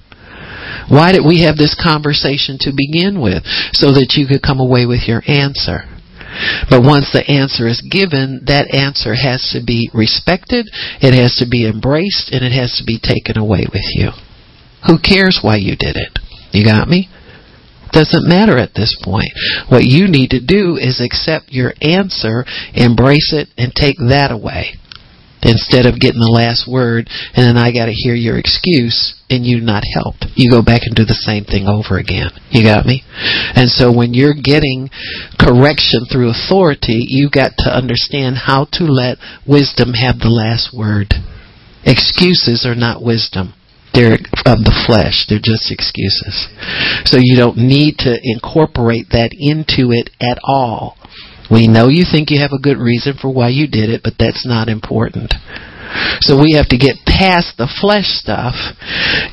Why 0.90 1.12
did 1.12 1.26
we 1.26 1.44
have 1.44 1.58
this 1.58 1.76
conversation 1.76 2.58
to 2.62 2.72
begin 2.72 3.20
with? 3.22 3.44
So 3.74 3.92
that 3.92 4.16
you 4.16 4.28
could 4.28 4.42
come 4.42 4.60
away 4.60 4.86
with 4.86 5.08
your 5.08 5.22
answer. 5.28 5.97
But 6.70 6.84
once 6.84 7.12
the 7.12 7.26
answer 7.28 7.68
is 7.68 7.82
given, 7.82 8.44
that 8.46 8.74
answer 8.74 9.16
has 9.16 9.50
to 9.54 9.64
be 9.64 9.90
respected, 9.94 10.68
it 11.02 11.14
has 11.14 11.36
to 11.38 11.48
be 11.50 11.68
embraced, 11.68 12.30
and 12.32 12.44
it 12.44 12.52
has 12.52 12.76
to 12.78 12.84
be 12.84 13.00
taken 13.00 13.38
away 13.38 13.66
with 13.72 13.88
you. 13.94 14.12
Who 14.88 15.00
cares 15.00 15.40
why 15.42 15.58
you 15.58 15.76
did 15.76 15.96
it? 15.96 16.20
You 16.52 16.64
got 16.64 16.88
me? 16.88 17.10
Doesn't 17.92 18.28
matter 18.28 18.58
at 18.58 18.76
this 18.76 18.96
point. 19.02 19.32
What 19.70 19.84
you 19.84 20.08
need 20.08 20.32
to 20.32 20.44
do 20.44 20.76
is 20.76 21.00
accept 21.00 21.52
your 21.52 21.74
answer, 21.82 22.46
embrace 22.74 23.32
it, 23.34 23.50
and 23.58 23.74
take 23.74 23.98
that 23.98 24.32
away 24.32 24.76
instead 25.48 25.88
of 25.88 26.00
getting 26.00 26.20
the 26.20 26.30
last 26.30 26.68
word 26.68 27.08
and 27.34 27.48
then 27.48 27.58
I 27.58 27.72
got 27.72 27.88
to 27.88 27.95
hear 27.95 28.14
your 28.14 28.38
excuse 28.38 29.16
and 29.30 29.45
you 29.45 29.60
not 29.60 29.84
helped. 29.95 30.28
You 30.36 30.52
go 30.52 30.62
back 30.62 30.84
and 30.84 30.95
do 30.95 31.04
the 31.04 31.18
same 31.18 31.43
thing 31.43 31.68
over 31.68 31.98
again. 31.98 32.32
You 32.52 32.64
got 32.64 32.86
me? 32.86 33.04
And 33.56 33.72
so 33.72 33.91
when 33.91 34.14
you're 34.14 34.38
getting 34.38 34.89
correction 35.39 36.08
through 36.08 36.32
authority, 36.32 37.04
you 37.08 37.30
got 37.32 37.56
to 37.64 37.72
understand 37.72 38.48
how 38.48 38.68
to 38.80 38.84
let 38.84 39.18
wisdom 39.48 39.95
have 39.95 40.20
the 40.20 40.32
last 40.32 40.76
word. 40.76 41.16
Excuses 41.84 42.68
are 42.68 42.76
not 42.76 43.04
wisdom. 43.04 43.54
They're 43.93 44.20
of 44.45 44.62
the 44.62 44.76
flesh. 44.86 45.26
They're 45.28 45.41
just 45.41 45.72
excuses. 45.72 46.48
So 47.06 47.18
you 47.18 47.36
don't 47.36 47.58
need 47.58 47.98
to 48.06 48.20
incorporate 48.22 49.10
that 49.10 49.32
into 49.34 49.91
it 49.91 50.12
at 50.22 50.38
all. 50.43 50.98
We 51.50 51.68
know 51.68 51.88
you 51.88 52.04
think 52.04 52.30
you 52.30 52.41
have 52.41 52.52
a 52.52 52.62
good 52.62 52.78
reason 52.78 53.16
for 53.20 53.34
why 53.34 53.50
you 53.50 53.68
did 53.68 53.89
it, 53.89 54.02
but 54.04 54.14
that's 54.20 54.45
not 54.45 54.68
important. 54.68 55.34
So 56.20 56.36
we 56.36 56.54
have 56.60 56.68
to 56.70 56.78
get 56.78 57.06
past 57.06 57.58
the 57.58 57.70
flesh 57.70 58.12
stuff 58.20 58.56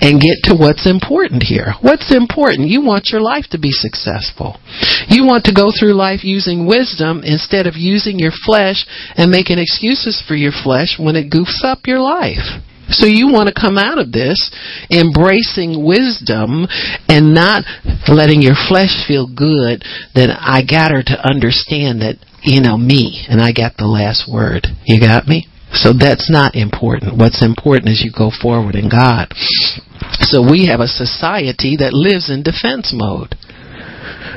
and 0.01 0.23
get 0.23 0.39
to 0.47 0.55
what's 0.55 0.87
important 0.87 1.43
here. 1.43 1.75
What's 1.83 2.15
important? 2.15 2.69
You 2.69 2.85
want 2.85 3.11
your 3.11 3.21
life 3.21 3.47
to 3.51 3.59
be 3.59 3.73
successful. 3.73 4.61
You 5.09 5.27
want 5.27 5.45
to 5.45 5.55
go 5.55 5.73
through 5.75 5.95
life 5.95 6.23
using 6.23 6.67
wisdom 6.67 7.23
instead 7.25 7.67
of 7.67 7.75
using 7.77 8.19
your 8.19 8.33
flesh 8.33 8.87
and 9.17 9.31
making 9.31 9.59
excuses 9.59 10.23
for 10.27 10.35
your 10.35 10.53
flesh 10.53 10.97
when 10.99 11.17
it 11.17 11.31
goofs 11.31 11.65
up 11.65 11.87
your 11.87 12.01
life. 12.01 12.63
So 12.89 13.07
you 13.07 13.33
want 13.33 13.49
to 13.49 13.55
come 13.55 13.79
out 13.79 13.99
of 13.99 14.13
this 14.13 14.51
embracing 14.91 15.85
wisdom 15.85 16.67
and 17.09 17.35
not 17.35 17.65
letting 18.09 18.43
your 18.43 18.57
flesh 18.69 18.93
feel 19.07 19.27
good 19.27 19.85
that 20.15 20.31
I 20.41 20.63
got 20.65 20.93
her 20.93 21.03
to 21.03 21.27
understand 21.27 22.03
that, 22.03 22.17
you 22.43 22.61
know, 22.61 22.77
me 22.77 23.25
and 23.29 23.41
I 23.41 23.53
got 23.53 23.77
the 23.77 23.89
last 23.89 24.31
word. 24.31 24.67
You 24.85 25.01
got 25.01 25.27
me? 25.27 25.49
So 25.73 25.93
that's 25.93 26.31
not 26.31 26.55
important. 26.55 27.19
What's 27.19 27.43
important 27.43 27.91
is 27.91 28.03
you 28.05 28.13
go 28.15 28.31
forward 28.31 28.77
in 28.77 28.89
God. 28.89 29.35
So 30.31 30.39
we 30.41 30.67
have 30.71 30.79
a 30.79 30.87
society 30.87 31.77
that 31.79 31.93
lives 31.93 32.31
in 32.31 32.45
defense 32.45 32.93
mode. 32.95 33.35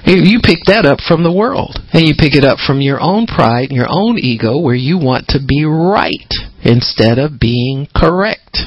You 0.06 0.40
pick 0.42 0.60
that 0.68 0.86
up 0.86 1.00
from 1.02 1.24
the 1.24 1.32
world. 1.32 1.78
And 1.94 2.08
you 2.08 2.14
pick 2.18 2.36
it 2.36 2.44
up 2.44 2.60
from 2.60 2.82
your 2.82 3.00
own 3.02 3.26
pride 3.28 3.70
and 3.70 3.78
your 3.78 3.90
own 3.90 4.18
ego 4.18 4.58
where 4.58 4.76
you 4.76 4.98
want 4.98 5.28
to 5.30 5.40
be 5.40 5.66
right 5.66 6.32
instead 6.64 7.18
of 7.18 7.40
being 7.40 7.88
correct. 7.96 8.60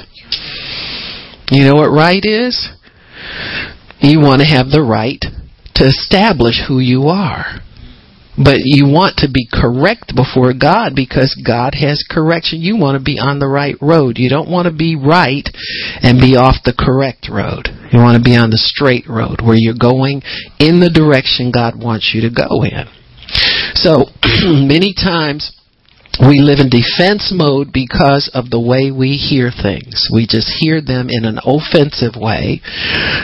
You 1.51 1.65
know 1.65 1.75
what 1.75 1.91
right 1.91 2.23
is? 2.25 2.69
You 4.01 4.21
want 4.21 4.41
to 4.41 4.47
have 4.47 4.71
the 4.71 4.83
right 4.83 5.23
to 5.75 5.87
establish 5.87 6.63
who 6.67 6.79
you 6.79 7.09
are. 7.09 7.61
But 8.43 8.65
you 8.65 8.89
want 8.89 9.19
to 9.19 9.29
be 9.29 9.47
correct 9.53 10.17
before 10.17 10.55
God 10.55 10.95
because 10.95 11.37
God 11.45 11.75
has 11.75 12.05
correction. 12.09 12.61
You 12.61 12.77
want 12.77 12.97
to 12.97 13.05
be 13.05 13.19
on 13.19 13.39
the 13.39 13.49
right 13.49 13.77
road. 13.83 14.17
You 14.17 14.31
don't 14.31 14.51
want 14.51 14.67
to 14.67 14.73
be 14.73 14.97
right 14.97 15.47
and 16.01 16.21
be 16.21 16.37
off 16.37 16.65
the 16.65 16.73
correct 16.73 17.29
road. 17.29 17.69
You 17.93 18.01
want 18.01 18.17
to 18.17 18.25
be 18.25 18.37
on 18.37 18.51
the 18.51 18.57
straight 18.57 19.07
road 19.09 19.41
where 19.45 19.59
you're 19.59 19.75
going 19.79 20.23
in 20.59 20.81
the 20.81 20.89
direction 20.89 21.53
God 21.53 21.77
wants 21.77 22.13
you 22.15 22.23
to 22.23 22.31
go 22.33 22.65
in. 22.65 22.89
So, 23.75 24.09
many 24.45 24.95
times 24.95 25.60
we 26.21 26.45
live 26.45 26.61
in 26.61 26.69
defense 26.69 27.33
mode 27.33 27.73
because 27.73 28.29
of 28.35 28.51
the 28.51 28.61
way 28.61 28.93
we 28.93 29.17
hear 29.17 29.49
things. 29.49 30.09
We 30.13 30.29
just 30.29 30.53
hear 30.61 30.85
them 30.85 31.09
in 31.09 31.25
an 31.25 31.41
offensive 31.41 32.13
way. 32.13 32.61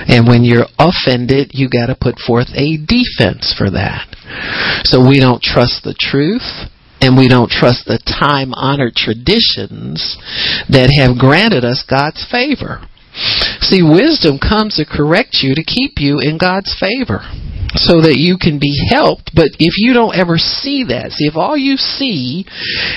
And 0.08 0.24
when 0.24 0.44
you're 0.44 0.70
offended, 0.80 1.52
you 1.52 1.68
got 1.68 1.92
to 1.92 1.98
put 1.98 2.16
forth 2.16 2.48
a 2.56 2.80
defense 2.80 3.52
for 3.52 3.68
that. 3.70 4.08
So 4.88 5.04
we 5.04 5.20
don't 5.20 5.42
trust 5.42 5.84
the 5.84 5.96
truth 5.96 6.72
and 7.00 7.16
we 7.20 7.28
don't 7.28 7.52
trust 7.52 7.84
the 7.84 8.00
time 8.00 8.56
honored 8.56 8.96
traditions 8.96 10.16
that 10.72 10.88
have 10.88 11.20
granted 11.20 11.64
us 11.64 11.84
God's 11.84 12.24
favor. 12.24 12.88
See, 13.60 13.84
wisdom 13.84 14.40
comes 14.40 14.76
to 14.76 14.88
correct 14.88 15.44
you 15.44 15.54
to 15.54 15.64
keep 15.64 16.00
you 16.00 16.20
in 16.20 16.38
God's 16.38 16.72
favor 16.72 17.20
so 17.76 18.00
that 18.00 18.16
you 18.16 18.36
can 18.40 18.58
be 18.58 18.74
helped. 18.88 19.32
But 19.34 19.52
if 19.58 19.76
you 19.76 19.92
don't 19.92 20.16
ever 20.16 20.38
see 20.38 20.84
that, 20.88 21.12
see, 21.12 21.28
if 21.28 21.36
all 21.36 21.56
you 21.56 21.76
see 21.76 22.44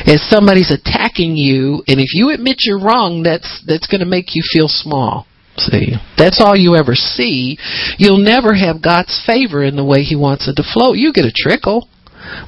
is 0.07 0.23
somebody's 0.29 0.71
attacking 0.71 1.35
you, 1.35 1.83
and 1.87 1.99
if 1.99 2.13
you 2.13 2.31
admit 2.31 2.63
you're 2.63 2.81
wrong, 2.81 3.23
that's 3.23 3.63
that's 3.67 3.87
going 3.87 4.01
to 4.01 4.09
make 4.09 4.35
you 4.35 4.43
feel 4.51 4.67
small. 4.67 5.27
See, 5.57 5.99
that's 6.17 6.39
all 6.39 6.55
you 6.55 6.75
ever 6.75 6.95
see. 6.95 7.57
You'll 7.97 8.23
never 8.23 8.55
have 8.55 8.81
God's 8.81 9.21
favor 9.27 9.63
in 9.63 9.75
the 9.75 9.83
way 9.83 10.03
He 10.03 10.15
wants 10.15 10.47
it 10.47 10.55
to 10.55 10.63
flow. 10.63 10.93
You 10.93 11.11
get 11.11 11.25
a 11.25 11.35
trickle, 11.35 11.89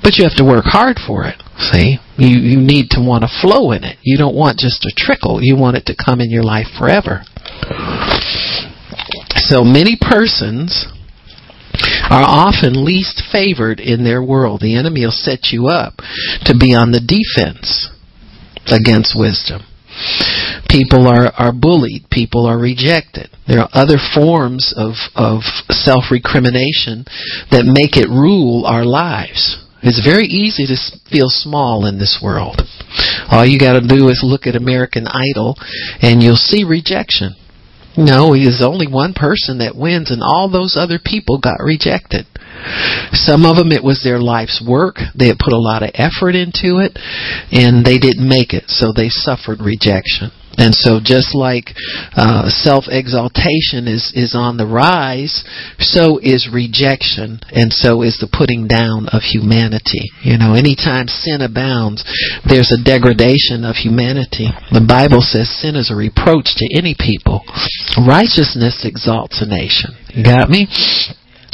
but 0.01 0.15
you 0.15 0.23
have 0.23 0.37
to 0.37 0.47
work 0.47 0.63
hard 0.65 0.95
for 0.95 1.27
it. 1.27 1.35
See, 1.59 1.99
you 2.17 2.39
you 2.39 2.57
need 2.57 2.89
to 2.91 3.03
want 3.03 3.23
to 3.23 3.39
flow 3.41 3.71
in 3.71 3.83
it. 3.83 3.97
You 4.01 4.17
don't 4.17 4.35
want 4.35 4.59
just 4.59 4.85
a 4.85 4.93
trickle. 4.95 5.43
You 5.43 5.57
want 5.57 5.75
it 5.75 5.85
to 5.87 5.95
come 5.95 6.21
in 6.21 6.31
your 6.31 6.43
life 6.43 6.67
forever. 6.79 7.23
So 9.51 9.63
many 9.63 9.97
persons 9.99 10.87
are 12.10 12.23
often 12.23 12.86
least 12.86 13.22
favored 13.32 13.80
in 13.80 14.03
their 14.03 14.23
world. 14.23 14.61
The 14.61 14.76
enemy 14.76 15.06
will 15.06 15.11
set 15.11 15.52
you 15.52 15.68
up 15.68 15.98
to 16.45 16.57
be 16.57 16.73
on 16.73 16.91
the 16.91 17.02
defense 17.02 17.90
against 18.68 19.18
wisdom. 19.18 19.64
People 20.69 21.07
are, 21.07 21.32
are 21.38 21.52
bullied. 21.52 22.07
People 22.10 22.45
are 22.45 22.57
rejected. 22.57 23.30
There 23.48 23.60
are 23.60 23.69
other 23.73 23.98
forms 24.15 24.73
of, 24.76 24.94
of 25.15 25.44
self 25.69 26.06
recrimination 26.11 27.06
that 27.52 27.68
make 27.68 27.98
it 27.98 28.07
rule 28.07 28.65
our 28.65 28.86
lives. 28.86 29.60
It's 29.84 30.06
very 30.06 30.26
easy 30.28 30.68
to 30.68 30.78
feel 31.10 31.28
small 31.28 31.86
in 31.86 31.98
this 31.98 32.22
world. 32.23 32.61
All 33.30 33.45
you 33.45 33.60
got 33.60 33.73
to 33.73 33.88
do 33.88 34.10
is 34.10 34.22
look 34.23 34.45
at 34.45 34.56
American 34.56 35.07
Idol 35.07 35.56
and 36.02 36.22
you'll 36.22 36.36
see 36.36 36.64
rejection. 36.64 37.36
No, 37.97 38.34
there's 38.34 38.63
only 38.63 38.88
one 38.88 39.13
person 39.13 39.59
that 39.59 39.76
wins, 39.76 40.11
and 40.11 40.22
all 40.23 40.49
those 40.49 40.77
other 40.77 40.99
people 41.03 41.39
got 41.39 41.59
rejected. 41.59 42.26
Some 43.11 43.45
of 43.45 43.57
them, 43.57 43.72
it 43.72 43.84
was 43.84 44.01
their 44.03 44.19
life's 44.19 44.63
work. 44.65 44.95
They 45.18 45.27
had 45.27 45.39
put 45.39 45.53
a 45.53 45.59
lot 45.59 45.84
of 45.84 45.91
effort 45.95 46.35
into 46.35 46.80
it, 46.80 46.97
and 47.51 47.85
they 47.85 47.97
didn't 47.97 48.27
make 48.27 48.53
it, 48.53 48.65
so 48.68 48.93
they 48.95 49.09
suffered 49.09 49.59
rejection. 49.59 50.31
And 50.57 50.76
so, 50.76 50.99
just 50.99 51.34
like 51.34 51.72
uh, 52.15 52.49
self 52.49 52.86
exaltation 52.91 53.88
is, 53.88 54.11
is 54.15 54.36
on 54.36 54.57
the 54.57 54.68
rise, 54.68 55.44
so 55.80 56.19
is 56.19 56.49
rejection, 56.52 57.40
and 57.52 57.72
so 57.72 58.02
is 58.02 58.19
the 58.19 58.28
putting 58.28 58.68
down 58.68 59.07
of 59.15 59.23
humanity. 59.23 60.11
You 60.23 60.38
know, 60.38 60.53
anytime 60.53 61.07
sin 61.07 61.40
abounds, 61.41 62.03
there's 62.44 62.72
a 62.72 62.84
degradation 62.84 63.64
of 63.64 63.80
humanity. 63.80 64.52
The 64.72 64.84
Bible 64.84 65.23
says 65.23 65.48
sin 65.48 65.76
is 65.76 65.90
a 65.90 65.95
reproach 65.95 66.60
to 66.60 66.68
any 66.76 66.95
people, 66.99 67.48
righteousness 67.95 68.84
exalts 68.84 69.41
a 69.41 69.48
nation. 69.48 69.95
You 70.11 70.23
got 70.23 70.49
me? 70.49 70.68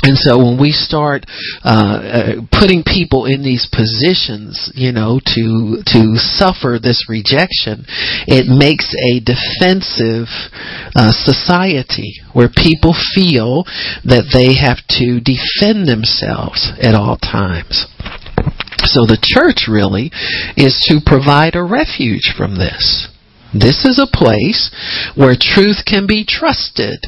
And 0.03 0.15
so 0.17 0.37
when 0.37 0.61
we 0.61 0.71
start 0.71 1.25
uh, 1.65 1.67
uh, 1.67 2.31
putting 2.51 2.83
people 2.85 3.25
in 3.25 3.41
these 3.41 3.65
positions, 3.65 4.71
you 4.75 4.91
know, 4.91 5.19
to 5.33 5.81
to 5.83 6.01
suffer 6.15 6.77
this 6.77 7.09
rejection, 7.09 7.83
it 8.29 8.45
makes 8.45 8.93
a 8.93 9.19
defensive 9.19 10.29
uh, 10.95 11.11
society 11.11 12.21
where 12.33 12.47
people 12.47 12.93
feel 13.15 13.65
that 14.05 14.29
they 14.31 14.53
have 14.53 14.85
to 15.01 15.17
defend 15.19 15.89
themselves 15.89 16.71
at 16.79 16.93
all 16.93 17.17
times. 17.17 17.89
So 18.85 19.03
the 19.03 19.19
church 19.19 19.67
really 19.67 20.11
is 20.55 20.77
to 20.87 21.01
provide 21.03 21.55
a 21.55 21.63
refuge 21.63 22.33
from 22.37 22.55
this. 22.55 23.09
This 23.51 23.83
is 23.83 23.97
a 23.97 24.07
place 24.07 24.69
where 25.15 25.35
truth 25.35 25.83
can 25.85 26.05
be 26.05 26.23
trusted 26.23 27.07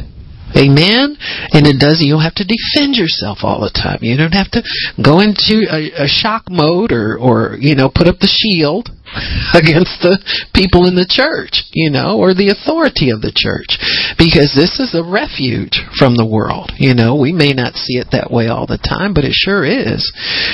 Amen? 0.57 1.17
And 1.53 1.67
it 1.67 1.79
does, 1.79 2.01
you 2.01 2.13
don't 2.13 2.25
have 2.25 2.41
to 2.41 2.47
defend 2.47 2.95
yourself 2.95 3.39
all 3.43 3.61
the 3.61 3.73
time. 3.73 3.99
You 4.01 4.17
don't 4.17 4.33
have 4.33 4.51
to 4.57 4.63
go 4.97 5.19
into 5.19 5.69
a, 5.69 6.05
a 6.05 6.07
shock 6.07 6.49
mode 6.49 6.91
or, 6.91 7.17
or, 7.17 7.57
you 7.59 7.75
know, 7.75 7.89
put 7.93 8.07
up 8.07 8.17
the 8.19 8.29
shield 8.29 8.89
against 9.57 10.01
the 10.01 10.17
people 10.53 10.85
in 10.85 10.93
the 10.93 11.09
church, 11.09 11.65
you 11.73 11.89
know, 11.89 12.17
or 12.17 12.33
the 12.33 12.49
authority 12.53 13.09
of 13.09 13.21
the 13.21 13.33
church. 13.33 13.77
Because 14.17 14.53
this 14.53 14.77
is 14.81 14.93
a 14.93 15.05
refuge 15.05 15.81
from 15.97 16.17
the 16.17 16.27
world. 16.27 16.73
You 16.77 16.93
know, 16.93 17.17
we 17.17 17.33
may 17.33 17.53
not 17.53 17.77
see 17.77 17.97
it 17.97 18.13
that 18.13 18.29
way 18.29 18.47
all 18.49 18.65
the 18.65 18.81
time, 18.81 19.13
but 19.13 19.25
it 19.25 19.33
sure 19.33 19.65
is. 19.65 20.05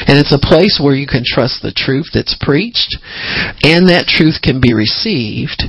And 0.07 0.19
it's 0.19 0.35
a 0.35 0.41
place 0.41 0.79
where 0.79 0.95
you 0.95 1.07
can 1.07 1.23
trust 1.23 1.63
the 1.63 1.75
truth 1.75 2.11
that's 2.13 2.37
preached, 2.39 2.95
and 3.63 3.87
that 3.87 4.07
truth 4.07 4.39
can 4.43 4.59
be 4.59 4.75
received, 4.75 5.67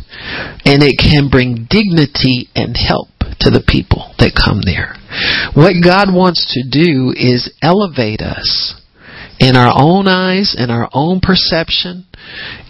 and 0.66 0.82
it 0.82 0.98
can 0.98 1.30
bring 1.30 1.66
dignity 1.70 2.50
and 2.54 2.76
help 2.76 3.15
to 3.40 3.50
the 3.50 3.64
people 3.66 4.14
that 4.18 4.36
come 4.36 4.62
there. 4.64 4.96
What 5.54 5.82
God 5.82 6.12
wants 6.12 6.44
to 6.54 6.62
do 6.62 7.12
is 7.16 7.52
elevate 7.62 8.20
us 8.20 8.80
in 9.38 9.56
our 9.56 9.72
own 9.74 10.08
eyes, 10.08 10.54
in 10.56 10.70
our 10.70 10.88
own 10.92 11.20
perception, 11.20 12.06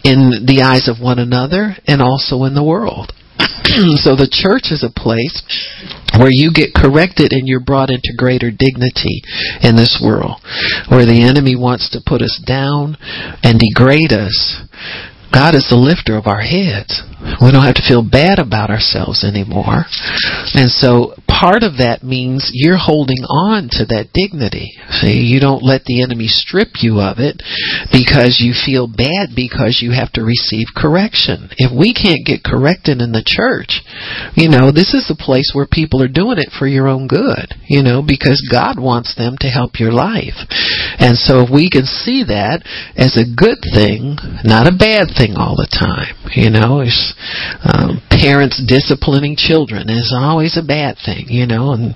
in 0.05 0.47
the 0.47 0.63
eyes 0.63 0.89
of 0.89 1.03
one 1.03 1.19
another, 1.19 1.77
and 1.87 2.03
also 2.03 2.45
in 2.45 2.55
the 2.55 2.65
world. 2.65 3.13
so 4.03 4.15
the 4.17 4.31
church 4.31 4.73
is 4.73 4.83
a 4.83 4.93
place 4.93 5.43
where 6.19 6.33
you 6.33 6.51
get 6.53 6.75
corrected 6.75 7.33
and 7.33 7.47
you're 7.47 7.63
brought 7.63 7.91
into 7.91 8.17
greater 8.17 8.51
dignity 8.51 9.23
in 9.63 9.77
this 9.77 10.01
world. 10.03 10.41
Where 10.89 11.07
the 11.07 11.27
enemy 11.27 11.57
wants 11.57 11.91
to 11.91 12.05
put 12.05 12.23
us 12.23 12.41
down 12.47 12.97
and 13.43 13.61
degrade 13.61 14.13
us, 14.13 14.63
God 15.33 15.55
is 15.55 15.69
the 15.69 15.77
lifter 15.77 16.17
of 16.17 16.27
our 16.27 16.41
heads. 16.41 17.03
We 17.41 17.53
don't 17.53 17.67
have 17.67 17.77
to 17.77 17.87
feel 17.87 18.03
bad 18.03 18.39
about 18.39 18.71
ourselves 18.71 19.25
anymore. 19.25 19.85
And 20.55 20.71
so 20.71 21.15
part 21.27 21.63
of 21.63 21.79
that 21.79 22.01
means 22.03 22.51
you're 22.53 22.81
holding 22.81 23.21
on 23.29 23.69
to 23.77 23.85
that 23.93 24.15
dignity. 24.15 24.73
See, 25.03 25.21
you 25.21 25.41
don't 25.41 25.63
let 25.63 25.85
the 25.85 26.03
enemy 26.03 26.29
strip 26.29 26.81
you 26.81 27.01
of 27.01 27.19
it 27.19 27.43
because 27.93 28.41
you 28.41 28.55
feel 28.55 28.89
bad 28.89 29.37
because 29.37 29.83
you 29.83 29.93
have 29.93 30.13
to 30.17 30.25
receive 30.25 30.73
correction. 30.73 31.53
If 31.59 31.75
we 31.75 31.93
can't 31.93 32.25
get 32.25 32.47
corrected 32.47 33.03
in 33.03 33.13
the 33.13 33.27
church, 33.27 33.83
you 34.35 34.49
know, 34.49 34.73
this 34.73 34.95
is 34.95 35.09
the 35.09 35.19
place 35.19 35.53
where 35.53 35.69
people 35.69 36.01
are 36.01 36.09
doing 36.09 36.39
it 36.39 36.55
for 36.57 36.67
your 36.67 36.89
own 36.89 37.07
good, 37.07 37.53
you 37.69 37.83
know, 37.83 38.01
because 38.01 38.41
God 38.49 38.81
wants 38.81 39.15
them 39.15 39.37
to 39.41 39.53
help 39.53 39.77
your 39.77 39.93
life. 39.93 40.39
And 40.99 41.19
so 41.19 41.45
if 41.45 41.51
we 41.53 41.69
can 41.69 41.85
see 41.85 42.25
that 42.25 42.65
as 42.97 43.19
a 43.19 43.29
good 43.29 43.61
thing, 43.61 44.17
not 44.45 44.71
a 44.71 44.77
bad 44.77 45.13
thing 45.13 45.37
all 45.37 45.57
the 45.57 45.69
time, 45.69 46.17
you 46.33 46.49
know, 46.49 46.81
it's, 46.81 47.16
um, 47.65 48.03
parents 48.11 48.63
disciplining 48.67 49.37
children 49.37 49.89
is 49.89 50.15
always 50.17 50.57
a 50.57 50.67
bad 50.67 50.97
thing 51.05 51.27
you 51.29 51.47
know, 51.47 51.73
and 51.73 51.95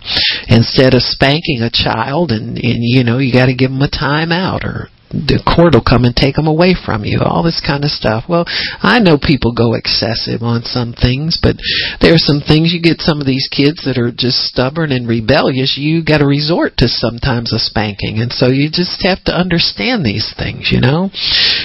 instead 0.48 0.94
of 0.94 1.02
spanking 1.02 1.62
a 1.62 1.70
child 1.70 2.30
and, 2.30 2.56
and 2.56 2.78
you 2.80 3.04
know, 3.04 3.18
you 3.18 3.32
got 3.32 3.46
to 3.46 3.54
give 3.54 3.70
them 3.70 3.82
a 3.82 3.90
time 3.90 4.32
out 4.32 4.64
or 4.64 4.88
the 5.10 5.42
court 5.42 5.74
will 5.74 5.82
come 5.82 6.06
and 6.06 6.14
take 6.14 6.38
them 6.38 6.46
away 6.46 6.78
from 6.78 7.02
you. 7.04 7.18
All 7.18 7.42
this 7.42 7.58
kind 7.58 7.82
of 7.82 7.90
stuff. 7.90 8.30
Well, 8.30 8.46
I 8.78 9.02
know 9.02 9.18
people 9.18 9.50
go 9.50 9.74
excessive 9.74 10.42
on 10.46 10.62
some 10.62 10.94
things, 10.94 11.34
but 11.42 11.58
there 11.98 12.14
are 12.14 12.22
some 12.22 12.38
things 12.38 12.70
you 12.70 12.78
get 12.78 13.02
some 13.02 13.18
of 13.18 13.26
these 13.26 13.50
kids 13.50 13.82
that 13.82 13.98
are 13.98 14.14
just 14.14 14.46
stubborn 14.46 14.94
and 14.94 15.10
rebellious. 15.10 15.74
You 15.74 16.06
got 16.06 16.22
to 16.22 16.30
resort 16.30 16.78
to 16.78 16.86
sometimes 16.86 17.50
a 17.50 17.58
spanking, 17.58 18.22
and 18.22 18.30
so 18.30 18.54
you 18.54 18.70
just 18.70 19.02
have 19.02 19.22
to 19.26 19.34
understand 19.34 20.06
these 20.06 20.30
things, 20.38 20.70
you 20.70 20.78
know. 20.78 21.10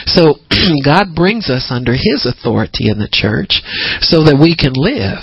So 0.10 0.42
God 0.84 1.14
brings 1.14 1.50
us 1.50 1.70
under 1.70 1.94
His 1.94 2.26
authority 2.26 2.90
in 2.90 2.98
the 2.98 3.12
church 3.12 3.62
so 4.02 4.26
that 4.26 4.42
we 4.42 4.58
can 4.58 4.74
live. 4.74 5.22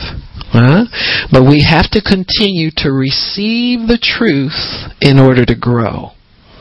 Huh? 0.52 0.86
But 1.32 1.48
we 1.48 1.64
have 1.66 1.90
to 1.96 2.04
continue 2.04 2.70
to 2.84 2.92
receive 2.92 3.88
the 3.88 3.98
truth 3.98 4.92
in 5.00 5.18
order 5.18 5.44
to 5.46 5.56
grow. 5.56 6.12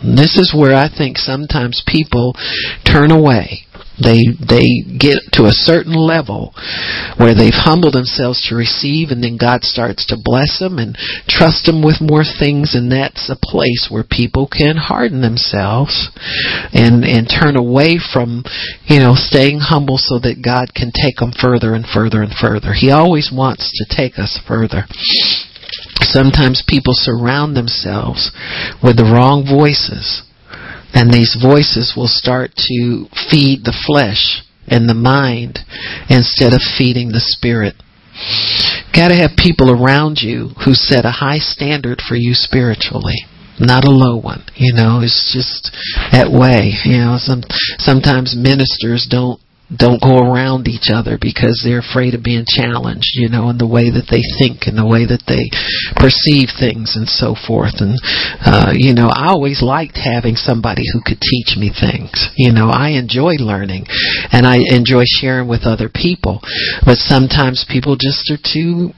This 0.03 0.37
is 0.37 0.53
where 0.55 0.75
I 0.75 0.89
think 0.89 1.17
sometimes 1.17 1.83
people 1.85 2.33
turn 2.85 3.11
away. 3.11 3.65
They 4.01 4.33
they 4.33 4.81
get 4.97 5.19
to 5.33 5.45
a 5.45 5.53
certain 5.53 5.93
level 5.93 6.53
where 7.17 7.35
they've 7.35 7.53
humbled 7.53 7.93
themselves 7.93 8.41
to 8.47 8.55
receive, 8.55 9.09
and 9.09 9.23
then 9.23 9.37
God 9.37 9.63
starts 9.63 10.05
to 10.07 10.17
bless 10.17 10.57
them 10.59 10.79
and 10.79 10.97
trust 11.27 11.65
them 11.65 11.83
with 11.83 12.01
more 12.01 12.23
things, 12.23 12.73
and 12.73 12.91
that's 12.91 13.29
a 13.29 13.37
place 13.37 13.89
where 13.91 14.03
people 14.03 14.47
can 14.47 14.77
harden 14.77 15.21
themselves 15.21 16.09
and 16.73 17.05
and 17.05 17.29
turn 17.29 17.55
away 17.55 17.99
from 17.99 18.43
you 18.87 18.99
know 18.99 19.13
staying 19.13 19.59
humble 19.59 19.97
so 19.97 20.17
that 20.19 20.41
God 20.41 20.73
can 20.73 20.91
take 20.91 21.17
them 21.17 21.31
further 21.31 21.75
and 21.75 21.85
further 21.85 22.23
and 22.23 22.33
further. 22.33 22.73
He 22.73 22.89
always 22.89 23.29
wants 23.31 23.69
to 23.77 23.95
take 23.95 24.17
us 24.17 24.39
further 24.47 24.87
sometimes 26.01 26.63
people 26.67 26.93
surround 26.95 27.55
themselves 27.55 28.31
with 28.83 28.97
the 28.97 29.09
wrong 29.11 29.45
voices 29.45 30.23
and 30.93 31.13
these 31.13 31.37
voices 31.41 31.93
will 31.95 32.09
start 32.09 32.51
to 32.55 33.07
feed 33.29 33.63
the 33.63 33.77
flesh 33.87 34.43
and 34.67 34.87
the 34.87 34.93
mind 34.93 35.59
instead 36.09 36.53
of 36.53 36.61
feeding 36.77 37.09
the 37.09 37.23
spirit. 37.23 37.75
Got 38.93 39.09
to 39.09 39.15
have 39.15 39.37
people 39.37 39.71
around 39.71 40.19
you 40.21 40.51
who 40.65 40.73
set 40.73 41.05
a 41.05 41.23
high 41.23 41.39
standard 41.39 42.01
for 42.07 42.15
you 42.15 42.33
spiritually 42.33 43.25
not 43.61 43.85
a 43.85 43.91
low 43.91 44.17
one. 44.17 44.43
You 44.55 44.73
know, 44.73 45.01
it's 45.03 45.29
just 45.29 45.69
that 46.11 46.33
way. 46.33 46.73
You 46.83 46.97
know, 46.97 47.17
some 47.21 47.43
sometimes 47.77 48.35
ministers 48.35 49.05
don't 49.09 49.39
don't 49.71 50.03
go 50.03 50.19
around 50.19 50.67
each 50.67 50.91
other 50.91 51.17
because 51.19 51.63
they're 51.63 51.79
afraid 51.79 52.13
of 52.13 52.23
being 52.23 52.45
challenged, 52.47 53.15
you 53.15 53.29
know, 53.29 53.49
in 53.49 53.57
the 53.57 53.67
way 53.67 53.87
that 53.87 54.11
they 54.11 54.23
think 54.39 54.67
and 54.67 54.75
the 54.77 54.87
way 54.87 55.07
that 55.07 55.23
they 55.27 55.47
perceive 55.95 56.51
things 56.59 56.99
and 56.99 57.07
so 57.07 57.35
forth. 57.35 57.79
And, 57.79 57.95
uh, 58.43 58.75
you 58.75 58.93
know, 58.93 59.07
I 59.07 59.31
always 59.31 59.63
liked 59.63 59.95
having 59.95 60.35
somebody 60.35 60.83
who 60.91 60.99
could 60.99 61.23
teach 61.23 61.55
me 61.55 61.71
things. 61.71 62.11
You 62.35 62.51
know, 62.51 62.67
I 62.67 62.99
enjoy 62.99 63.39
learning 63.39 63.87
and 64.31 64.45
I 64.45 64.59
enjoy 64.59 65.03
sharing 65.07 65.47
with 65.47 65.63
other 65.63 65.87
people. 65.87 66.43
But 66.83 66.99
sometimes 66.99 67.65
people 67.69 67.95
just 67.95 68.27
are 68.31 68.41
too 68.41 68.91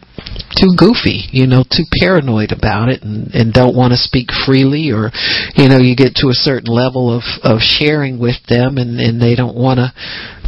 too 0.56 0.70
goofy, 0.78 1.26
you 1.32 1.48
know, 1.48 1.64
too 1.64 1.84
paranoid 2.00 2.52
about 2.52 2.90
it 2.90 3.02
and, 3.02 3.34
and 3.34 3.52
don't 3.52 3.76
want 3.76 3.92
to 3.92 3.98
speak 3.98 4.30
freely 4.46 4.92
or, 4.92 5.10
you 5.56 5.68
know, 5.68 5.78
you 5.78 5.96
get 5.96 6.14
to 6.16 6.30
a 6.30 6.38
certain 6.38 6.72
level 6.72 7.10
of, 7.10 7.24
of 7.44 7.60
sharing 7.60 8.20
with 8.20 8.38
them 8.48 8.78
and, 8.78 9.00
and 9.00 9.22
they 9.22 9.36
don't 9.36 9.58
want 9.58 9.80
to 9.80 9.92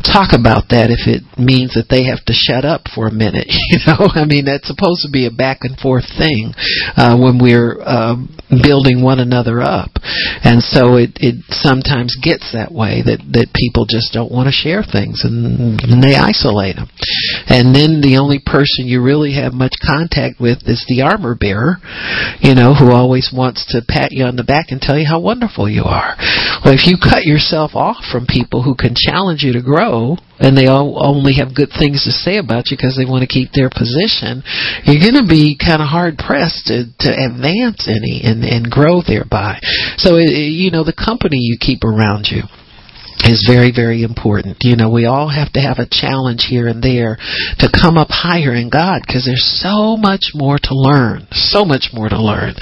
talk 0.06 0.32
about 0.38 0.70
that 0.70 0.94
if 0.94 1.10
it 1.10 1.26
means 1.38 1.74
that 1.74 1.90
they 1.90 2.06
have 2.06 2.22
to 2.30 2.34
shut 2.34 2.66
up 2.66 2.88
for 2.94 3.08
a 3.08 3.14
minute. 3.14 3.50
You 3.76 3.82
know, 3.92 4.08
I 4.14 4.24
mean 4.24 4.46
that's 4.46 4.70
supposed 4.70 5.04
to 5.04 5.12
be 5.12 5.26
a 5.26 5.34
back 5.34 5.66
and 5.66 5.76
forth 5.76 6.06
thing 6.08 6.54
uh, 6.96 7.18
when 7.18 7.42
we're 7.42 7.82
uh, 7.82 8.16
building 8.62 9.04
one 9.04 9.20
another 9.20 9.60
up, 9.60 9.90
and 10.46 10.62
so 10.62 10.96
it 10.96 11.18
it 11.20 11.44
sometimes 11.50 12.16
gets 12.22 12.54
that 12.54 12.72
way 12.72 13.02
that 13.04 13.20
that 13.34 13.52
people 13.52 13.84
just 13.90 14.14
don't 14.14 14.32
want 14.32 14.48
to 14.48 14.56
share 14.56 14.86
things 14.86 15.26
and, 15.26 15.82
and 15.82 16.00
they 16.00 16.16
isolate 16.16 16.78
them, 16.78 16.88
and 17.50 17.76
then 17.76 18.00
the 18.00 18.16
only 18.22 18.40
person 18.40 18.88
you 18.88 19.02
really 19.02 19.34
have 19.36 19.52
much 19.52 19.76
contact 19.82 20.40
with 20.40 20.64
is 20.70 20.86
the 20.88 21.02
armor 21.02 21.36
bearer, 21.36 21.82
you 22.40 22.56
know, 22.56 22.72
who 22.72 22.94
always 22.94 23.34
wants 23.34 23.66
to 23.74 23.82
pat 23.82 24.14
you 24.14 24.24
on 24.24 24.38
the 24.38 24.46
back 24.46 24.70
and 24.70 24.80
tell 24.80 24.96
you 24.96 25.10
how 25.10 25.20
wonderful 25.20 25.68
you 25.68 25.84
are. 25.84 26.16
Well, 26.64 26.74
if 26.74 26.88
you 26.88 26.96
cut 27.02 27.26
yourself 27.26 27.76
off 27.76 28.06
from 28.08 28.30
people 28.30 28.64
who 28.64 28.76
can 28.76 28.96
challenge 28.96 29.44
you 29.44 29.52
to 29.54 29.62
grow 29.62 29.95
and 30.40 30.58
they 30.58 30.68
all 30.68 31.00
only 31.00 31.40
have 31.40 31.56
good 31.56 31.72
things 31.72 32.04
to 32.04 32.12
say 32.12 32.38
about 32.38 32.68
you 32.70 32.78
because 32.78 32.96
they 32.98 33.08
want 33.08 33.24
to 33.24 33.32
keep 33.32 33.52
their 33.52 33.70
position, 33.70 34.44
you're 34.84 35.04
going 35.04 35.20
to 35.20 35.28
be 35.28 35.56
kind 35.56 35.82
of 35.82 35.88
hard 35.88 36.18
pressed 36.20 36.68
to, 36.68 36.86
to 37.00 37.10
advance 37.12 37.88
any 37.88 38.22
and, 38.24 38.44
and 38.44 38.70
grow 38.70 39.00
thereby. 39.00 39.60
So, 39.98 40.18
it, 40.18 40.32
you 40.32 40.72
know, 40.72 40.84
the 40.84 40.96
company 40.96 41.40
you 41.40 41.58
keep 41.60 41.84
around 41.84 42.28
you 42.28 42.44
is 43.24 43.48
very, 43.48 43.72
very 43.72 44.04
important. 44.04 44.58
You 44.62 44.76
know, 44.76 44.90
we 44.90 45.06
all 45.06 45.30
have 45.30 45.52
to 45.54 45.62
have 45.62 45.80
a 45.80 45.88
challenge 45.90 46.46
here 46.50 46.68
and 46.68 46.84
there 46.84 47.18
to 47.60 47.68
come 47.72 47.98
up 47.98 48.10
higher 48.10 48.54
in 48.54 48.70
God 48.70 49.02
because 49.06 49.26
there's 49.26 49.62
so 49.62 49.96
much 49.96 50.32
more 50.34 50.58
to 50.60 50.74
learn. 50.74 51.28
So 51.32 51.64
much 51.64 51.90
more 51.94 52.10
to 52.10 52.22
learn. 52.22 52.56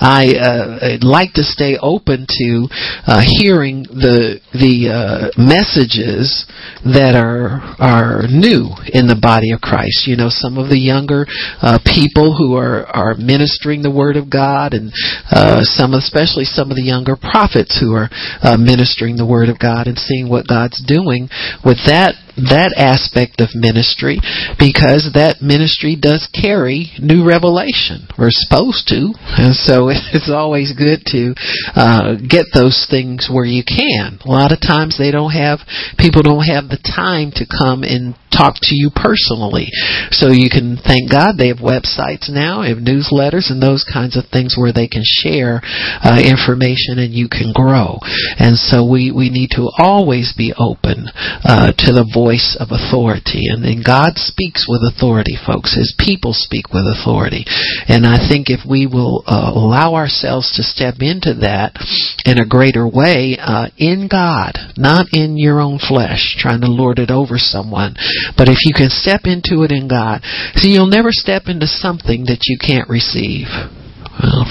I 0.00 0.34
uh, 0.38 0.98
like 1.02 1.34
to 1.34 1.42
stay 1.42 1.76
open 1.80 2.26
to 2.28 2.68
uh, 3.06 3.22
hearing 3.24 3.82
the 3.82 4.40
the 4.52 4.76
uh, 4.94 5.28
messages 5.36 6.46
that 6.84 7.14
are 7.16 7.60
are 7.78 8.26
new 8.30 8.70
in 8.92 9.10
the 9.10 9.18
body 9.20 9.50
of 9.52 9.60
Christ. 9.60 10.06
You 10.06 10.16
know, 10.16 10.30
some 10.30 10.56
of 10.56 10.68
the 10.68 10.78
younger 10.78 11.26
uh, 11.60 11.78
people 11.84 12.36
who 12.36 12.56
are 12.56 12.86
are 12.86 13.14
ministering 13.16 13.82
the 13.82 13.90
Word 13.90 14.16
of 14.16 14.30
God, 14.30 14.72
and 14.72 14.92
uh, 15.30 15.62
some, 15.62 15.94
especially 15.94 16.44
some 16.44 16.70
of 16.70 16.76
the 16.76 16.86
younger 16.86 17.16
prophets 17.16 17.76
who 17.80 17.94
are 17.94 18.08
uh, 18.40 18.56
ministering 18.56 19.16
the 19.16 19.26
Word 19.26 19.48
of 19.48 19.58
God. 19.58 19.86
And 19.86 19.96
and 19.96 20.04
seeing 20.06 20.28
what 20.28 20.46
God's 20.46 20.82
doing 20.86 21.28
with 21.64 21.78
that 21.86 22.14
that 22.36 22.76
aspect 22.76 23.40
of 23.40 23.56
ministry 23.56 24.20
because 24.60 25.16
that 25.16 25.40
ministry 25.40 25.96
does 25.96 26.28
carry 26.28 26.92
new 27.00 27.24
revelation. 27.24 28.04
We're 28.20 28.34
supposed 28.34 28.88
to, 28.92 29.16
and 29.40 29.56
so 29.56 29.88
it's 30.12 30.28
always 30.28 30.76
good 30.76 31.00
to 31.16 31.32
uh, 31.72 32.20
get 32.20 32.52
those 32.52 32.84
things 32.88 33.32
where 33.32 33.48
you 33.48 33.64
can. 33.64 34.20
A 34.20 34.28
lot 34.28 34.52
of 34.52 34.60
times 34.60 35.00
they 35.00 35.10
don't 35.10 35.32
have 35.32 35.64
people 35.96 36.20
don't 36.20 36.44
have 36.44 36.68
the 36.68 36.80
time 36.80 37.32
to 37.40 37.48
come 37.48 37.82
and 37.82 38.12
talk 38.28 38.60
to 38.68 38.76
you 38.76 38.92
personally, 38.92 39.72
so 40.12 40.28
you 40.28 40.52
can 40.52 40.76
thank 40.76 41.08
God 41.08 41.40
they 41.40 41.48
have 41.48 41.64
websites 41.64 42.28
now, 42.28 42.60
have 42.60 42.84
newsletters 42.84 43.48
and 43.48 43.64
those 43.64 43.80
kinds 43.88 44.16
of 44.16 44.28
things 44.28 44.60
where 44.60 44.76
they 44.76 44.88
can 44.88 45.02
share 45.04 45.64
uh, 46.04 46.20
information 46.20 47.00
and 47.00 47.16
you 47.16 47.32
can 47.32 47.56
grow. 47.56 47.96
And 48.36 48.60
so 48.60 48.84
we 48.84 49.08
we 49.08 49.32
need 49.32 49.56
to 49.56 49.72
always 49.80 50.36
be 50.36 50.52
open 50.60 51.08
uh, 51.16 51.72
to 51.72 51.90
the 51.96 52.04
voice 52.04 52.25
voice 52.26 52.58
of 52.58 52.74
authority. 52.74 53.46
And 53.46 53.62
then 53.62 53.86
God 53.86 54.18
speaks 54.18 54.66
with 54.66 54.82
authority, 54.82 55.38
folks. 55.38 55.78
His 55.78 55.94
people 55.94 56.34
speak 56.34 56.74
with 56.74 56.82
authority. 56.82 57.46
And 57.86 58.02
I 58.02 58.18
think 58.18 58.50
if 58.50 58.66
we 58.66 58.90
will 58.90 59.22
uh, 59.26 59.54
allow 59.54 59.94
ourselves 59.94 60.50
to 60.58 60.66
step 60.66 60.98
into 60.98 61.46
that 61.46 61.78
in 62.26 62.42
a 62.42 62.48
greater 62.48 62.82
way 62.82 63.38
uh, 63.38 63.70
in 63.78 64.08
God, 64.10 64.58
not 64.76 65.06
in 65.12 65.38
your 65.38 65.60
own 65.60 65.78
flesh, 65.78 66.34
trying 66.38 66.62
to 66.62 66.70
lord 66.70 66.98
it 66.98 67.10
over 67.14 67.38
someone, 67.38 67.94
but 68.36 68.48
if 68.50 68.58
you 68.66 68.74
can 68.74 68.90
step 68.90 69.22
into 69.24 69.62
it 69.62 69.70
in 69.70 69.86
God, 69.86 70.22
see, 70.56 70.74
you'll 70.74 70.90
never 70.90 71.14
step 71.14 71.44
into 71.46 71.66
something 71.66 72.26
that 72.26 72.50
you 72.50 72.58
can't 72.58 72.90
receive 72.90 73.46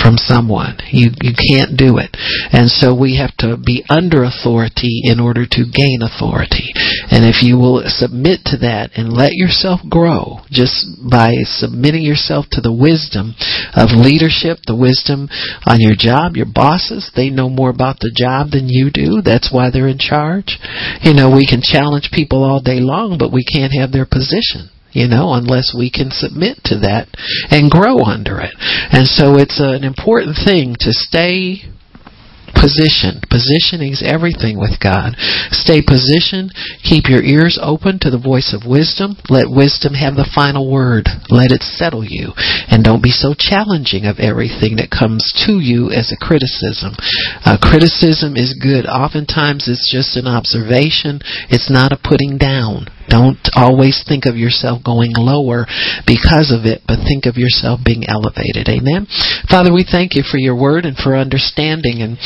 from 0.02 0.18
someone. 0.18 0.78
You 0.92 1.12
you 1.22 1.34
can't 1.34 1.78
do 1.78 1.98
it. 1.98 2.14
And 2.52 2.70
so 2.70 2.94
we 2.94 3.18
have 3.18 3.36
to 3.40 3.58
be 3.58 3.84
under 3.90 4.24
authority 4.24 5.02
in 5.04 5.20
order 5.20 5.46
to 5.46 5.72
gain 5.72 6.02
authority. 6.02 6.70
And 7.10 7.26
if 7.26 7.42
you 7.42 7.58
will 7.58 7.82
submit 7.86 8.46
to 8.54 8.58
that 8.62 8.92
and 8.96 9.12
let 9.12 9.34
yourself 9.34 9.82
grow 9.90 10.46
just 10.52 10.86
by 11.10 11.42
submitting 11.44 12.04
yourself 12.04 12.46
to 12.52 12.62
the 12.62 12.74
wisdom 12.74 13.34
of 13.74 13.92
leadership, 13.98 14.60
the 14.68 14.78
wisdom 14.78 15.30
on 15.66 15.82
your 15.82 15.96
job, 15.98 16.36
your 16.36 16.50
bosses, 16.50 17.12
they 17.16 17.30
know 17.30 17.50
more 17.50 17.70
about 17.70 18.00
the 18.00 18.14
job 18.14 18.52
than 18.52 18.70
you 18.70 18.92
do. 18.92 19.22
That's 19.22 19.52
why 19.52 19.70
they're 19.72 19.88
in 19.88 20.00
charge. 20.00 20.58
You 21.02 21.14
know, 21.14 21.34
we 21.34 21.48
can 21.48 21.62
challenge 21.62 22.10
people 22.14 22.44
all 22.44 22.62
day 22.62 22.80
long, 22.80 23.18
but 23.18 23.34
we 23.34 23.44
can't 23.44 23.74
have 23.74 23.92
their 23.92 24.06
position 24.06 24.70
you 24.96 25.08
know, 25.08 25.34
unless 25.34 25.76
we 25.76 25.92
can 25.92 26.10
submit 26.10 26.64
to 26.66 26.80
that 26.80 27.12
and 27.52 27.70
grow 27.70 28.00
under 28.00 28.40
it. 28.40 28.56
And 28.96 29.06
so 29.06 29.36
it's 29.36 29.60
an 29.60 29.84
important 29.84 30.40
thing 30.40 30.76
to 30.80 30.96
stay 30.96 31.68
positioned. 32.56 33.28
Positioning 33.28 33.92
is 33.92 34.02
everything 34.02 34.56
with 34.58 34.80
God. 34.80 35.20
Stay 35.52 35.84
positioned. 35.84 36.56
Keep 36.82 37.12
your 37.12 37.22
ears 37.22 37.60
open 37.62 38.00
to 38.00 38.10
the 38.10 38.22
voice 38.22 38.56
of 38.56 38.64
wisdom. 38.64 39.20
Let 39.30 39.52
wisdom 39.52 39.94
have 39.94 40.16
the 40.16 40.32
final 40.32 40.72
word. 40.72 41.12
Let 41.30 41.52
it 41.52 41.62
settle 41.62 42.08
you. 42.08 42.32
And 42.72 42.82
don't 42.82 43.04
be 43.04 43.12
so 43.12 43.36
challenging 43.36 44.08
of 44.08 44.24
everything 44.24 44.80
that 44.80 44.90
comes 44.90 45.36
to 45.46 45.60
you 45.60 45.92
as 45.92 46.16
a 46.16 46.18
criticism. 46.18 46.96
Uh, 47.44 47.60
criticism 47.60 48.40
is 48.40 48.56
good. 48.56 48.88
Oftentimes 48.88 49.68
it's 49.68 49.92
just 49.92 50.16
an 50.16 50.26
observation. 50.26 51.20
It's 51.52 51.70
not 51.70 51.92
a 51.92 52.00
putting 52.02 52.40
down. 52.40 52.88
Don't 53.08 53.40
always 53.56 54.04
think 54.08 54.26
of 54.26 54.36
yourself 54.36 54.84
going 54.84 55.14
lower 55.16 55.66
because 56.06 56.52
of 56.52 56.66
it, 56.66 56.82
but 56.88 57.06
think 57.06 57.26
of 57.26 57.38
yourself 57.38 57.82
being 57.86 58.04
elevated. 58.08 58.68
Amen. 58.70 59.08
Father, 59.50 59.74
we 59.74 59.86
thank 59.86 60.16
you 60.16 60.24
for 60.24 60.38
your 60.38 60.56
word 60.56 60.86
and 60.86 60.98
for 60.98 61.16
understanding 61.16 62.02
and 62.02 62.18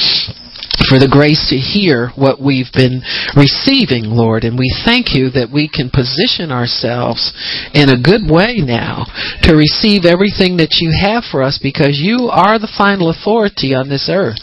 for 0.88 0.98
the 0.98 1.10
grace 1.10 1.50
to 1.50 1.58
hear 1.58 2.10
what 2.16 2.40
we've 2.40 2.72
been 2.72 3.02
receiving, 3.36 4.10
Lord. 4.10 4.46
And 4.46 4.56
we 4.58 4.70
thank 4.86 5.12
you 5.12 5.30
that 5.34 5.52
we 5.52 5.68
can 5.68 5.90
position 5.90 6.54
ourselves 6.54 7.34
in 7.74 7.90
a 7.90 8.00
good 8.00 8.30
way 8.30 8.62
now 8.62 9.10
to 9.44 9.58
receive 9.58 10.06
everything 10.06 10.62
that 10.62 10.80
you 10.80 10.94
have 10.94 11.26
for 11.28 11.41
us 11.41 11.60
because 11.62 12.00
you 12.00 12.30
are 12.30 12.62
the 12.62 12.72
final 12.78 13.10
authority 13.10 13.74
on 13.74 13.90
this 13.90 14.08
earth. 14.08 14.41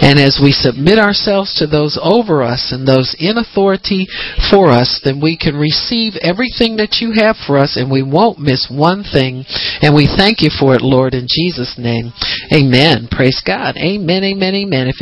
And 0.00 0.20
as 0.20 0.38
we 0.38 0.52
submit 0.52 1.00
ourselves 1.00 1.56
to 1.58 1.66
those 1.66 1.96
over 1.98 2.42
us 2.42 2.70
and 2.70 2.86
those 2.86 3.16
in 3.18 3.40
authority 3.40 4.06
for 4.52 4.70
us, 4.70 5.00
then 5.02 5.18
we 5.20 5.36
can 5.36 5.56
receive 5.56 6.14
everything 6.20 6.76
that 6.76 7.00
you 7.00 7.16
have 7.16 7.36
for 7.46 7.56
us 7.56 7.80
and 7.80 7.90
we 7.90 8.04
won't 8.04 8.38
miss 8.38 8.68
one 8.68 9.02
thing. 9.02 9.44
And 9.80 9.96
we 9.96 10.04
thank 10.04 10.44
you 10.44 10.50
for 10.52 10.74
it, 10.76 10.82
Lord, 10.82 11.14
in 11.14 11.26
Jesus' 11.26 11.74
name. 11.80 12.12
Amen. 12.52 13.08
Praise 13.10 13.40
God. 13.40 13.76
Amen, 13.76 14.22
amen, 14.22 14.54
amen. 14.54 14.88
If 14.88 15.00